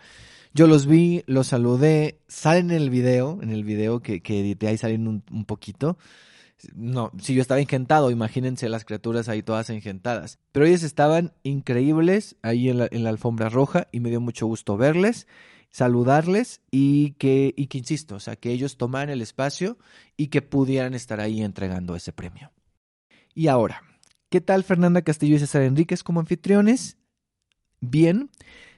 Yo 0.54 0.68
los 0.68 0.88
vi, 0.88 1.24
los 1.28 1.48
saludé, 1.48 2.20
salen 2.28 2.72
en 2.72 2.78
el 2.78 2.90
video, 2.90 3.40
en 3.42 3.52
el 3.52 3.64
video 3.64 4.02
que, 4.02 4.16
edité 4.16 4.68
ahí 4.68 4.78
salen 4.78 5.08
un, 5.08 5.46
poquito. 5.46 5.98
No, 6.74 7.12
si 7.22 7.36
yo 7.36 7.42
estaba 7.42 7.62
ingentado, 7.62 8.10
imagínense 8.10 8.68
las 8.68 8.84
criaturas 8.84 9.30
ahí 9.30 9.44
todas 9.44 9.70
ingentadas. 9.70 10.40
Pero 10.52 10.66
ellos 10.66 10.84
estaban 10.84 11.34
increíbles 11.44 12.38
ahí 12.42 12.70
en 12.70 12.80
la, 12.80 12.88
en 12.90 13.04
la 13.04 13.10
alfombra 13.10 13.50
roja 13.50 13.88
y 13.92 14.00
me 14.00 14.10
dio 14.10 14.20
mucho 14.20 14.48
gusto 14.48 14.78
verles, 14.78 15.28
saludarles 15.70 16.62
y 16.72 17.12
que, 17.20 17.54
y 17.56 17.68
que, 17.68 17.78
insisto, 17.78 18.16
o 18.16 18.20
sea, 18.20 18.36
que 18.36 18.52
ellos 18.52 18.78
tomaran 18.78 19.10
el 19.10 19.22
espacio 19.22 19.78
y 20.16 20.30
que 20.30 20.42
pudieran 20.42 20.96
estar 20.96 21.20
ahí 21.20 21.44
entregando 21.44 21.96
ese 21.96 22.14
premio. 22.14 22.52
Y 23.36 23.48
ahora, 23.48 23.84
¿qué 24.30 24.42
tal 24.42 24.64
Fernanda 24.64 25.04
Castillo 25.04 25.36
y 25.36 25.40
César 25.40 25.62
Enríquez 25.62 26.04
como 26.04 26.20
anfitriones? 26.20 26.98
Bien, 27.82 28.30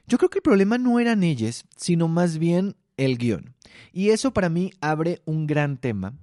yo 0.07 0.17
creo 0.17 0.29
que 0.29 0.39
el 0.39 0.43
problema 0.43 0.77
no 0.77 0.99
eran 0.99 1.23
ellas, 1.23 1.65
sino 1.75 2.07
más 2.07 2.37
bien 2.37 2.75
el 2.97 3.17
guion. 3.17 3.55
Y 3.93 4.09
eso 4.09 4.33
para 4.33 4.49
mí 4.49 4.71
abre 4.81 5.21
un 5.25 5.47
gran 5.47 5.77
tema 5.77 6.13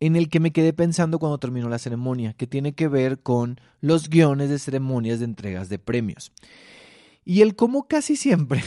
en 0.00 0.16
el 0.16 0.28
que 0.28 0.40
me 0.40 0.52
quedé 0.52 0.72
pensando 0.72 1.18
cuando 1.18 1.38
terminó 1.38 1.68
la 1.68 1.78
ceremonia, 1.78 2.32
que 2.32 2.46
tiene 2.46 2.72
que 2.74 2.88
ver 2.88 3.20
con 3.20 3.60
los 3.80 4.08
guiones 4.08 4.48
de 4.48 4.58
ceremonias 4.58 5.18
de 5.18 5.26
entregas 5.26 5.68
de 5.68 5.78
premios. 5.78 6.32
Y 7.24 7.42
el 7.42 7.54
cómo 7.54 7.86
casi 7.86 8.16
siempre 8.16 8.62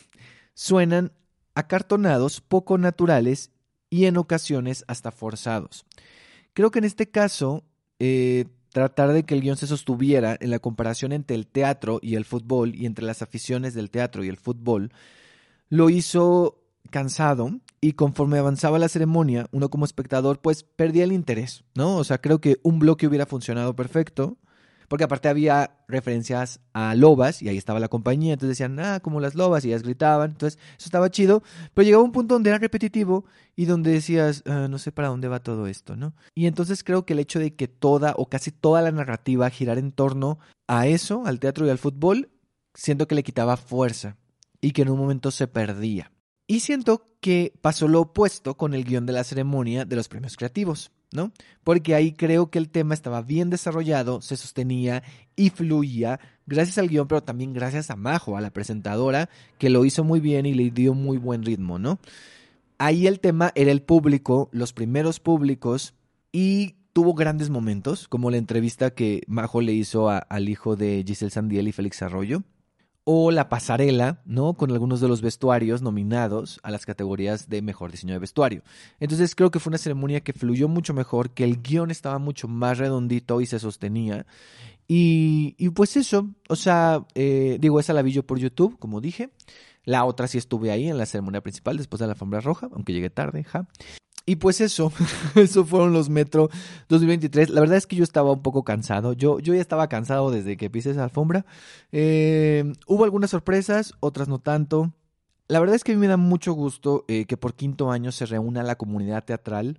suenan 0.54 1.12
acartonados, 1.54 2.40
poco 2.40 2.78
naturales 2.78 3.50
y 3.90 4.04
en 4.04 4.16
ocasiones 4.16 4.84
hasta 4.86 5.10
forzados. 5.10 5.84
Creo 6.52 6.70
que 6.70 6.78
en 6.78 6.84
este 6.84 7.10
caso 7.10 7.64
eh, 7.98 8.46
tratar 8.76 9.14
de 9.14 9.22
que 9.22 9.32
el 9.32 9.40
guion 9.40 9.56
se 9.56 9.66
sostuviera 9.66 10.36
en 10.38 10.50
la 10.50 10.58
comparación 10.58 11.12
entre 11.12 11.34
el 11.34 11.46
teatro 11.46 11.98
y 12.02 12.14
el 12.14 12.26
fútbol 12.26 12.74
y 12.74 12.84
entre 12.84 13.06
las 13.06 13.22
aficiones 13.22 13.72
del 13.72 13.88
teatro 13.88 14.22
y 14.22 14.28
el 14.28 14.36
fútbol, 14.36 14.92
lo 15.70 15.88
hizo 15.88 16.60
cansado 16.90 17.58
y 17.80 17.94
conforme 17.94 18.36
avanzaba 18.36 18.78
la 18.78 18.90
ceremonia, 18.90 19.48
uno 19.50 19.70
como 19.70 19.86
espectador 19.86 20.42
pues 20.42 20.62
perdía 20.62 21.04
el 21.04 21.12
interés, 21.12 21.64
¿no? 21.74 21.96
O 21.96 22.04
sea, 22.04 22.18
creo 22.18 22.42
que 22.42 22.58
un 22.64 22.78
bloque 22.78 23.06
hubiera 23.06 23.24
funcionado 23.24 23.74
perfecto, 23.74 24.36
porque 24.88 25.04
aparte 25.04 25.28
había 25.28 25.78
referencias 25.88 26.60
a 26.72 26.94
lobas 26.94 27.42
y 27.42 27.48
ahí 27.48 27.56
estaba 27.56 27.80
la 27.80 27.88
compañía, 27.88 28.34
entonces 28.34 28.58
decían, 28.58 28.78
ah, 28.80 29.00
como 29.00 29.20
las 29.20 29.34
lobas 29.34 29.64
y 29.64 29.68
ellas 29.68 29.82
gritaban, 29.82 30.32
entonces 30.32 30.58
eso 30.76 30.86
estaba 30.86 31.10
chido, 31.10 31.42
pero 31.74 31.84
llegaba 31.84 32.04
un 32.04 32.12
punto 32.12 32.34
donde 32.34 32.50
era 32.50 32.58
repetitivo 32.58 33.24
y 33.54 33.66
donde 33.66 33.92
decías, 33.92 34.42
ah, 34.46 34.68
no 34.68 34.78
sé 34.78 34.92
para 34.92 35.08
dónde 35.08 35.28
va 35.28 35.40
todo 35.40 35.66
esto, 35.66 35.96
¿no? 35.96 36.14
Y 36.34 36.46
entonces 36.46 36.84
creo 36.84 37.04
que 37.04 37.12
el 37.12 37.20
hecho 37.20 37.38
de 37.38 37.54
que 37.54 37.68
toda 37.68 38.14
o 38.16 38.28
casi 38.28 38.50
toda 38.50 38.82
la 38.82 38.92
narrativa 38.92 39.50
girara 39.50 39.80
en 39.80 39.92
torno 39.92 40.38
a 40.66 40.86
eso, 40.86 41.24
al 41.26 41.40
teatro 41.40 41.66
y 41.66 41.70
al 41.70 41.78
fútbol, 41.78 42.30
siento 42.74 43.08
que 43.08 43.14
le 43.14 43.22
quitaba 43.22 43.56
fuerza 43.56 44.16
y 44.60 44.72
que 44.72 44.82
en 44.82 44.90
un 44.90 44.98
momento 44.98 45.30
se 45.30 45.48
perdía. 45.48 46.12
Y 46.46 46.60
siento 46.60 47.16
que 47.20 47.52
pasó 47.60 47.88
lo 47.88 48.02
opuesto 48.02 48.56
con 48.56 48.74
el 48.74 48.84
guion 48.84 49.06
de 49.06 49.12
la 49.12 49.24
ceremonia 49.24 49.84
de 49.84 49.96
los 49.96 50.08
premios 50.08 50.36
creativos. 50.36 50.92
Porque 51.64 51.94
ahí 51.94 52.12
creo 52.12 52.50
que 52.50 52.58
el 52.58 52.68
tema 52.68 52.94
estaba 52.94 53.22
bien 53.22 53.50
desarrollado, 53.50 54.20
se 54.20 54.36
sostenía 54.36 55.02
y 55.34 55.50
fluía 55.50 56.20
gracias 56.46 56.78
al 56.78 56.88
guion, 56.88 57.08
pero 57.08 57.22
también 57.22 57.52
gracias 57.52 57.90
a 57.90 57.96
Majo, 57.96 58.36
a 58.36 58.40
la 58.40 58.52
presentadora, 58.52 59.28
que 59.58 59.70
lo 59.70 59.84
hizo 59.84 60.04
muy 60.04 60.20
bien 60.20 60.46
y 60.46 60.54
le 60.54 60.70
dio 60.70 60.94
muy 60.94 61.18
buen 61.18 61.42
ritmo, 61.42 61.78
¿no? 61.78 61.98
Ahí 62.78 63.06
el 63.06 63.20
tema 63.20 63.52
era 63.54 63.72
el 63.72 63.82
público, 63.82 64.48
los 64.52 64.72
primeros 64.72 65.18
públicos, 65.18 65.94
y 66.30 66.76
tuvo 66.92 67.14
grandes 67.14 67.50
momentos, 67.50 68.08
como 68.08 68.30
la 68.30 68.36
entrevista 68.36 68.90
que 68.90 69.22
Majo 69.26 69.60
le 69.60 69.72
hizo 69.72 70.08
al 70.10 70.48
hijo 70.48 70.76
de 70.76 71.04
Giselle 71.06 71.30
Sandiel 71.30 71.68
y 71.68 71.72
Félix 71.72 72.02
Arroyo 72.02 72.42
o 73.08 73.30
la 73.30 73.48
pasarela, 73.48 74.20
¿no? 74.24 74.54
Con 74.54 74.72
algunos 74.72 75.00
de 75.00 75.06
los 75.06 75.22
vestuarios 75.22 75.80
nominados 75.80 76.58
a 76.64 76.72
las 76.72 76.84
categorías 76.84 77.48
de 77.48 77.62
mejor 77.62 77.92
diseño 77.92 78.14
de 78.14 78.18
vestuario. 78.18 78.62
Entonces 78.98 79.36
creo 79.36 79.52
que 79.52 79.60
fue 79.60 79.70
una 79.70 79.78
ceremonia 79.78 80.22
que 80.22 80.32
fluyó 80.32 80.66
mucho 80.66 80.92
mejor, 80.92 81.30
que 81.30 81.44
el 81.44 81.62
guion 81.62 81.92
estaba 81.92 82.18
mucho 82.18 82.48
más 82.48 82.78
redondito 82.78 83.40
y 83.40 83.46
se 83.46 83.60
sostenía. 83.60 84.26
Y, 84.88 85.54
y 85.56 85.68
pues 85.68 85.96
eso, 85.96 86.30
o 86.48 86.56
sea, 86.56 87.06
eh, 87.14 87.58
digo, 87.60 87.78
esa 87.78 87.92
la 87.92 88.02
vi 88.02 88.10
yo 88.10 88.26
por 88.26 88.40
YouTube, 88.40 88.76
como 88.76 89.00
dije. 89.00 89.30
La 89.84 90.04
otra 90.04 90.26
sí 90.26 90.36
estuve 90.36 90.72
ahí 90.72 90.88
en 90.88 90.98
la 90.98 91.06
ceremonia 91.06 91.42
principal 91.42 91.76
después 91.76 92.00
de 92.00 92.06
la 92.06 92.14
alfombra 92.14 92.40
roja, 92.40 92.68
aunque 92.72 92.92
llegué 92.92 93.08
tarde, 93.08 93.44
ja. 93.44 93.68
Y 94.28 94.36
pues 94.36 94.60
eso, 94.60 94.92
eso 95.36 95.64
fueron 95.64 95.92
los 95.92 96.10
Metro 96.10 96.50
2023. 96.88 97.50
La 97.50 97.60
verdad 97.60 97.76
es 97.76 97.86
que 97.86 97.94
yo 97.94 98.02
estaba 98.02 98.32
un 98.32 98.42
poco 98.42 98.64
cansado. 98.64 99.12
Yo, 99.12 99.38
yo 99.38 99.54
ya 99.54 99.60
estaba 99.60 99.88
cansado 99.88 100.32
desde 100.32 100.56
que 100.56 100.68
pise 100.68 100.90
esa 100.90 101.04
alfombra. 101.04 101.46
Eh, 101.92 102.72
hubo 102.88 103.04
algunas 103.04 103.30
sorpresas, 103.30 103.94
otras 104.00 104.26
no 104.26 104.40
tanto. 104.40 104.92
La 105.46 105.60
verdad 105.60 105.76
es 105.76 105.84
que 105.84 105.92
a 105.92 105.94
mí 105.94 106.00
me 106.00 106.08
da 106.08 106.16
mucho 106.16 106.52
gusto 106.54 107.04
eh, 107.06 107.24
que 107.26 107.36
por 107.36 107.54
quinto 107.54 107.92
año 107.92 108.10
se 108.10 108.26
reúna 108.26 108.64
la 108.64 108.74
comunidad 108.74 109.24
teatral 109.24 109.78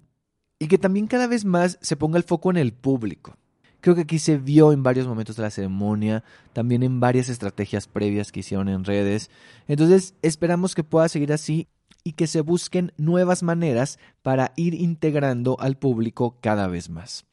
y 0.60 0.70
que 0.70 0.78
también 0.78 1.08
cada 1.08 1.28
vez 1.28 1.44
más 1.44 1.78
se 1.82 1.98
ponga 1.98 2.18
el 2.18 2.24
foco 2.24 2.50
en 2.50 2.58
el 2.58 2.72
público. 2.72 3.36
Creo 3.82 3.96
que 3.96 4.02
aquí 4.02 4.18
se 4.18 4.38
vio 4.38 4.72
en 4.72 4.82
varios 4.82 5.08
momentos 5.08 5.36
de 5.36 5.44
la 5.44 5.52
ceremonia, 5.52 6.24
también 6.54 6.84
en 6.84 7.02
varias 7.02 7.28
estrategias 7.28 7.88
previas 7.88 8.32
que 8.32 8.40
hicieron 8.40 8.70
en 8.70 8.86
redes. 8.86 9.30
Entonces 9.68 10.16
esperamos 10.22 10.74
que 10.74 10.86
pueda 10.86 11.10
seguir 11.10 11.34
así 11.34 11.68
y 12.04 12.14
que 12.14 12.28
se 12.28 12.42
busquen 12.42 12.94
nuevas 12.98 13.44
maneras 13.44 14.00
para 14.22 14.54
ir 14.56 14.74
integrando 14.74 15.58
al 15.60 15.78
público 15.78 16.38
cada 16.42 16.68
vez 16.68 16.90
más. 16.90 17.26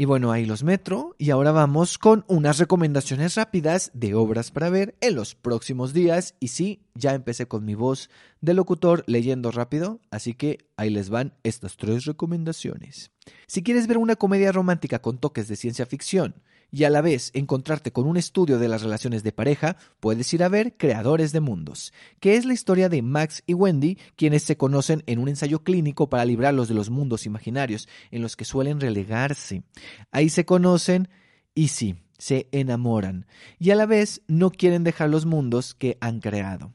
Y 0.00 0.04
bueno, 0.04 0.30
ahí 0.30 0.46
los 0.46 0.62
metro 0.62 1.16
y 1.18 1.30
ahora 1.30 1.50
vamos 1.50 1.98
con 1.98 2.24
unas 2.28 2.58
recomendaciones 2.58 3.34
rápidas 3.34 3.90
de 3.94 4.14
obras 4.14 4.52
para 4.52 4.70
ver 4.70 4.94
en 5.00 5.16
los 5.16 5.34
próximos 5.34 5.92
días. 5.92 6.36
Y 6.38 6.48
sí, 6.48 6.84
ya 6.94 7.14
empecé 7.14 7.48
con 7.48 7.64
mi 7.64 7.74
voz 7.74 8.08
de 8.40 8.54
locutor 8.54 9.02
leyendo 9.08 9.50
rápido, 9.50 10.00
así 10.12 10.34
que 10.34 10.58
ahí 10.76 10.90
les 10.90 11.10
van 11.10 11.34
estas 11.42 11.76
tres 11.76 12.04
recomendaciones. 12.04 13.10
Si 13.48 13.64
quieres 13.64 13.88
ver 13.88 13.98
una 13.98 14.14
comedia 14.14 14.52
romántica 14.52 15.00
con 15.00 15.18
toques 15.18 15.48
de 15.48 15.56
ciencia 15.56 15.84
ficción, 15.84 16.36
y 16.70 16.84
a 16.84 16.90
la 16.90 17.00
vez 17.00 17.30
encontrarte 17.34 17.92
con 17.92 18.06
un 18.06 18.16
estudio 18.16 18.58
de 18.58 18.68
las 18.68 18.82
relaciones 18.82 19.22
de 19.22 19.32
pareja, 19.32 19.76
puedes 20.00 20.32
ir 20.34 20.42
a 20.42 20.48
ver 20.48 20.76
Creadores 20.76 21.32
de 21.32 21.40
Mundos, 21.40 21.92
que 22.20 22.36
es 22.36 22.44
la 22.44 22.54
historia 22.54 22.88
de 22.88 23.02
Max 23.02 23.42
y 23.46 23.54
Wendy, 23.54 23.98
quienes 24.16 24.42
se 24.42 24.56
conocen 24.56 25.02
en 25.06 25.18
un 25.18 25.28
ensayo 25.28 25.62
clínico 25.62 26.08
para 26.08 26.24
librarlos 26.24 26.68
de 26.68 26.74
los 26.74 26.90
mundos 26.90 27.26
imaginarios 27.26 27.88
en 28.10 28.22
los 28.22 28.36
que 28.36 28.44
suelen 28.44 28.80
relegarse. 28.80 29.62
Ahí 30.10 30.28
se 30.28 30.44
conocen 30.44 31.08
y 31.54 31.68
sí, 31.68 31.96
se 32.18 32.48
enamoran, 32.52 33.26
y 33.58 33.70
a 33.70 33.76
la 33.76 33.86
vez 33.86 34.22
no 34.26 34.50
quieren 34.50 34.84
dejar 34.84 35.08
los 35.08 35.24
mundos 35.24 35.74
que 35.74 35.96
han 36.00 36.20
creado. 36.20 36.74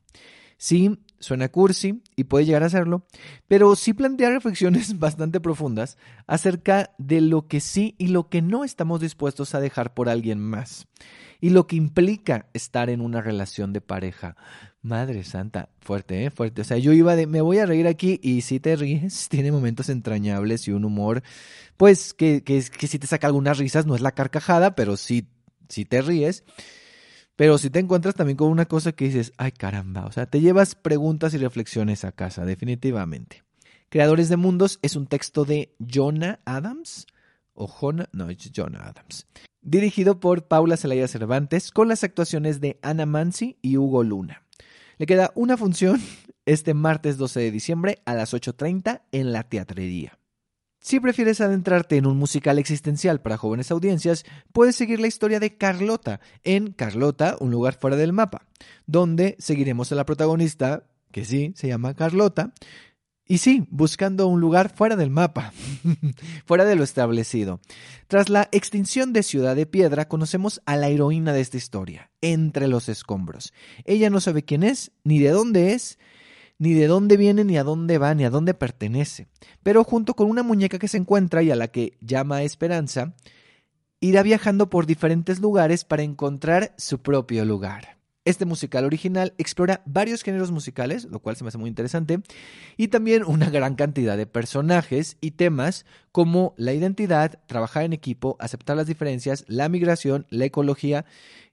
Sí, 0.57 0.97
Suena 1.23 1.49
cursi 1.49 2.01
y 2.15 2.25
puede 2.25 2.45
llegar 2.45 2.63
a 2.63 2.69
serlo, 2.69 3.05
pero 3.47 3.75
sí 3.75 3.93
plantea 3.93 4.29
reflexiones 4.29 4.99
bastante 4.99 5.39
profundas 5.39 5.97
acerca 6.27 6.91
de 6.97 7.21
lo 7.21 7.47
que 7.47 7.61
sí 7.61 7.95
y 7.97 8.07
lo 8.07 8.29
que 8.29 8.41
no 8.41 8.63
estamos 8.63 8.99
dispuestos 8.99 9.55
a 9.55 9.61
dejar 9.61 9.93
por 9.93 10.09
alguien 10.09 10.39
más 10.39 10.87
y 11.43 11.49
lo 11.49 11.67
que 11.67 11.75
implica 11.75 12.47
estar 12.53 12.89
en 12.89 13.01
una 13.01 13.21
relación 13.21 13.73
de 13.73 13.81
pareja. 13.81 14.37
Madre 14.81 15.25
santa, 15.25 15.67
fuerte, 15.81 16.23
¿eh? 16.23 16.29
Fuerte. 16.29 16.61
O 16.61 16.63
sea, 16.63 16.77
yo 16.77 16.93
iba 16.93 17.17
de, 17.17 17.27
me 17.27 17.41
voy 17.41 17.57
a 17.57 17.65
reír 17.65 17.85
aquí 17.85 18.17
y 18.23 18.43
si 18.43 18.61
te 18.61 18.77
ríes, 18.77 19.27
tiene 19.29 19.51
momentos 19.51 19.89
entrañables 19.89 20.69
y 20.69 20.71
un 20.71 20.85
humor, 20.85 21.21
pues 21.75 22.13
que, 22.13 22.43
que, 22.43 22.61
si 22.61 22.97
te 22.97 23.07
saca 23.07 23.27
algunas 23.27 23.57
risas, 23.57 23.85
no 23.85 23.93
es 23.93 23.99
la 23.99 24.13
carcajada, 24.13 24.73
pero 24.73 24.95
sí, 24.95 25.27
sí 25.67 25.83
te 25.83 26.01
ríes. 26.01 26.45
Pero 27.35 27.57
si 27.57 27.69
te 27.69 27.79
encuentras 27.79 28.15
también 28.15 28.37
con 28.37 28.49
una 28.49 28.65
cosa 28.65 28.91
que 28.91 29.05
dices, 29.05 29.33
ay 29.37 29.51
caramba, 29.51 30.05
o 30.05 30.11
sea, 30.11 30.27
te 30.27 30.39
llevas 30.39 30.75
preguntas 30.75 31.33
y 31.33 31.37
reflexiones 31.37 32.05
a 32.05 32.11
casa, 32.11 32.45
definitivamente. 32.45 33.43
Creadores 33.89 34.29
de 34.29 34.37
Mundos 34.37 34.79
es 34.81 34.95
un 34.95 35.07
texto 35.07 35.45
de 35.45 35.75
Jonah 35.79 36.39
Adams, 36.45 37.07
o 37.53 37.67
Jonah, 37.67 38.07
no, 38.11 38.29
es 38.29 38.51
Jonah 38.55 38.87
Adams, 38.87 39.27
dirigido 39.61 40.19
por 40.19 40.47
Paula 40.47 40.77
Celaya 40.77 41.07
Cervantes 41.07 41.71
con 41.71 41.87
las 41.87 42.03
actuaciones 42.03 42.61
de 42.61 42.79
Ana 42.81 43.05
Mansi 43.05 43.57
y 43.61 43.77
Hugo 43.77 44.03
Luna. 44.03 44.43
Le 44.97 45.05
queda 45.05 45.31
una 45.35 45.57
función 45.57 46.01
este 46.45 46.73
martes 46.73 47.17
12 47.17 47.39
de 47.39 47.51
diciembre 47.51 47.99
a 48.05 48.13
las 48.13 48.33
8.30 48.33 49.01
en 49.11 49.31
la 49.31 49.43
teatrería. 49.43 50.19
Si 50.83 50.99
prefieres 50.99 51.39
adentrarte 51.39 51.95
en 51.95 52.05
un 52.05 52.17
musical 52.17 52.59
existencial 52.59 53.21
para 53.21 53.37
jóvenes 53.37 53.71
audiencias, 53.71 54.25
puedes 54.51 54.75
seguir 54.75 54.99
la 54.99 55.07
historia 55.07 55.39
de 55.39 55.55
Carlota 55.55 56.19
en 56.43 56.73
Carlota, 56.73 57.37
un 57.39 57.51
lugar 57.51 57.77
fuera 57.79 57.95
del 57.95 58.11
mapa, 58.11 58.47
donde 58.85 59.37
seguiremos 59.39 59.93
a 59.93 59.95
la 59.95 60.05
protagonista, 60.05 60.83
que 61.13 61.23
sí, 61.23 61.53
se 61.55 61.69
llama 61.69 61.93
Carlota, 61.93 62.53
y 63.25 63.37
sí, 63.37 63.65
buscando 63.69 64.27
un 64.27 64.41
lugar 64.41 64.75
fuera 64.75 64.97
del 64.97 65.09
mapa, 65.09 65.53
fuera 66.45 66.65
de 66.65 66.75
lo 66.75 66.83
establecido. 66.83 67.61
Tras 68.07 68.27
la 68.27 68.49
extinción 68.51 69.13
de 69.13 69.23
Ciudad 69.23 69.55
de 69.55 69.65
Piedra, 69.65 70.09
conocemos 70.09 70.61
a 70.65 70.75
la 70.75 70.89
heroína 70.89 71.31
de 71.31 71.39
esta 71.39 71.55
historia, 71.55 72.11
entre 72.19 72.67
los 72.67 72.89
escombros. 72.89 73.53
Ella 73.85 74.09
no 74.09 74.19
sabe 74.19 74.43
quién 74.43 74.63
es, 74.63 74.91
ni 75.05 75.19
de 75.19 75.29
dónde 75.29 75.71
es, 75.71 75.97
ni 76.63 76.73
de 76.73 76.87
dónde 76.87 77.17
viene, 77.17 77.43
ni 77.43 77.57
a 77.57 77.63
dónde 77.65 77.97
va, 77.97 78.15
ni 78.15 78.23
a 78.23 78.29
dónde 78.29 78.53
pertenece. 78.53 79.27
Pero 79.63 79.83
junto 79.83 80.13
con 80.13 80.29
una 80.29 80.43
muñeca 80.43 80.79
que 80.79 80.87
se 80.87 80.95
encuentra 80.95 81.43
y 81.43 81.51
a 81.51 81.57
la 81.57 81.67
que 81.67 81.97
llama 81.99 82.43
Esperanza, 82.43 83.15
irá 83.99 84.23
viajando 84.23 84.69
por 84.69 84.85
diferentes 84.85 85.41
lugares 85.41 85.83
para 85.83 86.03
encontrar 86.03 86.73
su 86.77 87.01
propio 87.01 87.43
lugar. 87.43 87.97
Este 88.23 88.45
musical 88.45 88.85
original 88.85 89.33
explora 89.37 89.81
varios 89.85 90.23
géneros 90.23 90.51
musicales, 90.51 91.03
lo 91.03 91.19
cual 91.19 91.35
se 91.35 91.43
me 91.43 91.49
hace 91.49 91.57
muy 91.57 91.67
interesante, 91.67 92.21
y 92.77 92.87
también 92.87 93.25
una 93.25 93.49
gran 93.49 93.75
cantidad 93.75 94.15
de 94.15 94.25
personajes 94.25 95.17
y 95.19 95.31
temas 95.31 95.85
como 96.13 96.53
la 96.55 96.71
identidad, 96.71 97.41
trabajar 97.45 97.83
en 97.83 97.91
equipo, 97.91 98.37
aceptar 98.39 98.77
las 98.77 98.87
diferencias, 98.87 99.43
la 99.49 99.67
migración, 99.67 100.27
la 100.29 100.45
ecología 100.45 101.03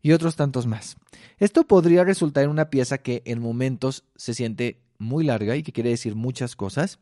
y 0.02 0.12
otros 0.12 0.36
tantos 0.36 0.68
más. 0.68 0.98
Esto 1.40 1.66
podría 1.66 2.04
resultar 2.04 2.44
en 2.44 2.50
una 2.50 2.70
pieza 2.70 2.98
que 2.98 3.22
en 3.24 3.40
momentos 3.40 4.04
se 4.14 4.34
siente 4.34 4.78
muy 5.00 5.24
larga 5.24 5.56
y 5.56 5.62
que 5.62 5.72
quiere 5.72 5.90
decir 5.90 6.14
muchas 6.14 6.54
cosas, 6.54 6.98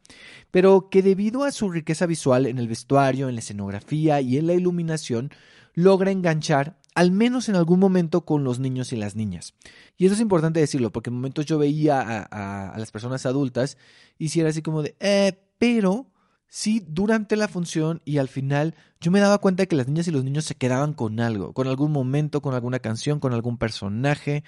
pero 0.51 0.89
que 0.89 1.03
debido 1.03 1.45
a 1.45 1.53
su 1.53 1.71
riqueza 1.71 2.07
visual 2.07 2.47
en 2.47 2.59
el 2.59 2.69
vestuario, 2.69 3.29
en 3.29 3.35
la 3.35 3.41
escenografía 3.41 4.21
y 4.21 4.39
en 4.39 4.47
la 4.47 4.55
iluminación, 4.55 5.31
logra 5.75 6.11
enganchar 6.11 6.79
al 6.95 7.13
menos 7.13 7.49
en 7.49 7.55
algún 7.55 7.79
momento 7.79 8.25
con 8.25 8.43
los 8.43 8.59
niños 8.59 8.93
y 8.93 8.97
las 8.97 9.15
niñas. 9.15 9.55
Y 9.97 10.07
eso 10.07 10.15
es 10.15 10.21
importante 10.21 10.59
decirlo, 10.59 10.91
porque 10.91 11.11
en 11.11 11.15
momentos 11.15 11.47
yo 11.47 11.57
veía 11.57 12.01
a, 12.03 12.77
las 12.77 12.91
personas 12.91 13.25
adultas 13.27 13.79
y 14.19 14.31
si 14.31 14.41
era 14.41 14.49
así 14.49 14.63
como 14.63 14.83
de, 14.83 14.97
eh, 14.99 15.39
pero 15.59 16.11
sí 16.49 16.85
durante 16.89 17.37
la 17.37 17.47
función 17.47 18.03
y 18.05 18.19
al 18.19 18.27
final 18.27 18.75
yo 19.01 19.13
me 19.13 19.21
daba 19.21 19.39
cuenta 19.39 19.63
de 19.63 19.69
que 19.69 19.77
las 19.77 19.87
niñas 19.87 20.09
y 20.09 20.11
los 20.11 20.25
niños 20.25 20.45
se 20.45 20.57
quedaban 20.57 20.93
con 20.93 21.21
algo, 21.21 21.53
con 21.53 21.69
algún 21.69 21.93
momento, 21.93 22.43
con 22.43 22.55
alguna 22.55 22.81
canción, 22.81 23.21
con 23.21 23.33
algún 23.33 23.59
personaje. 23.59 24.43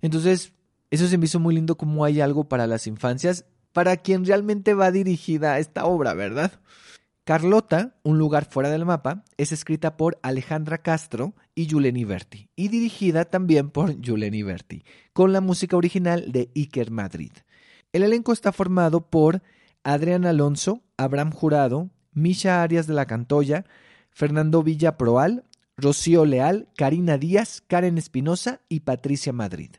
Entonces, 0.00 0.52
eso 0.90 1.06
se 1.06 1.18
me 1.18 1.26
hizo 1.26 1.40
muy 1.40 1.54
lindo 1.54 1.76
como 1.76 2.04
hay 2.04 2.20
algo 2.20 2.48
para 2.48 2.66
las 2.66 2.86
infancias, 2.86 3.44
para 3.72 3.96
quien 3.96 4.24
realmente 4.24 4.74
va 4.74 4.90
dirigida 4.90 5.58
esta 5.58 5.84
obra, 5.84 6.14
¿verdad? 6.14 6.52
Carlota, 7.24 7.94
Un 8.02 8.18
lugar 8.18 8.44
fuera 8.44 8.70
del 8.70 8.84
mapa, 8.84 9.24
es 9.36 9.52
escrita 9.52 9.96
por 9.96 10.18
Alejandra 10.22 10.78
Castro 10.78 11.34
y 11.54 11.66
Yuleni 11.66 12.04
Berti, 12.04 12.48
y 12.56 12.68
dirigida 12.68 13.24
también 13.24 13.70
por 13.70 14.00
Yuleni 14.00 14.42
Berti, 14.42 14.82
con 15.12 15.32
la 15.32 15.40
música 15.40 15.76
original 15.76 16.32
de 16.32 16.50
Iker 16.56 16.90
Madrid. 16.90 17.30
El 17.92 18.02
elenco 18.02 18.32
está 18.32 18.50
formado 18.50 19.10
por 19.10 19.42
Adrián 19.84 20.26
Alonso, 20.26 20.82
Abraham 20.96 21.30
Jurado, 21.30 21.90
Misha 22.12 22.62
Arias 22.62 22.86
de 22.86 22.94
la 22.94 23.06
Cantoya, 23.06 23.64
Fernando 24.10 24.62
Villa 24.62 24.96
Proal, 24.96 25.44
Rocío 25.76 26.24
Leal, 26.24 26.68
Karina 26.76 27.16
Díaz, 27.16 27.62
Karen 27.66 27.96
Espinosa 27.96 28.60
y 28.68 28.80
Patricia 28.80 29.32
Madrid. 29.32 29.70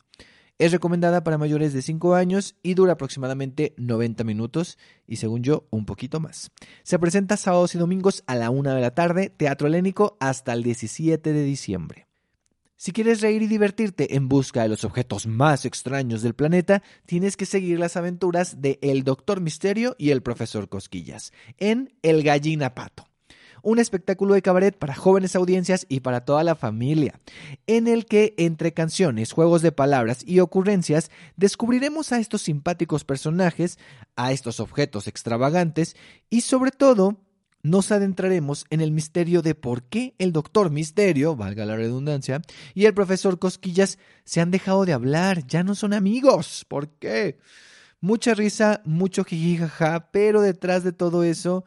Es 0.62 0.72
recomendada 0.72 1.24
para 1.24 1.40
mayores 1.40 1.74
de 1.74 1.82
5 1.82 2.14
años 2.14 2.56
y 2.62 2.76
dura 2.76 2.94
aproximadamente 2.94 3.74
90 3.78 4.24
minutos 4.24 4.78
y 5.08 5.16
según 5.16 5.42
yo 5.42 5.66
un 5.72 5.88
poquito 5.88 6.20
más. 6.20 6.52
Se 6.84 7.00
presenta 7.00 7.36
sábados 7.36 7.74
y 7.74 7.80
domingos 7.80 8.24
a 8.28 8.36
la 8.36 8.52
1 8.52 8.76
de 8.76 8.80
la 8.80 8.94
tarde, 8.94 9.32
Teatro 9.36 9.66
Helénico 9.66 10.18
hasta 10.20 10.54
el 10.54 10.62
17 10.62 11.34
de 11.34 11.44
diciembre. 11.44 12.06
Si 12.76 12.92
quieres 12.92 13.22
reír 13.22 13.42
y 13.42 13.48
divertirte 13.48 14.16
en 14.16 14.30
busca 14.30 14.62
de 14.62 14.70
los 14.70 14.84
objetos 14.84 15.26
más 15.26 15.66
extraños 15.66 16.22
del 16.22 16.36
planeta, 16.36 16.84
tienes 17.08 17.38
que 17.38 17.48
seguir 17.48 17.80
las 17.80 17.98
aventuras 17.98 18.62
de 18.62 18.78
El 18.84 19.04
Doctor 19.04 19.42
Misterio 19.42 19.96
y 19.98 20.12
el 20.12 20.22
Profesor 20.22 20.70
Cosquillas 20.70 21.34
en 21.58 21.92
El 22.04 22.22
Gallina 22.22 22.76
Pato 22.76 23.11
un 23.62 23.80
espectáculo 23.80 24.34
de 24.34 24.42
cabaret 24.42 24.78
para 24.78 24.96
jóvenes 24.96 25.36
audiencias 25.36 25.86
y 25.90 26.02
para 26.02 26.26
toda 26.26 26.44
la 26.44 26.56
familia, 26.56 27.20
en 27.68 27.88
el 27.88 28.06
que 28.06 28.34
entre 28.38 28.74
canciones, 28.74 29.32
juegos 29.32 29.62
de 29.62 29.72
palabras 29.72 30.24
y 30.26 30.40
ocurrencias 30.40 31.12
descubriremos 31.36 32.12
a 32.12 32.20
estos 32.20 32.42
simpáticos 32.42 33.04
personajes, 33.04 33.78
a 34.16 34.32
estos 34.32 34.60
objetos 34.60 35.08
extravagantes 35.08 35.96
y 36.30 36.42
sobre 36.42 36.72
todo 36.72 37.18
nos 37.64 37.92
adentraremos 37.92 38.66
en 38.70 38.82
el 38.82 38.92
misterio 38.92 39.42
de 39.42 39.56
por 39.56 39.84
qué 39.84 40.16
el 40.18 40.32
doctor 40.32 40.72
Misterio, 40.72 41.36
valga 41.36 41.66
la 41.66 41.76
redundancia, 41.76 42.42
y 42.74 42.86
el 42.86 42.94
profesor 42.94 43.40
Cosquillas 43.40 44.00
se 44.24 44.42
han 44.42 44.52
dejado 44.52 44.86
de 44.86 44.94
hablar, 44.94 45.46
ya 45.46 45.64
no 45.64 45.76
son 45.76 45.94
amigos. 45.94 46.66
¿Por 46.68 46.90
qué? 46.90 47.38
Mucha 48.00 48.34
risa, 48.34 48.82
mucho 48.84 49.24
jijijaja, 49.24 50.10
pero 50.12 50.42
detrás 50.42 50.84
de 50.84 50.92
todo 50.92 51.24
eso 51.24 51.66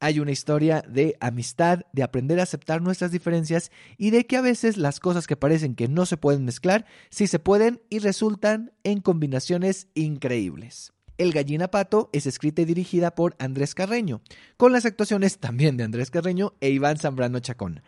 hay 0.00 0.18
una 0.18 0.32
historia 0.32 0.82
de 0.88 1.16
amistad, 1.20 1.82
de 1.92 2.02
aprender 2.02 2.40
a 2.40 2.44
aceptar 2.44 2.82
nuestras 2.82 3.12
diferencias 3.12 3.70
y 3.98 4.10
de 4.10 4.26
que 4.26 4.38
a 4.38 4.40
veces 4.40 4.78
las 4.78 4.98
cosas 4.98 5.26
que 5.26 5.36
parecen 5.36 5.74
que 5.74 5.88
no 5.88 6.06
se 6.06 6.16
pueden 6.16 6.44
mezclar, 6.44 6.86
sí 7.10 7.26
se 7.26 7.38
pueden 7.38 7.82
y 7.90 7.98
resultan 7.98 8.72
en 8.82 9.00
combinaciones 9.00 9.88
increíbles. 9.94 10.92
El 11.18 11.32
Gallina 11.32 11.68
Pato 11.68 12.08
es 12.14 12.26
escrita 12.26 12.62
y 12.62 12.64
dirigida 12.64 13.14
por 13.14 13.36
Andrés 13.38 13.74
Carreño, 13.74 14.22
con 14.56 14.72
las 14.72 14.86
actuaciones 14.86 15.36
también 15.36 15.76
de 15.76 15.84
Andrés 15.84 16.10
Carreño 16.10 16.54
e 16.60 16.70
Iván 16.70 16.96
Zambrano 16.96 17.40
Chacón, 17.40 17.82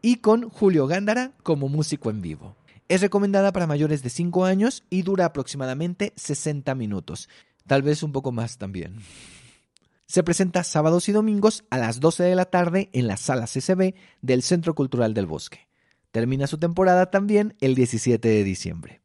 y 0.00 0.16
con 0.16 0.48
Julio 0.48 0.86
Gándara 0.86 1.32
como 1.42 1.68
músico 1.68 2.08
en 2.08 2.22
vivo. 2.22 2.56
Es 2.88 3.02
recomendada 3.02 3.52
para 3.52 3.66
mayores 3.66 4.02
de 4.02 4.08
5 4.08 4.46
años 4.46 4.84
y 4.88 5.02
dura 5.02 5.26
aproximadamente 5.26 6.14
60 6.16 6.74
minutos, 6.74 7.28
tal 7.66 7.82
vez 7.82 8.02
un 8.02 8.12
poco 8.12 8.32
más 8.32 8.56
también. 8.56 8.96
Se 10.06 10.22
presenta 10.22 10.64
sábados 10.64 11.08
y 11.08 11.12
domingos 11.12 11.64
a 11.70 11.78
las 11.78 12.00
12 12.00 12.24
de 12.24 12.34
la 12.34 12.44
tarde 12.44 12.90
en 12.92 13.06
la 13.06 13.16
sala 13.16 13.46
CCB 13.46 13.94
del 14.20 14.42
Centro 14.42 14.74
Cultural 14.74 15.14
del 15.14 15.26
Bosque. 15.26 15.68
Termina 16.10 16.46
su 16.46 16.58
temporada 16.58 17.10
también 17.10 17.56
el 17.60 17.74
17 17.74 18.28
de 18.28 18.44
diciembre. 18.44 19.00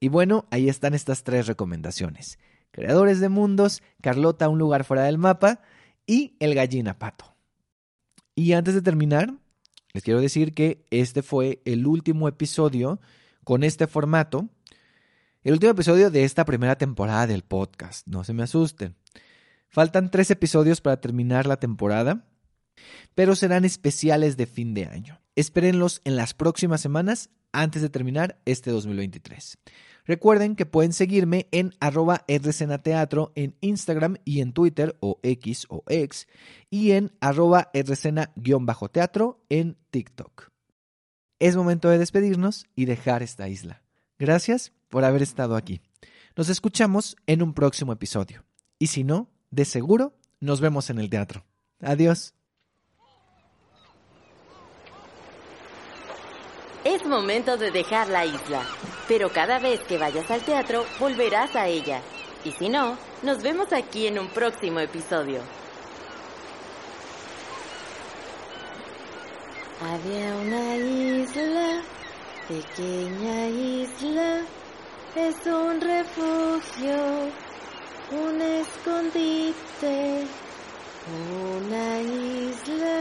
Y 0.00 0.08
bueno, 0.08 0.46
ahí 0.50 0.68
están 0.68 0.92
estas 0.92 1.24
tres 1.24 1.46
recomendaciones. 1.46 2.38
Creadores 2.70 3.20
de 3.20 3.30
Mundos, 3.30 3.82
Carlota 4.02 4.48
Un 4.48 4.58
lugar 4.58 4.84
fuera 4.84 5.04
del 5.04 5.16
mapa 5.16 5.62
y 6.06 6.36
El 6.40 6.54
gallina 6.54 6.98
pato. 6.98 7.34
Y 8.34 8.52
antes 8.52 8.74
de 8.74 8.82
terminar, 8.82 9.32
les 9.94 10.02
quiero 10.02 10.20
decir 10.20 10.52
que 10.54 10.84
este 10.90 11.22
fue 11.22 11.62
el 11.64 11.86
último 11.86 12.28
episodio 12.28 13.00
con 13.44 13.62
este 13.62 13.86
formato. 13.86 14.48
El 15.44 15.52
último 15.52 15.70
episodio 15.72 16.10
de 16.10 16.24
esta 16.24 16.44
primera 16.44 16.76
temporada 16.76 17.26
del 17.26 17.44
podcast, 17.44 18.06
no 18.08 18.24
se 18.24 18.32
me 18.32 18.42
asusten. 18.42 18.96
Faltan 19.74 20.08
tres 20.08 20.30
episodios 20.30 20.80
para 20.80 21.00
terminar 21.00 21.48
la 21.48 21.56
temporada, 21.56 22.28
pero 23.16 23.34
serán 23.34 23.64
especiales 23.64 24.36
de 24.36 24.46
fin 24.46 24.72
de 24.72 24.86
año. 24.86 25.20
Espérenlos 25.34 26.00
en 26.04 26.14
las 26.14 26.32
próximas 26.32 26.80
semanas 26.80 27.30
antes 27.50 27.82
de 27.82 27.88
terminar 27.88 28.40
este 28.44 28.70
2023. 28.70 29.58
Recuerden 30.04 30.54
que 30.54 30.64
pueden 30.64 30.92
seguirme 30.92 31.48
en 31.50 31.72
arroba 31.80 32.24
Teatro 32.84 33.32
en 33.34 33.56
Instagram 33.62 34.18
y 34.24 34.42
en 34.42 34.52
Twitter 34.52 34.96
o 35.00 35.18
X 35.24 35.66
o 35.68 35.82
X 35.88 36.28
y 36.70 36.92
en 36.92 37.10
arroba 37.20 37.72
teatro 37.72 39.44
en 39.48 39.76
TikTok. 39.90 40.50
Es 41.40 41.56
momento 41.56 41.88
de 41.88 41.98
despedirnos 41.98 42.68
y 42.76 42.84
dejar 42.84 43.24
esta 43.24 43.48
isla. 43.48 43.82
Gracias 44.20 44.72
por 44.88 45.02
haber 45.04 45.22
estado 45.22 45.56
aquí. 45.56 45.80
Nos 46.36 46.48
escuchamos 46.48 47.16
en 47.26 47.42
un 47.42 47.54
próximo 47.54 47.92
episodio. 47.92 48.44
Y 48.78 48.86
si 48.88 49.02
no, 49.02 49.33
de 49.54 49.64
seguro 49.64 50.14
nos 50.40 50.60
vemos 50.60 50.90
en 50.90 50.98
el 50.98 51.08
teatro. 51.08 51.44
Adiós. 51.80 52.34
Es 56.84 57.06
momento 57.06 57.56
de 57.56 57.70
dejar 57.70 58.08
la 58.08 58.26
isla, 58.26 58.62
pero 59.08 59.30
cada 59.30 59.58
vez 59.58 59.80
que 59.80 59.96
vayas 59.96 60.30
al 60.30 60.42
teatro 60.42 60.84
volverás 61.00 61.56
a 61.56 61.66
ella. 61.66 62.02
Y 62.44 62.52
si 62.52 62.68
no, 62.68 62.98
nos 63.22 63.42
vemos 63.42 63.72
aquí 63.72 64.06
en 64.06 64.18
un 64.18 64.28
próximo 64.28 64.80
episodio. 64.80 65.40
Había 69.80 70.36
una 70.36 70.76
isla, 70.76 71.82
pequeña 72.48 73.48
isla, 73.48 74.40
es 75.16 75.46
un 75.46 75.80
refugio 75.80 77.32
un 78.14 78.40
escondite, 78.40 80.24
una 81.58 82.00
isla 82.00 82.98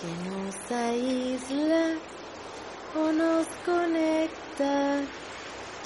que 0.00 0.10
nos 0.30 0.70
aísla 0.70 1.98
o 2.94 3.12
nos 3.12 3.46
conecta, 3.66 5.00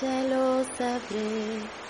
ya 0.00 0.22
lo 0.24 0.64
sabré. 0.76 1.83